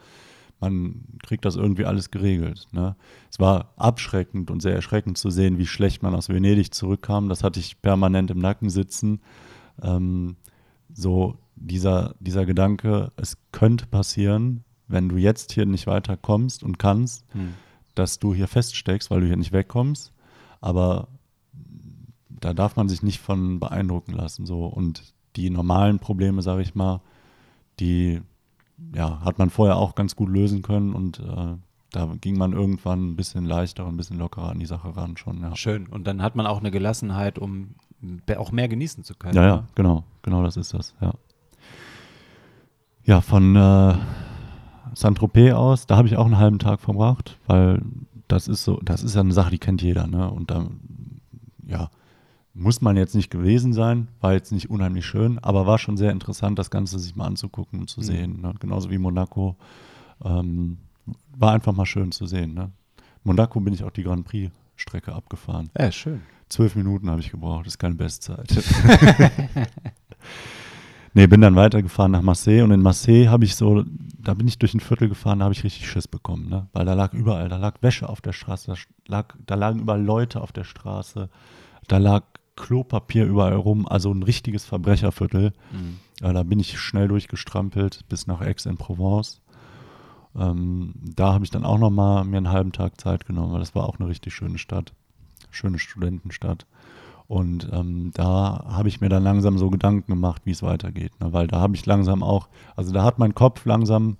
man 0.59 1.03
kriegt 1.23 1.45
das 1.45 1.55
irgendwie 1.55 1.85
alles 1.85 2.11
geregelt. 2.11 2.67
Ne? 2.71 2.95
Es 3.29 3.39
war 3.39 3.73
abschreckend 3.77 4.49
und 4.49 4.61
sehr 4.61 4.73
erschreckend 4.73 5.17
zu 5.17 5.29
sehen, 5.29 5.57
wie 5.57 5.65
schlecht 5.65 6.01
man 6.01 6.15
aus 6.15 6.29
Venedig 6.29 6.73
zurückkam. 6.73 7.29
Das 7.29 7.43
hatte 7.43 7.59
ich 7.59 7.81
permanent 7.81 8.31
im 8.31 8.39
Nacken 8.39 8.69
sitzen. 8.69 9.21
Ähm, 9.81 10.35
so 10.93 11.37
dieser, 11.55 12.15
dieser 12.19 12.45
Gedanke, 12.45 13.11
es 13.17 13.37
könnte 13.51 13.85
passieren, 13.85 14.63
wenn 14.87 15.09
du 15.09 15.17
jetzt 15.17 15.51
hier 15.51 15.65
nicht 15.65 15.85
weiterkommst 15.85 16.63
und 16.63 16.79
kannst, 16.79 17.25
hm. 17.33 17.53
dass 17.93 18.19
du 18.19 18.33
hier 18.33 18.47
feststeckst, 18.47 19.11
weil 19.11 19.21
du 19.21 19.27
hier 19.27 19.37
nicht 19.37 19.51
wegkommst. 19.51 20.13
Aber 20.61 21.07
da 22.29 22.53
darf 22.53 22.75
man 22.75 22.89
sich 22.89 23.03
nicht 23.03 23.19
von 23.19 23.59
beeindrucken 23.59 24.13
lassen. 24.13 24.45
So. 24.45 24.65
Und 24.65 25.13
die 25.35 25.49
normalen 25.49 25.99
Probleme, 25.99 26.41
sage 26.41 26.61
ich 26.61 26.73
mal, 26.75 27.01
die 27.79 28.21
ja, 28.93 29.21
hat 29.23 29.39
man 29.39 29.49
vorher 29.49 29.77
auch 29.77 29.95
ganz 29.95 30.15
gut 30.15 30.29
lösen 30.29 30.61
können 30.61 30.93
und 30.93 31.19
äh, 31.19 31.55
da 31.91 32.13
ging 32.19 32.37
man 32.37 32.53
irgendwann 32.53 33.11
ein 33.11 33.15
bisschen 33.15 33.45
leichter 33.45 33.85
und 33.85 33.95
ein 33.95 33.97
bisschen 33.97 34.17
lockerer 34.17 34.49
an 34.49 34.59
die 34.59 34.65
Sache 34.65 34.95
ran 34.95 35.17
schon. 35.17 35.41
Ja. 35.41 35.55
Schön. 35.55 35.87
Und 35.87 36.05
dann 36.05 36.21
hat 36.21 36.35
man 36.35 36.45
auch 36.45 36.59
eine 36.59 36.71
Gelassenheit, 36.71 37.39
um 37.39 37.75
auch 38.37 38.51
mehr 38.51 38.67
genießen 38.67 39.03
zu 39.03 39.15
können. 39.15 39.35
Ja, 39.35 39.47
ja, 39.47 39.55
ne? 39.57 39.67
genau, 39.75 40.03
genau, 40.21 40.43
das 40.43 40.57
ist 40.57 40.73
das, 40.73 40.93
ja. 41.01 41.13
Ja, 43.03 43.21
von 43.21 43.55
äh, 43.55 43.95
Saint-Tropez 44.93 45.53
aus, 45.53 45.87
da 45.87 45.95
habe 45.95 46.07
ich 46.07 46.17
auch 46.17 46.25
einen 46.25 46.37
halben 46.37 46.59
Tag 46.59 46.81
verbracht, 46.81 47.37
weil 47.47 47.81
das 48.27 48.47
ist 48.49 48.65
so, 48.65 48.81
das 48.83 49.01
ist 49.01 49.15
ja 49.15 49.21
eine 49.21 49.33
Sache, 49.33 49.51
die 49.51 49.59
kennt 49.59 49.81
jeder, 49.81 50.07
ne? 50.07 50.29
Und 50.29 50.51
da, 50.51 50.67
ja, 51.65 51.89
muss 52.57 52.81
man 52.81 52.97
jetzt 52.97 53.13
nicht 53.13 53.29
gewesen 53.29 53.71
sein, 53.71 54.07
war 54.19 54.33
jetzt 54.33 54.51
nicht 54.51 54.69
unheimlich 54.69 55.05
schön, 55.05 55.37
aber 55.39 55.67
war 55.67 55.77
schon 55.77 55.95
sehr 55.95 56.11
interessant, 56.11 56.57
das 56.57 56.71
Ganze 56.71 56.97
sich 56.97 57.15
mal 57.15 57.27
anzugucken 57.27 57.79
und 57.79 57.89
zu 57.89 57.99
mhm. 57.99 58.05
sehen. 58.05 58.41
Ne? 58.41 58.53
Genauso 58.59 58.89
wie 58.89 58.97
Monaco. 58.97 59.55
Ähm, 60.23 60.79
war 61.37 61.53
einfach 61.53 61.73
mal 61.73 61.85
schön 61.85 62.11
zu 62.11 62.25
sehen. 62.25 62.55
Ne? 62.55 62.71
Monaco 63.23 63.59
bin 63.59 63.73
ich 63.73 63.83
auch 63.83 63.91
die 63.91 64.03
Grand 64.03 64.25
Prix-Strecke 64.25 65.13
abgefahren. 65.13 65.69
Ja, 65.77 65.91
schön. 65.91 66.21
Zwölf 66.49 66.75
Minuten 66.75 67.09
habe 67.09 67.19
ich 67.19 67.29
gebraucht, 67.29 67.67
das 67.67 67.73
ist 67.73 67.77
keine 67.77 67.95
Bestzeit. 67.95 68.47
nee, 71.13 71.27
bin 71.27 71.41
dann 71.41 71.55
weitergefahren 71.55 72.11
nach 72.11 72.21
Marseille 72.21 72.63
und 72.63 72.71
in 72.71 72.81
Marseille 72.81 73.29
habe 73.29 73.45
ich 73.45 73.55
so, 73.55 73.83
da 74.17 74.33
bin 74.33 74.47
ich 74.47 74.57
durch 74.57 74.73
ein 74.73 74.79
Viertel 74.79 75.09
gefahren, 75.09 75.39
da 75.39 75.45
habe 75.45 75.53
ich 75.53 75.63
richtig 75.63 75.87
Schiss 75.89 76.07
bekommen, 76.07 76.49
ne? 76.49 76.67
weil 76.73 76.85
da 76.85 76.93
lag 76.93 77.13
überall, 77.13 77.49
da 77.49 77.57
lag 77.57 77.75
Wäsche 77.81 78.09
auf 78.09 78.21
der 78.21 78.31
Straße, 78.31 78.71
da, 78.71 78.77
lag, 79.07 79.35
da 79.45 79.55
lagen 79.55 79.81
überall 79.81 80.01
Leute 80.01 80.41
auf 80.41 80.53
der 80.53 80.63
Straße, 80.63 81.29
da 81.87 81.97
lag 81.97 82.23
Klopapier 82.57 83.25
überall 83.25 83.55
rum, 83.55 83.87
also 83.87 84.11
ein 84.11 84.23
richtiges 84.23 84.65
Verbrecherviertel. 84.65 85.53
Mhm. 85.71 85.99
Äh, 86.21 86.33
da 86.33 86.43
bin 86.43 86.59
ich 86.59 86.77
schnell 86.77 87.07
durchgestrampelt 87.07 88.03
bis 88.09 88.27
nach 88.27 88.41
Aix-en-Provence. 88.41 89.41
Ähm, 90.35 90.93
da 91.15 91.33
habe 91.33 91.45
ich 91.45 91.51
dann 91.51 91.63
auch 91.63 91.77
noch 91.77 91.89
mal 91.89 92.25
mir 92.25 92.37
einen 92.37 92.51
halben 92.51 92.73
Tag 92.73 92.99
Zeit 92.99 93.25
genommen, 93.25 93.53
weil 93.53 93.61
das 93.61 93.75
war 93.75 93.87
auch 93.87 93.99
eine 93.99 94.09
richtig 94.09 94.33
schöne 94.33 94.57
Stadt, 94.57 94.93
schöne 95.51 95.79
Studentenstadt. 95.79 96.67
Und 97.27 97.69
ähm, 97.73 98.11
da 98.13 98.65
habe 98.69 98.87
ich 98.87 99.01
mir 99.01 99.09
dann 99.09 99.23
langsam 99.23 99.57
so 99.57 99.69
Gedanken 99.69 100.11
gemacht, 100.11 100.43
wie 100.45 100.51
es 100.51 100.63
weitergeht, 100.63 101.19
ne? 101.19 101.33
weil 101.33 101.47
da 101.47 101.59
habe 101.59 101.75
ich 101.75 101.85
langsam 101.85 102.23
auch, 102.23 102.47
also 102.75 102.93
da 102.93 103.03
hat 103.03 103.19
mein 103.19 103.35
Kopf 103.35 103.65
langsam 103.65 104.17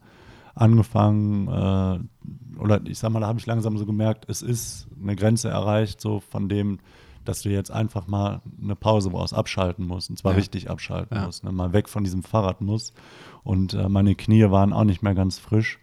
angefangen, 0.56 1.48
äh, 1.48 2.60
oder 2.60 2.82
ich 2.86 3.00
sag 3.00 3.12
mal, 3.12 3.22
da 3.22 3.28
habe 3.28 3.40
ich 3.40 3.46
langsam 3.46 3.78
so 3.78 3.86
gemerkt, 3.86 4.26
es 4.28 4.42
ist 4.42 4.88
eine 5.02 5.16
Grenze 5.16 5.50
erreicht, 5.50 6.02
so 6.02 6.20
von 6.20 6.50
dem, 6.50 6.80
dass 7.28 7.42
du 7.42 7.50
jetzt 7.50 7.72
einfach 7.72 8.08
mal 8.08 8.42
eine 8.62 8.76
Pause 8.76 9.10
brauchst, 9.10 9.34
abschalten 9.34 9.86
musst. 9.86 10.10
Und 10.10 10.18
zwar 10.18 10.34
ja. 10.34 10.38
richtig 10.38 10.70
abschalten 10.70 11.18
ja. 11.18 11.26
musst. 11.26 11.44
Ne? 11.44 11.52
Mal 11.52 11.74
weg 11.74 11.90
von 11.90 12.04
diesem 12.04 12.24
Fahrrad 12.24 12.62
musst. 12.62 12.94
Und 13.44 13.74
äh, 13.74 13.90
meine 13.90 14.16
Knie 14.16 14.50
waren 14.50 14.74
auch 14.74 14.84
nicht 14.84 15.04
mehr 15.04 15.16
ganz 15.16 15.40
frisch. 15.40 15.80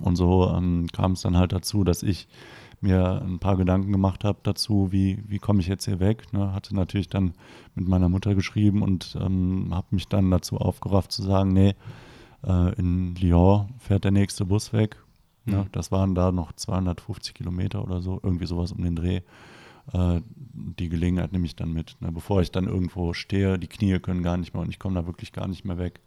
Und 0.00 0.16
so 0.16 0.52
ähm, 0.54 0.86
kam 0.92 1.12
es 1.12 1.22
dann 1.22 1.36
halt 1.36 1.52
dazu, 1.52 1.84
dass 1.84 2.02
ich 2.02 2.28
mir 2.80 3.22
ein 3.22 3.38
paar 3.38 3.56
Gedanken 3.56 3.90
gemacht 3.90 4.24
habe 4.24 4.38
dazu, 4.42 4.92
wie, 4.92 5.22
wie 5.26 5.38
komme 5.38 5.60
ich 5.60 5.66
jetzt 5.66 5.84
hier 5.84 6.00
weg. 6.00 6.32
Ne? 6.32 6.52
Hatte 6.52 6.74
natürlich 6.74 7.08
dann 7.08 7.34
mit 7.74 7.88
meiner 7.88 8.08
Mutter 8.08 8.34
geschrieben 8.34 8.82
und 8.82 9.16
ähm, 9.20 9.70
habe 9.72 9.88
mich 9.90 10.08
dann 10.08 10.30
dazu 10.30 10.58
aufgerafft 10.58 11.12
zu 11.12 11.22
sagen, 11.22 11.52
nee, 11.52 11.74
äh, 12.46 12.74
in 12.78 13.14
Lyon 13.16 13.74
fährt 13.78 14.04
der 14.04 14.12
nächste 14.12 14.44
Bus 14.44 14.72
weg. 14.72 14.96
Ne? 15.44 15.56
Mhm. 15.56 15.62
Ne? 15.62 15.68
Das 15.72 15.90
waren 15.90 16.14
da 16.14 16.30
noch 16.32 16.52
250 16.52 17.34
Kilometer 17.34 17.82
oder 17.82 18.00
so, 18.00 18.20
irgendwie 18.22 18.46
sowas 18.46 18.72
um 18.72 18.82
den 18.82 18.96
Dreh. 18.96 19.22
Äh, 19.92 20.20
die 20.52 20.88
Gelegenheit 20.88 21.32
nehme 21.32 21.46
ich 21.46 21.56
dann 21.56 21.72
mit. 21.72 21.96
Ne? 22.00 22.10
Bevor 22.12 22.40
ich 22.40 22.50
dann 22.50 22.66
irgendwo 22.66 23.12
stehe, 23.12 23.58
die 23.58 23.68
Knie 23.68 23.98
können 24.00 24.22
gar 24.22 24.36
nicht 24.36 24.54
mehr 24.54 24.62
und 24.62 24.70
ich 24.70 24.78
komme 24.78 24.96
da 24.96 25.06
wirklich 25.06 25.32
gar 25.32 25.46
nicht 25.46 25.64
mehr 25.64 25.78
weg, 25.78 26.00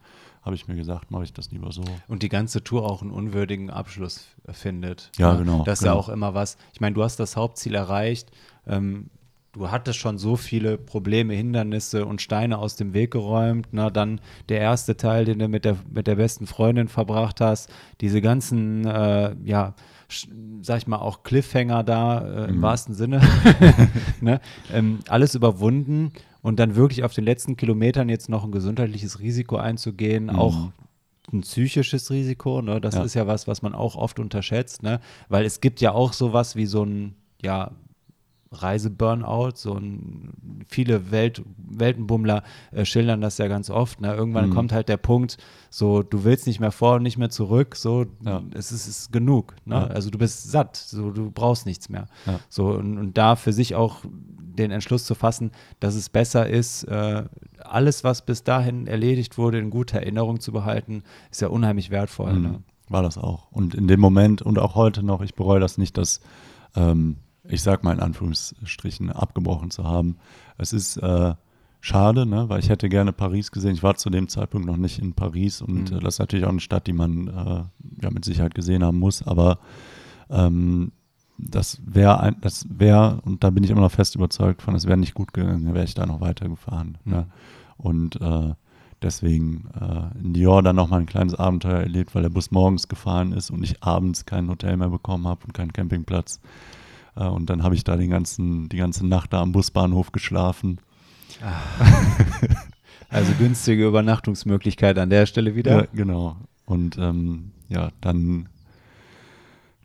habe 0.44 0.56
ich 0.56 0.68
mir 0.68 0.76
gesagt, 0.76 1.12
mache 1.12 1.24
ich 1.24 1.34
das 1.34 1.52
lieber 1.52 1.72
so. 1.72 1.84
Und 2.08 2.24
die 2.24 2.30
ganze 2.30 2.64
Tour 2.64 2.90
auch 2.90 3.02
einen 3.02 3.12
unwürdigen 3.12 3.70
Abschluss 3.70 4.28
findet. 4.52 5.12
Ja, 5.18 5.34
ne? 5.34 5.40
genau. 5.40 5.64
Das 5.64 5.80
ist 5.80 5.84
genau. 5.84 5.96
ja 5.96 6.00
auch 6.00 6.10
immer 6.10 6.34
was. 6.34 6.58
Ich 6.74 6.82
meine, 6.82 6.96
du 6.96 7.04
hast 7.04 7.20
das 7.20 7.36
Hauptziel 7.36 7.76
erreicht. 7.76 8.32
Ähm, 8.68 9.10
du 9.54 9.70
hattest 9.70 10.00
schon 10.00 10.18
so 10.18 10.36
viele 10.36 10.78
Probleme, 10.78 11.34
Hindernisse 11.34 12.06
und 12.06 12.22
Steine 12.22 12.58
aus 12.58 12.76
dem 12.76 12.94
Weg 12.94 13.12
geräumt. 13.12 13.68
Na, 13.72 13.90
dann 13.90 14.20
der 14.50 14.60
erste 14.60 14.98
Teil, 14.98 15.26
den 15.26 15.40
du 15.40 15.48
mit 15.48 15.66
der, 15.66 15.78
mit 15.92 16.08
der 16.08 16.16
besten 16.16 16.48
Freundin 16.48 16.88
verbracht 16.88 17.42
hast, 17.42 17.70
diese 18.02 18.22
ganzen, 18.22 18.86
äh, 18.86 19.36
ja, 19.44 19.76
sag 20.62 20.78
ich 20.78 20.88
mal, 20.88 20.98
auch 20.98 21.24
Cliffhanger 21.24 21.84
da, 21.84 22.20
äh, 22.20 22.50
im 22.50 22.58
mhm. 22.58 22.62
wahrsten 22.62 22.96
Sinne. 22.96 23.22
ne? 24.22 24.40
ähm, 24.72 25.00
alles 25.08 25.36
überwunden 25.36 26.12
und 26.42 26.60
dann 26.60 26.76
wirklich 26.76 27.04
auf 27.04 27.14
den 27.14 27.26
letzten 27.26 27.56
Kilometern 27.58 28.10
jetzt 28.10 28.30
noch 28.30 28.44
ein 28.44 28.52
gesundheitliches 28.52 29.20
Risiko 29.20 29.58
einzugehen, 29.58 30.26
mhm. 30.26 30.30
auch 30.32 30.72
ein 31.32 31.42
psychisches 31.42 32.10
Risiko, 32.10 32.62
ne? 32.62 32.82
Das 32.82 32.96
ja. 32.96 33.04
ist 33.04 33.14
ja 33.14 33.28
was, 33.28 33.48
was 33.48 33.62
man 33.62 33.74
auch 33.74 33.96
oft 33.96 34.20
unterschätzt, 34.20 34.84
ne? 34.84 35.00
Weil 35.30 35.46
es 35.46 35.62
gibt 35.62 35.80
ja 35.80 35.94
auch 35.94 36.14
sowas 36.14 36.56
wie 36.56 36.66
so 36.66 36.84
ein, 36.84 37.16
ja, 37.42 37.72
Reiseburnout, 38.52 39.52
so 39.56 39.74
ein, 39.76 40.66
viele 40.68 41.10
Welt, 41.12 41.42
Weltenbummler 41.58 42.44
äh, 42.72 42.84
schildern 42.84 43.22
das 43.22 43.38
ja 43.38 43.48
ganz 43.48 43.70
oft. 43.70 44.02
Ne? 44.02 44.14
Irgendwann 44.14 44.50
mhm. 44.50 44.54
kommt 44.54 44.74
halt 44.74 44.90
der 44.90 44.98
Punkt, 44.98 45.38
so 45.70 46.04
du 46.04 46.26
willst 46.26 46.48
nicht 46.48 46.60
mehr 46.60 46.72
vor 46.72 46.96
und 46.96 47.04
nicht 47.04 47.18
mehr 47.18 47.30
zurück, 47.30 47.76
so 47.76 48.06
ja. 48.26 48.42
es 48.54 48.74
ist, 48.74 48.88
ist 48.88 49.14
genug. 49.14 49.56
Ne? 49.66 49.76
Ja. 49.76 49.88
Also 49.88 50.10
du 50.10 50.18
bist 50.18 50.52
satt, 50.52 50.76
so 50.76 51.12
du 51.12 51.32
brauchst 51.32 51.66
nichts 51.66 51.88
mehr. 51.88 52.08
Ja. 52.26 52.40
So 52.50 52.72
und, 52.72 52.98
und, 52.98 53.18
da 53.18 53.38
für 53.38 53.54
sich 53.54 53.76
auch 53.76 54.04
den 54.04 54.72
Entschluss 54.72 55.06
zu 55.06 55.16
fassen, 55.16 55.52
dass 55.80 55.96
es 55.96 56.10
besser 56.10 56.50
ist, 56.50 56.84
äh, 56.84 57.24
alles, 57.64 58.04
was 58.04 58.26
bis 58.26 58.44
dahin 58.44 58.86
erledigt 58.86 59.38
wurde, 59.38 59.60
in 59.60 59.70
guter 59.70 60.00
Erinnerung 60.00 60.42
zu 60.42 60.52
behalten, 60.52 61.04
ist 61.32 61.42
ja 61.42 61.48
unheimlich 61.48 61.90
wertvoll. 61.90 62.34
Mhm. 62.34 62.42
Ne? 62.42 62.64
War 62.90 63.02
das 63.02 63.18
auch. 63.18 63.50
Und 63.52 63.76
in 63.76 63.88
dem 63.88 64.02
Moment 64.02 64.42
und 64.42 64.60
auch 64.60 64.76
heute 64.76 65.04
noch, 65.04 65.22
ich 65.22 65.36
bereue 65.36 65.62
das 65.62 65.78
nicht, 65.78 65.98
dass 65.98 66.20
ähm, 66.76 67.16
ich 67.52 67.62
sag 67.62 67.84
mal 67.84 67.94
in 67.94 68.00
Anführungsstrichen, 68.00 69.12
abgebrochen 69.12 69.72
zu 69.72 69.84
haben. 69.84 70.18
Es 70.58 70.74
ist 70.74 70.98
äh, 70.98 71.34
schade, 71.82 72.26
ne, 72.26 72.48
weil 72.48 72.60
ich 72.60 72.70
hätte 72.70 72.90
gerne 72.90 73.12
Paris 73.12 73.52
gesehen. 73.52 73.74
Ich 73.74 73.84
war 73.84 73.96
zu 73.96 74.10
dem 74.10 74.28
Zeitpunkt 74.28 74.68
noch 74.68 74.78
nicht 74.78 75.00
in 75.00 75.14
Paris 75.14 75.62
und 75.62 75.92
mhm. 75.92 75.98
äh, 75.98 76.00
das 76.00 76.16
ist 76.16 76.20
natürlich 76.20 76.46
auch 76.46 76.50
eine 76.50 76.60
Stadt, 76.60 76.88
die 76.88 76.94
man 76.94 77.28
äh, 77.28 78.04
ja 78.04 78.12
mit 78.12 78.24
Sicherheit 78.24 78.56
gesehen 78.56 78.84
haben 78.84 79.00
muss, 79.00 79.22
aber 79.28 79.60
ähm, 80.30 80.92
das 81.38 81.82
wäre, 81.86 82.36
das 82.40 82.68
wäre, 82.70 83.20
und 83.26 83.44
da 83.44 83.50
bin 83.50 83.64
ich 83.64 83.72
immer 83.72 83.82
noch 83.82 83.92
fest 83.92 84.16
überzeugt 84.16 84.62
von, 84.62 84.76
es 84.76 84.86
wäre 84.86 84.98
nicht 84.98 85.16
gut 85.16 85.34
gegangen, 85.34 85.74
wäre 85.74 85.86
ich 85.86 85.96
da 85.96 86.06
noch 86.06 86.22
weitergefahren. 86.22 86.98
Mhm. 87.04 87.12
Ne? 87.12 87.26
Und 87.78 88.22
äh, 88.22 88.54
deswegen 89.02 89.68
äh, 89.80 90.20
in 90.24 90.34
Dior 90.34 90.62
dann 90.62 90.76
nochmal 90.76 91.00
ein 91.00 91.08
kleines 91.08 91.34
Abenteuer 91.34 91.80
erlebt, 91.80 92.14
weil 92.14 92.22
der 92.22 92.30
Bus 92.30 92.52
morgens 92.52 92.88
gefahren 92.88 93.34
ist 93.34 93.50
und 93.50 93.64
ich 93.64 93.82
abends 93.82 94.26
kein 94.26 94.50
Hotel 94.50 94.78
mehr 94.78 94.90
bekommen 94.90 95.28
habe 95.28 95.46
und 95.46 95.54
keinen 95.54 95.74
Campingplatz. 95.74 96.40
Äh, 97.16 97.26
und 97.26 97.50
dann 97.50 97.64
habe 97.64 97.76
ich 97.76 97.84
da 97.84 97.98
den 97.98 98.10
ganzen, 98.10 98.70
die 98.70 98.78
ganze 98.78 99.06
Nacht 99.06 99.34
da 99.34 99.42
am 99.42 99.52
Busbahnhof 99.52 100.12
geschlafen. 100.12 100.80
Also 103.10 103.34
günstige 103.34 103.88
Übernachtungsmöglichkeit 103.88 104.98
an 104.98 105.10
der 105.10 105.26
Stelle 105.26 105.56
wieder. 105.56 105.82
Ja, 105.82 105.88
genau. 105.94 106.38
Und 106.66 106.98
ähm, 106.98 107.52
ja, 107.68 107.90
dann 108.00 108.48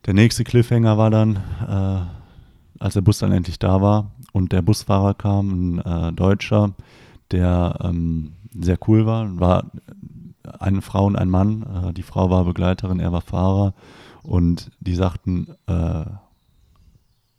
der 0.07 0.15
nächste 0.15 0.45
Cliffhanger 0.45 0.97
war 0.97 1.11
dann, 1.11 1.37
äh, 1.67 2.81
als 2.83 2.95
der 2.95 3.01
Bus 3.01 3.19
dann 3.19 3.33
endlich 3.33 3.59
da 3.59 3.81
war 3.81 4.13
und 4.33 4.53
der 4.53 4.63
Busfahrer 4.63 5.15
kam, 5.15 5.79
ein 5.79 5.79
äh, 5.81 6.13
Deutscher, 6.13 6.75
der 7.33 7.77
ähm, 7.83 8.35
sehr 8.57 8.79
cool 8.87 9.07
war, 9.07 9.41
war 9.41 9.65
eine 10.61 10.81
Frau 10.81 11.07
und 11.07 11.17
ein 11.17 11.29
Mann. 11.29 11.63
Äh, 11.89 11.93
die 11.95 12.05
Frau 12.05 12.31
war 12.31 12.45
Begleiterin, 12.45 13.01
er 13.01 13.11
war 13.11 13.23
Fahrer 13.23 13.75
und 14.23 14.71
die 14.79 14.95
sagten, 14.95 15.49
äh, 15.67 16.05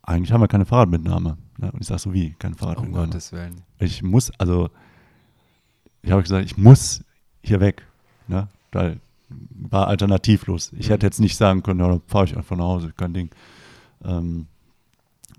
eigentlich 0.08 0.32
haben 0.32 0.40
wir 0.40 0.48
keine 0.48 0.64
Fahrradmitnahme. 0.64 1.36
Ne? 1.58 1.72
Und 1.72 1.80
ich 1.80 1.86
sage 1.86 2.00
so, 2.00 2.12
wie, 2.12 2.34
keine 2.38 2.54
Fahrradmitnahme? 2.54 3.04
Um 3.04 3.10
Gottes 3.10 3.32
Willen. 3.32 3.62
Ich 3.78 4.02
muss, 4.02 4.32
also, 4.38 4.70
ich 6.02 6.10
habe 6.10 6.22
gesagt, 6.22 6.44
ich 6.44 6.56
muss 6.56 7.04
hier 7.42 7.60
weg. 7.60 7.86
Ne? 8.26 8.48
Weil 8.72 9.00
war 9.28 9.88
alternativlos. 9.88 10.72
Ich 10.72 10.88
mhm. 10.88 10.92
hätte 10.92 11.06
jetzt 11.06 11.20
nicht 11.20 11.36
sagen 11.36 11.62
können, 11.62 11.80
ja, 11.80 11.88
dann 11.88 12.00
fahre 12.06 12.24
ich 12.24 12.36
einfach 12.36 12.56
nach 12.56 12.64
Hause, 12.64 12.92
kein 12.96 13.12
Ding. 13.12 13.30
Ähm, 14.04 14.46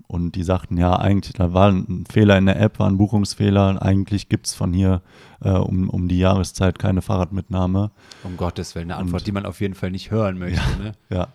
und 0.06 0.34
die 0.34 0.42
sagten, 0.42 0.76
ja, 0.76 0.96
eigentlich, 0.96 1.34
da 1.34 1.52
war 1.52 1.70
ein 1.70 2.04
Fehler 2.10 2.36
in 2.36 2.46
der 2.46 2.60
App, 2.60 2.78
war 2.78 2.88
ein 2.88 2.98
Buchungsfehler. 2.98 3.80
Eigentlich 3.80 4.28
gibt 4.28 4.46
es 4.46 4.54
von 4.54 4.72
hier 4.72 5.02
äh, 5.40 5.50
um, 5.50 5.88
um 5.88 6.08
die 6.08 6.18
Jahreszeit 6.18 6.78
keine 6.78 7.00
Fahrradmitnahme. 7.00 7.90
Um 8.24 8.36
Gottes 8.36 8.74
Willen, 8.74 8.90
eine 8.90 9.00
Antwort, 9.00 9.22
und, 9.22 9.26
die 9.26 9.32
man 9.32 9.46
auf 9.46 9.60
jeden 9.60 9.74
Fall 9.74 9.90
nicht 9.90 10.10
hören 10.10 10.38
möchte. 10.38 10.60
Ja, 10.78 10.84
ne? 10.84 10.92
ja. 11.10 11.28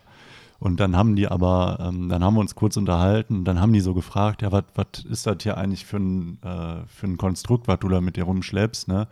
Und 0.58 0.80
dann 0.80 0.96
haben 0.96 1.16
die 1.16 1.28
aber, 1.28 1.78
ähm, 1.80 2.08
dann 2.08 2.24
haben 2.24 2.34
wir 2.34 2.40
uns 2.40 2.54
kurz 2.54 2.76
unterhalten 2.76 3.38
und 3.38 3.44
dann 3.44 3.60
haben 3.60 3.72
die 3.72 3.80
so 3.80 3.92
gefragt, 3.94 4.42
ja, 4.42 4.52
was 4.52 4.64
ist 5.08 5.26
das 5.26 5.36
hier 5.42 5.58
eigentlich 5.58 5.84
für 5.84 5.98
ein, 5.98 6.38
äh, 6.42 6.86
für 6.86 7.06
ein 7.06 7.18
Konstrukt, 7.18 7.68
was 7.68 7.78
du 7.80 7.88
da 7.88 8.00
mit 8.00 8.16
dir 8.16 8.24
rumschleppst, 8.24 8.88
ne? 8.88 9.06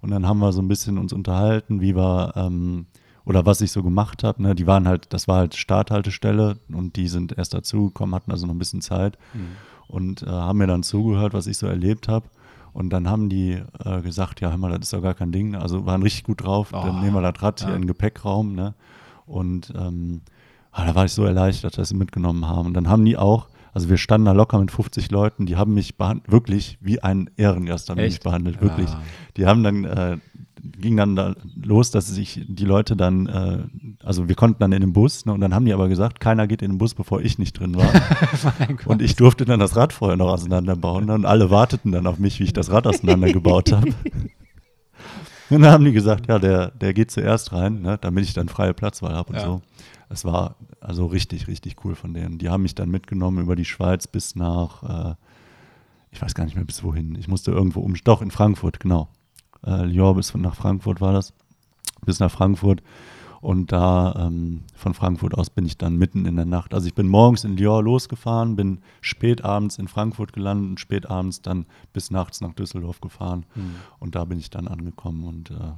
Und 0.00 0.10
dann 0.10 0.26
haben 0.26 0.38
wir 0.38 0.52
so 0.52 0.62
ein 0.62 0.68
bisschen 0.68 0.98
uns 0.98 1.12
unterhalten, 1.12 1.80
wie 1.80 1.96
wir, 1.96 2.32
ähm, 2.36 2.86
oder 3.24 3.44
was 3.44 3.60
ich 3.60 3.72
so 3.72 3.82
gemacht 3.82 4.24
habe, 4.24 4.42
ne? 4.42 4.54
Die 4.54 4.66
waren 4.66 4.88
halt, 4.88 5.12
das 5.12 5.28
war 5.28 5.38
halt 5.38 5.54
Starthaltestelle 5.54 6.58
und 6.72 6.96
die 6.96 7.08
sind 7.08 7.36
erst 7.36 7.52
dazugekommen, 7.52 8.14
hatten 8.14 8.30
also 8.30 8.46
noch 8.46 8.54
ein 8.54 8.58
bisschen 8.58 8.80
Zeit 8.80 9.18
mhm. 9.34 9.56
und 9.88 10.22
äh, 10.22 10.26
haben 10.26 10.58
mir 10.58 10.66
dann 10.66 10.82
zugehört, 10.82 11.34
was 11.34 11.46
ich 11.46 11.58
so 11.58 11.66
erlebt 11.66 12.08
habe. 12.08 12.26
Und 12.72 12.90
dann 12.90 13.08
haben 13.08 13.30
die 13.30 13.62
äh, 13.84 14.02
gesagt, 14.02 14.42
ja, 14.42 14.50
hör 14.50 14.58
mal, 14.58 14.70
das 14.70 14.80
ist 14.80 14.92
doch 14.92 15.00
gar 15.00 15.14
kein 15.14 15.32
Ding. 15.32 15.54
Also 15.54 15.86
waren 15.86 16.02
richtig 16.02 16.24
gut 16.24 16.42
drauf. 16.42 16.74
Oh, 16.74 16.82
dann 16.82 17.00
nehmen 17.00 17.14
wir 17.14 17.22
das 17.22 17.42
Rad 17.42 17.62
ja. 17.62 17.68
hier 17.68 17.74
in 17.74 17.82
den 17.82 17.88
Gepäckraum. 17.88 18.54
Ne? 18.54 18.74
Und 19.24 19.72
ähm, 19.74 20.20
Ah, 20.76 20.84
da 20.84 20.94
war 20.94 21.06
ich 21.06 21.12
so 21.12 21.24
erleichtert, 21.24 21.78
dass 21.78 21.88
sie 21.88 21.96
mitgenommen 21.96 22.46
haben. 22.46 22.66
Und 22.66 22.74
dann 22.74 22.90
haben 22.90 23.02
die 23.06 23.16
auch, 23.16 23.48
also 23.72 23.88
wir 23.88 23.96
standen 23.96 24.26
da 24.26 24.32
locker 24.32 24.58
mit 24.58 24.70
50 24.70 25.10
Leuten, 25.10 25.46
die 25.46 25.56
haben 25.56 25.72
mich 25.72 25.94
wirklich 26.26 26.76
wie 26.82 27.02
ein 27.02 27.30
Ehrengast 27.38 27.88
haben 27.88 27.96
mich 27.96 28.20
behandelt, 28.20 28.60
wirklich. 28.60 28.90
Ja. 28.90 29.00
Die 29.38 29.46
haben 29.46 29.62
dann, 29.62 29.84
äh, 29.84 30.18
ging 30.60 30.98
dann 30.98 31.16
da 31.16 31.34
los, 31.64 31.90
dass 31.92 32.08
sich 32.08 32.44
die 32.46 32.66
Leute 32.66 32.94
dann, 32.94 33.26
äh, 33.26 33.58
also 34.04 34.28
wir 34.28 34.34
konnten 34.34 34.58
dann 34.60 34.72
in 34.72 34.82
den 34.82 34.92
Bus, 34.92 35.24
ne, 35.24 35.32
und 35.32 35.40
dann 35.40 35.54
haben 35.54 35.64
die 35.64 35.72
aber 35.72 35.88
gesagt, 35.88 36.20
keiner 36.20 36.46
geht 36.46 36.60
in 36.60 36.72
den 36.72 36.78
Bus, 36.78 36.92
bevor 36.92 37.22
ich 37.22 37.38
nicht 37.38 37.58
drin 37.58 37.74
war. 37.74 37.90
und 38.84 39.00
ich 39.00 39.16
durfte 39.16 39.46
dann 39.46 39.60
das 39.60 39.76
Rad 39.76 39.94
vorher 39.94 40.18
noch 40.18 40.28
auseinanderbauen. 40.28 41.06
Ne, 41.06 41.14
und 41.14 41.24
alle 41.24 41.48
warteten 41.48 41.90
dann 41.90 42.06
auf 42.06 42.18
mich, 42.18 42.38
wie 42.38 42.44
ich 42.44 42.52
das 42.52 42.70
Rad 42.70 42.86
auseinandergebaut 42.86 43.72
habe. 43.72 43.94
Und 45.48 45.62
dann 45.62 45.70
haben 45.70 45.84
die 45.84 45.92
gesagt, 45.92 46.26
ja, 46.26 46.40
der, 46.40 46.72
der 46.72 46.92
geht 46.92 47.12
zuerst 47.12 47.52
rein, 47.52 47.80
ne, 47.80 47.98
damit 48.00 48.24
ich 48.24 48.34
dann 48.34 48.48
freie 48.48 48.74
Platzwahl 48.74 49.14
habe 49.14 49.28
und 49.28 49.36
ja. 49.36 49.44
so 49.44 49.62
es 50.08 50.24
war 50.24 50.56
also 50.80 51.06
richtig, 51.06 51.48
richtig 51.48 51.84
cool 51.84 51.94
von 51.94 52.14
denen. 52.14 52.38
Die 52.38 52.48
haben 52.48 52.62
mich 52.62 52.74
dann 52.74 52.90
mitgenommen 52.90 53.42
über 53.42 53.56
die 53.56 53.64
Schweiz 53.64 54.06
bis 54.06 54.36
nach, 54.36 54.82
äh, 55.10 55.14
ich 56.10 56.22
weiß 56.22 56.34
gar 56.34 56.44
nicht 56.44 56.56
mehr 56.56 56.64
bis 56.64 56.82
wohin. 56.82 57.16
Ich 57.16 57.28
musste 57.28 57.50
irgendwo 57.50 57.80
um, 57.80 57.94
doch 58.04 58.22
in 58.22 58.30
Frankfurt, 58.30 58.80
genau. 58.80 59.08
Äh, 59.64 59.84
Lyon 59.84 60.16
bis 60.16 60.34
nach 60.34 60.54
Frankfurt 60.54 61.00
war 61.00 61.12
das, 61.12 61.32
bis 62.04 62.20
nach 62.20 62.30
Frankfurt. 62.30 62.82
Und 63.40 63.70
da 63.70 64.26
ähm, 64.26 64.62
von 64.74 64.94
Frankfurt 64.94 65.34
aus 65.34 65.50
bin 65.50 65.66
ich 65.66 65.76
dann 65.76 65.96
mitten 65.96 66.24
in 66.24 66.36
der 66.36 66.46
Nacht. 66.46 66.72
Also 66.72 66.86
ich 66.86 66.94
bin 66.94 67.06
morgens 67.06 67.44
in 67.44 67.56
Lyon 67.56 67.84
losgefahren, 67.84 68.56
bin 68.56 68.80
spät 69.00 69.44
abends 69.44 69.78
in 69.78 69.88
Frankfurt 69.88 70.32
gelandet 70.32 70.70
und 70.70 70.80
spät 70.80 71.08
abends 71.08 71.42
dann 71.42 71.66
bis 71.92 72.10
nachts 72.10 72.40
nach 72.40 72.54
Düsseldorf 72.54 73.00
gefahren. 73.00 73.44
Mhm. 73.54 73.76
Und 73.98 74.14
da 74.14 74.24
bin 74.24 74.38
ich 74.38 74.50
dann 74.50 74.66
angekommen 74.66 75.24
und 75.24 75.50
äh, 75.50 75.72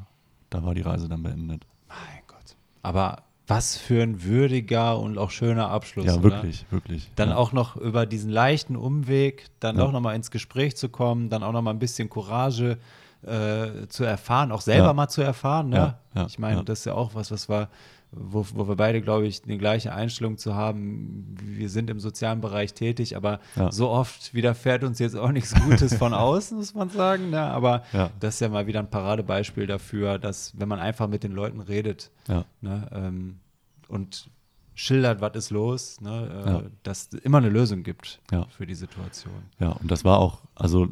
da 0.50 0.64
war 0.64 0.74
die 0.74 0.82
Reise 0.82 1.08
dann 1.08 1.22
beendet. 1.22 1.66
Mein 1.88 2.22
Gott. 2.26 2.56
Aber 2.82 3.22
was 3.48 3.78
für 3.78 4.02
ein 4.02 4.22
würdiger 4.22 4.98
und 4.98 5.16
auch 5.16 5.30
schöner 5.30 5.70
Abschluss. 5.70 6.06
Ja, 6.06 6.22
wirklich, 6.22 6.66
oder? 6.68 6.72
wirklich. 6.72 7.10
Dann 7.16 7.30
ja. 7.30 7.36
auch 7.36 7.52
noch 7.52 7.76
über 7.76 8.04
diesen 8.04 8.30
leichten 8.30 8.76
Umweg, 8.76 9.46
dann 9.58 9.78
ja. 9.78 9.84
auch 9.84 9.92
noch 9.92 10.00
mal 10.00 10.14
ins 10.14 10.30
Gespräch 10.30 10.76
zu 10.76 10.90
kommen, 10.90 11.30
dann 11.30 11.42
auch 11.42 11.52
noch 11.52 11.62
mal 11.62 11.70
ein 11.70 11.78
bisschen 11.78 12.10
Courage 12.10 12.76
äh, 13.22 13.88
zu 13.88 14.04
erfahren, 14.04 14.52
auch 14.52 14.60
selber 14.60 14.88
ja. 14.88 14.92
mal 14.92 15.08
zu 15.08 15.22
erfahren. 15.22 15.70
Ne? 15.70 15.94
ich 16.26 16.38
meine, 16.38 16.62
das 16.62 16.80
ist 16.80 16.84
ja 16.84 16.94
auch 16.94 17.14
was, 17.14 17.30
was 17.30 17.48
wir 17.48 17.68
wo, 18.10 18.46
wo 18.54 18.68
wir 18.68 18.76
beide, 18.76 19.02
glaube 19.02 19.26
ich, 19.26 19.42
die 19.42 19.58
gleiche 19.58 19.92
Einstellung 19.92 20.38
zu 20.38 20.54
haben. 20.54 21.36
Wir 21.42 21.68
sind 21.68 21.90
im 21.90 22.00
sozialen 22.00 22.40
Bereich 22.40 22.74
tätig, 22.74 23.16
aber 23.16 23.40
ja. 23.56 23.70
so 23.70 23.90
oft 23.90 24.32
widerfährt 24.32 24.82
uns 24.84 24.98
jetzt 24.98 25.16
auch 25.16 25.30
nichts 25.30 25.54
Gutes 25.54 25.94
von 25.94 26.14
außen, 26.14 26.56
muss 26.56 26.74
man 26.74 26.88
sagen. 26.88 27.30
Ne? 27.30 27.40
Aber 27.40 27.82
ja. 27.92 28.10
das 28.20 28.34
ist 28.34 28.40
ja 28.40 28.48
mal 28.48 28.66
wieder 28.66 28.80
ein 28.80 28.90
Paradebeispiel 28.90 29.66
dafür, 29.66 30.18
dass, 30.18 30.58
wenn 30.58 30.68
man 30.68 30.80
einfach 30.80 31.08
mit 31.08 31.22
den 31.22 31.32
Leuten 31.32 31.60
redet 31.60 32.10
ja. 32.28 32.44
ne, 32.60 32.88
ähm, 32.92 33.40
und 33.88 34.30
schildert, 34.74 35.20
was 35.20 35.34
ist 35.34 35.50
los, 35.50 36.00
ne, 36.00 36.62
äh, 36.64 36.70
dass 36.84 37.08
es 37.12 37.20
immer 37.20 37.38
eine 37.38 37.50
Lösung 37.50 37.82
gibt 37.82 38.20
für 38.50 38.64
die 38.64 38.76
Situation. 38.76 39.42
Ja, 39.58 39.70
und 39.70 39.90
das 39.90 40.04
war 40.04 40.18
auch, 40.18 40.42
also 40.54 40.88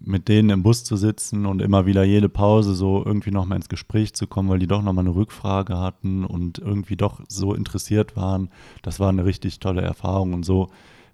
mit 0.00 0.28
denen 0.28 0.50
im 0.50 0.62
Bus 0.62 0.84
zu 0.84 0.96
sitzen 0.96 1.46
und 1.46 1.62
immer 1.62 1.86
wieder 1.86 2.04
jede 2.04 2.28
Pause 2.28 2.74
so 2.74 3.02
irgendwie 3.04 3.30
nochmal 3.30 3.56
ins 3.56 3.68
Gespräch 3.68 4.14
zu 4.14 4.26
kommen, 4.26 4.48
weil 4.48 4.58
die 4.58 4.66
doch 4.66 4.82
nochmal 4.82 5.04
eine 5.04 5.14
Rückfrage 5.14 5.78
hatten 5.78 6.24
und 6.24 6.58
irgendwie 6.58 6.96
doch 6.96 7.20
so 7.28 7.54
interessiert 7.54 8.16
waren. 8.16 8.50
Das 8.82 9.00
war 9.00 9.08
eine 9.08 9.24
richtig 9.24 9.60
tolle 9.60 9.82
Erfahrung 9.82 10.32
und 10.32 10.44
so 10.44 10.68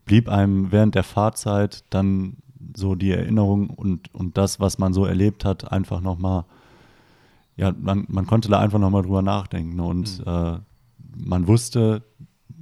blieb 0.05 0.29
einem 0.29 0.73
während 0.73 0.95
der 0.95 1.05
Fahrzeit 1.05 1.85
dann 1.91 2.37
so 2.77 2.95
die 2.95 3.11
Erinnerung 3.11 3.71
und, 3.71 4.15
und 4.15 4.37
das, 4.37 4.61
was 4.61 4.79
man 4.79 4.93
so 4.93 5.05
erlebt 5.05 5.45
hat, 5.45 5.73
einfach 5.73 6.01
nochmal, 6.01 6.45
ja, 7.57 7.73
man, 7.79 8.07
man 8.09 8.27
konnte 8.27 8.49
da 8.49 8.61
einfach 8.61 8.79
nochmal 8.79 9.03
drüber 9.03 9.23
nachdenken 9.23 9.81
und 9.81 10.19
mhm. 10.19 10.33
äh, 10.33 10.59
man 11.17 11.47
wusste, 11.47 12.03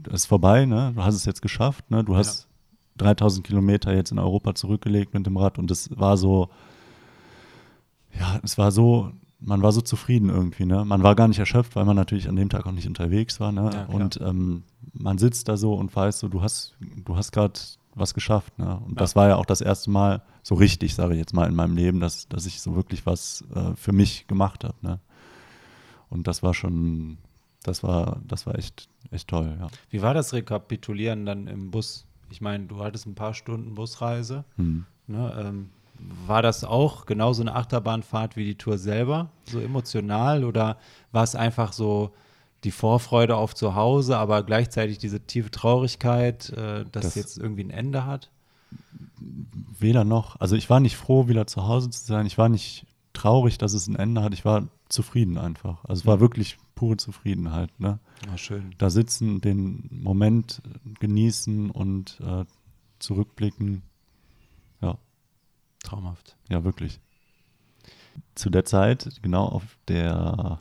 es 0.07 0.23
ist 0.23 0.27
vorbei, 0.27 0.67
ne? 0.67 0.93
du 0.95 1.03
hast 1.03 1.15
es 1.15 1.25
jetzt 1.25 1.43
geschafft, 1.43 1.91
ne? 1.91 2.03
du 2.03 2.17
hast 2.17 2.50
3000 3.01 3.47
Kilometer 3.47 3.95
jetzt 3.95 4.13
in 4.13 4.19
Europa 4.19 4.55
zurückgelegt 4.55 5.15
mit 5.15 5.27
dem 5.27 5.37
Rad 5.37 5.59
und 5.59 5.71
es 5.71 5.91
war 5.99 6.17
so, 6.17 6.51
ja, 8.19 8.41
es 8.43 8.59
war 8.59 8.71
so, 8.71 9.13
man 9.41 9.63
war 9.63 9.73
so 9.73 9.81
zufrieden 9.81 10.29
irgendwie, 10.29 10.67
ne? 10.67 10.85
Man 10.85 11.03
war 11.03 11.15
gar 11.15 11.29
nicht 11.29 11.39
erschöpft, 11.39 11.77
weil 11.77 11.85
man 11.85 11.97
natürlich 11.97 12.29
an 12.29 12.37
dem 12.37 12.49
Tag 12.51 12.67
auch 12.67 12.73
nicht 12.73 12.87
unterwegs 12.87 13.41
war, 13.41 13.53
ne? 13.53 13.71
Ja, 13.73 13.85
und 13.87 14.21
ähm, 14.21 14.65
man 14.93 15.19
sitzt 15.19 15.49
da 15.49 15.57
so 15.57 15.75
und 15.75 15.95
weiß 15.95 16.19
so, 16.21 16.29
du 16.29 16.43
hast, 16.43 16.77
du 17.05 17.17
hast 17.17 17.33
gerade 17.33 17.59
was 17.95 18.13
geschafft, 18.15 18.59
ne? 18.59 18.79
Und 18.85 18.93
Ja. 18.93 18.97
das 18.97 19.17
war 19.17 19.29
ja 19.29 19.37
auch 19.37 19.47
das 19.47 19.61
erste 19.61 19.91
Mal 19.91 20.23
so 20.43 20.55
richtig, 20.55 20.95
sage 20.95 21.15
ich 21.15 21.19
jetzt 21.19 21.35
mal, 21.35 21.49
in 21.49 21.55
meinem 21.55 21.77
Leben, 21.77 22.01
dass, 22.01 22.29
dass 22.29 22.47
ich 22.47 22.61
so 22.61 22.77
wirklich 22.77 23.07
was 23.07 23.45
äh, 23.55 23.75
für 23.77 23.93
mich 23.93 24.27
gemacht 24.27 24.65
habe, 24.65 24.77
ne? 24.83 25.01
Und 26.11 26.27
das 26.27 26.43
war 26.43 26.55
schon, 26.55 27.19
das 27.63 27.83
war, 27.83 28.21
das 28.27 28.47
war 28.47 28.57
echt, 28.59 28.89
echt 29.11 29.29
toll, 29.29 29.57
ja. 29.59 29.69
Wie 29.89 30.03
war 30.03 30.13
das 30.13 30.33
Rekapitulieren 30.33 31.25
dann 31.25 31.47
im 31.47 31.71
Bus? 31.71 32.05
Ich 32.31 32.41
meine, 32.41 32.65
du 32.67 32.83
hattest 32.83 33.07
ein 33.07 33.15
paar 33.15 33.35
Stunden 33.35 33.75
Busreise. 33.75 34.45
Hm. 34.57 34.85
Ne, 35.07 35.35
ähm, 35.39 35.71
war 36.27 36.41
das 36.41 36.65
auch 36.65 37.05
genauso 37.05 37.43
eine 37.43 37.55
Achterbahnfahrt 37.55 38.37
wie 38.37 38.45
die 38.45 38.55
Tour 38.55 38.79
selber? 38.79 39.29
So 39.45 39.61
emotional 39.61 40.45
oder 40.45 40.77
war 41.13 41.25
es 41.25 41.35
einfach 41.35 41.73
so 41.73 42.13
die 42.65 42.71
Vorfreude 42.71 43.37
auf 43.37 43.55
zu 43.55 43.75
Hause, 43.75 44.17
aber 44.17 44.43
gleichzeitig 44.43 44.99
diese 44.99 45.21
tiefe 45.21 45.51
Traurigkeit, 45.51 46.51
äh, 46.51 46.85
dass 46.91 47.03
Das- 47.03 47.07
es 47.07 47.15
jetzt 47.17 47.39
irgendwie 47.39 47.65
ein 47.65 47.71
Ende 47.71 48.07
hat? 48.07 48.31
Weder 49.79 50.05
noch. 50.05 50.39
Also 50.41 50.57
ich 50.57 50.71
war 50.71 50.81
nicht 50.81 50.97
froh, 50.97 51.29
wieder 51.29 51.47
zu 51.47 51.67
Hause 51.67 51.91
zu 51.91 52.05
sein. 52.05 52.27
Ich 52.27 52.39
war 52.39 52.49
nicht 52.49 52.87
traurig, 53.13 53.59
dass 53.59 53.73
es 53.73 53.87
ein 53.89 53.97
Ende 53.97 54.23
hat. 54.23 54.33
Ich 54.35 54.45
war 54.45 54.69
zufrieden 54.89 55.39
einfach. 55.39 55.85
Also 55.85 56.01
es 56.01 56.07
war 56.07 56.21
wirklich 56.21 56.59
pure 56.81 56.97
Zufriedenheit. 56.97 57.79
Ne? 57.79 57.99
Ah, 58.33 58.39
schön. 58.39 58.75
Da 58.79 58.89
sitzen, 58.89 59.43
den 59.43 59.87
Moment 59.91 60.63
genießen 60.99 61.71
und 61.71 62.19
äh, 62.25 62.47
zurückblicken. 62.99 63.83
Ja, 64.81 64.97
Traumhaft. 65.85 66.39
ja, 66.49 66.65
wirklich. 66.65 66.99
Zu 68.35 68.49
der 68.49 68.65
Zeit, 68.65 69.21
genau 69.21 69.45
auf 69.45 69.77
der, 69.89 70.59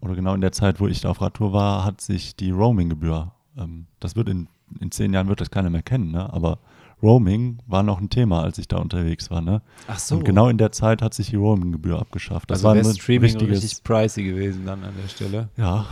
oder 0.00 0.14
genau 0.14 0.34
in 0.34 0.40
der 0.40 0.52
Zeit, 0.52 0.78
wo 0.78 0.86
ich 0.86 1.00
da 1.00 1.10
auf 1.10 1.20
Radtour 1.20 1.52
war, 1.52 1.84
hat 1.84 2.00
sich 2.00 2.36
die 2.36 2.52
Roaming-Gebühr, 2.52 3.32
ähm, 3.56 3.88
das 3.98 4.14
wird 4.14 4.28
in, 4.28 4.46
in 4.78 4.92
zehn 4.92 5.12
Jahren 5.12 5.26
wird 5.26 5.40
das 5.40 5.50
keiner 5.50 5.70
mehr 5.70 5.82
kennen, 5.82 6.12
ne? 6.12 6.32
aber 6.32 6.60
Roaming 7.02 7.58
war 7.66 7.82
noch 7.82 8.00
ein 8.00 8.10
Thema, 8.10 8.42
als 8.42 8.58
ich 8.58 8.68
da 8.68 8.78
unterwegs 8.78 9.30
war. 9.30 9.40
Ne? 9.40 9.62
Ach 9.86 9.98
so. 9.98 10.16
Und 10.16 10.24
genau 10.24 10.48
in 10.48 10.58
der 10.58 10.72
Zeit 10.72 11.00
hat 11.02 11.14
sich 11.14 11.30
die 11.30 11.36
Roaming-Gebühr 11.36 11.98
abgeschafft. 11.98 12.50
Das 12.50 12.64
also 12.64 12.68
war 12.68 12.74
ein 12.74 12.94
Streaming 12.96 13.30
richtiges, 13.30 13.62
richtig 13.62 13.84
pricey 13.84 14.24
gewesen 14.24 14.66
dann 14.66 14.82
an 14.84 14.94
der 15.00 15.08
Stelle. 15.08 15.48
ja, 15.56 15.86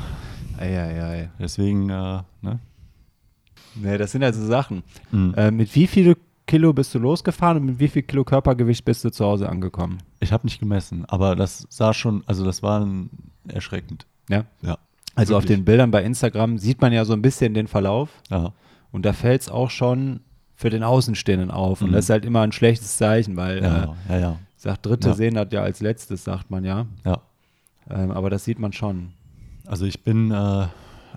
Eieiei. 0.58 1.30
deswegen, 1.38 1.90
äh, 1.90 2.22
ne? 2.42 2.58
Nee, 3.74 3.98
das 3.98 4.12
sind 4.12 4.24
also 4.24 4.44
Sachen. 4.46 4.82
Mhm. 5.12 5.34
Äh, 5.36 5.50
mit 5.50 5.74
wie 5.74 5.86
viel 5.86 6.16
Kilo 6.46 6.72
bist 6.72 6.94
du 6.94 6.98
losgefahren 6.98 7.58
und 7.58 7.66
mit 7.66 7.78
wie 7.78 7.88
viel 7.88 8.02
Kilo 8.02 8.24
Körpergewicht 8.24 8.84
bist 8.84 9.04
du 9.04 9.10
zu 9.10 9.24
Hause 9.24 9.48
angekommen? 9.48 9.98
Ich 10.20 10.32
habe 10.32 10.46
nicht 10.46 10.60
gemessen, 10.60 11.04
aber 11.06 11.36
das 11.36 11.66
sah 11.68 11.92
schon, 11.92 12.22
also 12.26 12.44
das 12.44 12.62
war 12.62 12.86
erschreckend. 13.48 14.06
Ja. 14.30 14.44
Ja. 14.62 14.78
Also 15.14 15.36
auf 15.36 15.42
Wirklich. 15.44 15.58
den 15.58 15.64
Bildern 15.64 15.90
bei 15.90 16.02
Instagram 16.04 16.58
sieht 16.58 16.80
man 16.80 16.92
ja 16.92 17.04
so 17.04 17.12
ein 17.12 17.22
bisschen 17.22 17.54
den 17.54 17.66
Verlauf 17.68 18.10
Ja. 18.30 18.52
und 18.92 19.04
da 19.04 19.12
fällt 19.12 19.42
es 19.42 19.48
auch 19.48 19.70
schon 19.70 20.20
für 20.56 20.70
den 20.70 20.82
Außenstehenden 20.82 21.50
auf. 21.50 21.82
Und 21.82 21.90
Mhm. 21.90 21.92
das 21.92 22.06
ist 22.06 22.10
halt 22.10 22.24
immer 22.24 22.40
ein 22.40 22.52
schlechtes 22.52 22.96
Zeichen, 22.96 23.36
weil 23.36 23.62
Ja, 23.62 23.84
äh, 24.08 24.12
ja, 24.14 24.18
ja, 24.18 24.36
sagt 24.56 24.86
Dritte 24.86 25.14
sehen 25.14 25.34
das 25.34 25.48
ja 25.52 25.62
als 25.62 25.80
letztes, 25.80 26.24
sagt 26.24 26.50
man 26.50 26.64
ja. 26.64 26.86
ja. 27.04 27.18
Ähm, 27.90 28.10
aber 28.10 28.30
das 28.30 28.44
sieht 28.44 28.58
man 28.58 28.72
schon. 28.72 29.12
Also 29.66 29.84
ich 29.84 30.02
bin, 30.02 30.30
äh, 30.30 30.66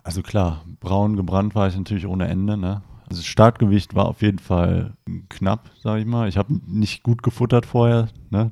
also 0.03 0.21
klar, 0.21 0.63
braun 0.79 1.15
gebrannt 1.15 1.55
war 1.55 1.67
ich 1.67 1.77
natürlich 1.77 2.05
ohne 2.05 2.27
Ende. 2.27 2.57
Ne? 2.57 2.81
Also 3.09 3.21
das 3.21 3.25
Startgewicht 3.25 3.95
war 3.95 4.05
auf 4.05 4.21
jeden 4.21 4.39
Fall 4.39 4.93
knapp, 5.29 5.71
sage 5.81 6.01
ich 6.01 6.05
mal. 6.05 6.27
Ich 6.29 6.37
habe 6.37 6.53
nicht 6.67 7.01
gut 7.03 7.23
gefuttert 7.23 7.65
vorher, 7.65 8.09
ne? 8.29 8.51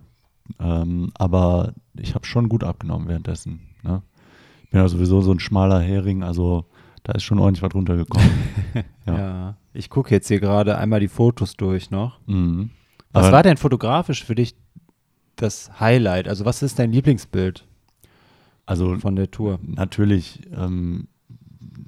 ähm, 0.59 1.11
aber 1.15 1.73
ich 1.93 2.15
habe 2.15 2.26
schon 2.26 2.47
gut 2.49 2.64
abgenommen 2.64 3.07
währenddessen. 3.07 3.59
Ne? 3.84 4.01
Ich 4.64 4.69
bin 4.69 4.80
ja 4.80 4.88
sowieso 4.88 5.22
so 5.22 5.31
ein 5.31 5.39
schmaler 5.39 5.80
Hering, 5.81 6.23
also 6.23 6.65
da 7.07 7.13
ist 7.13 7.23
schon 7.23 7.39
ordentlich 7.39 7.63
was 7.63 7.73
runtergekommen. 7.73 8.29
Ja. 9.07 9.17
Ja. 9.17 9.57
Ich 9.73 9.89
gucke 9.89 10.13
jetzt 10.13 10.27
hier 10.27 10.41
gerade 10.41 10.77
einmal 10.77 10.99
die 10.99 11.07
Fotos 11.07 11.55
durch 11.55 11.89
noch. 11.89 12.19
mhm. 12.27 12.69
Was 13.13 13.27
Aber- 13.27 13.38
war 13.38 13.43
denn 13.43 13.55
fotografisch 13.57 14.25
für 14.25 14.35
dich 14.35 14.55
das 15.38 15.79
Highlight? 15.79 16.27
Also 16.27 16.43
was 16.45 16.61
ist 16.61 16.77
dein 16.77 16.91
Lieblingsbild 16.91 17.65
Also 18.65 18.97
von 18.97 19.15
der 19.15 19.31
Tour? 19.31 19.59
natürlich 19.63 20.41
ähm, 20.53 21.07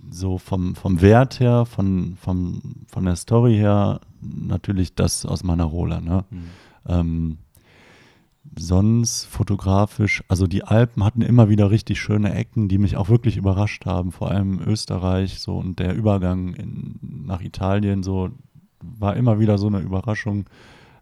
so 0.09 0.37
vom, 0.37 0.75
vom 0.75 1.01
Wert 1.01 1.39
her, 1.41 1.65
von, 1.65 2.15
vom, 2.21 2.61
von 2.87 3.03
der 3.05 3.17
Story 3.17 3.55
her, 3.55 3.99
natürlich 4.21 4.95
das 4.95 5.25
aus 5.25 5.43
meiner 5.43 5.65
Roller. 5.65 5.99
Ne? 5.99 6.23
Ähm, 6.87 7.37
sonst 8.61 9.25
fotografisch, 9.25 10.23
also 10.27 10.47
die 10.47 10.63
Alpen 10.63 11.03
hatten 11.03 11.21
immer 11.21 11.49
wieder 11.49 11.71
richtig 11.71 11.99
schöne 11.99 12.33
Ecken, 12.33 12.67
die 12.67 12.77
mich 12.77 12.97
auch 12.97 13.09
wirklich 13.09 13.37
überrascht 13.37 13.85
haben, 13.85 14.11
vor 14.11 14.29
allem 14.29 14.59
Österreich 14.61 15.39
so 15.39 15.57
und 15.57 15.79
der 15.79 15.95
Übergang 15.95 16.53
in, 16.53 16.99
nach 17.01 17.41
Italien 17.41 18.03
so 18.03 18.29
war 18.81 19.15
immer 19.15 19.39
wieder 19.39 19.57
so 19.57 19.67
eine 19.67 19.79
Überraschung. 19.79 20.45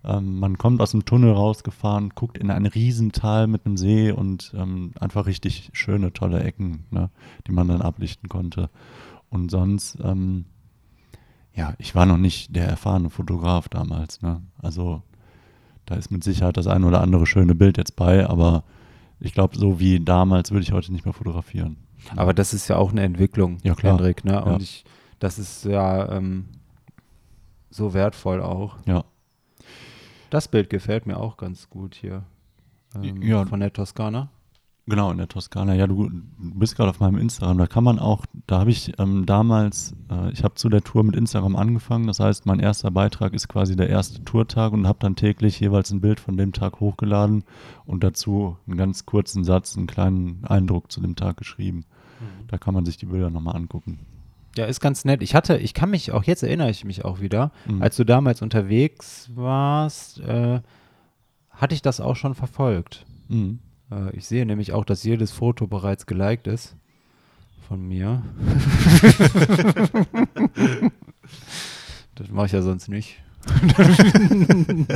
Ähm, 0.04 0.40
man 0.40 0.58
kommt 0.58 0.82
aus 0.82 0.92
dem 0.92 1.06
Tunnel 1.06 1.32
rausgefahren, 1.32 2.12
guckt 2.16 2.38
in 2.38 2.52
ein 2.52 2.66
Riesental 2.66 3.48
mit 3.48 3.66
einem 3.66 3.78
See 3.78 4.12
und 4.12 4.54
ähm, 4.56 4.92
einfach 5.00 5.26
richtig 5.26 5.70
schöne, 5.74 6.14
tolle 6.14 6.44
Ecken, 6.44 6.86
ne, 6.92 7.10
die 7.48 7.52
man 7.52 7.68
dann 7.68 7.82
ablichten 7.82 8.30
konnte. 8.30 8.70
Und 9.30 9.52
sonst, 9.52 9.98
ähm, 10.02 10.46
ja, 11.54 11.74
ich 11.80 11.96
war 11.96 12.06
noch 12.06 12.18
nicht 12.18 12.56
der 12.56 12.68
erfahrene 12.68 13.10
Fotograf 13.10 13.68
damals, 13.68 14.22
ne? 14.22 14.42
Also 14.60 15.02
da 15.88 15.96
ist 15.96 16.12
mit 16.12 16.24
Sicherheit 16.24 16.58
das 16.58 16.68
ein 16.68 16.84
oder 16.84 17.02
andere 17.02 17.26
schöne 17.26 17.56
Bild 17.56 17.78
jetzt 17.78 17.96
bei, 17.96 18.28
aber 18.30 18.64
ich 19.20 19.34
glaube, 19.34 19.58
so 19.58 19.80
wie 19.80 20.00
damals 20.00 20.52
würde 20.52 20.62
ich 20.64 20.72
heute 20.72 20.92
nicht 20.92 21.06
mehr 21.06 21.14
fotografieren. 21.14 21.78
Aber 22.16 22.34
das 22.36 22.54
ist 22.54 22.68
ja 22.68 22.76
auch 22.76 22.92
eine 22.92 23.02
Entwicklung, 23.02 23.58
Ja, 23.64 23.74
klar. 23.74 23.94
Hendrik. 23.98 24.24
Ne? 24.24 24.44
Und 24.44 24.52
Ja. 24.52 24.58
ich, 24.60 24.86
das 25.20 25.40
ist 25.40 25.66
ja 25.66 26.12
ähm, 26.16 26.46
so 27.72 27.94
wertvoll 27.96 28.42
auch. 28.42 28.76
Ja, 28.86 29.04
Das 30.30 30.48
Bild 30.50 30.70
gefällt 30.70 31.06
mir 31.08 31.18
auch 31.18 31.38
ganz 31.38 31.70
gut 31.70 31.96
hier. 31.96 32.24
Ähm, 32.96 33.22
Ja. 33.24 33.46
Von 33.46 33.60
der 33.62 33.74
Toskana. 33.74 34.30
Genau, 34.88 35.12
in 35.12 35.18
der 35.18 35.28
Toskana. 35.28 35.76
Ja, 35.76 35.86
du, 35.88 36.10
du 36.10 36.20
bist 36.38 36.76
gerade 36.76 36.90
auf 36.90 37.00
meinem 37.00 37.18
Instagram. 37.18 37.58
Da 37.58 37.68
kann 37.68 37.84
man 37.84 38.00
auch, 38.00 38.26
da 38.48 38.60
habe 38.60 38.72
ich 38.72 38.94
ähm, 39.00 39.26
damals, 39.26 39.94
äh, 40.12 40.32
ich 40.32 40.44
habe 40.44 40.56
zu 40.56 40.70
der 40.70 40.84
Tour 40.84 41.04
mit 41.04 41.16
Instagram 41.16 41.56
angefangen. 41.56 42.08
Das 42.08 42.20
heißt, 42.20 42.46
mein 42.46 42.60
erster 42.60 42.90
Beitrag 42.92 43.34
ist 43.34 43.48
quasi 43.48 43.76
der 43.76 43.90
erste 43.90 44.24
Tourtag 44.24 44.74
und 44.74 44.88
habe 44.88 45.00
dann 45.02 45.16
täglich 45.16 45.60
jeweils 45.60 45.92
ein 45.92 46.02
Bild 46.02 46.20
von 46.20 46.38
dem 46.38 46.54
Tag 46.54 46.80
hochgeladen 46.80 47.44
und 47.86 48.04
dazu 48.04 48.58
einen 48.68 48.78
ganz 48.78 49.06
kurzen 49.06 49.44
Satz, 49.44 49.78
einen 49.78 49.88
kleinen 49.88 50.44
Eindruck 50.46 50.92
zu 50.92 51.02
dem 51.02 51.16
Tag 51.16 51.38
geschrieben. 51.38 51.86
Da 52.48 52.58
kann 52.58 52.74
man 52.74 52.84
sich 52.86 52.98
die 52.98 53.06
Bilder 53.06 53.30
nochmal 53.30 53.56
angucken. 53.56 54.00
Ja, 54.56 54.66
ist 54.66 54.80
ganz 54.80 55.06
nett. 55.06 55.22
Ich 55.22 55.36
hatte, 55.36 55.58
ich 55.58 55.76
kann 55.76 55.92
mich 55.92 56.12
auch, 56.12 56.24
jetzt 56.24 56.42
erinnere 56.42 56.72
ich 56.72 56.84
mich 56.84 57.06
auch 57.06 57.20
wieder, 57.20 57.52
Mhm. 57.68 57.84
als 57.84 57.96
du 57.96 58.06
damals 58.06 58.42
unterwegs 58.42 59.30
warst, 59.36 60.20
äh, 60.22 60.62
hatte 61.52 61.76
ich 61.76 61.84
das 61.84 62.00
auch 62.02 62.16
schon 62.16 62.34
verfolgt. 62.34 63.06
Mhm. 63.28 63.60
Äh, 63.92 64.16
ich 64.16 64.26
sehe 64.28 64.46
nämlich 64.46 64.74
auch, 64.74 64.86
dass 64.86 65.04
jedes 65.04 65.32
Foto 65.32 65.66
bereits 65.68 66.06
geliked 66.06 66.48
ist 66.48 66.76
von 67.68 67.86
mir. 67.88 68.22
das 72.16 72.30
mache 72.30 72.46
ich 72.48 72.52
ja 72.54 72.62
sonst 72.62 72.88
nicht. 72.88 73.18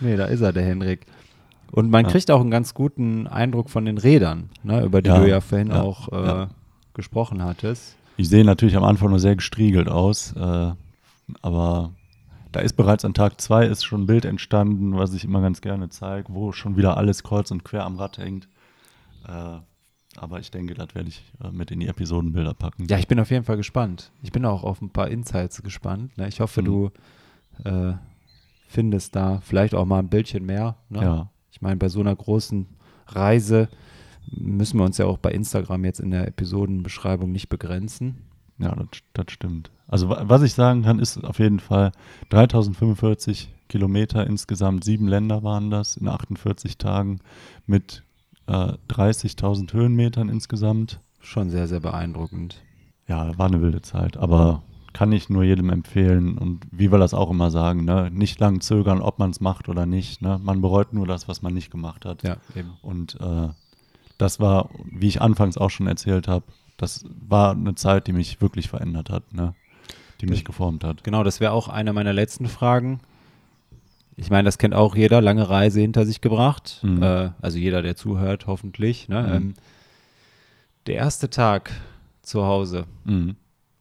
nee, 0.00 0.16
da 0.16 0.26
ist 0.26 0.40
er, 0.40 0.52
der 0.52 0.64
Henrik. 0.64 1.06
Und 1.72 1.90
man 1.90 2.04
Ja. 2.04 2.10
kriegt 2.10 2.30
auch 2.30 2.40
einen 2.40 2.50
ganz 2.50 2.74
guten 2.74 3.26
Eindruck 3.26 3.70
von 3.70 3.84
den 3.84 3.98
Rädern, 3.98 4.50
ne, 4.62 4.84
über 4.84 5.02
die 5.02 5.08
Ja, 5.08 5.20
du 5.20 5.28
ja 5.28 5.40
vorhin 5.40 5.68
ja, 5.68 5.82
auch 5.82 6.08
äh, 6.12 6.46
gesprochen 6.94 7.42
hattest. 7.42 7.96
Ich 8.16 8.28
sehe 8.28 8.44
natürlich 8.44 8.76
am 8.76 8.84
Anfang 8.84 9.10
nur 9.10 9.18
sehr 9.18 9.36
gestriegelt 9.36 9.88
aus, 9.88 10.32
äh, 10.36 10.72
aber 11.42 11.92
da 12.56 12.62
ist 12.62 12.72
bereits 12.72 13.04
an 13.04 13.12
Tag 13.12 13.38
zwei 13.38 13.66
ist 13.66 13.84
schon 13.84 14.04
ein 14.04 14.06
Bild 14.06 14.24
entstanden, 14.24 14.96
was 14.96 15.12
ich 15.12 15.24
immer 15.24 15.42
ganz 15.42 15.60
gerne 15.60 15.90
zeige, 15.90 16.32
wo 16.32 16.52
schon 16.52 16.78
wieder 16.78 16.96
alles 16.96 17.22
kreuz 17.22 17.50
und 17.50 17.64
quer 17.64 17.84
am 17.84 17.96
Rad 17.96 18.16
hängt. 18.16 18.48
Äh, 19.28 19.58
aber 20.16 20.40
ich 20.40 20.50
denke, 20.50 20.72
das 20.72 20.94
werde 20.94 21.10
ich 21.10 21.22
äh, 21.44 21.50
mit 21.50 21.70
in 21.70 21.80
die 21.80 21.86
Episodenbilder 21.86 22.54
packen. 22.54 22.86
Ja, 22.88 22.96
ich 22.96 23.08
bin 23.08 23.20
auf 23.20 23.30
jeden 23.30 23.44
Fall 23.44 23.58
gespannt. 23.58 24.10
Ich 24.22 24.32
bin 24.32 24.46
auch 24.46 24.64
auf 24.64 24.80
ein 24.80 24.88
paar 24.88 25.08
Insights 25.08 25.62
gespannt. 25.62 26.16
Ne? 26.16 26.28
Ich 26.28 26.40
hoffe, 26.40 26.62
Mhm. 26.62 26.64
du 26.64 26.90
äh, 27.64 27.92
findest 28.68 29.14
da 29.14 29.40
vielleicht 29.42 29.74
auch 29.74 29.84
mal 29.84 29.98
ein 29.98 30.08
Bildchen 30.08 30.46
mehr. 30.46 30.76
Ne? 30.88 31.02
Ja. 31.02 31.30
Ich 31.50 31.60
meine, 31.60 31.76
bei 31.76 31.90
so 31.90 32.00
einer 32.00 32.16
großen 32.16 32.66
Reise 33.08 33.68
müssen 34.30 34.78
wir 34.78 34.84
uns 34.86 34.96
ja 34.96 35.04
auch 35.04 35.18
bei 35.18 35.30
Instagram 35.32 35.84
jetzt 35.84 36.00
in 36.00 36.10
der 36.10 36.26
Episodenbeschreibung 36.26 37.30
nicht 37.30 37.50
begrenzen. 37.50 38.22
Ja, 38.58 38.74
das, 38.74 38.86
das 39.12 39.26
stimmt. 39.32 39.70
Also 39.88 40.08
wa- 40.08 40.24
was 40.26 40.42
ich 40.42 40.54
sagen 40.54 40.82
kann, 40.82 40.98
ist 40.98 41.22
auf 41.24 41.38
jeden 41.38 41.60
Fall 41.60 41.92
3045 42.30 43.52
Kilometer 43.68 44.26
insgesamt, 44.26 44.84
sieben 44.84 45.08
Länder 45.08 45.42
waren 45.42 45.70
das 45.70 45.96
in 45.96 46.08
48 46.08 46.78
Tagen 46.78 47.20
mit 47.66 48.02
äh, 48.46 48.72
30.000 48.88 49.72
Höhenmetern 49.72 50.28
insgesamt. 50.28 51.00
Schon 51.20 51.50
sehr, 51.50 51.66
sehr 51.68 51.80
beeindruckend. 51.80 52.62
Ja, 53.08 53.36
war 53.38 53.46
eine 53.46 53.60
wilde 53.60 53.82
Zeit, 53.82 54.16
aber 54.16 54.62
kann 54.92 55.12
ich 55.12 55.28
nur 55.28 55.42
jedem 55.44 55.70
empfehlen. 55.70 56.38
Und 56.38 56.66
wie 56.70 56.90
wir 56.90 56.98
das 56.98 57.12
auch 57.12 57.30
immer 57.30 57.50
sagen, 57.50 57.84
ne? 57.84 58.10
nicht 58.12 58.40
lang 58.40 58.60
zögern, 58.60 59.00
ob 59.00 59.18
man 59.18 59.30
es 59.30 59.40
macht 59.40 59.68
oder 59.68 59.84
nicht. 59.84 60.22
Ne? 60.22 60.40
Man 60.42 60.60
bereut 60.62 60.92
nur 60.92 61.06
das, 61.06 61.28
was 61.28 61.42
man 61.42 61.52
nicht 61.52 61.70
gemacht 61.70 62.04
hat. 62.06 62.22
Ja, 62.22 62.36
eben. 62.54 62.70
Und 62.82 63.18
äh, 63.20 63.48
das 64.18 64.40
war, 64.40 64.70
wie 64.90 65.08
ich 65.08 65.20
anfangs 65.20 65.58
auch 65.58 65.70
schon 65.70 65.86
erzählt 65.86 66.28
habe, 66.28 66.44
das 66.76 67.04
war 67.26 67.52
eine 67.52 67.74
Zeit, 67.74 68.06
die 68.06 68.12
mich 68.12 68.40
wirklich 68.40 68.68
verändert 68.68 69.10
hat, 69.10 69.32
ne? 69.32 69.54
die 70.20 70.26
mich 70.26 70.44
geformt 70.44 70.82
hat. 70.84 71.04
Genau, 71.04 71.24
das 71.24 71.40
wäre 71.40 71.52
auch 71.52 71.68
eine 71.68 71.92
meiner 71.92 72.12
letzten 72.12 72.46
Fragen. 72.48 73.00
Ich 74.16 74.30
meine, 74.30 74.44
das 74.44 74.56
kennt 74.56 74.74
auch 74.74 74.96
jeder, 74.96 75.20
lange 75.20 75.48
Reise 75.48 75.80
hinter 75.80 76.06
sich 76.06 76.22
gebracht. 76.22 76.80
Mhm. 76.82 77.02
Äh, 77.02 77.30
also 77.42 77.58
jeder, 77.58 77.82
der 77.82 77.96
zuhört, 77.96 78.46
hoffentlich. 78.46 79.08
Ne? 79.08 79.22
Mhm. 79.22 79.32
Ähm, 79.34 79.54
der 80.86 80.94
erste 80.96 81.28
Tag 81.28 81.72
zu 82.22 82.44
Hause, 82.44 82.86
Mhm. 83.04 83.36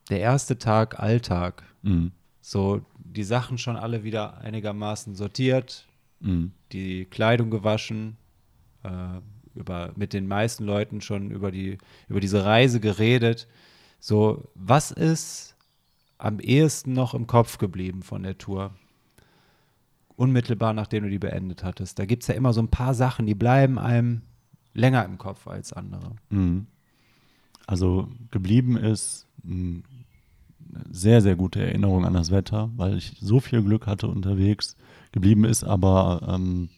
der 0.09 0.19
erste 0.19 0.57
Tag 0.57 0.99
Alltag, 0.99 1.63
Mhm. 1.84 2.11
so 2.41 2.81
die 2.97 3.23
Sachen 3.23 3.57
schon 3.57 3.77
alle 3.77 4.03
wieder 4.03 4.39
einigermaßen 4.39 5.15
sortiert, 5.15 5.88
Mhm. 6.19 6.51
die 6.73 7.05
Kleidung 7.05 7.49
gewaschen, 7.49 8.17
äh, 8.84 8.89
über, 9.56 9.91
mit 9.95 10.14
den 10.14 10.27
meisten 10.27 10.64
Leuten 10.64 11.02
schon 11.02 11.32
über, 11.32 11.52
die, 11.52 11.77
über 12.07 12.19
diese 12.19 12.45
Reise 12.45 12.80
geredet. 12.80 13.48
So, 13.99 14.49
was 14.56 14.91
ist 14.91 15.56
am 16.18 16.40
ehesten 16.40 16.94
noch 16.94 17.14
im 17.14 17.27
Kopf 17.27 17.57
geblieben 17.57 18.03
von 18.03 18.23
der 18.23 18.38
Tour? 18.38 18.72
Unmittelbar 20.15 20.73
nachdem 20.73 21.03
du 21.03 21.10
die 21.10 21.19
beendet 21.19 21.64
hattest. 21.64 21.99
Da 21.99 22.06
gibt 22.06 22.23
es 22.23 22.27
ja 22.27 22.36
immer 22.36 22.53
so 22.53 22.61
ein 22.61 22.69
paar 22.69 22.94
Sachen, 22.94 23.26
die 23.26 23.36
bleiben 23.36 23.77
einem 23.80 24.22
länger 24.73 25.03
im 25.06 25.18
Kopf 25.18 25.48
als 25.48 25.73
andere. 25.73 26.15
Mhm. 26.30 26.68
Also 27.68 28.07
geblieben 28.32 28.77
ist 28.77 29.27
mh, 29.44 29.82
eine 30.73 30.84
sehr, 30.94 31.22
sehr 31.22 31.36
gute 31.36 31.61
Erinnerung 31.61 32.06
an 32.06 32.14
das 32.14 32.32
Wetter, 32.32 32.69
weil 32.76 32.98
ich 32.98 33.18
so 33.19 33.40
viel 33.40 33.64
Glück 33.64 33.88
hatte 33.88 34.07
unterwegs. 34.07 34.76
Geblieben 35.11 35.45
ist 35.45 35.64
aber 35.64 36.22
ähm, 36.30 36.69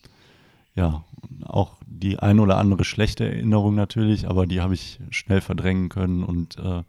ja 0.75 1.03
auch 1.45 1.77
die 1.85 2.19
ein 2.19 2.39
oder 2.39 2.57
andere 2.57 2.83
schlechte 2.83 3.25
Erinnerung 3.25 3.75
natürlich, 3.75 4.27
aber 4.27 4.47
die 4.47 4.61
habe 4.61 4.73
ich 4.73 4.99
schnell 5.09 5.41
verdrängen 5.41 5.89
können 5.89 6.23
und 6.23 6.57
äh, 6.57 6.83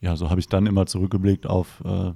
ja, 0.00 0.16
so 0.16 0.30
habe 0.30 0.40
ich 0.40 0.48
dann 0.48 0.66
immer 0.66 0.86
zurückgeblickt 0.86 1.46
auf 1.46 1.82
äh, 1.84 2.12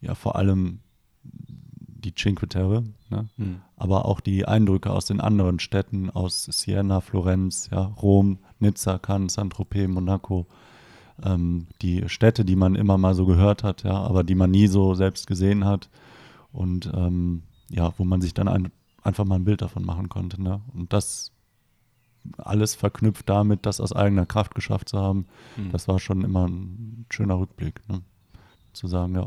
ja 0.00 0.14
vor 0.14 0.36
allem 0.36 0.80
die 1.24 2.14
Cinque 2.14 2.48
Terre, 2.48 2.84
ne? 3.10 3.28
aber 3.76 4.04
auch 4.06 4.20
die 4.20 4.46
Eindrücke 4.46 4.90
aus 4.90 5.06
den 5.06 5.20
anderen 5.20 5.60
Städten, 5.60 6.10
aus 6.10 6.44
Siena, 6.44 7.00
Florenz, 7.00 7.68
ja, 7.70 7.82
Rom, 7.82 8.38
Nizza, 8.58 8.98
Cannes, 8.98 9.34
Saint-Tropez, 9.34 9.88
Monaco. 9.88 10.46
Ähm, 11.22 11.66
die 11.82 12.08
Städte, 12.08 12.44
die 12.44 12.56
man 12.56 12.74
immer 12.74 12.98
mal 12.98 13.14
so 13.14 13.26
gehört 13.26 13.62
hat, 13.62 13.84
ja, 13.84 13.94
aber 13.94 14.24
die 14.24 14.34
man 14.34 14.50
nie 14.50 14.66
so 14.66 14.94
selbst 14.94 15.26
gesehen 15.26 15.64
hat. 15.64 15.90
Und 16.52 16.90
ähm, 16.94 17.42
ja, 17.70 17.92
wo 17.98 18.04
man 18.04 18.20
sich 18.20 18.34
dann 18.34 18.48
ein, 18.48 18.72
einfach 19.02 19.24
mal 19.24 19.36
ein 19.36 19.44
Bild 19.44 19.62
davon 19.62 19.84
machen 19.84 20.08
konnte. 20.08 20.40
Ne? 20.42 20.60
Und 20.74 20.92
das 20.92 21.32
alles 22.38 22.74
verknüpft 22.76 23.28
damit, 23.28 23.66
das 23.66 23.80
aus 23.80 23.92
eigener 23.92 24.26
Kraft 24.26 24.54
geschafft 24.54 24.88
zu 24.88 24.98
haben, 24.98 25.26
Mhm. 25.56 25.72
das 25.72 25.88
war 25.88 25.98
schon 25.98 26.22
immer 26.22 26.46
ein 26.46 27.04
schöner 27.10 27.38
Rückblick. 27.38 27.80
Ne? 27.88 28.02
Zu 28.72 28.86
sagen, 28.86 29.14
ja, 29.16 29.26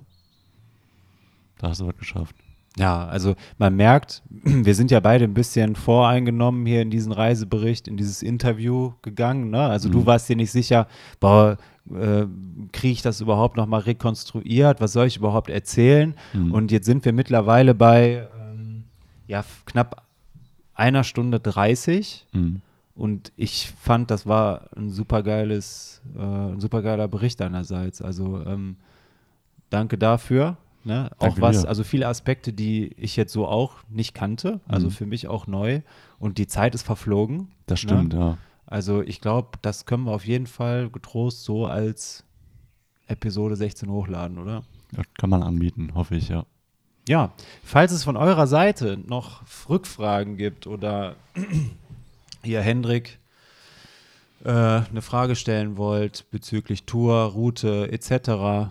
da 1.59 1.69
hast 1.69 1.81
du 1.81 1.87
was 1.87 1.97
geschafft. 1.97 2.35
Ja, 2.77 3.05
also 3.05 3.35
man 3.57 3.75
merkt, 3.75 4.21
wir 4.43 4.75
sind 4.75 4.91
ja 4.91 4.99
beide 4.99 5.25
ein 5.25 5.33
bisschen 5.33 5.75
voreingenommen 5.75 6.65
hier 6.65 6.81
in 6.81 6.89
diesen 6.89 7.11
Reisebericht, 7.11 7.87
in 7.87 7.95
dieses 7.97 8.21
Interview 8.21 8.93
gegangen. 9.01 9.49
Ne? 9.49 9.59
Also 9.61 9.89
du 9.89 9.99
Mhm. 9.99 10.05
warst 10.05 10.27
dir 10.29 10.35
nicht 10.35 10.51
sicher, 10.51 10.87
boah, 11.19 11.57
äh, 11.89 12.25
kriege 12.71 12.93
ich 12.93 13.01
das 13.01 13.21
überhaupt 13.21 13.57
nochmal 13.57 13.81
rekonstruiert? 13.81 14.81
Was 14.81 14.93
soll 14.93 15.07
ich 15.07 15.17
überhaupt 15.17 15.49
erzählen? 15.49 16.15
Mhm. 16.33 16.51
Und 16.51 16.71
jetzt 16.71 16.85
sind 16.85 17.05
wir 17.05 17.13
mittlerweile 17.13 17.75
bei 17.75 18.27
ja, 19.27 19.43
knapp 19.65 20.03
einer 20.73 21.03
Stunde 21.03 21.39
30. 21.39 22.27
Mhm. 22.33 22.61
Und 22.95 23.31
ich 23.35 23.71
fand, 23.79 24.09
das 24.11 24.25
war 24.25 24.69
ein 24.75 24.89
supergeiles, 24.89 26.01
äh, 26.15 26.19
ein 26.21 26.59
supergeiler 26.61 27.07
Bericht 27.07 27.39
deinerseits. 27.41 28.01
Also 28.01 28.41
ähm, 28.45 28.77
danke 29.69 29.97
dafür. 29.97 30.57
Ne? 30.85 31.09
Auch 31.17 31.25
Danke 31.29 31.41
was, 31.41 31.61
dir. 31.63 31.67
also 31.67 31.83
viele 31.83 32.07
Aspekte, 32.07 32.53
die 32.53 32.93
ich 32.97 33.15
jetzt 33.15 33.33
so 33.33 33.47
auch 33.47 33.77
nicht 33.89 34.13
kannte, 34.13 34.59
also 34.67 34.87
Mhm. 34.87 34.91
für 34.91 35.05
mich 35.07 35.27
auch 35.27 35.47
neu. 35.47 35.81
Und 36.19 36.37
die 36.37 36.45
Zeit 36.47 36.75
ist 36.75 36.83
verflogen. 36.83 37.47
Das 37.65 37.79
stimmt, 37.79 38.13
Ne? 38.13 38.19
ja. 38.19 38.37
Also 38.67 39.01
ich 39.01 39.19
glaube, 39.19 39.57
das 39.63 39.85
können 39.85 40.03
wir 40.05 40.11
auf 40.11 40.25
jeden 40.27 40.47
Fall 40.47 40.89
getrost 40.89 41.43
so 41.43 41.65
als 41.65 42.23
Episode 43.07 43.55
16 43.55 43.89
hochladen, 43.89 44.37
oder? 44.37 44.63
Das 44.91 45.05
kann 45.17 45.29
man 45.31 45.41
anbieten, 45.43 45.91
hoffe 45.95 46.15
ich, 46.15 46.29
ja. 46.29 46.45
Ja, 47.07 47.33
falls 47.63 47.91
es 47.91 48.03
von 48.03 48.17
eurer 48.17 48.47
Seite 48.47 48.97
noch 49.05 49.43
Rückfragen 49.69 50.37
gibt 50.37 50.65
oder 50.67 51.15
ihr 52.43 52.61
Hendrik 52.61 53.19
äh, 54.43 54.49
eine 54.49 55.01
Frage 55.01 55.35
stellen 55.35 55.77
wollt 55.77 56.25
bezüglich 56.31 56.85
Tour, 56.85 57.15
Route 57.25 57.91
etc., 57.91 58.69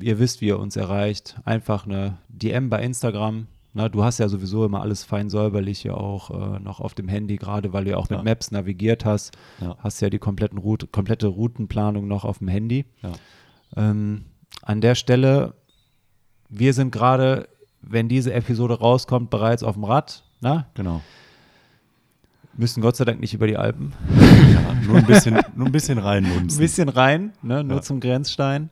ihr 0.00 0.18
wisst, 0.18 0.40
wie 0.40 0.46
ihr 0.48 0.58
uns 0.58 0.76
erreicht, 0.76 1.36
einfach 1.44 1.86
eine 1.86 2.18
DM 2.28 2.68
bei 2.68 2.82
Instagram. 2.82 3.46
Na, 3.72 3.88
du 3.88 4.04
hast 4.04 4.18
ja 4.18 4.28
sowieso 4.28 4.64
immer 4.64 4.80
alles 4.80 5.04
fein 5.04 5.28
säuberlich 5.28 5.80
hier 5.80 5.96
auch 5.98 6.30
äh, 6.30 6.58
noch 6.60 6.80
auf 6.80 6.94
dem 6.94 7.08
Handy, 7.08 7.36
gerade 7.36 7.72
weil 7.72 7.84
du 7.84 7.90
ja 7.90 7.96
auch 7.98 8.08
mit 8.08 8.18
Ja. 8.18 8.24
Maps 8.24 8.50
navigiert 8.50 9.04
hast. 9.04 9.36
Ja. 9.60 9.76
Hast 9.80 10.00
ja 10.00 10.08
die 10.08 10.18
kompletten 10.18 10.58
Route, 10.58 10.86
komplette 10.86 11.26
Routenplanung 11.26 12.08
noch 12.08 12.24
auf 12.24 12.38
dem 12.38 12.48
Handy. 12.48 12.86
Ja. 13.02 13.12
Ähm, 13.76 14.24
an 14.62 14.80
der 14.80 14.94
Stelle, 14.94 15.54
wir 16.48 16.72
sind 16.72 16.90
gerade, 16.90 17.48
wenn 17.88 18.08
diese 18.08 18.32
Episode 18.32 18.78
rauskommt, 18.78 19.30
bereits 19.30 19.62
auf 19.62 19.74
dem 19.74 19.84
Rad. 19.84 20.22
Na? 20.40 20.66
Genau. 20.74 21.02
Müssen 22.58 22.80
Gott 22.80 22.96
sei 22.96 23.04
Dank 23.04 23.20
nicht 23.20 23.34
über 23.34 23.46
die 23.46 23.56
Alpen. 23.56 23.92
Ja, 24.18 24.74
nur 24.86 24.96
ein 24.98 25.06
bisschen, 25.06 25.38
nur 25.54 25.66
ein 25.66 25.72
bisschen 25.72 25.98
Ein 25.98 26.04
reinlunzen. 26.04 26.58
bisschen 26.58 26.88
rein, 26.88 27.32
ne? 27.42 27.62
nur 27.62 27.76
Ja. 27.78 27.82
zum 27.82 28.00
Grenzstein. 28.00 28.70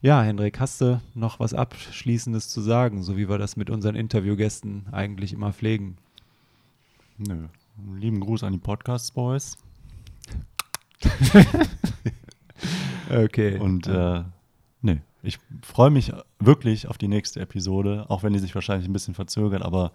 Ja, 0.00 0.22
Hendrik, 0.22 0.60
hast 0.60 0.80
du 0.80 1.00
noch 1.14 1.40
was 1.40 1.54
Abschließendes 1.54 2.48
zu 2.48 2.60
sagen, 2.60 3.02
so 3.02 3.16
wie 3.16 3.28
wir 3.28 3.36
das 3.38 3.56
mit 3.56 3.70
unseren 3.70 3.96
Interviewgästen 3.96 4.86
eigentlich 4.92 5.32
immer 5.32 5.52
pflegen? 5.52 5.96
Nö. 7.18 7.46
Lieben 7.96 8.20
Gruß 8.20 8.44
an 8.44 8.52
die 8.52 8.58
Podcast-Boys. 8.58 9.58
Okay. 13.10 13.58
Und 13.58 13.86
äh, 13.86 14.22
ich 15.28 15.38
freue 15.60 15.90
mich 15.90 16.10
wirklich 16.38 16.88
auf 16.88 16.96
die 16.96 17.06
nächste 17.06 17.40
Episode, 17.40 18.06
auch 18.08 18.22
wenn 18.22 18.32
die 18.32 18.38
sich 18.38 18.54
wahrscheinlich 18.54 18.88
ein 18.88 18.94
bisschen 18.94 19.14
verzögert, 19.14 19.60
aber 19.62 19.92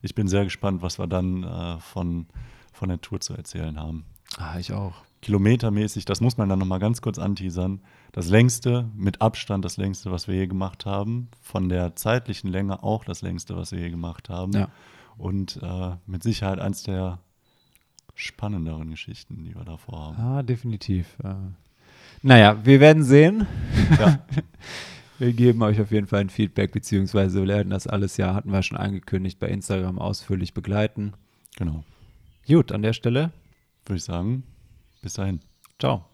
ich 0.00 0.14
bin 0.14 0.28
sehr 0.28 0.44
gespannt, 0.44 0.80
was 0.80 1.00
wir 1.00 1.08
dann 1.08 1.42
äh, 1.42 1.78
von, 1.80 2.26
von 2.72 2.88
der 2.88 3.00
Tour 3.00 3.20
zu 3.20 3.34
erzählen 3.34 3.80
haben. 3.80 4.04
ah, 4.38 4.58
ich 4.60 4.72
auch. 4.72 4.94
Kilometermäßig, 5.22 6.04
das 6.04 6.20
muss 6.20 6.36
man 6.36 6.48
dann 6.48 6.60
nochmal 6.60 6.78
ganz 6.78 7.02
kurz 7.02 7.18
anteasern. 7.18 7.80
Das 8.12 8.28
längste, 8.28 8.88
mit 8.94 9.20
Abstand 9.20 9.64
das 9.64 9.76
längste, 9.76 10.12
was 10.12 10.28
wir 10.28 10.36
je 10.36 10.46
gemacht 10.46 10.86
haben. 10.86 11.30
Von 11.42 11.68
der 11.68 11.96
zeitlichen 11.96 12.48
Länge 12.48 12.84
auch 12.84 13.04
das 13.04 13.22
längste, 13.22 13.56
was 13.56 13.72
wir 13.72 13.80
je 13.80 13.90
gemacht 13.90 14.28
haben. 14.28 14.52
Ja. 14.52 14.68
Und 15.18 15.58
äh, 15.62 15.96
mit 16.06 16.22
Sicherheit 16.22 16.60
eins 16.60 16.84
der 16.84 17.18
spannenderen 18.14 18.90
Geschichten, 18.90 19.42
die 19.42 19.56
wir 19.56 19.64
davor 19.64 20.06
haben. 20.06 20.16
Ah, 20.20 20.42
definitiv. 20.44 21.18
Äh, 21.24 21.34
naja, 22.22 22.58
wir 22.64 22.80
werden 22.80 23.02
sehen. 23.02 23.46
Ja. 23.98 24.18
Wir 25.18 25.32
geben 25.32 25.62
euch 25.62 25.80
auf 25.80 25.92
jeden 25.92 26.06
Fall 26.06 26.20
ein 26.20 26.28
Feedback, 26.28 26.72
beziehungsweise 26.72 27.40
wir 27.40 27.48
werden 27.48 27.70
das 27.70 27.86
alles 27.86 28.18
ja, 28.18 28.34
hatten 28.34 28.52
wir 28.52 28.62
schon 28.62 28.76
angekündigt, 28.76 29.38
bei 29.38 29.48
Instagram 29.48 29.98
ausführlich 29.98 30.52
begleiten. 30.52 31.14
Genau. 31.56 31.84
Gut, 32.46 32.70
an 32.70 32.82
der 32.82 32.92
Stelle, 32.92 33.32
Würde 33.86 33.96
ich 33.96 34.04
sagen, 34.04 34.42
bis 35.00 35.14
dahin. 35.14 35.40
ciao. 35.78 36.04